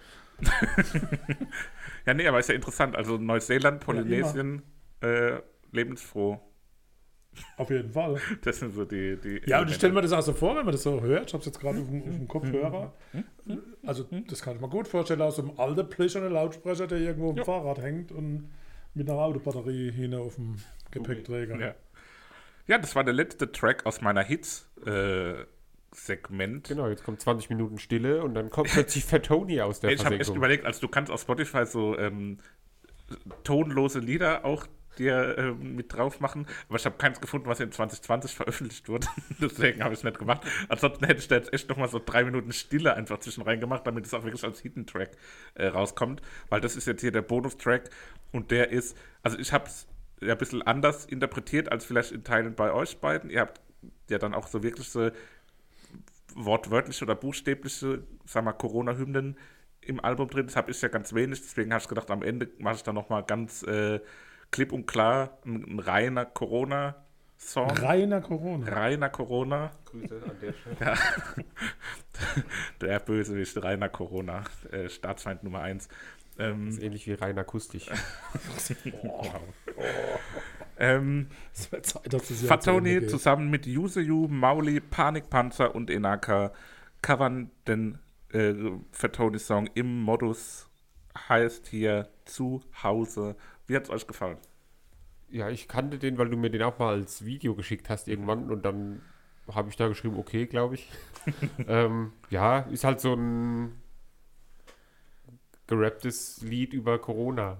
Ja, 2.05 2.13
nee, 2.13 2.27
aber 2.27 2.39
ist 2.39 2.49
ja 2.49 2.55
interessant. 2.55 2.95
Also 2.95 3.17
Neuseeland, 3.17 3.79
Polynesien, 3.81 4.61
äh, 5.01 5.39
lebensfroh. 5.71 6.39
Auf 7.57 7.69
jeden 7.69 7.91
Fall. 7.91 8.19
Das 8.43 8.57
sind 8.59 8.73
so 8.73 8.83
die. 8.85 9.17
die 9.17 9.41
Ja, 9.45 9.61
und 9.61 9.69
ich 9.69 9.75
stelle 9.75 9.93
mir 9.93 10.01
das 10.01 10.11
auch 10.11 10.21
so 10.21 10.33
vor, 10.33 10.55
wenn 10.55 10.65
man 10.65 10.71
das 10.71 10.81
so 10.83 11.01
hört. 11.01 11.27
Ich 11.27 11.33
habe 11.33 11.41
es 11.41 11.45
jetzt 11.45 11.59
gerade 11.59 11.79
auf, 11.79 11.87
dem- 11.87 12.01
auf 12.01 12.15
dem 12.15 12.27
Kopfhörer. 12.27 12.93
Also, 13.85 14.05
das 14.27 14.41
kann 14.41 14.55
ich 14.55 14.61
mir 14.61 14.69
gut 14.69 14.87
vorstellen, 14.87 15.21
aus 15.21 15.35
so 15.35 15.43
einem 15.43 15.59
alten 15.59 15.87
plüschernen 15.87 16.31
Lautsprecher, 16.33 16.87
der 16.87 16.97
irgendwo 16.99 17.31
im 17.31 17.43
Fahrrad 17.45 17.79
hängt 17.81 18.11
und 18.11 18.49
mit 18.95 19.07
einer 19.09 19.19
Autobatterie 19.19 19.91
hin 19.91 20.15
auf 20.15 20.35
dem 20.35 20.55
Gepäckträger. 20.89 21.59
Ja. 21.59 21.75
Ja, 22.67 22.77
das 22.77 22.95
war 22.95 23.03
der 23.03 23.13
letzte 23.13 23.51
Track 23.51 23.85
aus 23.85 24.01
meiner 24.01 24.23
Hits-Segment. 24.23 26.67
Genau, 26.67 26.87
jetzt 26.89 27.03
kommt 27.03 27.21
20 27.21 27.49
Minuten 27.49 27.79
Stille 27.79 28.23
und 28.23 28.33
dann 28.33 28.49
kommt 28.49 28.69
plötzlich 28.73 29.05
Fat 29.05 29.25
Tony 29.25 29.61
aus 29.61 29.79
der 29.79 29.91
ich 29.91 30.03
habe 30.05 30.19
echt 30.19 30.35
überlegt, 30.35 30.65
also 30.65 30.81
du 30.81 30.89
kannst 30.89 31.11
auf 31.11 31.21
Spotify 31.21 31.65
so 31.65 31.97
ähm, 31.97 32.39
tonlose 33.43 33.99
Lieder 33.99 34.45
auch 34.45 34.67
dir 34.97 35.37
ähm, 35.37 35.75
mit 35.75 35.93
drauf 35.93 36.19
machen, 36.19 36.47
aber 36.67 36.77
ich 36.77 36.85
habe 36.85 36.97
keins 36.97 37.21
gefunden, 37.21 37.47
was 37.47 37.59
in 37.59 37.71
2020 37.71 38.35
veröffentlicht 38.35 38.89
wurde. 38.89 39.07
Deswegen 39.39 39.83
habe 39.83 39.93
ich 39.93 39.99
es 39.99 40.03
nicht 40.03 40.19
gemacht. 40.19 40.41
Ansonsten 40.69 41.05
hätte 41.05 41.19
ich 41.19 41.27
da 41.27 41.35
jetzt 41.35 41.53
echt 41.53 41.69
nochmal 41.69 41.87
so 41.87 42.01
drei 42.03 42.23
Minuten 42.23 42.51
Stille 42.51 42.95
einfach 42.95 43.19
zwischen 43.19 43.43
rein 43.43 43.59
gemacht, 43.59 43.85
damit 43.85 44.05
es 44.05 44.13
auch 44.13 44.23
wirklich 44.23 44.43
als 44.43 44.59
Hidden 44.59 44.87
Track 44.87 45.11
äh, 45.55 45.67
rauskommt. 45.67 46.21
Weil 46.49 46.61
das 46.61 46.75
ist 46.75 46.87
jetzt 46.87 47.01
hier 47.01 47.11
der 47.11 47.21
Bonustrack 47.21 47.89
und 48.31 48.51
der 48.51 48.71
ist, 48.71 48.97
also 49.23 49.37
ich 49.37 49.53
habe 49.53 49.67
es 49.67 49.87
ja 50.21 50.33
ein 50.33 50.37
bisschen 50.37 50.61
anders 50.61 51.05
interpretiert 51.05 51.71
als 51.71 51.85
vielleicht 51.85 52.11
in 52.11 52.23
Teilen 52.23 52.55
bei 52.55 52.71
euch 52.71 52.99
beiden. 52.99 53.29
Ihr 53.29 53.41
habt 53.41 53.61
ja 54.09 54.17
dann 54.17 54.33
auch 54.33 54.47
so 54.47 54.63
wirklich 54.63 54.89
so 54.89 55.11
wortwörtliche 56.35 57.05
oder 57.05 57.15
buchstäbliche, 57.15 58.03
sag 58.25 58.43
mal, 58.43 58.53
Corona-Hymnen 58.53 59.37
im 59.81 60.03
Album 60.03 60.29
drin. 60.29 60.45
Das 60.45 60.55
habe 60.55 60.71
ich 60.71 60.81
ja 60.81 60.89
ganz 60.89 61.13
wenig, 61.13 61.41
deswegen 61.41 61.71
habe 61.73 61.81
ich 61.81 61.87
gedacht, 61.87 62.11
am 62.11 62.21
Ende 62.21 62.49
mache 62.59 62.75
ich 62.75 62.83
da 62.83 62.93
nochmal 62.93 63.23
ganz 63.23 63.63
äh, 63.63 63.99
klipp 64.51 64.71
und 64.71 64.85
klar 64.85 65.37
ein, 65.45 65.63
ein 65.63 65.79
reiner 65.79 66.25
Corona-Song. 66.25 67.71
Reiner 67.71 68.21
Corona. 68.21 68.67
Reiner 68.67 69.09
Corona. 69.09 69.71
Grüße 69.85 70.21
an 70.23 70.37
der 70.41 70.53
Stelle. 70.53 70.75
Ja. 70.79 70.95
Der 72.81 72.99
Bösewicht, 72.99 73.61
reiner 73.63 73.89
Corona, 73.89 74.43
äh, 74.71 74.89
Staatsfeind 74.89 75.43
Nummer 75.43 75.61
1. 75.61 75.87
Ähm, 76.39 76.67
ist 76.67 76.81
ähnlich 76.81 77.07
wie 77.07 77.13
rein 77.13 77.37
akustisch. 77.37 77.89
ähm, 80.79 81.27
das 81.71 81.81
zu 81.83 81.99
Ende 82.03 82.19
Fatoni 82.19 82.99
geht. 82.99 83.09
zusammen 83.09 83.49
mit 83.49 83.65
Yuseyu, 83.65 84.27
Mauli, 84.27 84.79
Panikpanzer 84.79 85.73
und 85.73 85.89
Enaka 85.89 86.53
covern 87.01 87.51
den 87.67 87.99
äh, 88.33 88.53
Fatoni-Song 88.91 89.69
im 89.73 90.01
Modus 90.01 90.69
heißt 91.29 91.67
hier 91.67 92.09
zu 92.25 92.61
Hause. 92.83 93.35
Wie 93.65 93.75
hat 93.75 93.85
es 93.85 93.89
euch 93.89 94.07
gefallen? 94.07 94.37
Ja, 95.29 95.49
ich 95.49 95.67
kannte 95.67 95.97
den, 95.97 96.17
weil 96.17 96.29
du 96.29 96.37
mir 96.37 96.49
den 96.49 96.61
auch 96.63 96.79
mal 96.79 96.93
als 96.93 97.25
Video 97.25 97.55
geschickt 97.55 97.89
hast 97.89 98.07
irgendwann 98.07 98.49
und 98.49 98.63
dann 98.63 99.01
habe 99.53 99.69
ich 99.69 99.75
da 99.75 99.87
geschrieben, 99.87 100.17
okay, 100.17 100.45
glaube 100.45 100.75
ich. 100.75 100.89
ähm, 101.67 102.13
ja, 102.29 102.59
ist 102.59 102.83
halt 102.83 102.99
so 103.01 103.13
ein 103.13 103.73
gerapptes 105.67 106.41
Lied 106.41 106.73
über 106.73 106.97
Corona. 106.99 107.57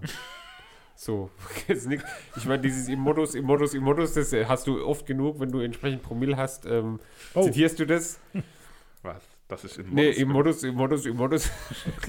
So. 0.96 1.30
Ich 1.68 2.46
meine, 2.46 2.62
dieses 2.62 2.88
im 2.88 3.00
Modus, 3.00 3.36
im 3.36 3.46
Modus, 3.46 3.74
im 3.74 3.84
Modus, 3.84 4.14
das 4.14 4.34
äh, 4.34 4.46
hast 4.46 4.66
du 4.68 4.84
oft 4.86 5.06
genug, 5.06 5.40
wenn 5.40 5.52
du 5.52 5.60
entsprechend 5.60 6.02
Promille 6.04 6.36
hast. 6.38 6.66
Ähm, 6.66 7.00
Oh. 7.34 7.44
Zitierst 7.44 7.80
du 7.80 7.86
das? 7.86 8.20
Was? 9.04 9.22
Das 9.48 9.64
ist 9.64 9.78
im 9.78 9.92
Nee, 9.94 10.08
Modus 10.08 10.18
im 10.18 10.28
bin? 10.28 10.34
Modus, 10.36 10.64
im 10.64 10.76
Modus, 10.76 11.06
im 11.06 11.16
Modus. 11.18 11.52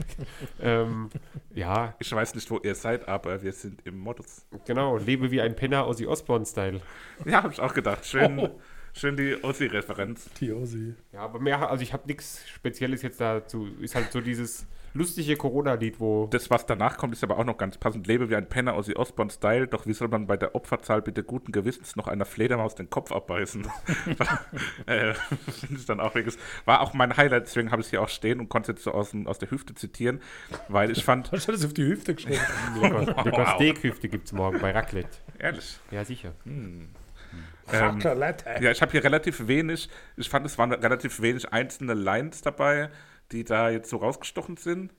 ähm, 0.60 1.08
ja, 1.54 1.94
Ich 1.98 2.10
weiß 2.12 2.34
nicht, 2.34 2.50
wo 2.50 2.58
ihr 2.58 2.74
seid, 2.74 3.06
aber 3.08 3.42
wir 3.42 3.52
sind 3.52 3.80
im 3.86 3.98
Modus. 3.98 4.44
genau. 4.66 4.96
Lebe 4.96 5.30
wie 5.30 5.40
ein 5.40 5.54
Penner, 5.54 5.86
Ozzy 5.86 6.06
Osbourne-Style. 6.06 6.80
Ja, 7.26 7.42
habe 7.42 7.52
ich 7.52 7.60
auch 7.60 7.74
gedacht. 7.74 8.04
Schön, 8.06 8.38
Oh. 8.38 8.60
schön 8.92 9.16
die 9.16 9.36
Ossi-Referenz. 9.42 10.30
Die 10.40 10.52
Ossi. 10.52 10.94
Ja, 11.12 11.20
aber 11.20 11.38
mehr, 11.40 11.70
also 11.70 11.82
ich 11.82 11.92
habe 11.92 12.06
nichts 12.06 12.42
Spezielles 12.48 13.02
jetzt 13.02 13.20
dazu. 13.20 13.68
Ist 13.80 13.94
halt 13.94 14.10
so 14.12 14.20
dieses 14.20 14.66
lustige 14.94 15.36
Corona-Lied, 15.36 16.00
wo. 16.00 16.26
Das, 16.30 16.50
was 16.50 16.66
danach 16.66 16.96
kommt, 16.96 17.14
ist 17.14 17.22
aber 17.24 17.38
auch 17.38 17.44
noch 17.44 17.56
ganz 17.58 17.78
passend. 17.78 18.06
Lebe 18.06 18.30
wie 18.30 18.36
ein 18.36 18.48
Penner 18.48 18.74
aus 18.74 18.88
Osborne-Style, 18.94 19.68
doch 19.68 19.86
wie 19.86 19.92
soll 19.92 20.08
man 20.08 20.26
bei 20.26 20.36
der 20.36 20.54
Opferzahl 20.54 21.02
bitte 21.02 21.22
guten 21.22 21.52
Gewissens 21.52 21.96
noch 21.96 22.08
einer 22.08 22.24
Fledermaus 22.24 22.74
den 22.74 22.90
Kopf 22.90 23.12
abbeißen? 23.12 23.64
war, 24.18 24.40
äh, 24.86 25.14
Finde 25.60 25.76
ich 25.80 25.86
dann 25.86 26.00
auch 26.00 26.14
wirklich. 26.14 26.36
War 26.64 26.80
auch 26.80 26.94
mein 26.94 27.16
Highlight, 27.16 27.46
deswegen 27.46 27.70
habe 27.70 27.80
ich 27.80 27.86
es 27.86 27.90
hier 27.90 28.02
auch 28.02 28.08
stehen 28.08 28.40
und 28.40 28.48
konnte 28.48 28.72
es 28.72 28.78
jetzt 28.78 28.84
so 28.84 28.92
aus, 28.92 29.14
aus 29.26 29.38
der 29.38 29.50
Hüfte 29.50 29.74
zitieren, 29.74 30.20
weil 30.68 30.90
ich 30.90 31.04
fand, 31.04 31.30
Hast 31.32 31.48
du 31.48 31.52
das 31.52 31.64
auf 31.64 31.74
die 31.74 31.84
Hüfte 31.84 32.14
geschrieben? 32.14 32.40
Lecker 32.80 33.06
Wow. 33.24 33.54
Steakhüfte 33.54 34.08
gibt 34.08 34.26
es 34.26 34.32
morgen 34.32 34.58
bei 34.60 34.70
Raclette. 34.72 35.08
ehrlich, 35.38 35.78
Ja, 35.90 36.04
sicher. 36.04 36.32
ähm, 36.46 36.88
Raclette. 37.68 38.44
ja, 38.62 38.70
ich 38.70 38.80
habe 38.80 38.92
hier 38.92 39.04
relativ 39.04 39.46
wenig, 39.46 39.88
ich 40.16 40.28
fand, 40.28 40.46
es 40.46 40.56
waren 40.58 40.72
relativ 40.72 41.20
wenig 41.20 41.52
einzelne 41.52 41.94
Lines 41.94 42.40
dabei, 42.42 42.88
die 43.32 43.44
da 43.44 43.70
jetzt 43.70 43.90
so 43.90 43.98
rausgestochen 43.98 44.56
sind. 44.56 44.92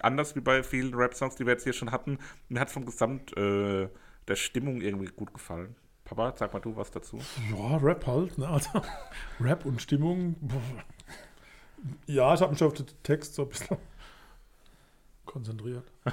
Anders 0.00 0.34
wie 0.36 0.40
bei 0.40 0.62
vielen 0.62 0.94
Rap-Songs, 0.94 1.36
die 1.36 1.46
wir 1.46 1.52
jetzt 1.52 1.64
hier 1.64 1.72
schon 1.72 1.92
hatten. 1.92 2.18
Mir 2.48 2.60
hat 2.60 2.70
vom 2.70 2.84
Gesamt 2.84 3.36
äh, 3.36 3.88
der 4.26 4.36
Stimmung 4.36 4.80
irgendwie 4.80 5.06
gut 5.06 5.32
gefallen. 5.32 5.76
Papa, 6.04 6.34
sag 6.36 6.52
mal 6.52 6.60
du 6.60 6.76
was 6.76 6.90
dazu. 6.90 7.20
Ja, 7.56 7.76
Rap 7.76 8.06
halt. 8.06 8.36
Ne? 8.36 8.48
Also, 8.48 8.70
Rap 9.40 9.64
und 9.64 9.80
Stimmung. 9.80 10.34
Ja, 12.06 12.34
ich 12.34 12.40
habe 12.40 12.52
mich 12.52 12.62
auf 12.62 12.74
den 12.74 12.86
Text 13.02 13.34
so 13.34 13.42
ein 13.42 13.48
bisschen 13.48 13.76
konzentriert. 15.30 15.84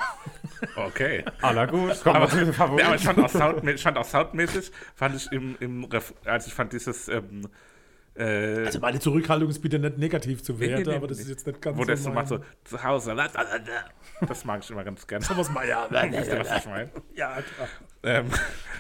Okay. 0.76 1.24
Aller 1.42 1.68
gut. 1.68 1.96
Zu 1.96 2.06
den 2.06 2.54
Ja, 2.54 2.88
aber 2.88 2.96
ich 2.96 3.04
fand 3.04 3.20
auch, 3.20 3.30
Sound, 3.30 3.68
ich 3.68 3.82
fand 3.82 3.98
auch 3.98 4.06
soundmäßig, 4.06 4.72
fand 4.96 5.16
ich 5.16 5.32
im, 5.32 5.56
im 5.60 5.84
Ref, 5.86 6.14
also 6.26 6.48
ich 6.48 6.54
fand 6.54 6.74
dieses, 6.74 7.08
ähm, 7.08 7.48
äh, 8.18 8.66
Also 8.66 8.80
meine 8.80 9.00
Zurückhaltung 9.00 9.50
ist 9.50 9.60
bitte 9.60 9.80
nicht 9.80 9.98
negativ 9.98 10.44
zu 10.44 10.54
Nee, 10.56 10.66
nee, 10.68 10.72
werten, 10.72 10.90
nee, 10.90 10.96
aber 10.96 11.08
das 11.08 11.18
nee. 11.18 11.24
ist 11.24 11.30
jetzt 11.30 11.48
nicht 11.48 11.62
ganz 11.62 11.78
wo 11.78 11.84
so 11.96 12.10
mein- 12.10 12.16
macht, 12.16 12.28
so 12.28 12.40
zu 12.64 12.84
Hause, 12.84 13.16
das 14.28 14.46
mag 14.46 14.62
ich 14.64 14.70
immer 14.72 14.84
ganz 14.84 15.06
gerne. 15.06 15.26
Thomas 15.28 15.50
Mayer. 15.52 15.88
Wisst 15.90 16.28
ihr, 16.32 16.40
was 16.40 16.58
ich 16.60 16.66
meine? 16.66 16.90
Ja, 17.16 17.38
klar. 17.42 17.68
Ähm, 18.04 18.26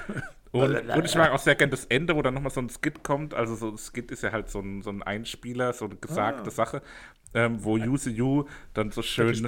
und, 0.51 0.89
und 0.89 1.05
ich 1.05 1.15
mag 1.15 1.31
auch 1.31 1.39
sehr 1.39 1.55
gerne 1.55 1.71
das 1.71 1.85
Ende, 1.85 2.15
wo 2.15 2.21
dann 2.21 2.33
nochmal 2.33 2.51
so 2.51 2.61
ein 2.61 2.69
Skit 2.69 3.03
kommt. 3.03 3.33
Also 3.33 3.55
so 3.55 3.69
ein 3.69 3.77
Skit 3.77 4.11
ist 4.11 4.23
ja 4.23 4.31
halt 4.31 4.49
so 4.49 4.59
ein, 4.59 4.81
so 4.81 4.89
ein 4.89 5.03
Einspieler, 5.03 5.73
so 5.73 5.85
eine 5.85 5.95
gesagte 5.95 6.47
Ah. 6.49 6.51
Sache, 6.51 6.81
ähm, 7.33 7.63
wo 7.63 7.77
Yuzi 7.77 8.11
Yu 8.11 8.45
dann 8.73 8.91
so 8.91 9.01
schön 9.01 9.45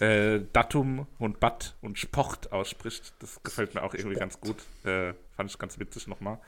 äh, 0.00 0.40
Datum 0.52 1.06
und 1.18 1.40
Bat 1.40 1.74
und 1.82 1.98
Sport 1.98 2.52
ausspricht. 2.52 3.12
Das 3.18 3.42
gefällt 3.42 3.74
mir 3.74 3.82
auch 3.82 3.94
irgendwie 3.94 4.16
ganz 4.16 4.40
gut. 4.40 4.56
Äh, 4.84 5.12
fand 5.36 5.50
ich 5.50 5.58
ganz 5.58 5.78
witzig 5.78 6.06
nochmal. 6.06 6.38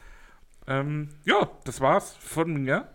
Ähm, 0.69 1.09
ja, 1.25 1.51
das 1.65 1.81
war's 1.81 2.15
von 2.21 2.53
mir. 2.63 2.89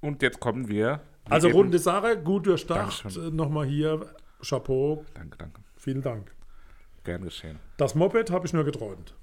Und 0.00 0.22
jetzt 0.22 0.40
kommen 0.40 0.68
wir. 0.68 1.00
Also 1.28 1.48
eben- 1.48 1.56
runde 1.56 1.78
Sache, 1.78 2.18
gut 2.18 2.46
durchdacht. 2.46 3.04
Dankeschön. 3.04 3.28
Äh, 3.28 3.30
Nochmal 3.30 3.66
hier, 3.66 4.06
Chapeau, 4.42 5.04
Danke, 5.14 5.38
danke. 5.38 5.60
vielen 5.76 6.02
Dank. 6.02 6.32
Gern 7.04 7.22
geschehen. 7.24 7.58
Das 7.76 7.94
Moped 7.94 8.30
habe 8.30 8.46
ich 8.46 8.52
nur 8.52 8.64
geträumt. 8.64 9.14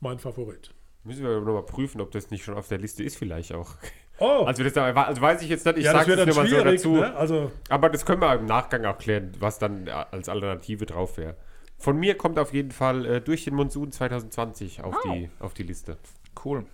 Mein 0.00 0.18
Favorit. 0.18 0.72
Müssen 1.04 1.22
wir 1.24 1.40
nochmal 1.40 1.62
prüfen, 1.64 2.00
ob 2.00 2.10
das 2.10 2.30
nicht 2.30 2.44
schon 2.44 2.54
auf 2.54 2.68
der 2.68 2.78
Liste 2.78 3.02
ist, 3.02 3.16
vielleicht 3.16 3.52
auch. 3.54 3.76
Oh, 4.18 4.44
Also, 4.44 4.64
das, 4.64 4.76
also 4.76 5.20
weiß 5.20 5.42
ich 5.42 5.48
jetzt 5.48 5.64
nicht, 5.64 5.78
ich 5.78 5.84
ja, 5.84 5.92
das 5.92 6.06
sage 6.06 6.20
es 6.20 6.26
nur 6.26 6.34
mal 6.34 6.48
so 6.48 6.64
dazu. 6.64 6.96
ne? 6.96 7.14
Also, 7.14 7.52
Aber 7.68 7.88
das 7.88 8.04
können 8.04 8.20
wir 8.20 8.34
im 8.34 8.46
Nachgang 8.46 8.84
auch 8.84 8.98
klären, 8.98 9.32
was 9.38 9.58
dann 9.60 9.88
als 9.88 10.28
Alternative 10.28 10.86
drauf 10.86 11.16
wäre. 11.16 11.36
Von 11.78 11.98
mir 11.98 12.16
kommt 12.16 12.38
auf 12.40 12.52
jeden 12.52 12.72
Fall 12.72 13.06
äh, 13.06 13.20
durch 13.20 13.44
den 13.44 13.54
Monsun 13.54 13.92
2020 13.92 14.82
auf, 14.82 14.96
die, 15.04 15.30
auf 15.38 15.54
die 15.54 15.62
Liste. 15.62 15.96
Cool. 16.44 16.66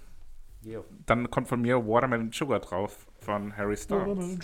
Dann 1.07 1.31
kommt 1.31 1.49
von 1.49 1.61
mir 1.61 1.87
Watermelon 1.87 2.33
Sugar 2.33 2.61
drauf 2.61 3.07
von 3.21 3.57
Harry 3.57 3.77
Styles. 3.77 4.39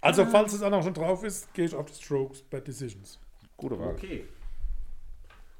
also 0.00 0.24
falls 0.26 0.52
es 0.52 0.62
auch 0.62 0.70
noch 0.70 0.82
schon 0.82 0.94
drauf 0.94 1.24
ist, 1.24 1.52
gehe 1.54 1.64
ich 1.64 1.74
auf 1.74 1.88
Strokes 1.88 2.42
Bad 2.42 2.66
Decisions. 2.66 3.18
Gute 3.56 3.78
Wahl. 3.78 3.88
Okay. 3.88 4.26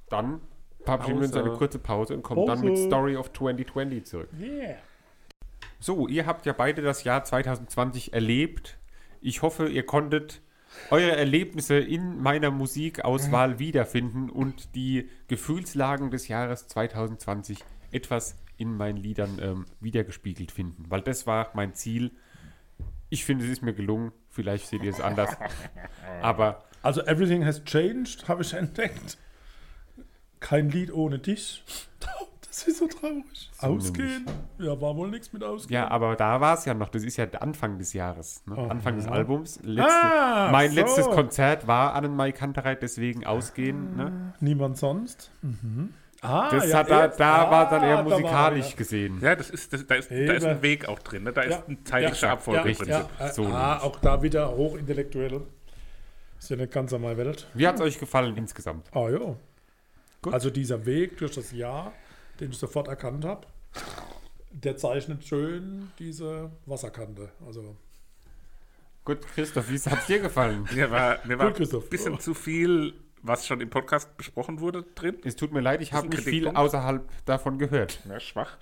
Dann 0.09 0.41
verabschieden 0.85 1.19
wir 1.19 1.27
uns 1.27 1.33
Pause. 1.33 1.45
eine 1.45 1.57
kurze 1.57 1.79
Pause 1.79 2.15
und 2.15 2.23
kommen 2.23 2.47
dann 2.47 2.61
mit 2.61 2.75
Pause. 2.75 2.87
Story 2.87 3.17
of 3.17 3.33
2020 3.33 4.05
zurück. 4.05 4.29
Yeah. 4.41 4.77
So, 5.81 6.09
ihr 6.09 6.27
habt 6.27 6.47
ja 6.47 6.53
beide 6.53 6.83
das 6.83 7.05
Jahr 7.05 7.25
2020 7.25 8.13
erlebt. 8.13 8.79
Ich 9.21 9.43
hoffe, 9.43 9.69
ihr 9.69 9.87
konntet 9.87 10.41
eure 10.91 11.17
Erlebnisse 11.17 11.79
in 11.79 12.21
meiner 12.21 12.51
Musikauswahl 12.51 13.59
wiederfinden 13.59 14.31
und 14.31 14.75
die 14.75 15.09
Gefühlslagen 15.29 16.11
des 16.11 16.29
Jahres 16.29 16.69
2020 16.69 17.65
etwas 17.91 18.37
in 18.59 18.77
meinen 18.77 18.99
Liedern 18.99 19.39
ähm, 19.41 19.65
wiedergespiegelt 19.81 20.53
finden. 20.53 20.85
Weil 20.89 21.01
das 21.01 21.27
war 21.27 21.49
mein 21.55 21.73
Ziel. 21.75 22.11
Ich 23.09 23.25
finde, 23.25 23.45
es 23.47 23.51
ist 23.51 23.63
mir 23.63 23.73
gelungen. 23.73 24.13
Vielleicht 24.29 24.67
seht 24.67 24.83
ihr 24.83 24.91
es 24.91 25.01
anders. 25.01 25.31
Aber 26.23 26.65
Also 26.83 27.01
Everything 27.07 27.45
has 27.47 27.65
changed, 27.65 28.29
habe 28.29 28.43
ich 28.43 28.53
entdeckt. 28.53 29.17
Kein 30.41 30.69
Lied 30.71 30.93
ohne 30.93 31.19
dich. 31.19 31.65
Das 32.51 32.67
ist 32.67 32.79
so 32.79 32.89
traurig. 32.89 33.51
So 33.53 33.67
Ausgehen? 33.69 34.25
Ja, 34.59 34.81
war 34.81 34.97
wohl 34.97 35.11
nichts 35.11 35.33
mit 35.33 35.45
Ausgehen. 35.45 35.75
ja, 35.81 35.89
aber 35.93 36.17
da 36.17 36.41
war 36.41 36.55
es 36.59 36.65
ja 36.65 36.75
noch. 36.75 36.89
Das 36.89 37.05
ist 37.05 37.17
ja 37.17 37.27
der 37.27 37.41
Anfang 37.43 37.79
des 37.79 37.93
Jahres. 37.93 38.43
Ne? 38.47 38.57
Aha. 38.59 38.67
Anfang 38.69 38.97
des 38.97 39.07
Albums. 39.07 39.61
Letzte, 39.63 39.93
Ah, 39.93 40.49
mein 40.51 40.71
so. 40.71 40.75
letztes 40.77 41.07
Konzert 41.07 41.69
war 41.69 41.95
Annenmai 41.95 42.33
Kantereit, 42.33 42.83
deswegen 42.83 43.25
ausgehen. 43.25 43.95
Ne? 43.97 44.33
Niemand 44.41 44.77
sonst. 44.77 45.31
Mhm. 45.43 45.91
Ah, 46.21 46.51
Das 46.51 46.69
ja, 46.69 46.79
hat 46.79 46.91
da, 46.91 47.05
jetzt- 47.05 47.21
da 47.21 47.51
war 47.51 47.71
dann 47.71 47.83
ah, 47.83 47.87
eher 47.87 47.97
da 47.99 48.03
musikalisch 48.03 48.71
er. 48.73 48.77
gesehen. 48.77 49.21
Ja, 49.21 49.37
das 49.37 49.51
ist, 49.51 49.73
das, 49.73 49.87
da, 49.87 49.95
ist, 49.95 50.11
da 50.11 50.14
ist 50.33 50.45
ein. 50.45 50.62
Weg 50.62 50.89
auch 50.89 50.99
drin. 50.99 51.23
Ne? 51.25 51.33
Da 51.33 51.43
ist 51.43 51.51
Ja. 51.53 51.64
eine 51.66 51.85
zeitliche 51.85 52.27
Ja. 52.27 52.33
Abfolge 52.33 52.69
ja, 52.71 52.75
drin. 52.77 52.89
Ja, 52.89 53.09
äh, 53.27 53.33
So 53.33 53.47
ah, 53.47 53.79
auch 53.81 54.01
da 54.01 54.21
wieder 54.23 54.51
hochintellektuell. 54.57 55.43
Ist 56.39 56.51
ja 56.51 56.57
nicht 56.57 56.73
ganz 56.73 56.93
an 56.93 57.03
meiner 57.03 57.16
Welt. 57.19 57.47
Wie 57.55 57.66
hat 57.66 57.77
es 57.77 57.81
euch 57.81 57.99
gefallen 57.99 58.37
insgesamt? 58.37 58.87
Ah 58.95 59.09
ja. 59.09 59.37
Gut. 60.23 60.35
Also 60.35 60.51
dieser 60.51 60.85
Weg 60.87 61.16
durch 61.19 61.35
das 61.35 61.53
Jahr, 61.53 61.93
den 62.41 62.51
ich 62.51 62.59
sofort 62.59 62.89
erkannt 62.89 63.25
habe. 63.25 63.47
der 64.51 64.77
zeichnet 64.77 65.25
schön 65.25 65.93
diese 66.01 66.51
Wasserkante. 66.66 67.29
Also 67.47 67.77
Gut, 69.05 69.21
Christoph, 69.35 69.71
wie 69.71 69.79
hat 69.79 70.01
es 70.01 70.07
dir 70.07 70.19
gefallen? 70.21 70.69
Mir 70.73 70.91
war, 70.91 71.19
mir 71.25 71.39
war 71.39 71.47
ein 71.47 71.89
bisschen 71.89 72.19
zu 72.21 72.35
viel, 72.35 72.93
was 73.23 73.47
schon 73.47 73.61
im 73.61 73.71
Podcast 73.71 74.16
besprochen 74.16 74.61
wurde, 74.61 74.85
drin. 74.95 75.16
Es 75.25 75.37
tut 75.37 75.53
mir 75.53 75.61
leid, 75.61 75.81
ich 75.83 75.93
habe 75.93 76.09
nicht 76.09 76.23
viel 76.25 76.49
außerhalb 76.49 77.09
davon 77.25 77.59
gehört. 77.59 78.01
Ja, 78.09 78.21
schwach. 78.21 78.57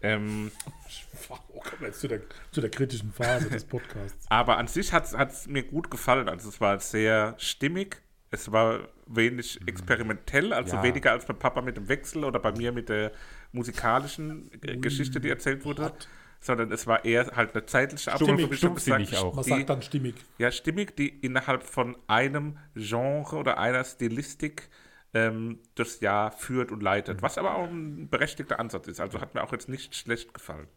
Ähm, 0.00 0.50
oh, 1.28 1.60
kommen 1.60 1.80
wir 1.80 1.88
jetzt 1.88 2.00
zu 2.00 2.08
der, 2.08 2.20
zu 2.52 2.60
der 2.60 2.70
kritischen 2.70 3.12
Phase 3.12 3.50
des 3.50 3.64
Podcasts. 3.64 4.26
aber 4.30 4.58
an 4.58 4.68
sich 4.68 4.92
hat 4.92 5.12
es 5.12 5.46
mir 5.46 5.62
gut 5.64 5.90
gefallen. 5.90 6.28
Also 6.28 6.48
es 6.48 6.60
war 6.60 6.78
sehr 6.80 7.34
stimmig. 7.38 8.00
Es 8.30 8.52
war 8.52 8.88
wenig 9.06 9.58
experimentell, 9.66 10.52
also 10.52 10.76
Ja. 10.76 10.82
weniger 10.82 11.12
als 11.12 11.24
bei 11.24 11.32
Papa 11.32 11.62
mit 11.62 11.78
dem 11.78 11.88
Wechsel 11.88 12.24
oder 12.24 12.38
bei 12.38 12.52
mir 12.52 12.72
mit 12.72 12.90
der 12.90 13.12
musikalischen 13.52 14.50
äh, 14.62 14.76
Geschichte, 14.76 15.18
die 15.18 15.30
erzählt 15.30 15.64
wurde. 15.64 15.92
Sondern 16.40 16.70
es 16.70 16.86
war 16.86 17.04
eher 17.04 17.26
halt 17.34 17.54
eine 17.54 17.66
zeitliche 17.66 18.10
Stimmig, 18.10 18.30
Abfolge, 18.30 18.50
wie 18.52 18.56
schon 18.56 18.74
gesagt, 18.74 19.16
auch. 19.16 19.34
Man 19.34 19.44
sagt 19.44 19.68
dann 19.70 19.82
stimmig. 19.82 20.14
Ja, 20.38 20.50
stimmig, 20.52 20.96
die 20.96 21.08
innerhalb 21.08 21.64
von 21.64 21.96
einem 22.06 22.58
Genre 22.74 23.36
oder 23.36 23.58
einer 23.58 23.82
Stilistik 23.84 24.68
ähm, 25.14 25.58
das 25.74 26.00
Jahr 26.00 26.30
führt 26.30 26.70
und 26.70 26.82
leitet. 26.82 27.22
Was 27.22 27.38
aber 27.38 27.56
auch 27.56 27.68
ein 27.68 28.08
berechtigter 28.08 28.60
Ansatz 28.60 28.86
ist. 28.86 29.00
Also 29.00 29.20
hat 29.20 29.34
mir 29.34 29.42
auch 29.42 29.52
jetzt 29.52 29.68
nicht 29.68 29.94
schlecht 29.96 30.32
gefallen. 30.34 30.68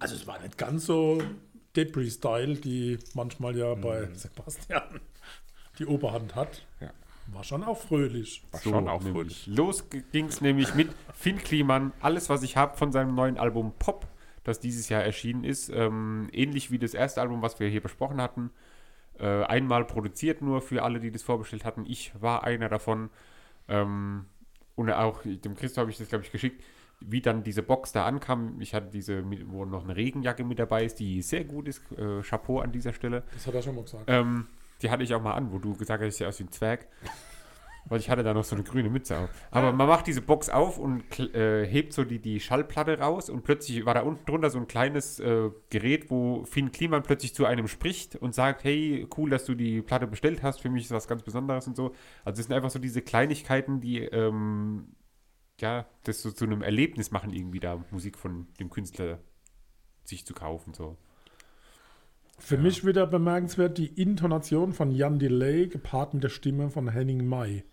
Also 0.00 0.14
es 0.16 0.26
war 0.26 0.40
nicht 0.40 0.58
ganz 0.58 0.86
so 0.86 1.22
Depri-Style, 1.76 2.54
die 2.56 2.98
manchmal 3.14 3.56
ja 3.56 3.74
Mhm. 3.74 3.80
bei 3.80 4.08
Sebastian 4.14 5.00
die 5.78 5.86
Oberhand 5.86 6.34
hat. 6.34 6.66
Ja. 6.80 6.90
War 7.28 7.44
schon 7.44 7.62
auch 7.62 7.78
fröhlich. 7.80 8.42
War 8.50 8.60
schon 8.60 8.88
auch 8.88 9.02
fröhlich. 9.02 9.46
Los 9.46 9.84
ging 10.10 10.26
es 10.26 10.40
nämlich 10.40 10.74
mit 10.74 10.88
Finn 11.14 11.38
Kliman, 11.38 11.92
alles 12.00 12.28
was 12.28 12.42
ich 12.42 12.56
habe 12.56 12.76
von 12.76 12.90
seinem 12.90 13.14
neuen 13.14 13.38
Album 13.38 13.72
Pop, 13.78 14.08
das 14.44 14.60
dieses 14.60 14.88
Jahr 14.88 15.02
erschienen 15.02 15.44
ist. 15.44 15.68
Ähm, 15.70 16.28
ähnlich 16.32 16.70
wie 16.70 16.78
das 16.78 16.94
erste 16.94 17.20
Album, 17.20 17.42
was 17.42 17.60
wir 17.60 17.68
hier 17.68 17.80
besprochen 17.80 18.20
hatten. 18.20 18.50
Äh, 19.18 19.44
einmal 19.44 19.84
produziert 19.84 20.40
nur 20.40 20.62
für 20.62 20.82
alle, 20.82 21.00
die 21.00 21.10
das 21.10 21.22
vorbestellt 21.22 21.64
hatten. 21.64 21.84
Ich 21.86 22.12
war 22.20 22.44
einer 22.44 22.68
davon. 22.68 23.10
Ähm, 23.68 24.26
und 24.76 24.90
auch 24.90 25.20
dem 25.24 25.54
Christoph 25.56 25.82
habe 25.82 25.90
ich 25.90 25.98
das, 25.98 26.08
glaube 26.08 26.24
ich, 26.24 26.32
geschickt, 26.32 26.62
wie 27.00 27.20
dann 27.20 27.42
diese 27.42 27.62
Box 27.62 27.92
da 27.92 28.06
ankam. 28.06 28.60
Ich 28.60 28.74
hatte 28.74 28.90
diese, 28.90 29.22
wo 29.50 29.64
noch 29.64 29.84
eine 29.84 29.96
Regenjacke 29.96 30.44
mit 30.44 30.58
dabei 30.58 30.84
ist, 30.84 31.00
die 31.00 31.22
sehr 31.22 31.44
gut 31.44 31.68
ist. 31.68 31.82
Äh, 31.92 32.22
Chapeau 32.22 32.60
an 32.60 32.72
dieser 32.72 32.92
Stelle. 32.92 33.22
Das 33.32 33.46
hat 33.46 33.54
er 33.54 33.62
schon 33.62 33.74
mal 33.74 33.82
gesagt. 33.82 34.04
Ähm, 34.06 34.46
die 34.82 34.90
hatte 34.90 35.02
ich 35.02 35.14
auch 35.14 35.22
mal 35.22 35.34
an, 35.34 35.52
wo 35.52 35.58
du 35.58 35.76
gesagt 35.76 36.02
hast, 36.02 36.08
ich 36.08 36.16
sehe 36.16 36.28
aus 36.28 36.38
wie 36.38 36.44
ein 36.44 36.52
Zwerg. 36.52 36.86
Weil 37.86 37.98
ich 37.98 38.10
hatte 38.10 38.22
da 38.22 38.34
noch 38.34 38.44
so 38.44 38.54
eine 38.54 38.64
grüne 38.64 38.90
Mütze 38.90 39.18
auf. 39.18 39.30
Aber 39.50 39.72
man 39.72 39.88
macht 39.88 40.06
diese 40.06 40.20
Box 40.20 40.48
auf 40.48 40.78
und 40.78 41.02
äh, 41.34 41.66
hebt 41.66 41.92
so 41.92 42.04
die, 42.04 42.18
die 42.18 42.38
Schallplatte 42.38 42.98
raus 42.98 43.30
und 43.30 43.42
plötzlich 43.42 43.84
war 43.84 43.94
da 43.94 44.02
unten 44.02 44.24
drunter 44.26 44.50
so 44.50 44.58
ein 44.58 44.68
kleines 44.68 45.18
äh, 45.18 45.50
Gerät, 45.70 46.10
wo 46.10 46.44
Finn 46.44 46.72
Kliman 46.72 47.02
plötzlich 47.02 47.34
zu 47.34 47.46
einem 47.46 47.68
spricht 47.68 48.16
und 48.16 48.34
sagt, 48.34 48.64
hey, 48.64 49.08
cool, 49.16 49.30
dass 49.30 49.44
du 49.44 49.54
die 49.54 49.82
Platte 49.82 50.06
bestellt 50.06 50.42
hast, 50.42 50.60
für 50.60 50.70
mich 50.70 50.84
ist 50.84 50.90
was 50.90 51.08
ganz 51.08 51.22
Besonderes 51.22 51.66
und 51.66 51.76
so. 51.76 51.94
Also 52.24 52.40
es 52.40 52.46
sind 52.46 52.54
einfach 52.54 52.70
so 52.70 52.78
diese 52.78 53.02
Kleinigkeiten, 53.02 53.80
die 53.80 53.98
ähm, 53.98 54.94
ja, 55.60 55.86
das 56.04 56.22
so 56.22 56.30
zu 56.30 56.44
einem 56.44 56.62
Erlebnis 56.62 57.10
machen, 57.10 57.32
irgendwie 57.32 57.60
da 57.60 57.84
Musik 57.90 58.18
von 58.18 58.48
dem 58.58 58.70
Künstler 58.70 59.18
sich 60.04 60.24
zu 60.26 60.34
kaufen. 60.34 60.74
So. 60.74 60.96
Für 62.40 62.56
mich 62.58 62.84
wieder 62.86 63.06
bemerkenswert 63.06 63.78
die 63.78 63.86
Intonation 63.86 64.72
von 64.72 64.90
Jan 64.90 65.18
Delay 65.18 65.66
gepaart 65.68 66.14
mit 66.14 66.24
der 66.24 66.28
Stimme 66.30 66.70
von 66.70 66.88
Henning 66.88 67.26
May. 67.28 67.64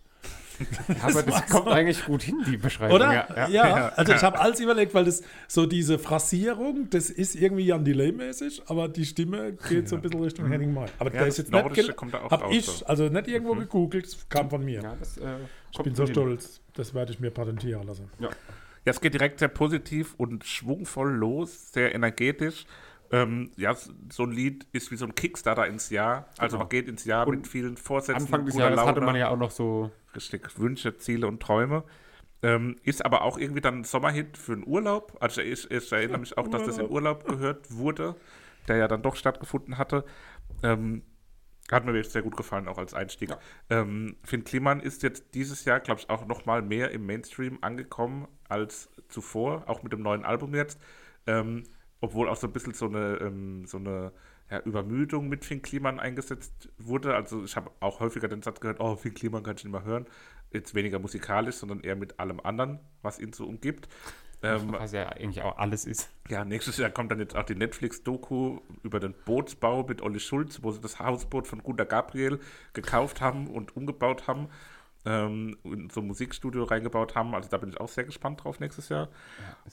Ja, 0.90 0.96
aber 1.04 1.22
das 1.22 1.46
kommt 1.50 1.68
eigentlich 1.68 2.04
gut 2.06 2.24
hin, 2.24 2.36
die 2.48 2.58
Beschreibung. 2.58 2.96
Oder? 2.96 3.14
Ja, 3.14 3.48
Ja, 3.48 3.48
ja. 3.48 3.90
also 3.96 4.12
ich 4.14 4.24
habe 4.24 4.40
alles 4.40 4.60
überlegt, 4.60 4.94
weil 4.96 5.06
das 5.06 5.22
so 5.48 5.68
diese 5.68 6.00
Phrasierung, 6.00 6.90
das 6.90 7.12
ist 7.12 7.36
irgendwie 7.36 7.66
Jan 7.68 7.86
Delay-mäßig, 7.86 8.64
aber 8.66 8.88
die 8.90 9.06
Stimme 9.06 9.54
geht 9.70 9.88
so 9.88 9.98
ein 9.98 10.02
bisschen 10.02 10.24
Richtung 10.24 10.48
Henning 10.48 10.74
May. 10.74 10.88
Aber 10.98 11.12
der 11.12 11.20
das 11.26 11.30
ist 11.30 11.38
jetzt 11.38 11.52
nicht 11.52 11.62
Nordische 11.62 11.86
gel- 11.88 11.94
kommt 11.96 12.14
da 12.16 12.24
oft 12.24 12.32
hab 12.32 12.44
auch 12.46 12.52
ich, 12.52 12.66
so. 12.66 12.86
also 12.88 13.08
nicht 13.08 13.28
irgendwo 13.28 13.54
gegoogelt, 13.54 14.08
es 14.08 14.28
kam 14.30 14.50
von 14.50 14.66
mir. 14.66 14.82
Ja, 14.82 14.96
das, 15.00 15.18
äh, 15.18 15.26
ich 15.72 15.78
bin 15.84 15.94
so 15.94 16.08
stolz, 16.08 16.60
das 16.74 16.94
werde 16.96 17.12
ich 17.14 17.20
mir 17.20 17.30
patentieren 17.30 17.86
lassen. 17.86 18.10
Ja. 18.20 18.30
Ja, 18.86 18.92
es 18.92 19.00
geht 19.02 19.14
direkt 19.14 19.38
sehr 19.40 19.50
positiv 19.50 20.16
und 20.18 20.44
schwungvoll 20.46 21.12
los, 21.14 21.72
sehr 21.72 21.94
energetisch. 21.94 22.66
Ähm, 23.12 23.52
ja, 23.56 23.74
so 23.76 24.24
ein 24.24 24.32
Lied 24.32 24.68
ist 24.74 24.92
wie 24.92 24.98
so 24.98 25.06
ein 25.06 25.16
Kickstarter 25.16 25.66
ins 25.68 25.90
Jahr. 25.90 26.28
Also 26.38 26.56
Genau. 26.58 26.64
man 26.66 26.70
geht 26.70 26.88
ins 26.88 27.06
Jahr 27.06 27.26
Und 27.28 27.36
mit 27.36 27.48
vielen 27.48 27.78
Vorsätzen. 27.78 28.24
Anfang 28.24 28.46
des 28.46 28.56
Jahres 28.56 28.80
hatte 28.80 29.00
Laune. 29.00 29.06
man 29.06 29.16
ja 29.16 29.30
auch 29.30 29.38
noch 29.38 29.52
so. 29.52 29.92
Richtig, 30.16 30.60
Wünsche, 30.60 30.98
Ziele 30.98 31.28
und 31.28 31.42
Träume. 31.42 31.84
Ähm, 32.44 32.76
ist 32.84 33.04
aber 33.06 33.22
auch 33.24 33.38
irgendwie 33.38 33.62
dann 33.62 33.80
ein 33.80 33.84
Sommerhit 33.84 34.38
für 34.38 34.54
einen 34.54 34.66
Urlaub. 34.68 35.18
Also 35.22 35.42
ich, 35.42 35.70
ich 35.72 35.92
erinnere 35.92 36.20
mich 36.20 36.38
auch, 36.38 36.48
dass 36.48 36.66
das 36.66 36.78
im 36.78 36.88
Urlaub 36.88 37.26
gehört 37.26 37.72
wurde, 37.76 38.16
der 38.68 38.78
ja 38.78 38.88
dann 38.88 39.02
doch 39.02 39.16
stattgefunden 39.16 39.78
hatte. 39.78 40.04
Ähm, 40.64 41.02
hat 41.72 41.84
mir 41.86 41.94
wirklich 41.94 42.12
sehr 42.14 42.22
gut 42.22 42.38
gefallen, 42.38 42.68
auch 42.68 42.78
als 42.78 42.94
Einstieg. 42.94 43.32
Ähm, 43.70 44.16
Finn 44.24 44.44
Kliman 44.44 44.80
ist 44.80 45.04
jetzt 45.04 45.34
dieses 45.34 45.66
Jahr, 45.66 45.80
glaube 45.80 46.00
ich, 46.00 46.10
auch 46.10 46.26
noch 46.28 46.46
mal 46.46 46.62
mehr 46.62 46.92
im 46.92 47.06
Mainstream 47.06 47.58
angekommen 47.62 48.28
als 48.48 48.90
zuvor, 49.10 49.64
auch 49.68 49.84
mit 49.84 49.92
dem 49.92 50.02
neuen 50.02 50.24
Album 50.24 50.54
jetzt. 50.56 50.80
Ähm, 51.26 51.64
obwohl 52.02 52.30
auch 52.30 52.36
so 52.36 52.48
ein 52.48 52.54
bisschen 52.54 52.74
so 52.74 52.86
eine, 52.86 53.18
ähm, 53.22 53.66
so 53.66 53.78
eine 53.78 54.12
ja, 54.50 54.60
Übermüdung 54.62 55.28
mit 55.28 55.46
Finn 55.46 55.62
Kliman 55.62 56.00
eingesetzt 56.00 56.70
wurde. 56.78 57.16
Also 57.16 57.44
ich 57.44 57.56
habe 57.56 57.72
auch 57.80 58.00
häufiger 58.00 58.28
den 58.28 58.42
Satz 58.42 58.60
gehört, 58.60 58.80
oh, 58.80 58.96
Finn 58.96 59.14
Kliman 59.14 59.44
kann 59.44 59.56
ich 59.58 59.64
nicht 59.64 59.74
mehr 59.74 59.84
hören. 59.84 60.06
Jetzt 60.52 60.76
weniger 60.76 61.00
musikalisch, 61.00 61.56
sondern 61.56 61.82
eher 61.82 61.96
mit 61.96 62.20
allem 62.20 62.40
anderen, 62.40 62.80
was 63.02 63.20
ihn 63.20 63.34
so 63.34 63.46
umgibt. 63.46 63.90
Ähm, 64.44 64.72
Was 64.74 64.92
ja 64.92 65.10
eigentlich 65.10 65.42
auch 65.42 65.58
alles 65.58 65.86
ist. 65.86 66.10
ja, 66.30 66.46
nächstes 66.46 66.78
Jahr 66.78 66.92
kommt 66.92 67.12
dann 67.12 67.20
jetzt 67.20 67.36
auch 67.36 67.44
die 67.44 67.56
Netflix-Doku 67.56 68.60
über 68.84 69.00
den 69.00 69.16
Bootsbau 69.26 69.84
mit 69.84 70.04
Olli 70.04 70.20
Schulz, 70.20 70.62
wo 70.62 70.72
sie 70.72 70.80
das 70.80 71.00
Hausboot 71.00 71.48
von 71.48 71.64
Gunter 71.64 71.88
Gabriel 71.88 72.40
gekauft 72.74 73.20
haben 73.20 73.48
und 73.48 73.76
umgebaut 73.76 74.28
haben, 74.28 74.50
ähm, 75.08 75.58
in 75.64 75.90
so 75.90 76.02
ein 76.02 76.08
Musikstudio 76.08 76.64
reingebaut 76.66 77.16
haben. 77.16 77.34
Also 77.34 77.50
da 77.50 77.58
bin 77.58 77.70
ich 77.70 77.80
auch 77.80 77.88
sehr 77.88 78.04
gespannt 78.04 78.44
drauf 78.44 78.60
nächstes 78.60 78.90
Jahr. 78.90 79.10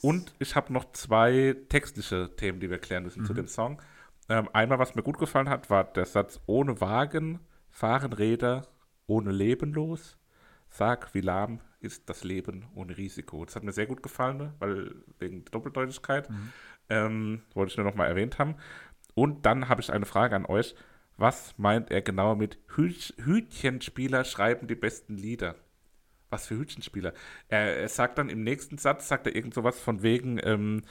und 0.01 0.33
ich 0.39 0.55
habe 0.55 0.71
noch 0.71 0.91
zwei 0.93 1.55
textliche 1.69 2.35
Themen, 2.35 2.59
die 2.59 2.69
wir 2.69 2.79
klären 2.79 3.03
müssen 3.03 3.25
zu 3.25 3.33
dem 3.33 3.47
Song. 3.47 3.81
Ähm, 4.29 4.49
einmal, 4.53 4.79
was 4.79 4.95
mir 4.95 5.03
gut 5.03 5.19
gefallen 5.19 5.49
hat, 5.49 5.69
war 5.69 5.83
der 5.83 6.05
Satz, 6.05 6.39
ohne 6.45 6.81
Wagen 6.81 7.39
fahren 7.69 8.13
Räder 8.13 8.67
ohne 9.07 9.31
Leben 9.31 9.73
los. 9.73 10.17
Sag, 10.69 11.13
wie 11.13 11.21
lahm 11.21 11.59
ist 11.79 12.09
das 12.09 12.23
Leben 12.23 12.65
ohne 12.73 12.97
Risiko. 12.97 13.45
Das 13.45 13.55
hat 13.55 13.63
mir 13.63 13.71
sehr 13.71 13.85
gut 13.85 14.01
gefallen, 14.01 14.37
ne? 14.37 14.53
weil 14.59 14.95
wegen 15.19 15.43
der 15.45 15.51
Doppeldeutigkeit. 15.51 16.27
Ähm, 16.89 17.43
wollte 17.53 17.71
ich 17.71 17.77
nur 17.77 17.85
noch 17.85 17.95
mal 17.95 18.07
erwähnt 18.07 18.39
haben. 18.39 18.55
Und 19.13 19.45
dann 19.45 19.69
habe 19.69 19.81
ich 19.81 19.91
eine 19.91 20.05
Frage 20.05 20.35
an 20.35 20.45
euch. 20.45 20.75
Was 21.17 21.57
meint 21.57 21.91
er 21.91 22.01
genau 22.01 22.35
mit 22.35 22.57
Hüt 22.75 23.13
Hütchenspieler 23.17 24.25
schreiben 24.25 24.67
die 24.67 24.75
besten 24.75 25.15
Lieder? 25.15 25.55
Was 26.29 26.47
für 26.47 26.57
Hütchenspieler? 26.57 27.13
Er, 27.47 27.77
er 27.77 27.89
sagt 27.89 28.17
dann 28.17 28.29
im 28.29 28.43
nächsten 28.43 28.77
Satz, 28.77 29.07
sagt 29.07 29.27
er 29.27 29.35
irgend 29.35 29.53
sowas 29.53 29.79
von 29.79 30.03
wegen, 30.03 30.39
ähm, 30.43 30.83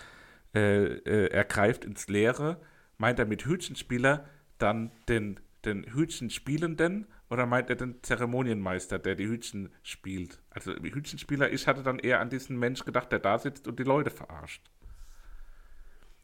äh, 0.54 0.84
äh, 0.84 1.26
er 1.30 1.44
greift 1.44 1.84
ins 1.84 2.08
Leere. 2.08 2.60
Meint 2.96 3.18
er 3.18 3.26
mit 3.26 3.44
Hütchenspieler 3.44 4.24
dann 4.58 4.92
den, 5.08 5.40
den 5.64 5.92
Hütchenspielenden 5.92 7.06
oder 7.28 7.44
meint 7.44 7.68
er 7.68 7.76
den 7.76 8.02
Zeremonienmeister, 8.02 8.98
der 8.98 9.16
die 9.16 9.26
Hütchen 9.26 9.70
spielt? 9.82 10.40
Also 10.50 10.72
Hütchenspieler, 10.72 11.52
ich 11.52 11.66
hatte 11.66 11.82
dann 11.82 11.98
eher 11.98 12.20
an 12.20 12.30
diesen 12.30 12.58
Mensch 12.58 12.84
gedacht, 12.84 13.12
der 13.12 13.18
da 13.18 13.38
sitzt 13.38 13.68
und 13.68 13.78
die 13.78 13.84
Leute 13.84 14.10
verarscht. 14.10 14.62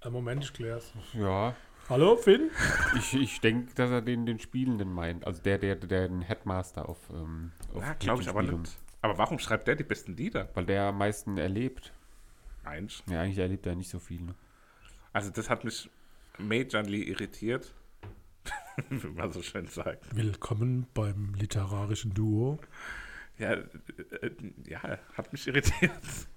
Moment, 0.08 0.44
ich 0.44 0.52
klär's. 0.54 0.94
Ja. 1.12 1.54
Hallo, 1.90 2.14
Finn? 2.14 2.52
Ich, 2.96 3.14
ich 3.14 3.40
denke, 3.40 3.74
dass 3.74 3.90
er 3.90 4.00
den, 4.00 4.24
den 4.24 4.38
Spielenden 4.38 4.92
meint. 4.92 5.26
Also 5.26 5.42
der, 5.42 5.58
der, 5.58 5.74
der 5.74 6.06
den 6.06 6.22
Headmaster 6.22 6.88
auf. 6.88 6.98
Ähm, 7.12 7.50
auf 7.74 7.82
Ja, 7.82 7.94
glaube 7.94 8.22
ich 8.22 8.28
aber 8.28 8.44
nicht. 8.44 8.78
Aber 9.02 9.18
warum 9.18 9.40
schreibt 9.40 9.66
der 9.66 9.74
die 9.74 9.82
besten 9.82 10.16
Lieder? 10.16 10.48
Weil 10.54 10.66
der 10.66 10.84
am 10.84 10.98
meisten 10.98 11.36
erlebt. 11.36 11.92
Mensch. 12.62 13.02
Ja, 13.08 13.22
eigentlich 13.22 13.38
erlebt 13.38 13.66
er 13.66 13.74
nicht 13.74 13.90
so 13.90 13.98
viel. 13.98 14.20
Ne? 14.20 14.36
Also 15.12 15.30
das 15.30 15.50
hat 15.50 15.64
mich 15.64 15.90
majorly 16.38 17.02
irritiert. 17.02 17.74
Wie 18.88 19.08
man 19.08 19.32
so 19.32 19.42
schön 19.42 19.66
sagt. 19.66 20.14
Willkommen 20.14 20.86
beim 20.94 21.34
literarischen 21.34 22.14
Duo. 22.14 22.60
Ja, 23.40 23.52
äh, 23.52 24.26
äh, 24.26 24.30
ja, 24.68 24.80
hat 25.14 25.32
mich 25.32 25.46
irritiert. 25.48 25.90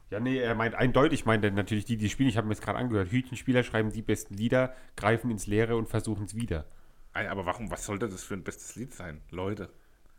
Ja, 0.10 0.20
nee, 0.20 0.38
er 0.38 0.56
meint 0.56 0.76
eindeutig, 0.76 1.26
meint 1.26 1.44
er 1.44 1.52
natürlich 1.52 1.86
die, 1.86 1.98
die 1.98 2.10
spielen. 2.10 2.30
Ich 2.30 2.38
habe 2.38 2.48
mir 2.48 2.54
jetzt 2.54 2.64
gerade 2.64 2.78
angehört. 2.80 3.12
Hütchenspieler 3.12 3.64
schreiben 3.64 3.92
die 3.92 4.02
besten 4.02 4.36
Lieder, 4.36 4.74
greifen 4.96 5.30
ins 5.32 5.48
Leere 5.48 5.76
und 5.76 5.90
versuchen 5.90 6.26
es 6.26 6.36
wieder. 6.36 6.66
Aber 7.14 7.46
warum, 7.46 7.70
was 7.70 7.86
sollte 7.86 8.08
das 8.08 8.24
für 8.24 8.34
ein 8.36 8.44
bestes 8.44 8.76
Lied 8.76 8.94
sein? 8.94 9.22
Leute. 9.30 9.70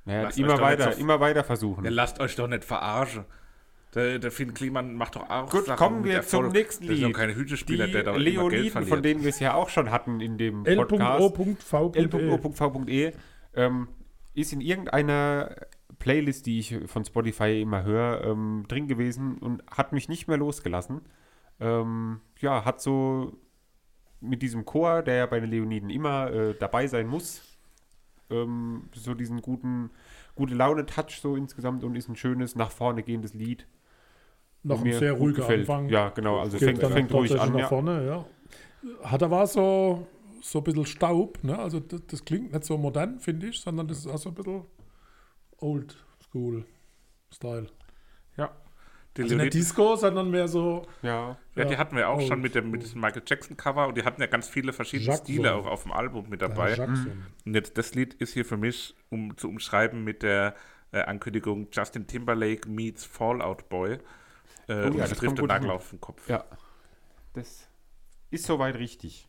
Naja, 0.04 0.28
immer 0.36 0.60
weiter, 0.60 0.92
so- 0.92 1.00
immer 1.00 1.18
weiter 1.20 1.42
versuchen. 1.44 1.84
Ja, 1.84 1.90
lasst 1.90 2.20
euch 2.20 2.36
doch 2.36 2.46
nicht 2.48 2.64
verarschen. 2.64 3.24
Der, 3.94 4.18
der 4.18 4.32
Finn 4.32 4.52
Kliman 4.52 4.94
macht 4.94 5.14
doch 5.14 5.30
auch 5.30 5.48
Gut, 5.50 5.66
Sachen 5.66 5.78
kommen 5.78 6.02
mit 6.02 6.10
wir 6.12 6.22
zum 6.22 6.48
nächsten 6.48 6.86
Das 6.86 6.94
ist 6.96 7.02
doch 7.02 7.06
Lied. 7.08 7.16
kein 7.16 7.34
Hütespieler, 7.34 7.86
die 7.86 7.92
der 7.92 8.02
da 8.02 8.10
immer 8.16 8.24
Geld 8.24 8.34
Leoniden, 8.34 8.86
von 8.86 9.02
denen 9.02 9.22
wir 9.22 9.30
es 9.30 9.38
ja 9.38 9.54
auch 9.54 9.68
schon 9.68 9.90
hatten 9.92 10.20
in 10.20 10.36
dem 10.36 10.64
Podcast. 10.64 11.20
L.O.V.E. 11.20 11.98
l.o.v.e 12.00 13.12
ähm, 13.54 13.88
ist 14.34 14.52
in 14.52 14.60
irgendeiner 14.60 15.54
Playlist, 16.04 16.44
die 16.44 16.58
ich 16.58 16.76
von 16.84 17.02
Spotify 17.02 17.62
immer 17.62 17.82
höre, 17.82 18.24
ähm, 18.24 18.66
drin 18.68 18.88
gewesen 18.88 19.38
und 19.38 19.62
hat 19.70 19.94
mich 19.94 20.06
nicht 20.10 20.28
mehr 20.28 20.36
losgelassen. 20.36 21.00
Ähm, 21.60 22.20
ja, 22.40 22.66
hat 22.66 22.82
so 22.82 23.38
mit 24.20 24.42
diesem 24.42 24.66
Chor, 24.66 25.00
der 25.00 25.14
ja 25.14 25.26
bei 25.26 25.40
den 25.40 25.48
Leoniden 25.48 25.88
immer 25.88 26.30
äh, 26.30 26.54
dabei 26.60 26.88
sein 26.88 27.06
muss, 27.06 27.56
ähm, 28.28 28.82
so 28.92 29.14
diesen 29.14 29.40
guten, 29.40 29.88
gute 30.34 30.54
Laune-Touch 30.54 31.20
so 31.22 31.36
insgesamt 31.36 31.84
und 31.84 31.96
ist 31.96 32.10
ein 32.10 32.16
schönes, 32.16 32.54
nach 32.54 32.70
vorne 32.70 33.02
gehendes 33.02 33.32
Lied. 33.32 33.66
Noch 34.62 34.84
ein 34.84 34.92
sehr 34.92 35.14
ruhiger 35.14 35.38
gefällt. 35.38 35.60
Anfang. 35.60 35.88
Ja, 35.88 36.10
genau, 36.10 36.38
also 36.38 36.58
fängt, 36.58 36.82
fängt 36.82 37.14
ruhig 37.14 37.40
an. 37.40 37.52
nach 37.52 37.60
Ja. 37.60 37.66
vorne, 37.68 38.06
ja. 38.06 38.26
Hat 39.04 39.22
aber 39.22 39.46
so, 39.46 40.06
so 40.42 40.58
ein 40.58 40.64
bisschen 40.64 40.84
Staub, 40.84 41.42
ne? 41.42 41.58
Also 41.58 41.80
das, 41.80 42.02
das 42.06 42.24
klingt 42.26 42.52
nicht 42.52 42.64
so 42.64 42.76
modern, 42.76 43.20
finde 43.20 43.46
ich, 43.46 43.58
sondern 43.58 43.88
das 43.88 44.00
ist 44.00 44.06
auch 44.06 44.18
so 44.18 44.28
ein 44.28 44.34
bisschen 44.34 44.64
old 45.58 45.96
school 46.22 46.64
Style. 47.32 47.68
Ja. 48.36 48.50
Die, 49.16 49.22
Also 49.22 49.36
nicht 49.36 49.54
Disco, 49.54 49.94
sondern 49.94 50.30
mehr 50.30 50.48
so 50.48 50.86
Ja, 51.02 51.38
ja, 51.54 51.64
die 51.64 51.72
ja, 51.72 51.78
hatten 51.78 51.96
wir 51.96 52.08
auch 52.08 52.20
schon 52.20 52.40
mit, 52.40 52.56
dem, 52.56 52.70
mit 52.72 52.82
diesem 52.82 53.00
Michael 53.00 53.22
Jackson 53.24 53.56
Cover 53.56 53.86
und 53.86 53.96
die 53.96 54.02
hatten 54.02 54.20
ja 54.20 54.26
ganz 54.26 54.48
viele 54.48 54.72
verschiedene 54.72 55.10
Jackson. 55.10 55.26
Stile 55.26 55.54
auch 55.54 55.66
auf 55.66 55.84
dem 55.84 55.92
Album 55.92 56.28
mit 56.28 56.42
dabei. 56.42 56.74
ja. 56.74 56.84
Und 56.84 57.54
jetzt 57.54 57.78
das 57.78 57.94
Lied 57.94 58.14
ist 58.14 58.32
hier 58.32 58.44
für 58.44 58.56
mich, 58.56 58.96
um 59.10 59.36
zu 59.36 59.48
umschreiben 59.48 60.02
mit 60.02 60.22
der 60.24 60.56
äh, 60.90 61.00
Ankündigung 61.02 61.68
Justin 61.72 62.06
Timberlake 62.06 62.68
meets 62.68 63.04
Fallout 63.04 63.68
Boy. 63.68 63.98
Äh, 64.66 64.86
und 64.86 64.96
ja, 64.96 65.04
es 65.04 65.10
das 65.10 65.18
trifft 65.18 65.38
den 65.38 65.46
Nagel 65.46 65.70
auf 65.70 65.90
den 65.90 66.00
Kopf. 66.00 66.28
ja. 66.28 66.44
Das 67.34 67.68
ist 68.30 68.46
soweit 68.46 68.76
richtig. 68.76 69.28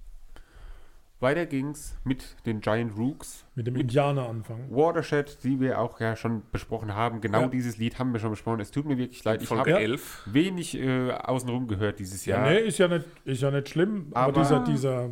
Weiter 1.21 1.45
ging's 1.45 1.95
mit 2.03 2.35
den 2.45 2.59
Giant 2.59 2.97
Rooks. 2.97 3.45
Mit 3.55 3.67
dem 3.67 3.75
Indianer 3.77 4.27
anfangen. 4.27 4.69
Watershed, 4.69 5.43
die 5.43 5.59
wir 5.61 5.79
auch 5.79 5.99
ja 6.01 6.15
schon 6.15 6.43
besprochen 6.51 6.93
haben. 6.93 7.21
Genau 7.21 7.41
Ja. 7.43 7.47
dieses 7.47 7.77
Lied 7.77 7.97
haben 7.99 8.11
wir 8.11 8.19
schon 8.19 8.31
besprochen. 8.31 8.59
Es 8.59 8.69
tut 8.71 8.85
mir 8.85 8.97
wirklich 8.97 9.23
leid. 9.23 9.41
Ich 9.41 9.49
habe 9.49 9.69
Ja. 9.69 9.77
11. 9.77 10.23
wenig 10.25 10.77
äh, 10.77 11.11
außenrum 11.11 11.67
gehört 11.67 11.99
dieses 11.99 12.25
Ja, 12.25 12.37
Jahr. 12.45 12.49
nee, 12.51 12.67
ist 12.67 12.77
ja 12.79 12.87
nicht, 12.89 13.05
ist 13.23 13.41
ja 13.41 13.49
nicht 13.49 13.69
schlimm, 13.69 14.07
aber, 14.11 14.19
Aber- 14.27 14.41
dieser, 14.41 14.59
dieser 14.65 15.09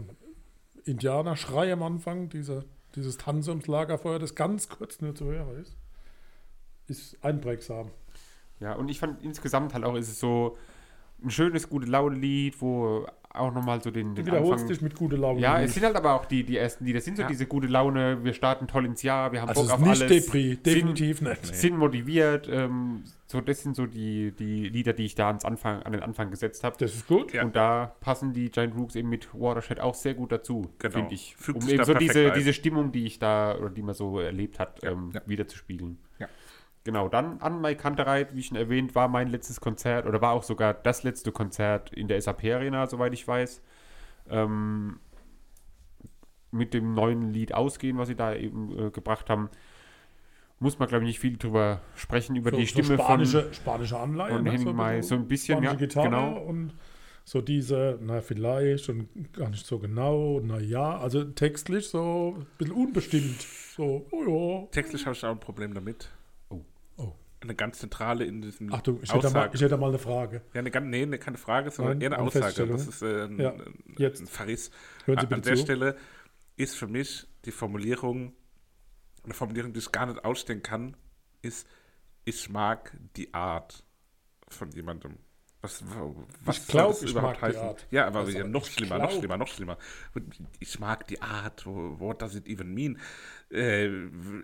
Indianer-Schrei 0.86 1.72
am 1.72 1.84
Anfang, 1.84 2.30
dieser, 2.30 2.64
dieses 2.96 3.18
Tanzen 3.18 3.52
ums 3.52 3.68
Lagerfeuer, 3.68 4.20
das 4.20 4.36
ganz 4.36 4.70
kurz 4.70 5.02
nur 5.02 5.16
zu 5.16 5.26
hören 5.26 5.58
ist, 5.62 5.78
ist 6.88 7.24
einprägsam. 7.24 7.92
Ja, 8.60 8.74
und 8.74 8.90
ich 8.90 9.00
fand 9.00 9.24
insgesamt 9.24 9.74
halt 9.74 9.84
auch, 9.86 9.96
ist 9.96 10.10
es 10.10 10.20
so 10.20 10.58
ein 11.24 11.32
schönes, 11.32 11.70
gute 11.70 11.88
Laune-Lied, 11.88 12.62
wo 12.62 13.06
auch 13.36 13.52
nochmal 13.52 13.82
so 13.82 13.90
den, 13.90 14.10
Du 14.10 14.22
den 14.22 14.28
wiederholst 14.28 14.52
Anfang... 14.52 14.68
dich 14.68 14.82
mit 14.82 14.96
guter 14.96 15.18
Laune. 15.18 15.40
Ja, 15.40 15.60
es 15.60 15.74
sind 15.74 15.84
halt 15.84 15.96
aber 15.96 16.14
auch 16.14 16.26
die, 16.26 16.44
die 16.44 16.56
ersten 16.58 16.86
Lieder, 16.86 17.02
sind 17.02 17.16
so 17.18 17.24
Ja. 17.24 17.28
diese 17.28 17.48
gute 17.48 17.66
Laune, 17.66 18.24
wir 18.24 18.34
starten 18.34 18.68
toll 18.68 18.86
ins 18.86 19.02
Jahr, 19.02 19.32
wir 19.32 19.42
haben 19.42 19.50
also 19.50 19.64
Bock 19.64 19.72
auf 19.72 19.80
ist 19.80 19.88
nicht 19.88 20.02
alles. 20.04 20.26
Depri, 20.26 20.58
definitiv 20.58 21.22
nicht. 21.22 21.46
sind, 21.48 21.56
sind 21.56 21.78
motiviert, 21.78 22.48
ähm, 22.52 23.04
so 23.26 23.42
das 23.42 23.64
sind 23.64 23.76
so 23.76 23.88
die, 23.88 24.34
die 24.38 24.70
Lieder, 24.70 24.94
die 24.94 25.06
ich 25.06 25.16
da 25.16 25.28
ans 25.30 25.46
Anfang, 25.46 25.82
an 25.82 25.94
den 25.94 26.04
Anfang 26.04 26.30
gesetzt 26.30 26.64
habe. 26.64 26.76
Das 26.78 26.94
ist 26.94 27.08
gut. 27.08 27.34
Ja. 27.34 27.44
Und 27.44 27.56
da 27.56 27.96
passen 28.02 28.34
die 28.34 28.52
Giant 28.52 28.76
Rooks 28.78 28.96
eben 28.96 29.10
mit 29.10 29.28
Watershed 29.34 29.80
auch 29.80 29.96
sehr 29.96 30.14
gut 30.14 30.32
dazu, 30.32 30.70
Genau. 30.78 30.94
finde 30.94 31.16
ich. 31.16 31.36
Fügt 31.36 31.56
um 31.56 31.62
sich 31.64 31.72
eben 31.74 31.80
da 31.80 31.86
so 31.86 31.94
diese, 31.96 32.28
ein. 32.28 32.34
diese 32.38 32.54
Stimmung, 32.54 32.92
die 32.92 33.06
ich 33.08 33.18
da, 33.18 33.58
oder 33.58 33.72
die 33.72 33.82
man 33.82 33.96
so 33.96 34.20
erlebt 34.20 34.60
hat, 34.60 34.82
ähm, 34.84 35.10
ja. 35.12 35.22
wieder 35.26 35.48
zu 35.48 35.58
spiegeln. 35.58 35.98
Ja. 36.20 36.28
Genau, 36.84 37.08
dann 37.08 37.40
an 37.40 37.62
Mai 37.62 37.76
Kantereit, 37.76 38.36
wie 38.36 38.44
schon 38.44 38.58
erwähnt, 38.58 38.94
war 38.94 39.08
mein 39.08 39.30
letztes 39.30 39.62
Konzert 39.62 40.06
oder 40.06 40.22
war 40.22 40.34
auch 40.34 40.44
sogar 40.44 40.74
das 40.74 41.04
letzte 41.04 41.32
Konzert 41.32 41.94
in 41.94 42.08
der 42.10 42.22
SAP 42.22 42.44
Arena, 42.46 42.88
soweit 42.88 43.14
ich 43.14 43.26
weiß. 43.28 43.62
Ähm, 44.30 45.00
mit 46.52 46.74
dem 46.74 46.94
neuen 46.94 47.34
Lied 47.34 47.54
ausgehen, 47.54 47.98
was 47.98 48.08
sie 48.10 48.16
da 48.16 48.36
eben 48.36 48.88
äh, 48.88 48.92
gebracht 48.92 49.30
haben. 49.30 49.50
Muss 50.60 50.78
man, 50.78 50.88
glaube 50.88 51.04
ich, 51.04 51.08
nicht 51.08 51.20
viel 51.20 51.38
drüber 51.38 51.82
sprechen, 51.96 52.36
über 52.36 52.52
So, 52.52 52.58
die 52.58 52.66
so 52.66 52.84
Stimme 52.84 52.98
spanische, 53.00 53.54
spanische 53.54 53.98
Anleihe. 53.98 54.34
von, 54.34 54.46
von 54.46 54.64
ne? 54.64 54.70
Ein 54.70 54.76
Mai. 54.76 54.98
bisschen 54.98 55.10
So 55.10 55.16
ein 55.16 55.28
bisschen, 55.28 55.64
ja, 55.64 55.74
Gitarre 55.74 56.10
genau. 56.10 56.38
und 56.38 56.74
so 57.26 57.42
diese, 57.42 57.98
na 58.02 58.22
vielleicht 58.22 58.90
und 58.90 59.08
gar 59.34 59.50
nicht 59.50 59.66
so 59.66 59.80
genau, 59.80 60.42
na 60.44 60.60
ja, 60.60 60.98
also 61.00 61.24
textlich 61.24 61.88
so 61.88 62.36
ein 62.38 62.46
bisschen 62.58 62.76
unbestimmt. 62.76 63.42
So, 63.76 64.06
oh 64.12 64.68
Textlich 64.72 65.06
habe 65.06 65.16
ich 65.16 65.26
auch 65.26 65.32
ein 65.32 65.40
Problem 65.40 65.74
damit. 65.74 66.10
Eine 67.44 67.56
ganz 67.56 67.80
zentrale 67.80 68.24
in 68.26 68.42
diesem. 68.42 68.74
Achtung, 68.74 69.00
ich 69.04 69.14
hätte, 69.14 69.30
mal, 69.32 69.50
ich 69.54 69.62
hätte 69.62 69.78
mal 69.78 69.90
eine 69.90 70.00
Frage. 70.00 70.42
ja, 70.54 70.60
eine, 70.60 70.72
ganz- 70.72 70.88
nee, 70.88 71.02
eine, 71.04 71.20
keine 71.20 71.38
Frage, 71.38 71.72
sondern 71.72 71.98
Nein, 71.98 72.02
eher 72.02 72.08
eine 72.18 72.18
eine 72.18 72.28
Aussage. 72.28 72.68
Das 72.68 72.88
ist 72.88 73.02
äh, 73.02 73.26
ein, 73.26 73.40
Ja, 73.40 73.54
jetzt. 73.98 74.22
ein 74.22 74.28
Verriss. 74.28 74.72
Hören 75.06 75.20
Sie 75.20 75.24
An 75.24 75.30
bitte 75.30 75.42
der 75.42 75.56
zu. 75.58 75.62
Stelle 75.62 75.98
ist 76.56 76.76
für 76.78 76.88
mich 76.88 77.28
die 77.46 77.52
Formulierung, 77.52 78.34
eine 79.24 79.34
Formulierung, 79.34 79.74
die 79.74 79.80
ich 79.80 79.92
gar 79.92 80.06
nicht 80.06 80.24
ausstehen 80.24 80.64
kann, 80.64 80.96
ist, 81.42 81.68
ich 82.26 82.50
mag 82.50 82.96
die 83.18 83.34
Art 83.34 83.84
von 84.48 84.72
jemandem. 84.72 85.18
Was, 85.62 85.82
was 86.44 86.58
Ich 86.58 86.68
glaub, 86.68 86.94
soll 86.94 87.02
das 87.04 87.10
ich 87.10 87.16
mag 87.16 87.40
die 87.52 87.56
Art. 87.58 87.88
Ja, 87.90 88.06
aber 88.08 88.28
Was 88.28 88.34
ja, 88.34 88.46
noch 88.46 88.66
schlimmer, 88.66 88.98
noch 89.00 89.08
glaub. 89.10 89.20
schlimmer, 89.20 89.38
noch 89.38 89.48
schlimmer. 89.48 89.78
Ich 90.60 90.78
mag 90.80 91.08
die 91.08 91.22
Art, 91.22 91.66
what 91.66 92.22
does 92.22 92.36
it 92.36 92.48
even 92.48 92.74
mean? 92.74 93.00
Äh, 93.54 93.88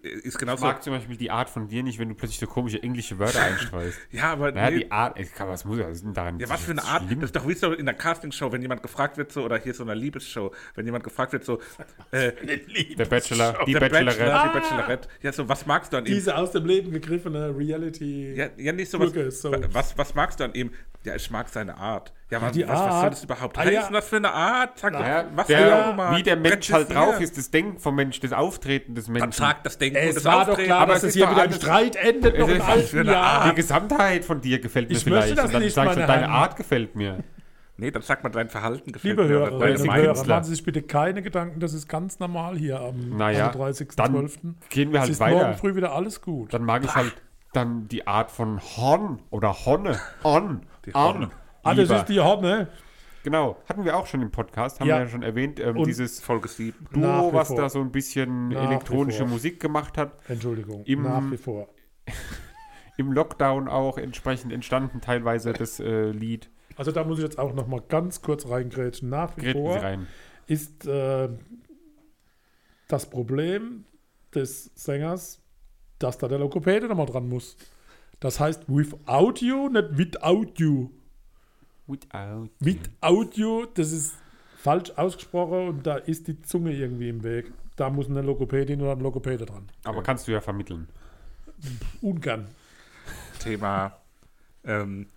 ist 0.03 0.25
Ich 0.25 0.37
genauso. 0.37 0.65
mag 0.65 0.83
zum 0.83 0.93
Beispiel 0.93 1.17
die 1.17 1.31
Art 1.31 1.49
von 1.49 1.67
dir 1.67 1.81
nicht, 1.81 1.97
wenn 1.97 2.09
du 2.09 2.15
plötzlich 2.15 2.39
so 2.39 2.45
komische 2.45 2.81
englische 2.83 3.17
Wörter 3.17 3.41
einstreust. 3.43 3.97
ja, 4.11 4.31
aber 4.33 4.55
Ja, 4.55 4.69
nee, 4.69 4.79
die 4.79 4.91
Art, 4.91 5.19
ich 5.19 5.33
kann, 5.33 5.47
was 5.47 5.65
muss 5.65 5.77
denn 6.01 6.13
daran? 6.13 6.39
Ja, 6.39 6.47
was 6.49 6.61
für 6.63 6.71
eine 6.71 6.83
Art? 6.83 7.03
Das 7.09 7.23
ist 7.23 7.35
doch 7.35 7.47
wie 7.47 7.53
so 7.55 7.73
in 7.73 7.85
der 7.85 7.95
Castingshow, 7.95 8.51
wenn 8.51 8.61
jemand 8.61 8.83
gefragt 8.83 9.17
wird, 9.17 9.31
so, 9.31 9.43
oder 9.43 9.57
hier 9.57 9.73
so 9.73 9.83
einer 9.83 9.95
Liebesshow, 9.95 10.51
wenn 10.75 10.85
jemand 10.85 11.03
gefragt 11.03 11.33
wird, 11.33 11.43
so, 11.43 11.59
äh, 12.11 12.31
Der 12.95 13.05
Bachelor, 13.05 13.57
die 13.65 13.73
der 13.73 13.79
Bachelorette. 13.79 14.19
Bachelor, 14.19 14.43
die 14.53 14.59
Bachelorette. 14.59 15.09
Ja, 15.23 15.31
so, 15.33 15.49
was 15.49 15.65
magst 15.65 15.91
du 15.91 15.97
an 15.97 16.05
ihm? 16.05 16.13
Diese 16.13 16.37
aus 16.37 16.51
dem 16.51 16.65
Leben 16.65 16.91
gegriffene 16.91 17.55
Reality. 17.57 18.33
Ja, 18.35 18.49
ja 18.57 18.71
nicht 18.73 18.91
so 18.91 18.99
was, 18.99 19.41
so. 19.41 19.51
was. 19.71 19.97
Was 19.97 20.13
magst 20.13 20.39
du 20.39 20.43
an 20.43 20.53
ihm? 20.53 20.71
Ja, 21.03 21.15
ich 21.15 21.31
mag 21.31 21.49
seine 21.49 21.77
Art. 21.77 22.13
Ja, 22.31 22.41
was, 22.43 22.51
die 22.51 22.67
was, 22.67 22.79
was 22.79 23.01
soll 23.01 23.09
das 23.09 23.23
überhaupt 23.23 23.57
Ah, 23.57 23.61
heißen? 23.61 23.73
ja. 23.73 23.87
Was 23.91 24.07
für 24.07 24.17
eine 24.17 24.31
Art? 24.31 24.77
Sag 24.77 24.93
doch, 24.93 24.99
Ja, 24.99 25.25
was 25.33 25.47
der, 25.47 25.57
für 25.57 25.65
eine 25.75 26.03
Art? 26.03 26.17
wie 26.17 26.23
der 26.23 26.35
Mensch 26.35 26.71
halt 26.71 26.93
drauf 26.93 27.19
ist, 27.19 27.37
das 27.37 27.49
Denken 27.49 27.79
vom 27.79 27.95
Mensch, 27.95 28.19
das 28.19 28.33
Auftreten 28.33 28.93
des 28.93 29.05
Dann 29.05 29.13
Menschen. 29.13 29.31
sagt 29.31 29.65
das 29.65 29.77
Denken 29.79 29.97
und 29.97 30.03
Es 30.09 30.15
das 30.15 30.25
war 30.25 30.33
doch 30.45 30.49
Auftreten. 30.49 30.67
klar, 30.67 30.79
aber 30.81 30.93
dass 30.93 31.03
es 31.03 31.13
hier 31.15 31.25
doch 31.25 31.31
wieder 31.31 31.43
im 31.45 31.49
alles- 31.49 31.61
Streit 31.61 31.95
endet, 31.95 32.37
noch 32.37 32.47
im 32.47 32.55
ist 32.57 32.61
alten 32.67 32.87
für 32.87 32.99
eine 32.99 33.11
Jahr. 33.13 33.49
Die 33.49 33.55
Gesamtheit 33.55 34.25
von 34.25 34.41
dir 34.41 34.59
gefällt 34.59 34.89
mir 34.89 34.95
Ich 34.97 35.05
möchte 35.07 35.21
vielleicht. 35.21 35.37
das 35.39 35.45
und 35.45 35.53
dann 35.53 35.61
nicht, 35.63 35.73
sagst 35.73 35.97
du, 35.97 36.05
deine. 36.05 36.29
Art 36.29 36.55
gefällt 36.55 36.95
mir. 36.95 37.23
Nee, 37.77 37.91
dann 37.91 38.01
sagt 38.03 38.23
man, 38.23 38.31
dein 38.33 38.49
Verhalten 38.49 38.91
gefällt 38.91 39.17
Liebe 39.17 39.27
mir. 39.27 39.39
deine 39.39 39.51
und 39.53 39.59
mein 39.59 39.73
Meinung. 39.87 39.95
Hörer, 39.95 40.25
machen 40.27 40.43
Sie 40.43 40.49
sich 40.51 40.63
bitte 40.63 40.81
keine 40.83 41.21
Gedanken, 41.23 41.59
das 41.61 41.73
ist 41.73 41.87
ganz 41.87 42.19
normal 42.19 42.57
hier 42.57 42.79
am 42.81 43.17
Naja, 43.17 43.49
31.12. 43.51 44.55
Gehen 44.69 44.91
wir 44.93 44.99
halt 44.99 45.09
ist 45.09 45.19
morgen 45.19 45.33
weiter. 45.35 45.53
früh 45.55 45.75
wieder 45.75 45.93
alles 45.93 46.21
gut. 46.21 46.53
Dann 46.53 46.63
mag 46.63 46.83
ich 46.83 46.93
halt 46.93 47.13
dann 47.53 47.87
die 47.87 48.05
Art 48.05 48.29
von 48.31 48.59
Hon 48.77 49.19
oder 49.31 49.65
Honne. 49.65 49.99
On. 50.23 50.61
Die 50.85 50.93
On. 50.93 51.31
Ah, 51.63 51.73
das 51.75 51.89
ist 51.89 52.05
die 52.05 52.19
Horne. 52.19 52.67
Genau, 53.23 53.57
hatten 53.67 53.83
wir 53.83 53.97
auch 53.97 54.07
schon 54.07 54.21
im 54.21 54.31
Podcast, 54.31 54.79
haben 54.79 54.87
Ja. 54.87 54.97
wir 54.97 55.03
ja 55.03 55.09
schon 55.09 55.23
erwähnt, 55.23 55.59
ähm, 55.59 55.83
dieses 55.83 56.21
Folge 56.21 56.47
7. 56.47 56.87
Nach 56.91 57.19
Duo, 57.21 57.33
was 57.33 57.49
vor. 57.49 57.57
da 57.57 57.69
so 57.69 57.81
ein 57.81 57.91
bisschen 57.91 58.49
Nach 58.49 58.63
elektronische. 58.69 59.25
Musik 59.25 59.59
gemacht 59.59 59.97
hat. 59.97 60.13
Entschuldigung, 60.29 60.83
Im- 60.85 61.03
nach 61.03 61.29
wie 61.29 61.37
vor. 61.37 61.67
Im 62.97 63.11
Lockdown 63.11 63.67
auch 63.67 63.97
entsprechend 63.97 64.51
entstanden 64.53 65.01
teilweise 65.01 65.51
das 65.53 65.79
äh, 65.79 66.11
Lied. 66.11 66.49
Also 66.77 66.91
da 66.93 67.03
muss 67.03 67.17
ich 67.17 67.23
jetzt 67.23 67.39
auch 67.39 67.53
noch 67.53 67.67
mal 67.67 67.81
ganz 67.87 68.21
kurz 68.21 68.47
reingrätschen. 68.49 69.09
Nach 69.09 69.35
wie 69.35 69.41
Gräten 69.41 69.59
Sie 69.59 69.65
vor 69.73 69.75
rein. 69.81 70.07
ist 70.47 70.85
äh, 70.87 71.29
das 72.87 73.09
Problem 73.09 73.83
des 74.33 74.71
Sängers, 74.75 75.41
dass 75.99 76.17
da 76.17 76.27
der 76.29 76.39
Lokopäde 76.39 76.87
noch 76.87 76.95
mal 76.95 77.05
dran 77.05 77.27
muss. 77.27 77.57
Das 78.21 78.39
heißt 78.39 78.63
without 78.67 79.35
you, 79.45 79.69
nicht 79.69 79.97
without 79.97 80.53
you. 80.57 80.89
Without. 81.89 82.49
Without 82.59 83.29
you, 83.33 83.65
das 83.73 83.91
ist 83.91 84.15
falsch 84.57 84.91
ausgesprochen 84.95 85.67
und 85.69 85.87
da 85.87 85.95
ist 85.95 86.27
die 86.27 86.41
Zunge 86.41 86.71
irgendwie 86.71 87.09
im 87.09 87.23
Weg. 87.23 87.51
Da 87.75 87.89
muss 87.89 88.07
eine 88.07 88.21
Lokopädin 88.21 88.81
oder 88.81 88.91
ein 88.91 88.99
Lokopäde 88.99 89.45
dran. 89.45 89.67
Aber 89.83 90.03
kannst 90.03 90.27
du 90.27 90.31
ja 90.31 90.41
vermitteln. 90.41 90.87
Ungern. 92.01 92.47
Thema 93.39 93.97
ähm, 94.63 95.07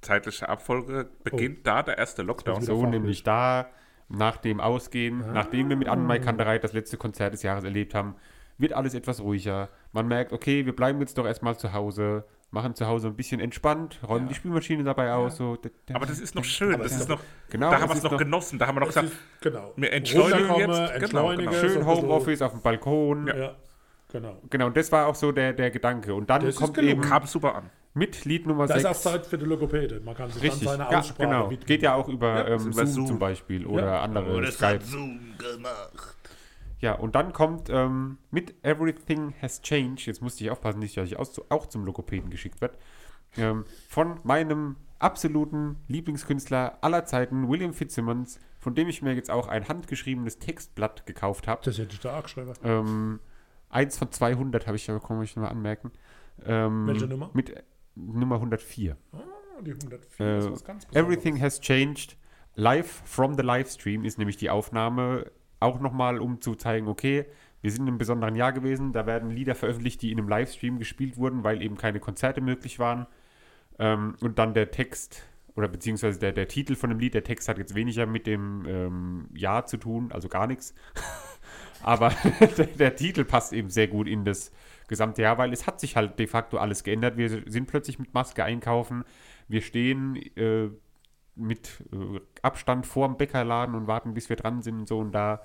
zeitliche 0.00 0.48
Abfolge. 0.48 1.08
Beginnt 1.22 1.66
da 1.66 1.82
der 1.82 1.98
erste 1.98 2.22
Lockdown? 2.22 2.62
So, 2.62 2.86
nämlich 2.86 3.22
da, 3.22 3.70
nach 4.08 4.38
dem 4.38 4.60
Ausgehen, 4.60 5.22
nachdem 5.32 5.68
wir 5.68 5.76
mit 5.76 5.88
Anmai 5.88 6.18
Kanterei 6.18 6.58
das 6.58 6.72
letzte 6.72 6.96
Konzert 6.96 7.32
des 7.34 7.42
Jahres 7.42 7.64
erlebt 7.64 7.94
haben, 7.94 8.16
wird 8.60 8.72
alles 8.72 8.94
etwas 8.94 9.20
ruhiger. 9.20 9.68
Man 9.92 10.06
merkt, 10.08 10.32
okay, 10.32 10.66
wir 10.66 10.74
bleiben 10.76 11.00
jetzt 11.00 11.16
doch 11.18 11.26
erstmal 11.26 11.56
zu 11.58 11.72
Hause, 11.72 12.24
machen 12.50 12.74
zu 12.74 12.86
Hause 12.86 13.08
ein 13.08 13.14
bisschen 13.16 13.40
entspannt, 13.40 13.98
räumen 14.06 14.28
die 14.28 14.34
Spülmaschine 14.34 14.82
dabei 14.84 15.12
aus. 15.12 15.36
So. 15.36 15.56
Aber 15.92 16.06
das 16.06 16.18
ist 16.20 16.34
noch 16.34 16.44
schön. 16.44 16.78
Das 16.78 16.92
ist 16.92 17.08
noch, 17.08 17.20
Genau, 17.48 17.70
da 17.70 17.80
haben 17.80 17.88
wir 17.90 17.96
es 17.96 18.02
noch 18.02 18.16
genossen. 18.16 18.58
Da 18.58 18.66
haben 18.66 18.76
wir 18.76 18.80
noch 18.80 18.88
Es 18.88 18.94
gesagt, 18.94 19.12
ist, 19.12 19.40
genau. 19.42 19.72
wir 19.76 19.92
entschleunigen 19.92 20.48
jetzt. 20.56 20.66
Genau, 20.68 20.86
entschleunigen. 20.90 21.50
genau. 21.50 21.62
so 21.62 21.68
Schön 21.68 21.86
Homeoffice 21.86 22.42
auf 22.42 22.52
dem 22.52 22.60
Balkon. 22.62 23.26
Ja, 23.28 23.54
genau. 24.12 24.36
Genau, 24.50 24.66
und 24.66 24.76
das 24.76 24.90
war 24.92 25.06
auch 25.06 25.14
so 25.14 25.30
der, 25.32 25.52
der 25.52 25.70
Gedanke. 25.70 26.14
Und 26.14 26.28
dann 26.28 26.44
Das 26.44 26.56
kommt 26.56 26.76
eben 26.78 27.00
Kam 27.02 27.26
super 27.26 27.54
an. 27.54 27.70
mit 27.94 28.24
Lied 28.24 28.46
Nummer 28.46 28.66
Da 28.66 28.74
ist 28.74 28.84
auch 28.86 28.94
6. 28.94 29.02
Zeit 29.02 29.26
für 29.26 29.38
die 29.38 29.44
Logopäde. 29.46 30.00
Man 30.00 30.14
kann 30.16 30.30
sich 30.30 30.42
Richtig, 30.42 30.64
dann 30.66 30.78
seine 30.78 30.90
ja, 30.90 30.98
Aussprache 30.98 31.28
genau. 31.28 31.50
widmen. 31.50 31.66
Geht 31.66 31.82
ja 31.82 31.94
auch 31.94 32.08
über, 32.08 32.48
Ja, 32.48 32.54
ähm, 32.56 32.66
über 32.66 32.86
Zoom, 32.86 32.94
Zoom. 32.94 33.06
zum 33.06 33.18
Beispiel 33.20 33.64
oder 33.66 33.84
Ja. 33.86 34.02
andere 34.02 34.50
Skype. 34.50 34.80
Zoom 34.84 35.20
gemacht. 35.38 36.16
Ja, 36.80 36.94
und 36.94 37.14
dann 37.14 37.32
kommt 37.32 37.68
ähm, 37.70 38.18
mit 38.30 38.54
Everything 38.64 39.34
Has 39.42 39.60
Changed, 39.60 40.06
jetzt 40.06 40.22
musste 40.22 40.44
ich 40.44 40.50
aufpassen, 40.50 40.78
nicht, 40.78 40.96
dass 40.96 41.06
ich 41.06 41.16
auch 41.18 41.66
zum 41.66 41.84
Logopäden 41.84 42.30
geschickt 42.30 42.60
werde, 42.60 42.76
ähm, 43.36 43.64
von 43.88 44.18
meinem 44.24 44.76
absoluten 44.98 45.76
Lieblingskünstler 45.88 46.78
aller 46.82 47.04
Zeiten, 47.04 47.48
William 47.48 47.74
Fitzsimmons, 47.74 48.40
von 48.58 48.74
dem 48.74 48.88
ich 48.88 49.02
mir 49.02 49.14
jetzt 49.14 49.30
auch 49.30 49.48
ein 49.48 49.68
handgeschriebenes 49.68 50.38
Textblatt 50.38 51.06
gekauft 51.06 51.48
habe. 51.48 51.62
Das 51.64 51.78
hätte 51.78 51.94
ich 51.94 52.00
da 52.00 52.18
auch 52.18 52.22
geschrieben. 52.22 52.52
Ähm, 52.62 53.20
eins 53.68 53.98
von 53.98 54.10
200 54.10 54.66
habe 54.66 54.76
ich 54.76 54.86
ja 54.86 54.94
bekommen, 54.94 55.22
ich 55.22 55.36
noch 55.36 55.44
mal 55.44 55.48
anmerken. 55.50 55.92
Ähm, 56.44 56.86
Welche 56.86 57.06
Nummer? 57.06 57.30
Mit 57.32 57.50
äh, 57.50 57.62
Nummer 57.94 58.36
104. 58.36 58.96
Ah, 59.12 59.18
die 59.62 59.72
104 59.72 60.26
Äh, 60.26 60.38
ist 60.38 60.50
was 60.50 60.64
ganz 60.64 60.86
Besonderes. 60.86 61.14
Everything 61.16 61.40
has 61.40 61.60
changed. 61.60 62.16
Live 62.56 63.02
from 63.04 63.36
the 63.36 63.42
Livestream 63.42 64.04
ist 64.04 64.18
nämlich 64.18 64.36
die 64.36 64.50
Aufnahme. 64.50 65.30
Auch 65.60 65.80
nochmal, 65.80 66.18
um 66.18 66.40
zu 66.40 66.54
zeigen, 66.54 66.88
okay, 66.88 67.26
wir 67.62 67.70
sind 67.70 67.82
in 67.82 67.88
einem 67.88 67.98
besonderen 67.98 68.34
Jahr 68.34 68.52
gewesen. 68.52 68.92
Da 68.92 69.06
werden 69.06 69.30
Lieder 69.30 69.54
veröffentlicht, 69.54 70.02
die 70.02 70.12
in 70.12 70.18
einem 70.18 70.28
Livestream 70.28 70.78
gespielt 70.78 71.16
wurden, 71.16 71.44
weil 71.44 71.62
eben 71.62 71.76
keine 71.76 72.00
Konzerte 72.00 72.40
möglich 72.40 72.78
waren. 72.78 73.06
Ähm, 73.78 74.16
und 74.20 74.38
dann 74.38 74.54
der 74.54 74.70
Text 74.70 75.22
oder 75.56 75.68
beziehungsweise 75.68 76.18
der, 76.18 76.32
der 76.32 76.48
Titel 76.48 76.74
von 76.74 76.90
dem 76.90 76.98
Lied, 76.98 77.14
der 77.14 77.24
Text 77.24 77.48
hat 77.48 77.58
jetzt 77.58 77.74
weniger 77.74 78.06
mit 78.06 78.26
dem 78.26 78.64
ähm, 78.66 79.28
Jahr 79.34 79.66
zu 79.66 79.76
tun, 79.76 80.10
also 80.12 80.28
gar 80.28 80.46
nichts. 80.46 80.74
Aber 81.82 82.10
der, 82.56 82.66
der 82.66 82.96
Titel 82.96 83.24
passt 83.24 83.52
eben 83.52 83.70
sehr 83.70 83.88
gut 83.88 84.08
in 84.08 84.24
das 84.24 84.52
gesamte 84.88 85.22
Jahr, 85.22 85.38
weil 85.38 85.52
es 85.52 85.66
hat 85.66 85.80
sich 85.80 85.96
halt 85.96 86.18
de 86.18 86.26
facto 86.26 86.58
alles 86.58 86.84
geändert. 86.84 87.16
Wir 87.16 87.28
sind 87.28 87.66
plötzlich 87.66 87.98
mit 87.98 88.14
Maske 88.14 88.44
einkaufen. 88.44 89.04
Wir 89.48 89.60
stehen 89.60 90.16
äh, 90.36 90.70
mit 91.40 91.82
äh, 91.92 92.20
Abstand 92.42 92.86
vorm 92.86 93.16
Bäckerladen 93.16 93.74
und 93.74 93.86
warten, 93.86 94.14
bis 94.14 94.28
wir 94.28 94.36
dran 94.36 94.62
sind 94.62 94.80
und 94.80 94.88
so. 94.88 94.98
Und 94.98 95.12
da, 95.12 95.42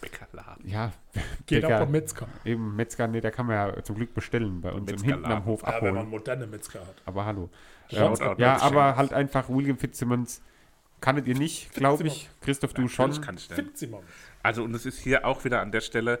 Bäckerladen. 0.00 0.66
ja, 0.68 0.92
Geht 1.46 1.62
Bäcker- 1.62 1.76
auch 1.76 1.80
beim 1.80 1.90
Metzger. 1.90 2.26
eben 2.44 2.74
Metzger, 2.76 3.06
nee, 3.08 3.20
der 3.20 3.30
kann 3.30 3.46
man 3.46 3.56
ja 3.76 3.82
zum 3.82 3.96
Glück 3.96 4.14
bestellen 4.14 4.60
bei 4.60 4.72
uns 4.72 4.90
hinten 5.02 5.24
am 5.26 5.44
Hof 5.44 5.62
Ja, 5.62 5.68
wenn 5.82 5.94
man 5.94 5.96
abholen. 5.96 6.10
moderne 6.10 6.46
Metzger 6.46 6.80
hat. 6.80 6.94
Aber 7.04 7.24
hallo. 7.26 7.50
Ähm, 7.90 8.14
ja, 8.38 8.60
aber 8.62 8.96
halt 8.96 9.12
einfach 9.12 9.48
William 9.48 9.76
Fitzsimmons 9.76 10.42
kanntet 11.00 11.26
ihr 11.26 11.36
nicht, 11.36 11.72
glaube 11.74 12.06
ich. 12.06 12.30
Christoph, 12.40 12.72
du 12.72 12.86
schon. 12.88 13.06
Natürlich 13.10 13.26
kann 13.26 13.36
ich 13.36 13.50
nennen. 13.50 13.66
Fitzimmer. 13.66 14.00
Also, 14.42 14.62
und 14.64 14.74
es 14.74 14.86
ist 14.86 14.98
hier 15.00 15.26
auch 15.26 15.44
wieder 15.44 15.60
an 15.60 15.72
der 15.72 15.80
Stelle, 15.80 16.20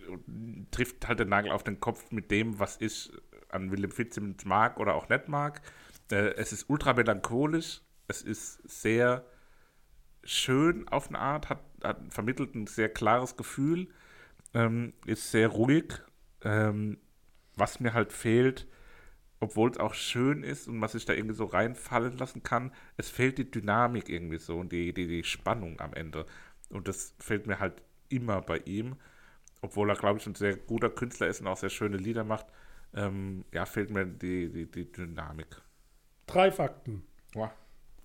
äh, 0.00 0.16
trifft 0.70 1.06
halt 1.06 1.20
den 1.20 1.28
Nagel 1.28 1.52
auf 1.52 1.62
den 1.64 1.80
Kopf 1.80 2.10
mit 2.10 2.30
dem, 2.30 2.58
was 2.58 2.80
ich 2.80 3.12
an 3.50 3.70
Willem 3.70 3.90
Fitzsimmons 3.90 4.44
mag 4.44 4.78
oder 4.78 4.94
auch 4.94 5.08
nicht 5.08 5.28
mag. 5.28 5.60
Äh, 6.10 6.34
es 6.36 6.52
ist 6.52 6.68
ultra 6.70 6.92
melancholisch, 6.94 7.82
es 8.08 8.22
ist 8.22 8.68
sehr 8.68 9.24
schön 10.24 10.88
auf 10.88 11.08
eine 11.08 11.18
Art, 11.18 11.48
hat, 11.48 11.60
hat 11.82 12.00
vermittelt 12.10 12.54
ein 12.54 12.66
sehr 12.66 12.88
klares 12.88 13.36
Gefühl, 13.36 13.88
ähm, 14.54 14.92
ist 15.06 15.30
sehr 15.30 15.48
ruhig. 15.48 16.00
Ähm, 16.42 16.98
was 17.56 17.80
mir 17.80 17.94
halt 17.94 18.12
fehlt, 18.12 18.66
obwohl 19.40 19.70
es 19.70 19.78
auch 19.78 19.94
schön 19.94 20.42
ist 20.42 20.68
und 20.68 20.80
was 20.80 20.94
ich 20.94 21.04
da 21.04 21.12
irgendwie 21.12 21.34
so 21.34 21.46
reinfallen 21.46 22.16
lassen 22.16 22.42
kann, 22.42 22.72
es 22.96 23.08
fehlt 23.08 23.38
die 23.38 23.50
Dynamik 23.50 24.08
irgendwie 24.08 24.38
so 24.38 24.58
und 24.58 24.72
die, 24.72 24.92
die, 24.92 25.06
die 25.06 25.24
Spannung 25.24 25.80
am 25.80 25.94
Ende. 25.94 26.26
Und 26.70 26.88
das 26.88 27.14
fehlt 27.18 27.46
mir 27.46 27.58
halt 27.58 27.82
immer 28.08 28.40
bei 28.40 28.58
ihm, 28.58 28.96
obwohl 29.62 29.90
er, 29.90 29.96
glaube 29.96 30.18
ich, 30.18 30.26
ein 30.26 30.34
sehr 30.34 30.56
guter 30.56 30.90
Künstler 30.90 31.28
ist 31.28 31.40
und 31.40 31.46
auch 31.46 31.56
sehr 31.56 31.70
schöne 31.70 31.96
Lieder 31.96 32.24
macht. 32.24 32.46
Ähm, 32.94 33.44
ja, 33.52 33.66
fehlt 33.66 33.90
mir 33.90 34.06
die, 34.06 34.50
die, 34.50 34.70
die 34.70 34.90
Dynamik. 34.90 35.60
Drei 36.26 36.50
Fakten. 36.50 37.02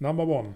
Number 0.02 0.28
one. 0.28 0.56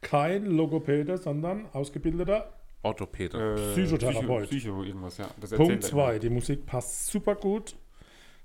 Kein 0.00 0.46
Logopäde, 0.46 1.18
sondern 1.18 1.66
ausgebildeter. 1.72 2.52
Orthopäde. 2.82 3.56
Äh, 3.56 3.72
Psychotherapeut. 3.72 4.48
Psycho, 4.48 4.72
Psycho 4.72 4.82
irgendwas, 4.82 5.18
ja. 5.18 5.28
Das 5.40 5.50
Punkt 5.50 5.72
erzählt 5.72 5.84
er 5.84 5.88
zwei. 5.88 6.18
Die 6.18 6.30
Musik 6.30 6.66
passt 6.66 7.06
super 7.06 7.34
gut 7.34 7.76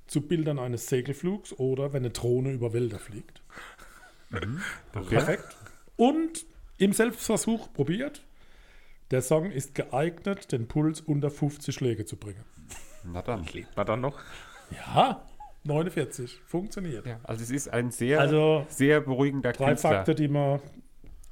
zu 0.08 0.22
Bildern 0.22 0.60
eines 0.60 0.88
Segelflugs 0.88 1.54
oder 1.54 1.94
wenn 1.94 2.04
eine 2.04 2.10
Drohne 2.10 2.52
über 2.52 2.74
Wälder 2.74 3.00
fliegt. 3.00 3.42
Okay. 4.32 5.16
Perfekt. 5.16 5.58
Und 5.96 6.46
im 6.78 6.94
Selbstversuch 6.94 7.72
probiert. 7.74 8.22
Der 9.12 9.22
Song 9.22 9.52
ist 9.52 9.74
geeignet, 9.74 10.52
den 10.52 10.68
Puls 10.68 11.02
unter 11.02 11.32
50 11.32 11.74
Schläge 11.74 12.06
zu 12.06 12.18
bringen. 12.18 12.44
Na 13.06 13.22
dann. 13.22 13.46
Lebt 13.54 13.76
man 13.76 13.88
dann 13.88 14.02
noch? 14.02 14.20
Ja, 14.72 15.24
49. 15.64 16.40
Funktioniert. 16.46 17.06
Ja, 17.06 17.20
also 17.24 17.44
es 17.44 17.52
ist 17.52 17.68
ein 17.70 17.92
sehr, 17.92 18.20
Also 18.20 18.66
sehr 18.70 19.02
beruhigender 19.02 19.52
drei 19.52 19.68
Künstler. 19.70 19.90
Fakten, 19.92 20.16
die 20.16 20.28
man. 20.28 20.60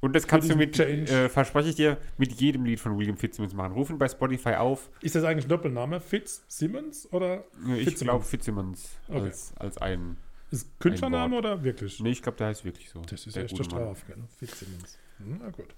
Und 0.00 0.14
das 0.14 0.28
kannst 0.28 0.48
du 0.48 0.54
mit, 0.54 0.78
äh, 0.78 1.28
verspreche 1.28 1.70
ich 1.70 1.74
dir, 1.74 1.96
mit 2.18 2.32
jedem 2.40 2.64
Lied 2.64 2.78
von 2.78 2.96
William 2.96 3.16
Fitzsimmons 3.16 3.52
machen. 3.52 3.72
Ruf 3.72 3.90
ihn 3.90 3.98
bei 3.98 4.08
Spotify 4.08 4.54
auf. 4.54 4.90
Ist 5.00 5.16
das 5.16 5.24
eigentlich 5.24 5.46
ein 5.46 5.48
Doppelname? 5.48 6.00
Fitz 6.00 6.44
Simmons 6.46 7.08
oder 7.12 7.44
Ich 7.76 7.84
Fitzsimmons? 7.84 8.00
glaube 8.00 8.24
Fitzsimmons 8.24 8.90
Okay. 9.08 9.20
als, 9.22 9.52
als 9.56 9.78
ein. 9.78 10.16
Ist 10.52 10.78
Künstlername 10.78 11.36
oder 11.36 11.64
wirklich? 11.64 11.98
Nee, 12.00 12.10
ich 12.10 12.22
glaube, 12.22 12.38
der 12.38 12.46
heißt 12.46 12.64
wirklich 12.64 12.88
so. 12.90 13.00
Das 13.02 13.26
ist 13.26 13.34
Der 13.36 13.44
echt 13.44 13.56
gute 13.56 13.74
eine 13.76 13.84
Mann. 13.86 13.96
Strafe, 13.96 14.12
gell? 14.14 14.24
Fitzsimmons. 14.38 14.98
Hm, 15.18 15.40
na 15.42 15.50
gut. 15.50 15.74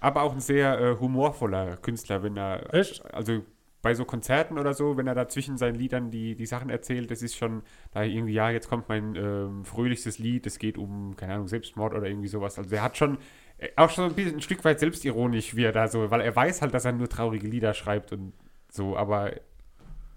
Aber 0.00 0.22
auch 0.22 0.34
ein 0.34 0.40
sehr 0.40 0.78
äh, 0.78 0.96
humorvoller 1.00 1.78
Künstler, 1.78 2.22
wenn 2.22 2.36
er. 2.36 2.72
Echt? 2.74 3.02
Also 3.14 3.42
bei 3.80 3.94
so 3.94 4.04
Konzerten 4.04 4.58
oder 4.58 4.74
so, 4.74 4.96
wenn 4.96 5.06
er 5.06 5.14
da 5.14 5.28
zwischen 5.28 5.56
seinen 5.56 5.76
Liedern 5.76 6.10
die, 6.10 6.34
die 6.34 6.46
Sachen 6.46 6.68
erzählt, 6.68 7.10
das 7.10 7.22
ist 7.22 7.36
schon 7.36 7.62
da 7.92 8.02
irgendwie, 8.02 8.32
ja, 8.32 8.50
jetzt 8.50 8.68
kommt 8.68 8.88
mein 8.88 9.14
ähm, 9.14 9.64
fröhlichstes 9.64 10.18
Lied, 10.18 10.46
es 10.46 10.58
geht 10.58 10.78
um, 10.78 11.14
keine 11.16 11.34
Ahnung, 11.34 11.46
Selbstmord 11.48 11.94
oder 11.94 12.06
irgendwie 12.08 12.28
sowas. 12.28 12.58
Also 12.58 12.74
er 12.74 12.82
hat 12.82 12.96
schon 12.96 13.18
äh, 13.58 13.68
auch 13.76 13.90
schon 13.90 14.04
ein, 14.06 14.14
bisschen, 14.14 14.36
ein 14.36 14.40
Stück 14.40 14.64
weit 14.64 14.80
selbstironisch, 14.80 15.54
wie 15.54 15.62
er 15.64 15.72
da 15.72 15.86
so, 15.86 16.10
weil 16.10 16.20
er 16.22 16.34
weiß 16.34 16.60
halt, 16.62 16.74
dass 16.74 16.84
er 16.84 16.92
nur 16.92 17.08
traurige 17.08 17.46
Lieder 17.46 17.72
schreibt 17.72 18.12
und 18.12 18.32
so, 18.70 18.96
aber 18.96 19.32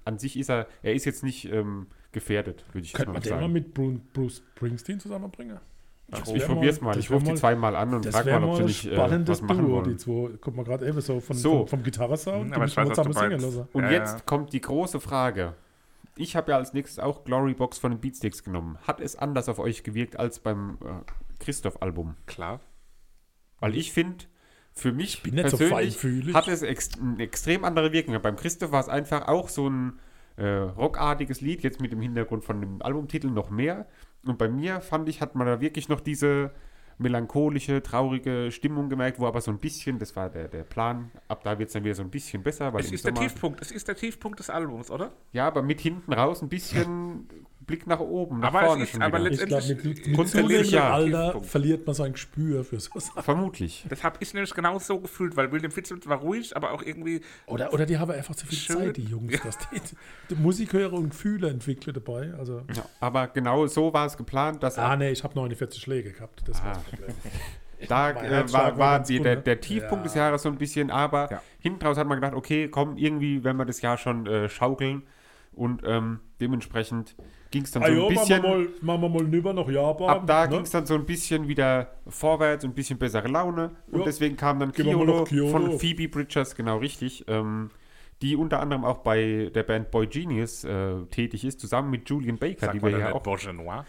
an 0.06 0.18
sich 0.18 0.38
ist 0.40 0.50
er, 0.50 0.68
er 0.82 0.94
ist 0.96 1.06
jetzt 1.06 1.24
nicht 1.24 1.46
ähm, 1.52 1.86
gefährdet, 2.12 2.66
würde 2.74 2.86
ich 2.86 2.94
jetzt 2.94 2.98
Könnte 2.98 3.10
mal 3.12 3.14
man 3.14 3.22
den 3.22 3.32
mal 3.34 3.40
sagen. 3.42 3.54
mit 3.54 3.74
Bru- 3.76 4.00
Bruce 4.14 4.42
Springsteen 4.56 5.00
zusammenbringen? 5.00 5.60
Ich 6.12 6.34
wär 6.34 6.46
probiere 6.48 6.72
es 6.72 6.82
mal- 6.82 6.90
mal, 6.94 6.98
ich 7.00 7.10
rufe 7.10 7.24
die 7.24 7.32
mal- 7.32 7.38
zweimal 7.38 7.76
an 7.76 7.94
und 7.94 8.06
frage 8.06 8.32
mal, 8.32 8.40
mal 8.42 8.50
ob 8.50 8.56
sie 8.58 8.64
nicht 8.64 8.86
äh, 8.86 8.98
was 9.28 9.42
machen 9.42 9.60
Duo, 9.66 9.82
die 9.82 9.86
wollen. 9.88 9.98
zwei. 10.00 10.30
Guck 10.42 10.56
mal 10.58 10.64
gerade 10.64 10.88
eben 10.88 11.00
so 11.02 11.20
von, 11.22 11.36
So. 11.38 11.60
vom, 11.60 11.68
vom 11.68 11.84
Gitarrensound. 11.84 12.42
Hm, 12.44 12.50
die 12.50 12.56
aber 12.56 12.66
ich 12.66 12.76
weiß, 12.78 12.90
was 12.90 12.96
du. 13.06 13.68
Und 13.74 13.84
Ja, 13.84 13.92
jetzt 13.92 14.14
ja. 14.16 14.20
kommt 14.26 14.52
die 14.54 14.62
große 14.62 15.00
Frage. 15.00 15.54
Ich 16.18 16.36
habe 16.36 16.52
ja 16.52 16.58
als 16.58 16.74
nächstes 16.74 17.00
auch 17.00 17.24
Glorybox 17.24 17.78
von 17.78 17.92
den 17.92 18.02
Beatsticks 18.02 18.44
genommen. 18.44 18.78
Hat 18.86 19.00
es 19.00 19.16
anders 19.16 19.48
auf 19.48 19.60
euch 19.60 19.84
gewirkt 19.84 20.20
als 20.20 20.40
beim 20.40 20.78
äh, 20.84 20.88
Christoph-Album? 21.40 22.16
Klar. 22.26 22.60
Weil 23.60 23.76
ich 23.76 23.94
finde, 23.94 24.26
für 24.74 24.92
mich 24.92 25.22
so 25.24 25.32
persönlich 25.32 25.70
feinfühlig. 25.70 26.36
hat 26.36 26.48
es 26.48 26.62
ex 26.62 26.90
eine 27.00 27.24
extrem 27.24 27.64
andere 27.64 27.92
Wirkung. 27.94 28.20
Beim 28.22 28.36
Christoph 28.36 28.72
war 28.72 28.82
es 28.82 28.90
einfach 28.90 29.28
auch 29.28 29.48
so 29.50 29.70
ein 29.70 30.00
äh, 30.38 30.46
rockartiges 30.48 31.42
Lied, 31.42 31.62
jetzt 31.64 31.80
mit 31.82 31.92
dem 31.92 32.02
Hintergrund 32.02 32.44
von 32.44 32.60
dem 32.62 32.82
Albumtitel 32.82 33.28
noch 33.28 33.50
mehr. 33.50 33.86
Und 34.26 34.38
bei 34.38 34.48
mir 34.50 34.82
fand 34.82 35.10
ich, 35.10 35.22
hat 35.22 35.36
man 35.36 35.48
da 35.48 35.60
wirklich 35.62 35.90
noch 35.90 36.00
diese 36.00 36.52
melancholische, 36.98 37.82
traurige 37.82 38.52
Stimmung 38.52 38.88
gemerkt, 38.90 39.20
wo 39.20 39.26
aber 39.26 39.42
so 39.42 39.50
ein 39.52 39.58
bisschen, 39.58 39.98
das 39.98 40.16
war 40.16 40.30
der, 40.30 40.48
der 40.48 40.64
Plan, 40.64 41.10
ab 41.28 41.44
da 41.44 41.58
wird 41.58 41.70
es 41.70 41.74
dann 41.74 41.84
wieder 41.84 41.96
so 41.96 42.04
ein 42.04 42.12
bisschen 42.12 42.44
besser. 42.44 42.72
Weil 42.74 42.82
Es 42.82 42.92
ist 42.92 43.04
der 43.06 43.16
Sommer- 43.16 43.28
Tiefpunkt. 43.28 43.62
Es 43.62 43.72
ist 43.72 43.88
der 43.88 43.96
Tiefpunkt 43.96 44.40
des 44.40 44.50
Albums, 44.52 44.92
oder? 44.92 45.12
Ja, 45.32 45.48
aber 45.48 45.64
mit 45.64 45.82
hinten 45.82 46.14
raus 46.14 46.42
ein 46.44 46.50
bisschen 46.50 47.28
Blick 47.72 47.88
nach 47.88 48.00
oben, 48.00 48.40
nach 48.40 48.50
Aber 48.50 48.66
vorne 48.66 48.84
ist- 48.84 48.92
schon 48.92 49.02
aber 49.02 49.20
wieder. 49.20 49.32
Ich 49.32 49.40
letztendlich- 49.40 49.84
mit, 49.84 50.08
mit 50.08 50.16
Grundsätzlich 50.16 50.72
zunehmendem 50.72 50.74
ja. 50.74 50.94
Alter 50.94 51.42
verliert 51.44 51.86
man 51.88 51.96
sein 51.96 52.12
Gespür 52.14 52.64
für 52.64 52.80
so 52.80 53.00
Sachen. 53.00 53.24
Vermutlich. 53.24 53.86
Das 53.90 54.04
habe 54.04 54.18
ich 54.20 54.34
nämlich 54.34 54.54
genau 54.54 54.78
so 54.80 55.00
gefühlt, 55.00 55.36
weil 55.38 55.52
William 55.52 55.72
Fitzsimmons 55.72 56.08
war 56.08 56.18
ruhig, 56.20 56.56
aber 56.56 56.72
auch 56.72 56.84
irgendwie 56.84 57.22
Oder, 57.48 57.74
oder 57.74 57.86
die 57.86 57.98
haben 57.98 58.12
einfach 58.12 58.36
zu 58.36 58.46
viel 58.46 58.58
Schön. 58.58 58.78
Zeit, 58.78 58.98
die 58.98 59.04
Jungs, 59.06 59.34
dass 59.42 59.58
die, 59.58 59.82
die 60.30 60.36
Musik 60.36 60.74
hören 60.74 60.94
und 60.94 61.10
Gefühle 61.12 61.50
entwickeln 61.50 61.94
dabei. 61.94 62.34
Also, 62.38 62.64
Ja, 62.76 62.86
aber 63.00 63.28
genau 63.28 63.66
so 63.68 63.94
war 63.94 64.06
es 64.06 64.18
geplant, 64.18 64.62
dass 64.64 64.78
ah, 64.78 64.96
nee, 64.96 65.12
ich 65.12 65.24
habe 65.24 65.34
49 65.36 65.82
Schläge 65.82 66.12
gehabt. 66.12 66.42
Das 66.48 66.62
war 66.64 66.72
Ah. 66.72 66.74
das 66.74 66.84
Problem. 66.90 67.16
da 67.88 68.12
äh, 68.12 68.52
war, 68.54 68.64
war 68.72 68.78
war 68.78 69.00
die, 69.00 69.18
gut, 69.18 69.26
der, 69.26 69.36
ne? 69.38 69.42
der 69.42 69.60
Tiefpunkt 69.62 69.98
Ja. 69.98 70.04
des 70.04 70.14
Jahres 70.16 70.42
so 70.44 70.50
ein 70.50 70.58
bisschen, 70.58 70.92
aber 70.92 71.32
Ja. 71.32 71.42
hinten 71.60 71.86
raus 71.86 71.98
hat 71.98 72.08
man 72.08 72.18
gedacht, 72.20 72.36
okay, 72.36 72.68
komm, 72.70 72.98
irgendwie 72.98 73.44
werden 73.44 73.58
wir 73.58 73.66
das 73.66 73.82
Jahr 73.82 73.98
schon 73.98 74.28
äh, 74.28 74.50
schaukeln 74.50 75.04
und 75.54 75.82
ähm, 75.86 76.20
dementsprechend 76.40 77.16
ging 77.52 77.64
es 77.64 77.72
dann 77.72 77.84
Ah, 77.84 77.88
so 77.88 77.92
ein 77.92 77.98
machen 77.98 78.30
wir 78.30 78.38
bisschen, 78.38 78.42
mal, 78.42 78.68
machen 78.82 79.02
wir 79.02 79.10
mal 79.10 79.24
nüber 79.24 79.54
nach 79.54 79.68
Japan. 79.68 80.10
ab 80.10 80.24
da 80.26 80.44
ne? 80.48 80.50
ging 80.56 80.62
es 80.62 80.72
dann 80.72 80.86
so 80.86 80.96
ein 80.96 81.06
bisschen 81.06 81.48
wieder 81.48 81.92
vorwärts 82.08 82.64
und 82.64 82.72
ein 82.72 82.74
bisschen 82.74 82.98
bessere 82.98 83.28
Laune 83.28 83.72
und 83.92 84.00
Ja. 84.00 84.06
deswegen 84.06 84.38
kam 84.38 84.60
dann 84.60 84.72
Kyoto, 84.72 85.26
Kyoto. 85.26 85.48
von 85.52 85.80
Phoebe 85.80 86.08
Bridgers, 86.08 86.56
genau 86.56 86.78
richtig, 86.78 87.26
ähm, 87.28 87.70
die 88.22 88.36
unter 88.36 88.60
anderem 88.62 88.86
auch 88.86 89.00
bei 89.00 89.52
der 89.54 89.64
Band 89.64 89.92
Boy 89.92 90.08
Genius 90.08 90.64
äh, 90.64 91.02
tätig 91.12 91.44
ist, 91.44 91.60
zusammen 91.60 91.90
mit 91.92 92.10
Julian 92.10 92.38
Baker, 92.38 92.68
sagt 92.68 92.74
die 92.76 92.82
wir 92.82 92.90
ja 92.98 93.14
auch 93.14 93.22
Bourgeois. 93.24 93.84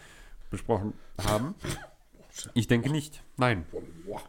besprochen 0.51 0.93
haben. 1.27 1.55
Ich 2.55 2.67
denke 2.67 2.91
nicht. 2.91 3.23
Nein. 3.37 3.67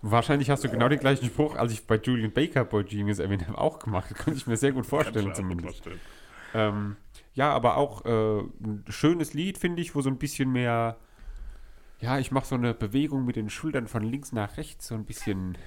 Wahrscheinlich 0.01 0.49
hast 0.49 0.61
du 0.65 0.67
genau 0.69 0.89
den 0.89 0.99
gleichen 0.99 1.25
Spruch, 1.25 1.55
als 1.55 1.71
ich 1.71 1.87
bei 1.87 1.95
Julian 1.95 2.33
Baker 2.33 2.65
Boy 2.65 2.83
Genius 2.83 3.19
erwähnt 3.19 3.47
habe, 3.47 3.57
auch 3.57 3.79
gemacht. 3.79 4.07
Das 4.13 4.17
könnte 4.25 4.37
ich 4.37 4.45
mir 4.45 4.57
sehr 4.57 4.73
gut 4.73 4.85
vorstellen, 4.85 5.33
zumindest. 5.33 5.83
vorstellen. 5.85 5.99
Ähm, 6.53 6.95
ja, 7.33 7.51
aber 7.51 7.77
auch 7.77 8.05
äh, 8.05 8.39
ein 8.39 8.85
schönes 8.89 9.33
Lied, 9.33 9.57
finde 9.57 9.81
ich, 9.81 9.95
wo 9.95 10.01
so 10.01 10.09
ein 10.09 10.17
bisschen 10.17 10.51
mehr. 10.51 10.97
Ja, 11.99 12.19
ich 12.19 12.31
mache 12.31 12.45
so 12.45 12.55
eine 12.55 12.73
Bewegung 12.73 13.25
mit 13.25 13.35
den 13.35 13.49
Schultern 13.49 13.87
von 13.87 14.03
links 14.03 14.31
nach 14.31 14.57
rechts, 14.57 14.87
so 14.87 14.95
ein 14.95 15.05
bisschen. 15.05 15.57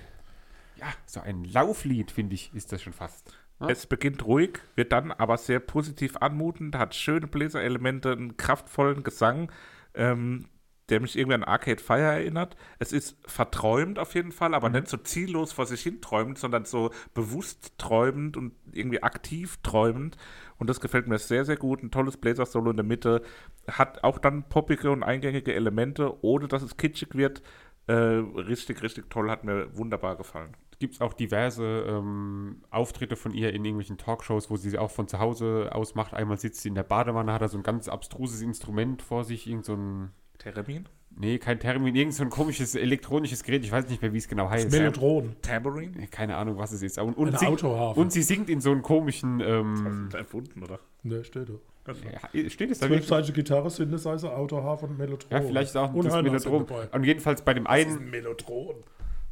Ja, 0.76 0.86
so 1.06 1.20
ein 1.20 1.44
Lauflied, 1.44 2.10
finde 2.10 2.34
ich, 2.34 2.52
ist 2.54 2.72
das 2.72 2.82
schon 2.82 2.92
fast. 2.92 3.36
Ja? 3.60 3.68
Es 3.68 3.86
beginnt 3.86 4.24
ruhig, 4.26 4.60
wird 4.74 4.92
dann 4.92 5.10
aber 5.10 5.38
sehr 5.38 5.60
positiv 5.60 6.18
anmutend, 6.18 6.76
hat 6.76 6.94
schöne 6.94 7.26
Bläserelemente, 7.26 8.12
einen 8.12 8.36
kraftvollen 8.36 9.02
Gesang. 9.02 9.50
Ähm, 9.94 10.46
der 10.88 11.00
mich 11.00 11.16
irgendwie 11.18 11.34
an 11.34 11.44
Arcade 11.44 11.82
Fire 11.82 12.00
erinnert. 12.00 12.56
Es 12.78 12.92
ist 12.92 13.16
verträumt 13.26 13.98
auf 13.98 14.14
jeden 14.14 14.32
Fall, 14.32 14.54
aber 14.54 14.68
nicht 14.68 14.88
so 14.88 14.96
ziellos 14.96 15.52
vor 15.52 15.66
sich 15.66 15.82
hin 15.82 16.00
träumend, 16.00 16.38
sondern 16.38 16.64
so 16.64 16.90
bewusst 17.12 17.72
träumend 17.78 18.36
und 18.36 18.54
irgendwie 18.72 19.02
aktiv 19.02 19.58
träumend. 19.62 20.16
Und 20.58 20.70
das 20.70 20.80
gefällt 20.80 21.06
mir 21.06 21.18
sehr, 21.18 21.44
sehr 21.44 21.56
gut. 21.56 21.82
Ein 21.82 21.90
tolles 21.90 22.16
Blazer-Solo 22.16 22.70
in 22.70 22.76
der 22.76 22.84
Mitte. 22.84 23.22
Hat 23.68 24.02
auch 24.04 24.18
dann 24.18 24.48
poppige 24.48 24.90
und 24.90 25.02
eingängige 25.02 25.54
Elemente, 25.54 26.24
ohne 26.24 26.48
dass 26.48 26.62
es 26.62 26.76
kitschig 26.76 27.14
wird. 27.14 27.42
Äh, 27.86 27.92
richtig, 27.92 28.82
richtig 28.82 29.10
toll. 29.10 29.30
Hat 29.30 29.44
mir 29.44 29.76
wunderbar 29.76 30.16
gefallen. 30.16 30.56
Gibt 30.78 30.94
es 30.94 31.00
auch 31.00 31.14
diverse 31.14 31.64
ähm, 31.88 32.62
Auftritte 32.70 33.16
von 33.16 33.32
ihr 33.32 33.54
in 33.54 33.64
irgendwelchen 33.64 33.96
Talkshows, 33.96 34.50
wo 34.50 34.56
sie 34.56 34.76
auch 34.78 34.90
von 34.90 35.08
zu 35.08 35.18
Hause 35.18 35.70
aus 35.72 35.94
macht. 35.94 36.12
Einmal 36.12 36.38
sitzt 36.38 36.62
sie 36.62 36.68
in 36.68 36.74
der 36.74 36.82
Badewanne, 36.82 37.32
hat 37.32 37.40
da 37.42 37.48
so 37.48 37.56
ein 37.56 37.62
ganz 37.62 37.88
abstruses 37.88 38.42
Instrument 38.42 39.00
vor 39.00 39.24
sich, 39.24 39.46
irgend 39.46 39.64
so 39.64 39.74
ein 39.74 40.10
Theremin? 40.38 40.86
Nee, 41.18 41.38
kein 41.38 41.58
Termin, 41.58 41.94
irgend 41.94 42.12
so 42.14 42.22
ein 42.24 42.28
komisches 42.30 42.74
elektronisches 42.74 43.42
Gerät, 43.42 43.64
ich 43.64 43.72
weiß 43.72 43.88
nicht 43.88 44.02
mehr, 44.02 44.12
wie 44.12 44.18
es 44.18 44.28
genau 44.28 44.50
heißt. 44.50 44.70
Melodron. 44.70 45.34
Tambourine? 45.40 46.06
Keine 46.10 46.36
Ahnung, 46.36 46.58
was 46.58 46.72
es 46.72 46.82
ist. 46.82 46.98
Und, 46.98 47.14
und, 47.16 47.28
Eine 47.28 47.38
singt, 47.38 47.62
und 47.64 48.12
sie 48.12 48.22
singt 48.22 48.50
in 48.50 48.60
so 48.60 48.70
einem 48.70 48.82
komischen. 48.82 49.40
Ähm, 49.40 50.10
Erfunden, 50.12 50.62
oder? 50.62 50.78
Ne, 51.02 51.24
steht 51.24 51.48
da. 51.48 51.92
ja, 51.92 52.50
steht 52.50 52.70
es 52.70 52.80
da 52.80 52.88
wirklich? 52.90 53.06
Zwölfseitige 53.08 53.32
Gitarre, 53.42 53.70
Synthesizer, 53.70 54.36
Autoharfe 54.36 54.84
und 54.86 54.98
Melodron. 54.98 55.30
Ja, 55.30 55.40
vielleicht 55.40 55.74
auch 55.76 55.94
und 55.94 56.04
das 56.04 56.42
dabei. 56.44 56.88
Und 56.92 57.04
jedenfalls 57.04 57.40
bei 57.42 57.54
dem 57.54 57.64
Das 57.64 57.78
ist 57.78 57.86
einen, 57.86 57.98
ein 57.98 58.10
Melodron. 58.10 58.74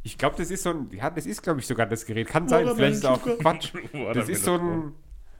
ich 0.04 0.16
glaube, 0.16 0.36
das 0.38 0.50
ist 0.50 0.62
so 0.62 0.70
ein, 0.70 0.88
ja, 0.92 1.10
das 1.10 1.26
ist, 1.26 1.42
glaube 1.42 1.60
ich, 1.60 1.66
sogar 1.66 1.84
das 1.86 2.06
Gerät. 2.06 2.28
Kann 2.28 2.48
sein, 2.48 2.66
vielleicht 2.74 2.92
ist 2.94 2.98
es 3.00 3.04
auch 3.04 3.20
Quatsch. 3.40 3.72
Das 4.14 4.28
ist 4.30 4.44
so 4.44 4.54
ein 4.54 4.92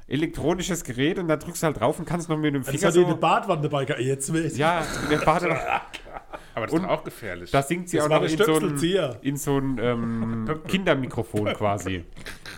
elektronisches 0.09 0.85
Gerät 0.85 1.19
und 1.19 1.29
da 1.29 1.37
drückst 1.37 1.63
du 1.63 1.67
halt 1.69 1.81
drauf 1.81 1.99
und 1.99 2.05
kannst 2.05 2.29
noch 2.29 2.37
mit 2.37 2.55
dem 2.55 2.63
Das 2.63 2.71
Finger 2.71 2.89
hat 2.89 2.95
die 2.95 2.99
eine 3.05 3.13
so. 3.13 3.17
Badwanne 3.17 3.63
dabei. 3.63 3.85
ge- 3.87 4.03
Jetzt 4.03 4.33
weiß 4.35 4.53
ich. 4.53 4.59
Ja, 4.59 4.85
in 5.05 5.09
der 5.11 5.25
Bade, 5.25 5.49
Aber 6.55 6.67
das 6.67 6.75
ist 6.75 6.85
auch 6.85 7.05
gefährlich. 7.05 7.51
da 7.51 7.63
singt 7.63 7.89
sie 7.89 7.97
Das 7.97 8.07
auch 8.07 8.11
noch 8.11 8.23
in 8.23 8.39
so 8.39 8.57
ein, 8.57 9.17
in 9.23 9.37
so 9.37 9.59
ein 9.59 9.79
ähm, 9.81 10.61
Kindermikrofon 10.69 11.53
quasi. 11.55 12.05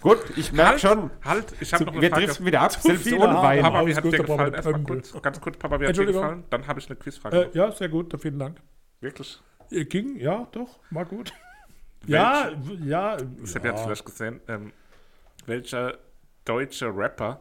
Gut, 0.03 0.19
ich 0.37 0.53
merke 0.53 0.79
schon, 0.79 1.11
halt, 1.25 1.55
ich 1.61 1.73
habe 1.73 1.85
noch 1.85 1.93
eine 1.93 2.03
wir 2.03 2.11
Frage. 2.11 2.27
driften 2.27 2.47
wieder 2.47 2.61
ab, 2.61 2.73
Zu 2.73 2.81
selbst 2.81 3.13
ohne. 3.13 3.35
Wein. 3.35 3.63
Papa, 3.63 3.87
wie 3.87 3.95
hat 3.95 4.03
gut, 4.03 4.13
dir 4.13 4.19
gefallen? 4.19 4.55
Erstmal 4.55 4.83
kurz, 4.83 5.23
ganz 5.23 5.41
kurz, 5.41 5.57
Papa, 5.57 5.81
wie 5.81 5.87
hat 5.87 5.97
dir 5.97 6.07
gefallen? 6.07 6.45
Dann 6.51 6.67
habe 6.67 6.79
ich 6.79 6.87
eine 6.87 6.97
Quizfrage. 6.97 7.51
Äh, 7.53 7.57
ja, 7.57 7.71
sehr 7.73 7.89
gut. 7.89 8.15
Vielen 8.21 8.39
Dank. 8.39 8.61
Wirklich? 9.01 9.41
Äh, 9.71 9.85
Ging, 9.87 10.17
ja, 10.17 10.47
doch, 10.53 10.79
war 10.91 11.07
gut. 11.07 11.33
Ja, 12.07 12.51
ja. 12.85 13.17
Ich 13.43 13.55
habe 13.55 13.69
jetzt 13.69 13.79
ja. 13.79 13.85
vielleicht 13.85 14.05
gesehen, 14.05 14.41
ähm, 14.49 14.73
welcher 15.47 15.99
deutsche 16.45 16.95
Rapper 16.95 17.41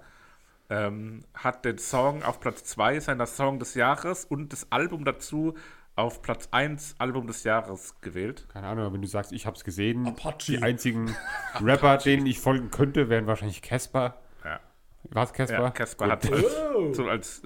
ähm, 0.70 1.24
hat 1.34 1.66
den 1.66 1.78
Song 1.78 2.24
auf 2.24 2.40
Platz 2.40 2.64
2 2.64 3.00
seiner 3.00 3.28
Song 3.28 3.60
des 3.60 3.76
Jahres 3.76 4.26
und 4.26 4.52
das 4.52 4.72
Album 4.72 5.06
dazu 5.06 5.56
auf 5.96 6.22
Platz 6.22 6.50
1 6.52 6.96
Album 7.00 7.28
des 7.28 7.44
Jahres 7.44 7.96
gewählt? 8.02 8.48
Keine 8.52 8.68
Ahnung, 8.68 8.86
aber 8.86 8.94
wenn 8.96 9.02
du 9.02 9.08
sagst, 9.08 9.32
ich 9.32 9.46
habe 9.46 9.56
es 9.56 9.64
gesehen, 9.64 10.08
Apache. 10.08 10.38
die 10.48 10.62
einzigen 10.62 11.16
Rapper, 11.62 11.98
denen 11.98 12.26
ich 12.26 12.40
folgen 12.40 12.70
könnte, 12.72 13.10
wären 13.10 13.28
wahrscheinlich 13.28 13.62
Casper. 13.62 14.18
Ja. 14.44 14.60
Was, 15.04 15.32
Casper? 15.34 15.62
Ja, 15.62 15.72
Casper 15.72 16.08
hat 16.08 16.32
als, 16.32 16.46
Oh. 16.76 16.94
so 16.94 17.08
als 17.08 17.42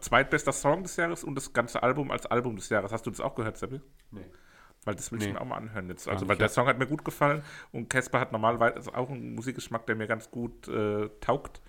zweitbester 0.00 0.52
Song 0.52 0.82
des 0.82 0.96
Jahres 0.96 1.24
und 1.24 1.34
das 1.34 1.52
ganze 1.52 1.82
Album 1.82 2.10
als 2.10 2.26
Album 2.26 2.56
des 2.56 2.68
Jahres. 2.68 2.92
Hast 2.92 3.06
du 3.06 3.10
das 3.10 3.20
auch 3.20 3.34
gehört, 3.34 3.56
Seppi? 3.56 3.80
Nee. 4.10 4.20
Weil 4.84 4.94
das 4.96 5.10
will 5.10 5.18
ich 5.22 5.28
Nee. 5.28 5.32
mir 5.32 5.40
auch 5.40 5.46
mal 5.46 5.56
anhören 5.56 5.88
jetzt. 5.88 6.06
Also, 6.06 6.28
weil 6.28 6.36
der. 6.36 6.50
Song 6.50 6.66
hat 6.66 6.78
mir 6.78 6.86
gut 6.86 7.06
gefallen 7.06 7.42
und 7.72 7.88
Casper 7.88 8.20
hat 8.20 8.32
normalerweise 8.32 8.94
auch 8.94 9.08
einen 9.08 9.34
Musikgeschmack, 9.34 9.86
der 9.86 9.96
mir 9.96 10.06
ganz 10.06 10.30
gut 10.30 10.68
äh, 10.68 11.08
taugt. 11.20 11.62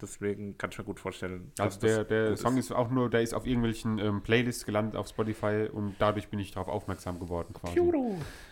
Deswegen 0.00 0.56
kann 0.58 0.70
ich 0.70 0.78
mir 0.78 0.84
gut 0.84 1.00
vorstellen. 1.00 1.50
Also 1.58 1.80
der, 1.80 2.04
der 2.04 2.30
gut 2.30 2.38
Song 2.38 2.56
ist 2.56 2.70
auch 2.72 2.90
nur, 2.90 3.10
der 3.10 3.22
ist 3.22 3.34
auf 3.34 3.46
irgendwelchen 3.46 3.98
ähm, 3.98 4.22
Playlists 4.22 4.64
gelandet 4.64 4.96
auf 4.96 5.08
Spotify 5.08 5.68
und 5.72 5.96
dadurch 5.98 6.28
bin 6.28 6.38
ich 6.38 6.52
darauf 6.52 6.68
aufmerksam 6.68 7.18
geworden 7.18 7.52
quasi. 7.52 7.80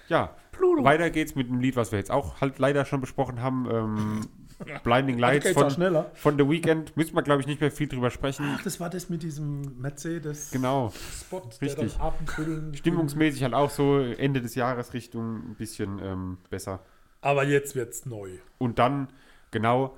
Ja, 0.09 0.37
weiter 0.83 1.11
geht's 1.11 1.35
mit 1.35 1.49
einem 1.49 1.61
Lied, 1.61 1.77
was 1.77 1.93
wir 1.93 1.99
jetzt 1.99 2.11
auch 2.11 2.41
halt 2.41 2.59
leider 2.59 2.85
schon 2.85 3.01
besprochen 3.01 3.41
haben. 3.43 3.69
Ähm, 3.71 4.21
Blinding 4.85 5.19
Lights 5.19 5.51
von, 5.51 5.71
schneller. 5.71 6.11
von 6.15 6.39
The 6.39 6.49
Weeknd. 6.49 6.97
Müssen 6.97 7.15
wir, 7.15 7.23
glaube 7.23 7.43
ich, 7.43 7.47
nicht 7.47 7.61
mehr 7.61 7.71
viel 7.71 7.89
drüber 7.89 8.11
sprechen. 8.11 8.47
Ach, 8.57 8.63
das 8.63 8.81
war 8.81 8.89
das 8.89 9.11
mit 9.11 9.23
diesem 9.23 9.79
Mercedes 9.81 10.51
Genau. 10.51 10.93
Spot, 11.21 11.43
Richtig. 11.61 11.75
der 11.75 11.85
dann 11.89 12.01
abendfüllen. 12.01 12.75
Stimmungsmäßig 12.75 13.43
halt 13.43 13.55
auch 13.55 13.71
so 13.71 13.99
Ende 13.99 14.41
des 14.41 14.55
Jahres 14.55 14.95
Richtung 14.95 15.51
ein 15.51 15.55
bisschen 15.57 15.99
ähm, 16.03 16.39
besser. 16.49 16.81
Aber 17.21 17.45
jetzt 17.45 17.75
wird's 17.75 18.07
neu. 18.07 18.31
Und 18.59 18.79
dann, 18.79 19.09
genau, 19.51 19.97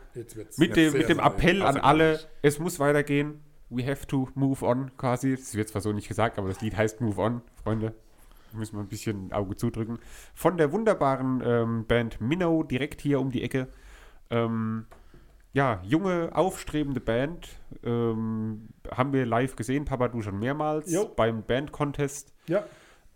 mit 0.57 0.77
dem, 0.77 0.93
mit 0.93 1.09
dem. 1.09 1.19
Appell 1.19 1.63
an 1.63 1.69
Also, 1.77 1.81
alle, 1.81 2.13
glaub 2.17 2.29
es 2.43 2.59
muss 2.59 2.79
weitergehen. 2.81 3.41
We 3.71 3.87
have 3.87 4.07
to 4.07 4.29
move 4.35 4.65
on, 4.65 4.97
quasi. 4.97 5.37
Das 5.37 5.55
wird 5.55 5.69
zwar 5.69 5.83
so 5.83 5.93
nicht 5.93 6.09
gesagt, 6.09 6.39
aber 6.39 6.49
das 6.49 6.61
Lied 6.61 6.77
heißt 6.77 7.01
Move 7.01 7.21
On, 7.21 7.43
Freunde. 7.63 7.95
Müssen 8.55 8.77
wir 8.77 8.81
ein 8.83 8.89
bisschen 8.89 9.27
ein 9.29 9.33
Auge 9.33 9.57
zudrücken. 9.57 9.99
Von 10.35 10.57
der 10.57 10.73
wunderbaren 10.73 11.43
ähm, 11.45 11.85
Band 11.87 12.19
Minnow, 12.21 12.67
direkt 12.67 13.03
hier 13.03 13.21
um 13.21 13.31
die 13.31 13.43
Ecke. 13.43 13.69
Ähm, 14.31 14.87
ja, 15.53 15.83
junge, 15.85 16.31
aufstrebende 16.35 17.01
Band. 17.01 17.49
Ähm, 17.85 18.69
haben 18.91 19.13
wir 19.13 19.27
live 19.27 19.55
gesehen, 19.57 19.85
Papa, 19.85 20.09
du 20.09 20.23
schon 20.23 20.39
mehrmals, 20.39 20.91
Jo. 20.91 21.13
beim 21.15 21.43
Band-Contest. 21.43 22.33
Ja, 22.47 22.65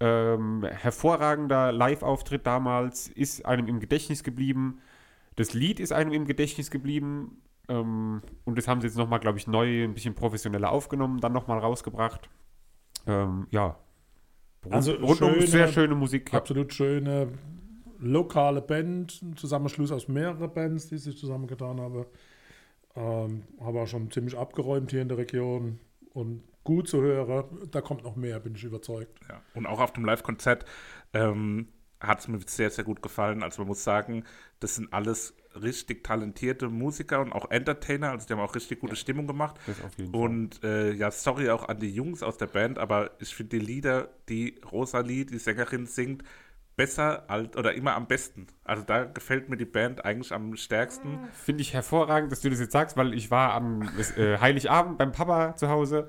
Ähm, 0.01 0.65
hervorragender 0.65 1.71
Live-Auftritt 1.71 2.45
damals, 2.45 3.07
ist 3.09 3.47
einem 3.47 3.69
im 3.69 3.79
Gedächtnis 3.79 4.25
geblieben. 4.25 4.81
Das 5.37 5.55
Lied 5.55 5.81
ist 5.81 5.93
einem 5.93 6.13
im 6.13 6.27
Gedächtnis 6.27 6.71
geblieben. 6.71 7.43
Ähm, 7.69 8.23
und 8.45 8.59
das 8.59 8.67
haben 8.69 8.81
sie 8.81 8.87
jetzt 8.89 8.97
nochmal, 8.97 9.21
glaube 9.21 9.39
ich, 9.39 9.47
neu, 9.47 9.85
ein 9.85 9.95
bisschen 9.95 10.15
professioneller 10.15 10.71
aufgenommen, 10.73 11.21
dann 11.21 11.33
nochmal 11.33 11.59
rausgebracht. 11.59 12.29
Ähm, 13.07 13.47
ja. 13.51 13.79
Rund, 14.65 14.75
Also 14.75 14.93
rundum 14.93 15.35
schöne- 15.35 15.47
sehr 15.47 15.69
schöne 15.69 15.95
Musik. 15.95 16.33
Ja. 16.33 16.39
absolut 16.39 16.73
schöne 16.75 17.29
lokale 17.99 18.61
Band, 18.63 19.21
ein 19.23 19.37
Zusammenschluss 19.37 19.93
aus 19.93 20.09
mehreren 20.09 20.53
Bands, 20.53 20.89
die 20.89 20.99
sich 20.99 21.17
zusammengetan 21.17 21.81
haben. 21.81 22.05
Ähm, 22.95 23.45
habe 23.61 23.81
auch 23.81 23.87
schon 23.87 24.11
ziemlich 24.11 24.37
abgeräumt 24.37 24.91
hier 24.91 25.03
in 25.03 25.09
der 25.09 25.19
Region 25.19 25.79
und 26.13 26.43
gut 26.65 26.89
zu 26.89 27.01
hören. 27.01 27.45
Da 27.71 27.81
kommt 27.81 28.03
noch 28.05 28.17
mehr, 28.17 28.39
bin 28.41 28.55
ich 28.57 28.65
überzeugt. 28.65 29.19
Ja. 29.29 29.41
Und 29.55 29.67
auch 29.67 29.81
auf 29.81 29.93
dem 29.93 30.05
Live-Konzert 30.05 30.65
ähm, 31.15 31.69
hat 32.03 32.21
es 32.21 32.29
mir 32.29 32.39
sehr, 32.47 32.71
sehr 32.71 32.85
gut 32.85 33.03
gefallen. 33.03 33.43
Also 33.43 33.63
man 33.63 33.69
muss 33.69 33.85
sagen, 33.85 34.25
das 34.61 34.75
sind 34.75 34.93
alles 34.93 35.35
richtig 35.61 36.05
talentierte 36.05 36.69
Musiker 36.69 37.21
und 37.21 37.33
auch 37.33 37.51
Entertainer. 37.51 38.11
Also 38.11 38.27
die 38.27 38.33
haben 38.33 38.41
auch 38.41 38.55
richtig 38.55 38.81
gute 38.81 38.97
Stimmung 38.97 39.27
gemacht. 39.27 39.57
Und 40.13 40.63
äh, 40.65 40.93
ja, 40.93 41.11
sorry 41.11 41.51
auch 41.51 41.69
an 41.69 41.79
die 41.79 41.91
Jungs 41.91 42.23
aus 42.23 42.39
der 42.39 42.47
Band, 42.47 42.79
aber 42.79 43.13
ich 43.19 43.35
finde 43.35 43.59
die 43.59 43.65
Lieder, 43.65 44.09
die 44.29 44.61
Rosalie, 44.71 45.25
die 45.25 45.39
Sängerin, 45.39 45.87
singt, 45.87 46.23
besser 46.77 47.25
als 47.29 47.57
oder 47.57 47.75
immer 47.75 47.95
am 47.95 48.07
besten. 48.07 48.47
Also 48.65 48.83
da 48.83 49.05
gefällt 49.05 49.49
mir 49.49 49.57
die 49.57 49.67
Band 49.67 50.05
eigentlich 50.05 50.33
am 50.33 50.57
stärksten. 50.57 51.19
Finde 51.45 51.63
ich 51.63 51.75
hervorragend, 51.75 52.33
dass 52.33 52.41
du 52.41 52.51
das 52.51 52.61
jetzt 52.61 52.73
sagst, 52.73 52.97
weil 52.97 53.15
ich 53.15 53.31
war 53.31 53.53
am 53.53 53.83
äh, 54.17 54.39
Heiligabend 54.39 54.99
beim 54.99 55.13
Papa 55.13 55.55
zu 55.57 55.69
Hause 55.69 56.09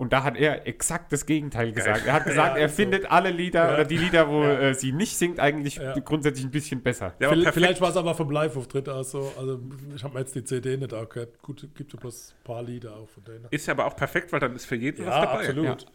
und 0.00 0.14
da 0.14 0.24
hat 0.24 0.36
er 0.38 0.66
exakt 0.66 1.12
das 1.12 1.26
Gegenteil 1.26 1.72
gesagt. 1.72 2.06
Er 2.06 2.14
hat 2.14 2.24
gesagt, 2.24 2.56
Ja, 2.56 2.62
er 2.62 2.68
so. 2.70 2.74
findet 2.76 3.10
alle 3.10 3.30
Lieder 3.30 3.74
oder 3.74 3.84
die 3.84 3.98
Lieder, 3.98 4.28
wo 4.30 4.42
äh, 4.42 4.72
sie 4.74 4.92
nicht 4.92 5.14
singt, 5.16 5.38
eigentlich 5.38 5.76
Ja. 5.76 5.92
grundsätzlich 5.98 6.46
ein 6.46 6.50
bisschen 6.50 6.82
besser. 6.82 7.14
Ja, 7.20 7.28
aber 7.28 7.36
Vielleicht, 7.36 7.54
vielleicht 7.54 7.80
war 7.82 7.90
es 7.90 7.96
aber 7.98 8.14
vom 8.14 8.30
Live-Auftritt 8.30 8.88
aus 8.88 9.10
so. 9.10 9.30
Also, 9.38 9.60
ich 9.94 10.02
habe 10.02 10.14
mir 10.14 10.20
jetzt 10.20 10.34
die 10.34 10.42
CD 10.42 10.78
nicht 10.78 10.94
angehört. 10.94 11.40
Gut, 11.42 11.68
gibt 11.74 11.92
ja 11.92 11.98
bloß 12.00 12.34
ein 12.38 12.44
paar 12.44 12.62
Lieder 12.62 12.96
auch 12.96 13.08
von 13.10 13.22
denen. 13.24 13.46
Ist 13.50 13.66
ja 13.66 13.74
aber 13.74 13.84
auch 13.86 13.94
perfekt, 13.94 14.32
weil 14.32 14.40
dann 14.40 14.56
ist 14.56 14.64
für 14.64 14.76
jeden 14.76 15.04
was 15.06 15.14
Ja, 15.14 15.20
dabei. 15.26 15.38
absolut. 15.40 15.86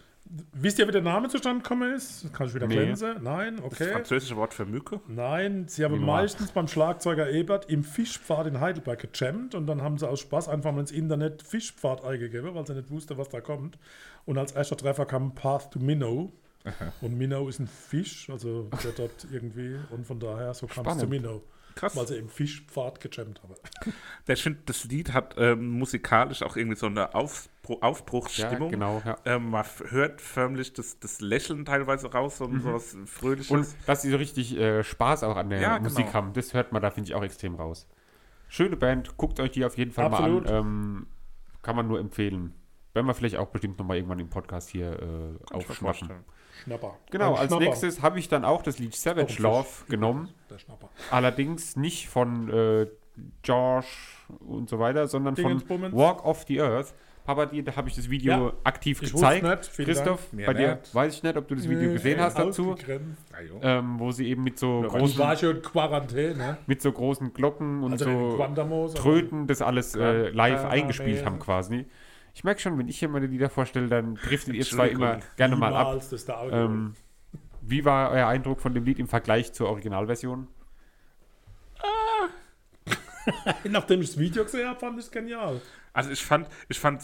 Wisst 0.54 0.80
ihr, 0.80 0.88
wie 0.88 0.92
der 0.92 1.02
Name 1.04 1.28
zustande 1.30 1.62
gekommen 1.62 1.94
ist? 1.94 2.34
Kann 2.34 2.48
ich 2.48 2.56
wieder 2.56 2.68
Nee. 2.68 2.76
glänzen? 2.76 3.22
Nein, 3.24 3.58
Das 3.58 3.66
okay. 3.66 3.92
französische 3.92 4.36
Wort 4.36 4.54
für 4.54 4.66
Mücke. 4.66 5.00
Nein, 5.08 5.68
sie 5.68 5.84
haben 5.86 5.94
Minoir. 5.94 6.18
meistens 6.22 6.52
beim 6.52 6.68
Schlagzeuger 6.68 7.30
Ebert 7.30 7.70
im 7.70 7.84
Fischpfad 7.84 8.48
in 8.48 8.60
Heidelberg 8.60 9.00
gejammt 9.12 9.54
und 9.54 9.68
dann 9.68 9.82
haben 9.84 9.98
sie 10.00 10.10
aus 10.10 10.20
Spaß 10.22 10.50
einfach 10.50 10.72
mal 10.72 10.80
ins 10.82 10.92
Internet 10.92 11.44
Fischpfad 11.44 12.04
eingegeben, 12.04 12.56
weil 12.56 12.66
sie 12.66 12.74
nicht 12.74 12.90
wusste, 12.90 13.18
was 13.20 13.30
da 13.30 13.40
kommt. 13.40 13.78
Und 14.26 14.38
als 14.40 14.52
erster 14.52 14.76
Treffer 14.78 15.06
kam 15.06 15.36
Path 15.36 15.72
to 15.72 15.80
Minnow. 15.80 16.32
Und 17.02 17.16
Minnow 17.16 17.48
ist 17.48 17.60
ein 17.60 17.68
Fisch, 17.68 18.28
also 18.32 18.68
der 18.84 18.92
dort 18.94 19.28
irgendwie, 19.32 19.76
und 19.92 20.08
von 20.08 20.20
daher 20.20 20.52
so 20.56 20.66
kam 20.66 20.84
es 20.88 20.98
zu. 20.98 21.06
Minnow. 21.08 21.44
Krass. 21.76 21.96
Weil 21.96 22.08
sie 22.08 22.16
im 22.16 22.30
Fischpfad 22.30 23.02
gejammt 23.02 23.42
haben. 23.44 23.54
Ich 24.28 24.42
finde, 24.42 24.60
das 24.66 24.86
Lied 24.86 25.14
hat 25.14 25.36
ähm, 25.38 25.78
musikalisch 25.78 26.42
auch 26.42 26.56
irgendwie 26.56 26.78
so 26.78 26.86
eine 26.88 27.14
Aufbru 27.14 27.74
Ja, 27.74 27.82
Aufbruchsstimmung. 27.82 28.70
genau. 28.72 29.02
Ja. 29.06 29.18
Ähm, 29.26 29.50
man 29.52 29.66
hört 29.90 30.22
förmlich 30.22 30.74
das, 30.74 31.00
das 31.00 31.22
Lächeln 31.22 31.66
teilweise 31.66 32.12
raus 32.12 32.42
und 32.42 32.62
so 32.62 32.74
was 32.74 32.98
Fröhliches. 33.06 33.52
Und 33.52 33.68
dass 33.86 34.02
sie 34.02 34.10
so 34.10 34.18
richtig 34.18 34.58
äh, 34.58 34.84
Spaß 34.84 35.24
auch 35.24 35.36
an 35.36 35.50
der 35.50 35.60
Ja, 35.62 35.80
Musik 35.80 36.06
genau. 36.06 36.14
haben, 36.14 36.34
das 36.34 36.54
hört 36.54 36.72
man 36.72 36.82
da, 36.82 36.90
finde 36.92 37.10
ich, 37.10 37.16
auch 37.16 37.24
extrem 37.24 37.56
raus. 37.56 37.88
Schöne 38.48 38.78
Band, 38.78 39.18
guckt 39.18 39.40
euch 39.40 39.52
die 39.52 39.66
auf 39.66 39.78
jeden 39.78 39.92
Fall 39.92 40.06
Absolut. 40.06 40.46
mal 40.46 40.54
an. 40.54 40.66
Ähm, 40.66 41.08
kann 41.62 41.76
man 41.76 41.88
nur 41.88 42.00
empfehlen. 42.00 42.54
Werden 42.94 43.08
wir 43.08 43.14
vielleicht 43.14 43.36
auch 43.36 43.48
bestimmt 43.50 43.78
nochmal 43.78 43.98
irgendwann 43.98 44.20
im 44.20 44.30
Podcast 44.30 44.70
hier 44.70 44.94
äh, 45.00 45.54
aufschnappen. 45.54 46.10
Schnapper. 46.64 46.98
Genau, 47.12 47.34
Ein 47.34 47.40
als 47.42 47.48
Schnapper. 47.50 47.66
nächstes 47.66 48.02
habe 48.02 48.20
ich 48.20 48.28
dann 48.30 48.46
auch 48.46 48.62
das 48.64 48.80
Lied 48.80 48.96
Savage. 48.96 49.42
Love 49.42 49.68
genommen. 49.90 50.30
Der 50.50 50.58
Schnapper. 50.60 50.90
Allerdings 51.12 51.76
nicht 51.76 52.08
von 52.10 52.50
äh, 52.50 52.88
Josh 53.44 54.26
und 54.48 54.70
so 54.70 54.80
weiter, 54.80 55.08
sondern 55.08 55.36
von 55.36 55.46
Dingensbummens. 55.46 55.96
Walk 55.96 56.26
of 56.26 56.44
the 56.48 56.62
Earth. 56.62 56.94
Papa, 57.26 57.48
dir, 57.48 57.64
da 57.64 57.76
habe 57.76 57.90
ich 57.90 57.96
das 57.96 58.08
Video 58.08 58.32
Ja. 58.34 58.54
aktiv 58.64 59.02
Ich 59.02 59.12
gezeigt. 59.12 59.44
nicht. 59.44 59.66
Vielen 59.66 59.88
Christoph, 59.88 60.32
Mir 60.32 60.46
bei 60.46 60.54
dir 60.54 60.76
nicht. 60.76 60.94
weiß 60.94 61.16
ich 61.16 61.24
nicht, 61.24 61.36
ob 61.38 61.48
du 61.48 61.56
das 61.56 61.68
Video 61.68 61.92
gesehen 61.92 62.20
hast 62.20 62.38
dazu, 62.38 62.74
Ausgegrenzt. 62.74 63.20
Ah, 63.34 63.42
jo. 63.42 63.60
ähm, 63.64 64.00
wo 64.00 64.12
sie 64.12 64.28
eben 64.30 64.44
mit 64.44 64.60
so, 64.60 64.84
Ich 64.86 64.92
großen, 64.92 65.18
war 65.18 65.36
schon 65.36 65.56
in 65.56 65.62
Quarantäne. 65.64 66.58
mit 66.68 66.84
so 66.84 66.92
großen 66.92 67.34
Glocken 67.34 67.82
und 67.84 67.94
Also 67.94 68.06
in 68.06 68.30
so 68.32 68.36
Quantamos. 68.38 68.94
Tröten 68.94 69.48
das 69.48 69.64
alles 69.64 69.96
äh, 69.96 70.30
live 70.30 70.66
eingespielt 70.66 71.26
haben 71.26 71.40
quasi. 71.40 71.86
Ich 72.36 72.44
merke 72.44 72.60
schon, 72.60 72.78
wenn 72.78 72.90
ich 72.90 73.00
hier 73.00 73.08
meine 73.08 73.28
Lieder 73.28 73.50
vorstelle, 73.50 73.88
dann 73.88 74.16
driftet 74.16 74.56
ihr 74.56 74.66
zwei 74.66 74.90
immer 74.90 75.20
gerne 75.38 75.56
mal 75.56 75.74
ab. 75.74 75.98
Der. 76.12 76.52
Ähm, 76.52 76.94
wie 77.62 77.86
war 77.86 78.12
euer 78.12 78.28
Eindruck 78.28 78.60
von 78.60 78.74
dem 78.74 78.84
Lied 78.84 79.00
im 79.00 79.08
Vergleich 79.08 79.54
zur 79.54 79.70
Originalversion? 79.70 80.50
Nachdem 83.64 84.02
ich 84.02 84.10
das 84.10 84.20
Video 84.20 84.44
gesehen 84.44 84.68
habe, 84.68 84.78
fand 84.78 85.00
ich 85.00 85.06
es 85.06 85.12
genial. 85.12 85.62
Also 85.94 86.12
ich 86.12 86.26
fand, 86.26 86.50
ich 86.68 86.78
fand 86.78 87.04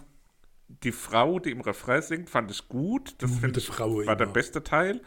die 0.67 0.91
Frau, 0.91 1.39
die 1.39 1.51
im 1.51 1.61
Refrain 1.61 2.01
singt, 2.01 2.29
fand 2.29 2.51
ich 2.51 2.67
gut. 2.67 3.15
Das 3.19 3.39
der 3.39 3.55
ich, 3.55 3.65
Frau 3.65 4.05
war 4.05 4.17
der 4.17 4.25
immer. 4.25 4.33
beste 4.33 4.63
Teil. 4.63 5.01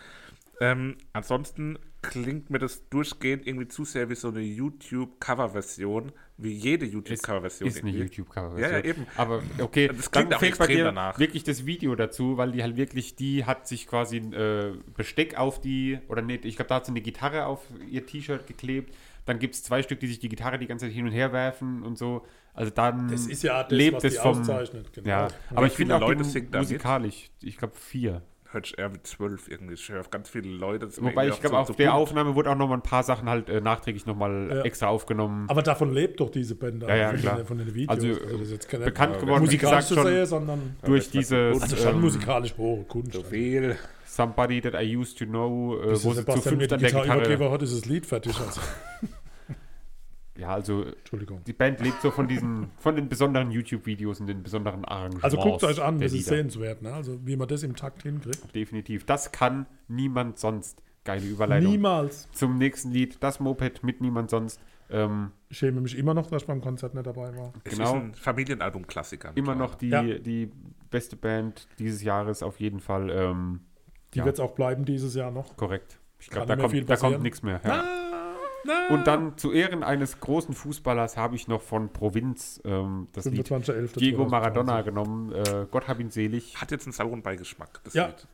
Ähm, 0.58 0.96
ansonsten 1.12 1.78
klingt 2.10 2.50
mir 2.50 2.58
das 2.58 2.88
durchgehend 2.88 3.46
irgendwie 3.46 3.68
zu 3.68 3.84
sehr 3.84 4.08
wie 4.10 4.14
so 4.14 4.28
eine 4.28 4.40
YouTube-Cover-Version, 4.40 6.12
wie 6.36 6.52
jede 6.52 6.86
YouTube-Cover-Version. 6.86 7.68
Ist 7.68 7.82
eine 7.82 7.90
irgendwie. 7.90 8.04
YouTube-Cover-Version. 8.04 8.70
Ja, 8.70 8.78
ja, 8.78 8.84
eben. 8.84 9.06
Aber 9.16 9.42
okay, 9.60 9.88
Das 9.88 10.10
klingt 10.10 10.30
dann 10.30 10.36
auch 10.36 10.40
fehlt 10.40 10.58
bei 10.58 10.64
extrem 10.64 10.76
dir 10.76 10.84
danach. 10.84 11.18
wirklich 11.18 11.44
das 11.44 11.66
Video 11.66 11.94
dazu, 11.94 12.36
weil 12.36 12.52
die 12.52 12.62
halt 12.62 12.76
wirklich, 12.76 13.16
die 13.16 13.44
hat 13.44 13.66
sich 13.68 13.86
quasi 13.86 14.18
ein 14.18 14.32
äh, 14.32 14.72
Besteck 14.96 15.38
auf 15.38 15.60
die, 15.60 15.98
oder 16.08 16.22
nicht, 16.22 16.44
ich 16.44 16.56
glaube, 16.56 16.68
da 16.68 16.76
hat 16.76 16.86
sie 16.86 16.92
eine 16.92 17.00
Gitarre 17.00 17.46
auf 17.46 17.66
ihr 17.90 18.04
T-Shirt 18.06 18.46
geklebt. 18.46 18.94
Dann 19.26 19.38
gibt 19.38 19.54
es 19.54 19.62
zwei 19.62 19.82
Stück, 19.82 20.00
die 20.00 20.06
sich 20.06 20.18
die 20.18 20.28
Gitarre 20.28 20.58
die 20.58 20.66
ganze 20.66 20.86
Zeit 20.86 20.94
hin 20.94 21.06
und 21.06 21.12
her 21.12 21.32
werfen 21.32 21.82
und 21.82 21.96
so. 21.96 22.26
Also 22.52 22.70
dann 22.70 23.08
Das 23.08 23.26
ist 23.26 23.42
ja 23.42 23.62
das, 23.64 23.72
lebt 23.72 23.96
was 23.96 24.04
es 24.04 24.14
die 24.14 24.18
vom. 24.20 24.38
auszeichnet. 24.40 24.92
Genau. 24.92 25.08
Ja, 25.08 25.28
aber 25.54 25.66
ich 25.66 25.72
finde 25.72 25.96
auch 25.96 26.00
Leute 26.00 26.22
musikalisch, 26.52 27.30
ich 27.42 27.56
glaube 27.56 27.74
vier. 27.74 28.22
Hört 28.54 28.66
ich 28.68 28.78
eher 28.78 28.88
mit 28.88 29.04
zwölf 29.04 29.48
irgendwie. 29.48 29.74
Ich 29.74 29.88
höre 29.88 29.98
auf 29.98 30.10
ganz 30.10 30.28
viele 30.28 30.48
Leute. 30.48 30.88
Wobei 31.02 31.26
ich 31.26 31.40
glaube, 31.40 31.56
so- 31.56 31.60
auf 31.60 31.66
so 31.66 31.72
der 31.74 31.86
bunt. 31.88 31.96
Aufnahme 31.98 32.36
wurde 32.36 32.50
auch 32.50 32.54
noch 32.54 32.68
mal 32.68 32.76
ein 32.76 32.82
paar 32.82 33.02
Sachen 33.02 33.28
halt 33.28 33.48
äh, 33.48 33.60
nachträglich 33.60 34.06
noch 34.06 34.14
mal 34.14 34.48
Ja. 34.48 34.62
extra 34.62 34.86
aufgenommen. 34.86 35.46
Aber 35.50 35.62
davon 35.62 35.92
lebt 35.92 36.20
doch 36.20 36.30
diese 36.30 36.54
Band. 36.54 36.84
Ja, 36.84 36.94
ja, 36.94 37.10
von, 37.10 37.18
klar. 37.18 37.36
Den, 37.38 37.46
von 37.46 37.58
den 37.58 37.74
Videos. 37.74 37.90
Also, 37.90 38.08
das 38.14 38.40
ist 38.42 38.50
jetzt 38.52 38.68
keine 38.68 38.84
bekannt 38.84 39.18
geworden, 39.18 39.42
wie 39.42 39.46
musikalisch 39.46 39.88
gesagt, 39.88 39.88
zu 39.88 39.94
schon 39.94 40.06
sehen, 40.06 40.26
sondern 40.26 40.76
durch 40.84 41.04
das 41.04 41.10
dieses 41.12 41.60
also 41.62 41.76
schon 41.76 41.94
ähm, 41.96 42.00
musikalisch 42.00 42.54
hohe 42.56 42.84
Kunst. 42.84 43.12
So 43.12 43.22
viel. 43.24 43.76
Somebody 44.06 44.60
That 44.60 44.74
I 44.80 44.96
Used 44.96 45.18
to 45.18 45.26
Know, 45.26 45.74
äh, 45.82 46.04
wo 46.04 46.14
der 46.14 46.22
sie 46.22 46.24
zu 46.40 46.48
fünft 46.48 46.72
an 46.72 46.78
der 46.78 46.88
Gitarre 46.90 47.06
übergeben 47.06 47.50
hat, 47.50 47.62
ist 47.62 47.74
das 47.74 47.86
Lied 47.86 48.06
fertig. 48.06 48.38
Also. 48.38 48.60
Ja, 50.36 50.48
also 50.48 50.82
Entschuldigung. 50.84 51.42
die 51.46 51.52
Band 51.52 51.80
lebt 51.80 52.02
so 52.02 52.10
von 52.10 52.26
diesen, 52.26 52.70
von 52.78 52.96
den 52.96 53.08
besonderen 53.08 53.50
YouTube-Videos 53.52 54.18
und 54.20 54.26
den 54.26 54.42
besonderen 54.42 54.84
Arrangements. 54.84 55.22
Also 55.24 55.36
guckt 55.36 55.62
euch 55.62 55.80
an, 55.80 56.00
das 56.00 56.12
ist 56.12 56.26
sehenswert. 56.26 56.82
Ne? 56.82 56.92
Also 56.92 57.18
wie 57.24 57.36
man 57.36 57.46
das 57.46 57.62
im 57.62 57.76
Takt 57.76 58.02
hinkriegt. 58.02 58.54
Definitiv. 58.54 59.04
Das 59.06 59.30
kann 59.30 59.66
niemand 59.88 60.38
sonst. 60.38 60.82
Geile 61.04 61.24
Überleitung. 61.26 61.70
Niemals. 61.70 62.28
Zum 62.32 62.56
nächsten 62.58 62.90
Lied, 62.90 63.18
das 63.22 63.38
Moped 63.38 63.84
mit 63.84 64.00
niemand 64.00 64.30
sonst. 64.30 64.58
Ähm, 64.90 65.30
Ich 65.50 65.58
schäme 65.58 65.80
mich 65.82 65.96
immer 65.98 66.14
noch, 66.14 66.26
dass 66.28 66.42
ich 66.42 66.48
beim 66.48 66.60
Konzert 66.62 66.94
nicht 66.94 67.06
dabei 67.06 67.36
war. 67.36 67.52
Es 67.62 67.72
Genau. 67.76 67.84
ist 67.90 67.92
ein 67.94 68.14
Familienalbum-Klassiker. 68.14 69.32
immer 69.34 69.54
noch 69.54 69.74
die, 69.74 69.88
Ja. 69.90 70.02
die 70.02 70.50
beste 70.90 71.16
Band 71.16 71.68
dieses 71.78 72.02
Jahres 72.02 72.42
auf 72.42 72.58
jeden 72.58 72.80
Fall. 72.80 73.10
Ähm, 73.10 73.60
Die 74.14 74.18
Ja. 74.20 74.24
wird 74.24 74.34
es 74.34 74.40
auch 74.40 74.52
bleiben 74.52 74.84
dieses 74.84 75.14
Jahr 75.14 75.30
noch. 75.30 75.56
korrekt. 75.56 75.98
Ich 76.20 76.30
glaube, 76.30 76.46
da, 76.46 76.56
kommt- 76.56 76.88
da 76.88 76.96
kommt 76.96 77.20
nichts 77.22 77.42
mehr. 77.42 77.60
Ja. 77.64 77.84
Und 78.90 79.06
dann 79.06 79.36
zu 79.36 79.52
Ehren 79.52 79.82
eines 79.82 80.20
großen 80.20 80.54
Fußballers 80.54 81.16
habe 81.16 81.36
ich 81.36 81.48
noch 81.48 81.62
von 81.62 81.92
Provinz 81.92 82.60
ähm, 82.64 83.08
das 83.12 83.26
Lied 83.26 83.46
25.11. 83.46 83.98
Diego 83.98 84.26
2020. 84.26 84.30
Maradona 84.30 84.82
genommen. 84.82 85.32
Äh, 85.32 85.66
Gott 85.70 85.88
hab 85.88 86.00
ihn 86.00 86.10
selig. 86.10 86.60
Hat 86.60 86.70
jetzt 86.70 86.86
einen 86.86 86.92
sauren 86.92 87.22
Beigeschmack. 87.22 87.80
Das 87.84 87.94
Ja. 87.94 88.06
Lied. 88.06 88.26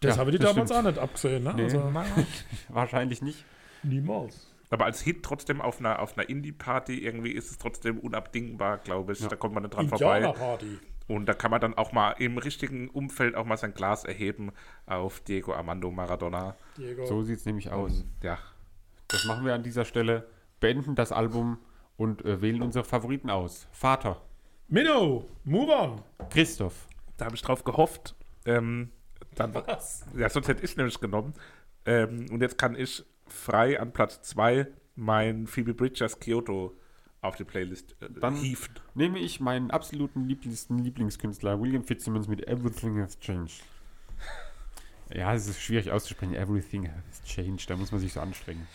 Das 0.00 0.14
Ja, 0.16 0.20
habe 0.20 0.30
ich 0.30 0.36
die 0.36 0.42
das 0.42 0.52
damals 0.54 0.70
stimmt. 0.70 0.86
auch 0.86 0.90
nicht 0.90 0.98
abgesehen. 1.00 1.42
Ne? 1.44 1.54
Nee. 1.56 1.62
Also, 1.64 1.90
Wahrscheinlich 2.68 3.22
nicht. 3.22 3.44
niemals. 3.82 4.52
Aber 4.70 4.84
als 4.84 5.00
Hit 5.00 5.22
trotzdem 5.22 5.60
auf 5.60 5.78
einer, 5.78 6.00
auf 6.00 6.18
einer 6.18 6.28
Indie-Party 6.28 6.98
irgendwie 6.98 7.30
ist 7.30 7.50
es 7.50 7.58
trotzdem 7.58 7.98
unabdingbar, 7.98 8.78
glaube 8.78 9.12
ich. 9.12 9.20
Ja. 9.20 9.28
Da 9.28 9.36
kommt 9.36 9.54
man 9.54 9.62
nicht 9.62 9.74
dran 9.74 9.88
vorbei. 9.88 10.16
Indianerparty. 10.18 10.78
Und 11.08 11.26
da 11.26 11.34
kann 11.34 11.52
man 11.52 11.60
dann 11.60 11.74
auch 11.74 11.92
mal 11.92 12.12
im 12.18 12.36
richtigen 12.36 12.88
Umfeld 12.90 13.36
auch 13.36 13.44
mal 13.46 13.56
sein 13.56 13.74
Glas 13.74 14.04
erheben 14.04 14.50
auf 14.86 15.20
Diego 15.20 15.54
Armando 15.54 15.90
Maradona. 15.92 16.56
Diego. 16.76 17.06
So 17.06 17.22
sieht 17.22 17.38
es 17.38 17.46
nämlich 17.46 17.70
aus. 17.70 18.04
Ja, 18.24 18.38
Das 19.08 19.24
machen 19.24 19.44
wir 19.44 19.54
an 19.54 19.62
dieser 19.62 19.84
Stelle. 19.84 20.28
Beenden 20.60 20.94
das 20.94 21.12
Album 21.12 21.58
und 21.96 22.24
äh, 22.24 22.40
wählen 22.40 22.62
unsere 22.62 22.84
Favoriten 22.84 23.30
aus. 23.30 23.68
Vater, 23.72 24.20
Minno, 24.68 25.28
move 25.44 25.70
on. 25.72 26.02
Christoph, 26.30 26.88
da 27.16 27.26
habe 27.26 27.36
ich 27.36 27.42
drauf 27.42 27.62
gehofft. 27.64 28.14
Ähm, 28.44 28.90
dann, 29.34 29.54
Was? 29.54 30.04
ja, 30.16 30.28
sonst 30.28 30.48
hätte 30.48 30.64
ich 30.64 30.70
es 30.72 30.76
nämlich 30.76 30.98
genommen. 31.00 31.34
Ähm, 31.84 32.26
und 32.30 32.40
jetzt 32.40 32.58
kann 32.58 32.74
ich 32.74 33.04
frei 33.28 33.78
an 33.80 33.92
Platz 33.92 34.22
2 34.22 34.66
mein 34.96 35.46
Phoebe 35.46 35.74
Bridgers 35.74 36.18
Kyoto 36.18 36.74
auf 37.20 37.36
die 37.36 37.44
Playlist 37.44 37.94
äh, 38.00 38.08
Dann- 38.20 38.34
hieven. 38.36 38.74
nehme 38.94 39.18
ich 39.18 39.40
meinen 39.40 39.70
absoluten 39.70 40.24
liebsten 40.26 40.78
Lieblingskünstler 40.78 41.60
William 41.60 41.84
Fitzsimmons 41.84 42.28
mit 42.28 42.46
Everything 42.48 43.00
Has 43.00 43.18
Changed. 43.20 43.62
Ja, 45.14 45.32
es 45.34 45.46
ist 45.46 45.60
schwierig 45.60 45.90
auszusprechen. 45.92 46.34
Everything 46.34 46.88
has 46.88 47.22
changed. 47.24 47.70
Da 47.70 47.76
muss 47.76 47.92
man 47.92 48.00
sich 48.00 48.12
so 48.12 48.20
anstrengen. 48.20 48.66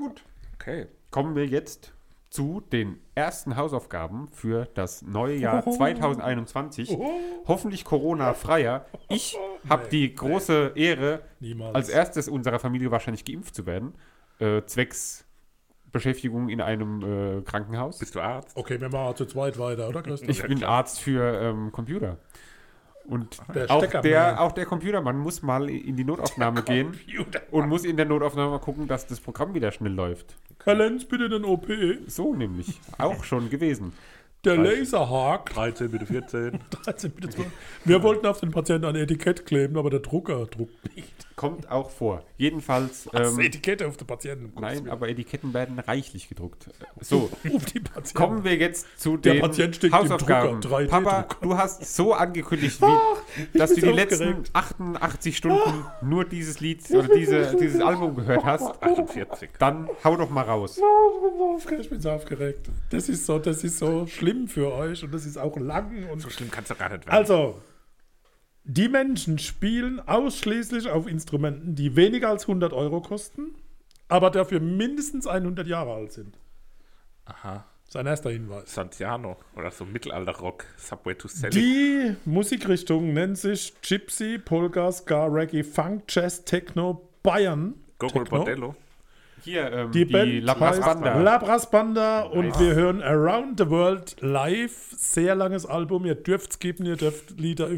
Gut. 0.00 0.24
Okay. 0.54 0.86
Kommen 1.10 1.36
wir 1.36 1.46
jetzt 1.46 1.92
zu 2.30 2.62
den 2.72 2.98
ersten 3.14 3.56
Hausaufgaben 3.56 4.28
für 4.28 4.66
das 4.72 5.02
neue 5.02 5.36
Jahr 5.36 5.62
2021. 5.62 6.96
Hoffentlich 7.46 7.84
Corona-freier. 7.84 8.86
Ich 9.10 9.36
habe 9.68 9.88
die 9.88 10.14
große 10.14 10.72
Ehre, 10.74 11.20
Niemals. 11.40 11.74
als 11.74 11.88
erstes 11.90 12.28
unserer 12.28 12.58
Familie 12.58 12.90
wahrscheinlich 12.90 13.26
geimpft 13.26 13.54
zu 13.54 13.66
werden. 13.66 13.92
Äh, 14.38 14.62
zwecks 14.64 15.26
Beschäftigung 15.92 16.48
in 16.48 16.62
einem 16.62 17.40
äh, 17.40 17.42
Krankenhaus. 17.42 17.98
Bist 17.98 18.14
du 18.14 18.20
Arzt? 18.20 18.56
Okay, 18.56 18.80
wir 18.80 18.88
machen 18.88 19.16
zu 19.16 19.26
zweit 19.26 19.58
weiter, 19.58 19.88
oder 19.88 20.02
Christoph? 20.02 20.30
Ich 20.30 20.42
bin 20.42 20.64
Arzt 20.64 21.00
für 21.00 21.42
ähm, 21.42 21.72
Computer. 21.72 22.16
Und 23.04 23.38
Der 23.54 23.70
auch 23.70 23.84
der, 23.86 24.40
auch 24.40 24.52
der 24.52 24.66
Computermann 24.66 25.18
muss 25.18 25.42
mal 25.42 25.68
in 25.68 25.96
die 25.96 26.04
Notaufnahme 26.04 26.62
gehen 26.62 26.98
und 27.50 27.68
muss 27.68 27.84
in 27.84 27.96
der 27.96 28.06
Notaufnahme 28.06 28.52
mal 28.52 28.60
gucken, 28.60 28.86
dass 28.86 29.06
das 29.06 29.20
Programm 29.20 29.54
wieder 29.54 29.72
schnell 29.72 29.92
läuft. 29.92 30.36
Herr 30.64 30.74
Lenz, 30.74 31.04
bitte 31.04 31.28
den 31.28 31.44
OP. 31.44 31.66
So 32.06 32.34
nämlich. 32.34 32.80
Auch 32.98 33.24
schon 33.24 33.50
gewesen. 33.50 33.92
Der 34.44 34.56
Laserhaken. 34.56 35.54
13 35.54 35.90
bitte 35.90 36.06
14. 36.06 36.60
13 36.84 37.10
bitte 37.14 37.28
12. 37.30 37.48
Wir 37.84 38.02
wollten 38.02 38.26
auf 38.26 38.40
den 38.40 38.50
Patienten 38.50 38.86
ein 38.86 38.96
Etikett 38.96 39.44
kleben, 39.44 39.76
aber 39.76 39.90
der 39.90 40.00
Drucker 40.00 40.46
druckt 40.46 40.96
nicht. 40.96 41.12
Kommt 41.40 41.70
auch 41.70 41.88
vor. 41.88 42.22
Jedenfalls. 42.36 43.08
Das 43.14 43.32
Ähm, 43.32 43.40
Etikett 43.40 43.82
auf 43.82 43.96
den 43.96 44.06
Patienten. 44.06 44.52
nein, 44.60 44.90
aber 44.90 45.08
Etiketten 45.08 45.54
werden 45.54 45.78
reichlich 45.78 46.28
gedruckt. 46.28 46.68
So, 47.00 47.30
Auf 47.54 47.64
die 47.72 47.80
Patienten. 47.80 48.14
kommen 48.14 48.44
wir 48.44 48.56
jetzt 48.56 48.86
zu 49.00 49.16
Der 49.16 49.32
den 49.36 49.40
Patient 49.40 49.74
steht 49.76 49.90
im 49.90 49.98
Hausaufgaben. 49.98 50.60
Drucker, 50.60 50.76
3D 50.80 50.88
Papa, 50.88 51.26
du 51.40 51.56
hast 51.56 51.96
so 51.96 52.12
angekündigt, 52.12 52.78
wie, 52.82 53.58
dass 53.58 53.74
du 53.74 53.80
die 53.80 53.86
letzten 53.88 54.24
aufgeregt. 54.24 54.50
88 54.52 55.36
Stunden 55.38 55.86
nur 56.02 56.26
dieses 56.26 56.60
Lied 56.60 56.82
oder 56.90 57.08
diese, 57.08 57.56
dieses 57.56 57.80
Album 57.80 58.16
gehört 58.16 58.44
hast. 58.44 58.82
48. 58.82 59.48
Dann 59.58 59.88
hau 60.04 60.16
doch 60.16 60.28
mal 60.28 60.42
raus. 60.42 60.76
Ich 60.76 60.82
bin 61.22 61.38
so 61.38 61.44
aufgeregt, 61.54 61.80
ich 61.84 61.88
bin 61.90 62.00
so 62.02 62.10
aufgeregt. 62.10 62.68
Das 62.90 63.08
ist 63.08 63.24
so, 63.24 63.38
das 63.38 63.64
ist 63.64 63.78
so 63.78 64.06
schlimm 64.06 64.46
für 64.46 64.74
euch 64.74 65.02
und 65.04 65.14
das 65.14 65.24
ist 65.24 65.38
auch 65.38 65.56
lang 65.56 66.06
und 66.12 66.20
So 66.20 66.28
schlimm 66.28 66.50
kannst 66.50 66.70
du 66.70 66.74
gar 66.74 66.90
nicht 66.90 67.06
werden. 67.06 67.16
Also, 67.16 67.54
die 68.64 68.88
Menschen 68.88 69.38
spielen 69.38 70.00
ausschließlich 70.06 70.88
auf 70.90 71.06
Instrumenten, 71.06 71.74
die 71.74 71.96
weniger 71.96 72.28
als 72.28 72.44
100 72.44 72.72
Euro 72.72 73.00
kosten, 73.00 73.54
aber 74.08 74.30
dafür 74.30 74.60
mindestens 74.60 75.26
100 75.26 75.66
Jahre 75.66 75.94
alt 75.94 76.12
sind. 76.12 76.38
Aha. 77.24 77.64
Sein 77.88 78.06
erster 78.06 78.30
Hinweis. 78.30 78.72
Santiano 78.72 79.36
oder 79.56 79.72
so 79.72 79.84
Mittelalter-Rock, 79.84 80.64
Subway 80.76 81.14
to 81.16 81.26
Sally. 81.26 81.50
Die 81.50 82.16
Musikrichtung 82.24 83.12
nennt 83.14 83.36
sich 83.36 83.74
Gypsy, 83.82 84.38
Polka, 84.38 84.92
Ska, 84.92 85.26
Reggae, 85.26 85.64
Funk, 85.64 86.04
Jazz, 86.08 86.44
Techno, 86.44 87.08
Bayern. 87.24 87.74
Gogol. 87.98 88.24
Bordello. 88.24 88.76
Hier, 89.42 89.72
ähm, 89.72 89.90
Die, 89.90 90.04
die, 90.04 90.12
Band 90.12 90.44
La 90.44 90.54
Paz 90.54 90.76
heißt 90.76 90.86
Banda. 90.86 91.20
Labras 91.20 91.70
Banda 91.70 92.22
und 92.22 92.46
Nice. 92.48 92.60
wir 92.60 92.74
hören 92.74 93.02
Around 93.02 93.58
the 93.58 93.70
World 93.70 94.16
live. 94.20 94.92
Sehr 94.96 95.34
langes 95.34 95.66
Album. 95.66 96.04
Ihr 96.04 96.14
dürft 96.14 96.52
skippen, 96.52 96.86
ihr 96.86 96.96
dürft 96.96 97.40
Lieder 97.40 97.68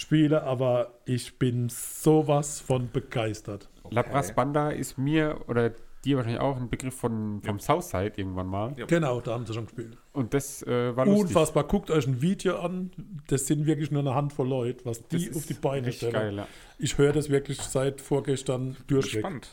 überspielen, 0.00 0.40
aber 0.40 0.94
ich 1.04 1.38
bin 1.38 1.68
sowas 1.68 2.60
von 2.60 2.90
begeistert. 2.90 3.68
La 3.90 4.02
Paz 4.02 4.34
Banda 4.34 4.70
ist 4.70 4.98
mir 4.98 5.40
oder 5.48 5.72
dir 6.04 6.16
wahrscheinlich 6.16 6.40
auch 6.40 6.56
ein 6.56 6.70
Begriff 6.70 6.94
von, 6.94 7.42
vom 7.42 7.58
Southside 7.58 8.12
irgendwann 8.16 8.46
mal. 8.46 8.74
Ja. 8.78 8.86
Genau, 8.86 9.20
da 9.20 9.32
haben 9.32 9.44
sie 9.44 9.52
schon 9.52 9.66
gespielt. 9.66 9.98
Und 10.12 10.32
das 10.32 10.62
äh, 10.62 10.96
war 10.96 11.04
lustig. 11.04 11.26
Unfassbar. 11.26 11.64
Guckt 11.64 11.90
euch 11.90 12.06
ein 12.06 12.22
Video 12.22 12.58
an. 12.60 12.90
Das 13.26 13.46
sind 13.46 13.66
wirklich 13.66 13.90
nur 13.90 14.00
eine 14.00 14.14
Handvoll 14.14 14.48
Leute, 14.48 14.84
was 14.86 15.00
Das 15.02 15.08
die 15.08 15.26
ist 15.26 15.36
auf 15.36 15.46
die 15.46 15.54
Beine 15.54 15.92
stellen. 15.92 16.12
geil, 16.12 16.36
ja. 16.36 16.46
Ich 16.78 16.96
höre 16.96 17.12
das 17.12 17.28
wirklich 17.28 17.60
seit 17.60 18.00
vorgestern 18.00 18.72
Bin 18.72 18.84
durchweg. 18.86 19.12
gespannt. 19.22 19.48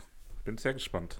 Bin 0.45 0.57
sehr 0.57 0.74
gespannt. 0.74 1.19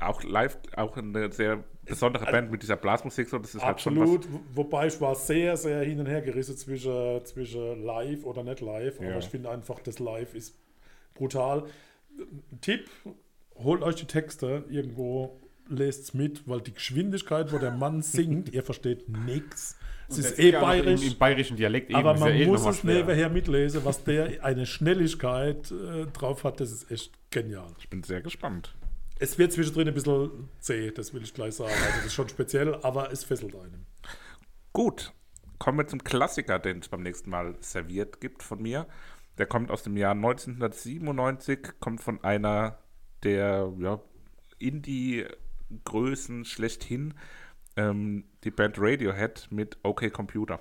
Auch 0.00 0.22
live, 0.22 0.58
auch 0.76 0.96
eine 0.96 1.30
sehr 1.32 1.62
besondere 1.84 2.24
Band 2.26 2.50
mit 2.50 2.62
dieser 2.62 2.76
Blasmusik. 2.76 3.28
So, 3.28 3.38
das 3.38 3.54
ist 3.54 3.64
halt 3.64 3.80
schon 3.80 3.98
Absolut, 4.00 4.32
wo- 4.32 4.40
wobei 4.54 4.86
ich 4.86 5.00
war 5.00 5.14
sehr, 5.14 5.56
sehr 5.56 5.82
hin 5.82 5.98
und 6.00 6.06
her 6.06 6.20
gerissen 6.22 6.56
zwischen, 6.56 7.24
zwischen 7.24 7.84
live 7.84 8.24
oder 8.24 8.42
nicht 8.44 8.60
live, 8.60 8.98
aber 9.00 9.10
Ja. 9.10 9.18
ich 9.18 9.26
finde 9.26 9.50
einfach, 9.50 9.80
das 9.80 9.98
Live 9.98 10.34
ist 10.34 10.56
brutal. 11.14 11.64
Tipp, 12.60 12.88
holt 13.56 13.82
euch 13.82 13.96
die 13.96 14.06
Texte 14.06 14.64
irgendwo, 14.68 15.38
lest 15.68 16.02
es 16.04 16.14
mit, 16.14 16.48
weil 16.48 16.60
die 16.60 16.74
Geschwindigkeit, 16.74 17.52
wo 17.52 17.58
der 17.58 17.70
Mann 17.72 18.02
singt, 18.02 18.52
ihr 18.52 18.62
versteht 18.62 19.08
nichts. 19.08 19.76
Es 20.08 20.18
ist 20.18 20.38
eh 20.40 20.50
bayerisch. 20.50 21.02
Im, 21.02 21.12
Im 21.12 21.18
bayerischen 21.18 21.56
Dialekt 21.56 21.94
Aber 21.94 22.14
man 22.18 22.30
ja 22.30 22.40
eh 22.40 22.46
muss 22.46 22.66
es 22.66 22.82
nebenher 22.82 23.28
mitlesen, 23.28 23.84
was 23.84 24.02
der 24.02 24.42
eine 24.44 24.66
Schnelligkeit 24.66 25.70
äh, 25.70 26.06
drauf 26.06 26.42
hat, 26.42 26.58
das 26.58 26.72
ist 26.72 26.90
echt 26.90 27.12
genial. 27.30 27.66
was. 27.70 27.78
Ich 27.78 27.88
bin 27.90 28.02
sehr 28.02 28.20
gespannt. 28.20 28.74
Es 29.22 29.36
wird 29.38 29.52
zwischendrin 29.52 29.86
ein 29.86 29.92
bisschen 29.92 30.48
zäh, 30.60 30.90
das 30.90 31.12
will 31.12 31.22
ich 31.22 31.34
gleich 31.34 31.54
sagen. 31.54 31.72
Also 31.72 31.96
das 31.96 32.06
ist 32.06 32.14
schon 32.14 32.30
speziell, 32.30 32.74
aber 32.76 33.12
es 33.12 33.22
fesselt 33.22 33.54
einen. 33.54 33.86
Gut, 34.72 35.12
kommen 35.58 35.76
wir 35.76 35.86
zum 35.86 36.02
Klassiker, 36.02 36.58
den 36.58 36.78
es 36.78 36.88
beim 36.88 37.02
nächsten 37.02 37.28
Mal 37.28 37.54
serviert 37.60 38.22
gibt 38.22 38.42
von 38.42 38.62
mir. 38.62 38.86
Der 39.36 39.44
kommt 39.44 39.70
aus 39.70 39.82
dem 39.82 39.98
Jahr 39.98 40.12
1997, 40.12 41.80
kommt 41.80 42.00
von 42.00 42.24
einer 42.24 42.78
der 43.22 43.70
ja, 43.78 44.00
Indie-Größen 44.58 46.46
schlechthin, 46.46 47.12
ähm, 47.76 48.24
die 48.44 48.50
Band 48.50 48.76
Radiohead 48.78 49.48
mit 49.50 49.76
OK 49.82 50.10
Computer. 50.10 50.60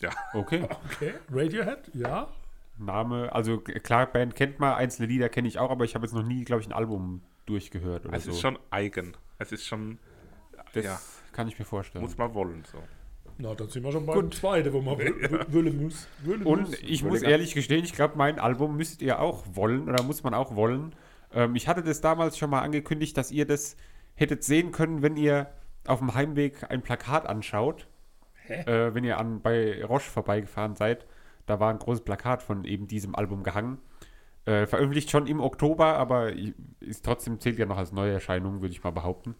Ja, 0.00 0.10
Okay. 0.32 0.62
Okay, 0.62 1.14
Radiohead, 1.30 1.90
ja. 1.92 2.32
Name, 2.78 3.32
also 3.32 3.58
klar, 3.58 4.06
Band 4.06 4.34
kennt 4.34 4.58
man, 4.60 4.74
einzelne 4.74 5.08
Lieder 5.08 5.28
kenne 5.28 5.48
ich 5.48 5.58
auch, 5.58 5.70
aber 5.70 5.84
ich 5.84 5.94
habe 5.94 6.04
jetzt 6.06 6.14
noch 6.14 6.22
nie, 6.22 6.44
glaube 6.44 6.62
ich, 6.62 6.68
ein 6.68 6.72
Album 6.72 7.22
durchgehört 7.46 8.06
oder 8.06 8.16
es 8.16 8.24
so. 8.24 8.30
ist 8.30 8.40
schon 8.40 8.58
eigen. 8.70 9.16
Es 9.38 9.52
ist 9.52 9.66
schon, 9.66 9.98
das 10.72 10.84
ja. 10.84 11.00
kann 11.32 11.48
ich 11.48 11.58
mir 11.58 11.64
vorstellen. 11.64 12.04
muss 12.04 12.18
man 12.18 12.34
wollen. 12.34 12.64
So. 12.70 12.78
Na, 13.38 13.54
dann 13.54 13.68
sind 13.68 13.84
wir 13.84 13.92
schon 13.92 14.04
beim 14.04 14.32
zweiten, 14.32 14.72
wo 14.72 14.80
man 14.80 14.98
wollen 15.52 15.82
muss. 15.82 16.08
Wollen 16.24 16.42
Und 16.42 16.60
muss. 16.70 16.80
ich 16.80 17.04
muss 17.04 17.22
ehrlich 17.22 17.54
gestehen, 17.54 17.84
ich 17.84 17.92
glaube, 17.92 18.16
mein 18.16 18.38
Album 18.38 18.76
müsst 18.76 19.00
ihr 19.00 19.20
auch 19.20 19.44
wollen 19.52 19.88
oder 19.88 20.02
muss 20.02 20.22
man 20.24 20.34
auch 20.34 20.56
wollen. 20.56 20.94
Ähm, 21.32 21.54
ich 21.54 21.68
hatte 21.68 21.82
das 21.82 22.00
damals 22.00 22.36
schon 22.36 22.50
mal 22.50 22.62
angekündigt, 22.62 23.16
dass 23.16 23.30
ihr 23.30 23.46
das 23.46 23.76
hättet 24.14 24.42
sehen 24.42 24.72
können, 24.72 25.02
wenn 25.02 25.16
ihr 25.16 25.50
auf 25.86 26.00
dem 26.00 26.14
Heimweg 26.14 26.70
ein 26.70 26.82
Plakat 26.82 27.26
anschaut. 27.26 27.86
Äh, 28.48 28.94
wenn 28.94 29.04
ihr 29.04 29.18
an, 29.18 29.42
bei 29.42 29.84
Roche 29.84 30.10
vorbeigefahren 30.10 30.74
seid, 30.74 31.06
da 31.48 31.60
war 31.60 31.70
ein 31.70 31.78
großes 31.78 32.04
Plakat 32.04 32.42
von 32.42 32.64
eben 32.64 32.86
diesem 32.86 33.14
Album 33.14 33.42
gehangen. 33.42 33.78
Äh, 34.44 34.66
veröffentlicht 34.66 35.10
schon 35.10 35.26
im 35.26 35.40
Oktober, 35.40 35.96
aber 35.96 36.32
ist 36.80 37.04
trotzdem 37.04 37.40
zählt 37.40 37.58
ja 37.58 37.66
noch 37.66 37.76
als 37.78 37.92
Neuerscheinung, 37.92 38.60
würde 38.60 38.72
ich 38.72 38.84
mal 38.84 38.90
behaupten. 38.92 39.34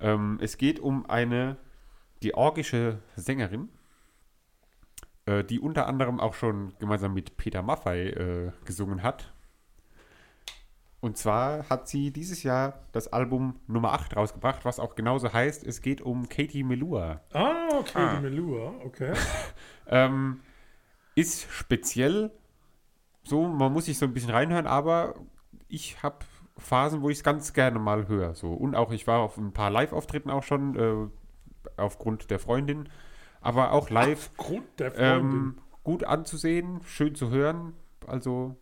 Ähm, 0.00 0.38
es 0.40 0.58
geht 0.58 0.78
um 0.78 1.08
eine 1.08 1.56
georgische 2.20 2.98
Sängerin, 3.16 3.68
äh, 5.26 5.44
die 5.44 5.60
unter 5.60 5.86
anderem 5.86 6.20
auch 6.20 6.34
schon 6.34 6.74
gemeinsam 6.78 7.14
mit 7.14 7.36
Peter 7.36 7.62
Maffay 7.62 8.08
äh, 8.08 8.52
gesungen 8.64 9.02
hat. 9.02 9.32
Und 11.00 11.16
zwar 11.16 11.68
hat 11.68 11.88
sie 11.88 12.10
dieses 12.10 12.42
Jahr 12.42 12.80
das 12.92 13.12
Album 13.12 13.60
Nummer 13.68 13.92
8 13.92 14.16
rausgebracht, 14.16 14.64
was 14.64 14.80
auch 14.80 14.94
genauso 14.94 15.32
heißt, 15.32 15.64
es 15.64 15.80
geht 15.80 16.00
um 16.00 16.28
Katie 16.28 16.64
Melua. 16.64 17.20
Ah, 17.32 17.68
okay, 17.78 17.98
Ah. 17.98 18.20
Melua, 18.20 18.74
okay. 18.84 19.12
Ähm, 19.88 20.40
ist 21.16 21.50
speziell 21.50 22.30
so, 23.24 23.48
man 23.48 23.72
muss 23.72 23.86
sich 23.86 23.98
so 23.98 24.06
ein 24.06 24.14
bisschen 24.14 24.30
reinhören, 24.30 24.68
aber 24.68 25.16
ich 25.66 26.00
habe 26.02 26.18
Phasen, 26.58 27.02
wo 27.02 27.10
ich 27.10 27.18
es 27.18 27.24
ganz 27.24 27.52
gerne 27.52 27.80
mal 27.80 28.06
höre. 28.06 28.34
So. 28.34 28.52
Und 28.52 28.76
auch, 28.76 28.92
ich 28.92 29.06
war 29.08 29.18
auf 29.18 29.36
ein 29.36 29.52
paar 29.52 29.70
Live-Auftritten 29.70 30.30
auch 30.30 30.44
schon, 30.44 30.76
äh, 30.76 31.10
aufgrund 31.76 32.30
der 32.30 32.38
Freundin, 32.38 32.88
aber 33.40 33.72
auch 33.72 33.90
live 33.90 34.34
Grund 34.36 34.66
der 34.78 34.92
Freundin. 34.92 35.32
ähm, 35.32 35.58
gut 35.82 36.04
anzusehen, 36.04 36.80
schön 36.84 37.14
zu 37.14 37.30
hören. 37.30 37.74
Also 38.06 38.56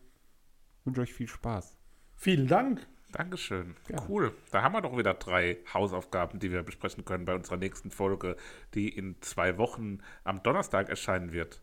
wünsche 0.83 1.01
euch 1.01 1.13
viel 1.13 1.27
Spaß. 1.27 1.77
Vielen 2.15 2.47
Dank. 2.47 2.87
Dankeschön. 3.11 3.75
Ja. 3.87 4.03
Cool. 4.09 4.33
Da 4.51 4.61
haben 4.61 4.73
wir 4.73 4.81
doch 4.81 4.97
wieder 4.97 5.13
drei 5.13 5.59
Hausaufgaben, 5.73 6.39
die 6.39 6.51
wir 6.51 6.63
besprechen 6.63 7.05
können 7.05 7.25
bei 7.25 7.35
unserer 7.35 7.57
nächsten 7.57 7.91
Folge, 7.91 8.35
die 8.73 8.89
in 8.89 9.21
zwei 9.21 9.57
Wochen 9.57 9.99
am 10.23 10.43
Donnerstag 10.43 10.89
erscheinen 10.89 11.31
wird. 11.31 11.61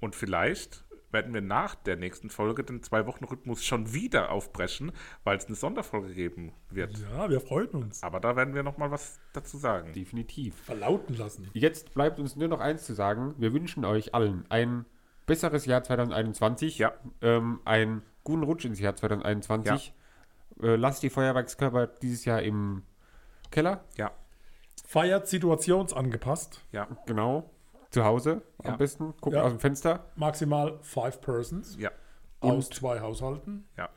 Und 0.00 0.14
vielleicht 0.14 0.84
werden 1.10 1.32
wir 1.32 1.40
nach 1.40 1.74
der 1.74 1.96
nächsten 1.96 2.28
Folge 2.30 2.64
den 2.64 2.82
Zwei-Wochen-Rhythmus 2.82 3.64
schon 3.64 3.92
wieder 3.92 4.30
aufbrechen, 4.30 4.92
weil 5.24 5.38
es 5.38 5.46
eine 5.46 5.54
Sonderfolge 5.56 6.12
geben 6.14 6.52
wird. 6.70 6.98
Ja, 6.98 7.30
wir 7.30 7.40
freuen 7.40 7.70
uns. 7.70 8.02
Aber 8.02 8.20
da 8.20 8.36
werden 8.36 8.54
wir 8.54 8.62
noch 8.62 8.76
mal 8.76 8.90
was 8.90 9.18
dazu 9.32 9.56
sagen. 9.56 9.92
Definitiv. 9.94 10.54
Verlauten 10.56 11.16
lassen. 11.16 11.48
Jetzt 11.54 11.94
bleibt 11.94 12.18
uns 12.20 12.36
nur 12.36 12.48
noch 12.48 12.60
eins 12.60 12.84
zu 12.84 12.94
sagen. 12.94 13.34
Wir 13.38 13.52
wünschen 13.54 13.84
euch 13.84 14.14
allen 14.14 14.44
ein 14.50 14.84
besseres 15.26 15.64
Jahr 15.64 15.82
2021. 15.82 16.78
Ja. 16.78 16.92
Ähm, 17.22 17.60
einen 17.64 18.02
guten 18.24 18.42
Rutsch 18.42 18.64
ins 18.66 18.80
Jahr 18.80 18.94
2021. 18.94 19.94
Äh, 20.60 20.76
lasst 20.76 21.02
die 21.02 21.10
Feuerwerkskörper 21.10 21.86
dieses 21.86 22.24
Jahr 22.26 22.42
im 22.42 22.82
Keller. 23.50 23.84
Ja, 23.96 24.12
Feiert 24.86 25.28
situationsangepasst. 25.28 26.62
ja, 26.72 26.88
Genau. 27.06 27.50
Zu 27.90 28.04
Hause 28.04 28.42
Ja. 28.64 28.72
am 28.72 28.78
besten. 28.78 29.14
Guckt 29.20 29.36
Ja. 29.36 29.42
aus 29.42 29.52
dem 29.52 29.60
Fenster. 29.60 30.06
Maximal 30.16 30.78
five 30.82 31.20
persons 31.20 31.76
ja, 31.78 31.90
aus 32.40 32.70
zwei 32.70 33.00
Haushalten. 33.00 33.66
ja. 33.76 33.88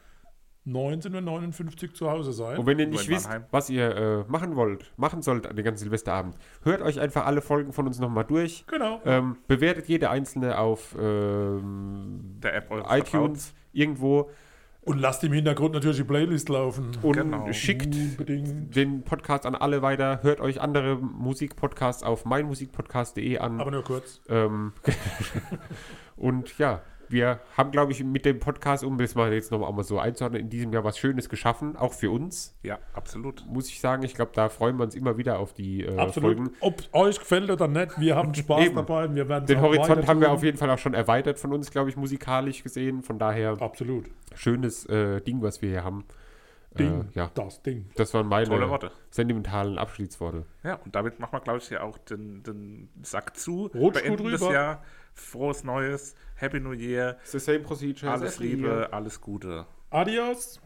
19 0.63 1.15
und 1.15 1.23
59 1.25 1.95
zu 1.95 2.11
Hause 2.11 2.33
sein. 2.33 2.59
Und 2.59 2.67
wenn 2.67 2.77
ihr 2.77 2.85
nicht 2.85 3.09
wisst, 3.09 3.27
was 3.49 3.69
ihr 3.71 3.95
äh, 3.95 4.23
machen 4.31 4.55
wollt, 4.55 4.93
machen 4.95 5.23
sollt 5.23 5.47
an 5.47 5.55
den 5.55 5.65
ganzen 5.65 5.85
Silvesterabend, 5.85 6.37
hört 6.61 6.83
euch 6.83 6.99
einfach 6.99 7.25
alle 7.25 7.41
Folgen 7.41 7.73
von 7.73 7.87
uns 7.87 7.97
nochmal 7.99 8.25
durch. 8.25 8.63
Genau. 8.67 9.01
Ähm, 9.03 9.37
bewertet 9.47 9.87
jede 9.87 10.11
einzelne 10.11 10.59
auf 10.59 10.95
ähm, 10.99 12.37
Der 12.43 12.53
App 12.53 12.69
eures 12.69 12.87
iTunes 12.91 13.53
irgendwo 13.73 14.29
Und 14.83 14.99
lasst 14.99 15.23
im 15.23 15.31
Hintergrund 15.31 15.73
natürlich 15.75 15.97
die 15.97 16.03
Playlist 16.03 16.49
laufen. 16.49 16.91
und 17.03 17.15
Genau. 17.15 17.51
schickt 17.53 17.93
Unbedingt. 17.95 18.75
den 18.75 19.03
Podcast 19.03 19.45
an 19.45 19.53
alle 19.53 19.81
weiter. 19.83 20.19
Hört 20.23 20.41
euch 20.41 20.59
andere 20.59 20.95
Musikpodcasts 20.97 22.01
auf 22.01 22.25
meinmusikpodcast.de 22.25 23.37
an. 23.37 23.61
Aber 23.61 23.69
nur 23.71 23.83
kurz. 23.83 24.21
Ähm, 24.27 24.73
und 26.15 26.57
ja, 26.57 26.81
wir 27.11 27.39
haben, 27.57 27.71
glaube 27.71 27.91
ich, 27.91 28.03
mit 28.03 28.25
dem 28.25 28.39
Podcast, 28.39 28.83
um 28.83 28.97
das 28.97 29.15
mal 29.15 29.31
jetzt 29.33 29.51
nochmal 29.51 29.83
so 29.83 29.99
einzuordnen, 29.99 30.41
in 30.41 30.49
diesem 30.49 30.71
Jahr 30.73 30.83
was 30.83 30.97
Schönes 30.97 31.29
geschaffen, 31.29 31.75
auch 31.75 31.93
für 31.93 32.11
uns, 32.11 32.55
Ja, 32.63 32.79
absolut. 32.93 33.45
muss 33.47 33.67
ich 33.69 33.79
sagen. 33.79 34.03
Ich 34.03 34.13
glaube, 34.13 34.31
da 34.33 34.49
freuen 34.49 34.77
wir 34.77 34.83
uns 34.83 34.95
immer 34.95 35.17
wieder 35.17 35.39
auf 35.39 35.53
die 35.53 35.83
äh, 35.83 35.97
Absolut. 35.97 36.37
Folgen. 36.37 36.53
Ob 36.59 36.81
euch 36.93 37.19
gefällt 37.19 37.49
oder 37.49 37.67
nicht, 37.67 37.99
wir 37.99 38.15
haben 38.15 38.33
Spaß 38.33 38.65
Eben. 38.65 38.75
dabei. 38.75 39.13
Wir 39.13 39.27
werden 39.29 39.45
Den 39.45 39.61
Horizont 39.61 40.07
haben 40.07 40.21
wir 40.21 40.31
auf 40.31 40.43
jeden 40.43 40.57
Fall 40.57 40.69
auch 40.69 40.77
schon 40.79 40.93
erweitert 40.93 41.39
von 41.39 41.53
uns, 41.53 41.71
glaube 41.71 41.89
ich, 41.89 41.97
musikalisch 41.97 42.63
gesehen. 42.63 43.03
Von 43.03 43.19
daher 43.19 43.61
Absolut. 43.61 44.05
schönes 44.35 44.85
äh, 44.87 45.21
Ding, 45.21 45.41
was 45.41 45.61
wir 45.61 45.69
hier 45.69 45.83
haben. 45.83 46.05
Ding. 46.79 47.01
Äh, 47.13 47.19
ja, 47.19 47.31
Das 47.33 47.61
Ding. 47.63 47.89
das 47.95 48.13
waren 48.13 48.27
meine 48.27 48.47
Tolle 48.47 48.69
Worte. 48.69 48.91
sentimentalen 49.09 49.77
Abschiedsworte. 49.77 50.45
Ja, 50.63 50.75
und 50.85 50.95
damit 50.95 51.19
machen 51.19 51.33
wir, 51.33 51.41
glaube 51.41 51.59
ich, 51.59 51.67
hier 51.67 51.83
auch 51.83 51.97
den, 51.97 52.43
den 52.43 52.87
Sack 53.01 53.35
zu. 53.35 53.63
Rutsch 53.65 53.73
gut 53.73 53.93
Beenden 53.95 54.31
das 54.31 54.41
rüber. 54.41 54.53
Jahr. 54.53 54.83
Frohes 55.13 55.63
Neues. 55.63 56.15
Happy 56.35 56.59
New 56.59 56.73
Year. 56.73 57.17
It's 57.23 57.31
the 57.31 57.39
same 57.39 57.63
procedure. 57.63 58.09
Alles 58.09 58.39
Liebe, 58.39 58.89
alles 58.91 59.19
Gute. 59.19 59.65
Adios. 59.91 60.59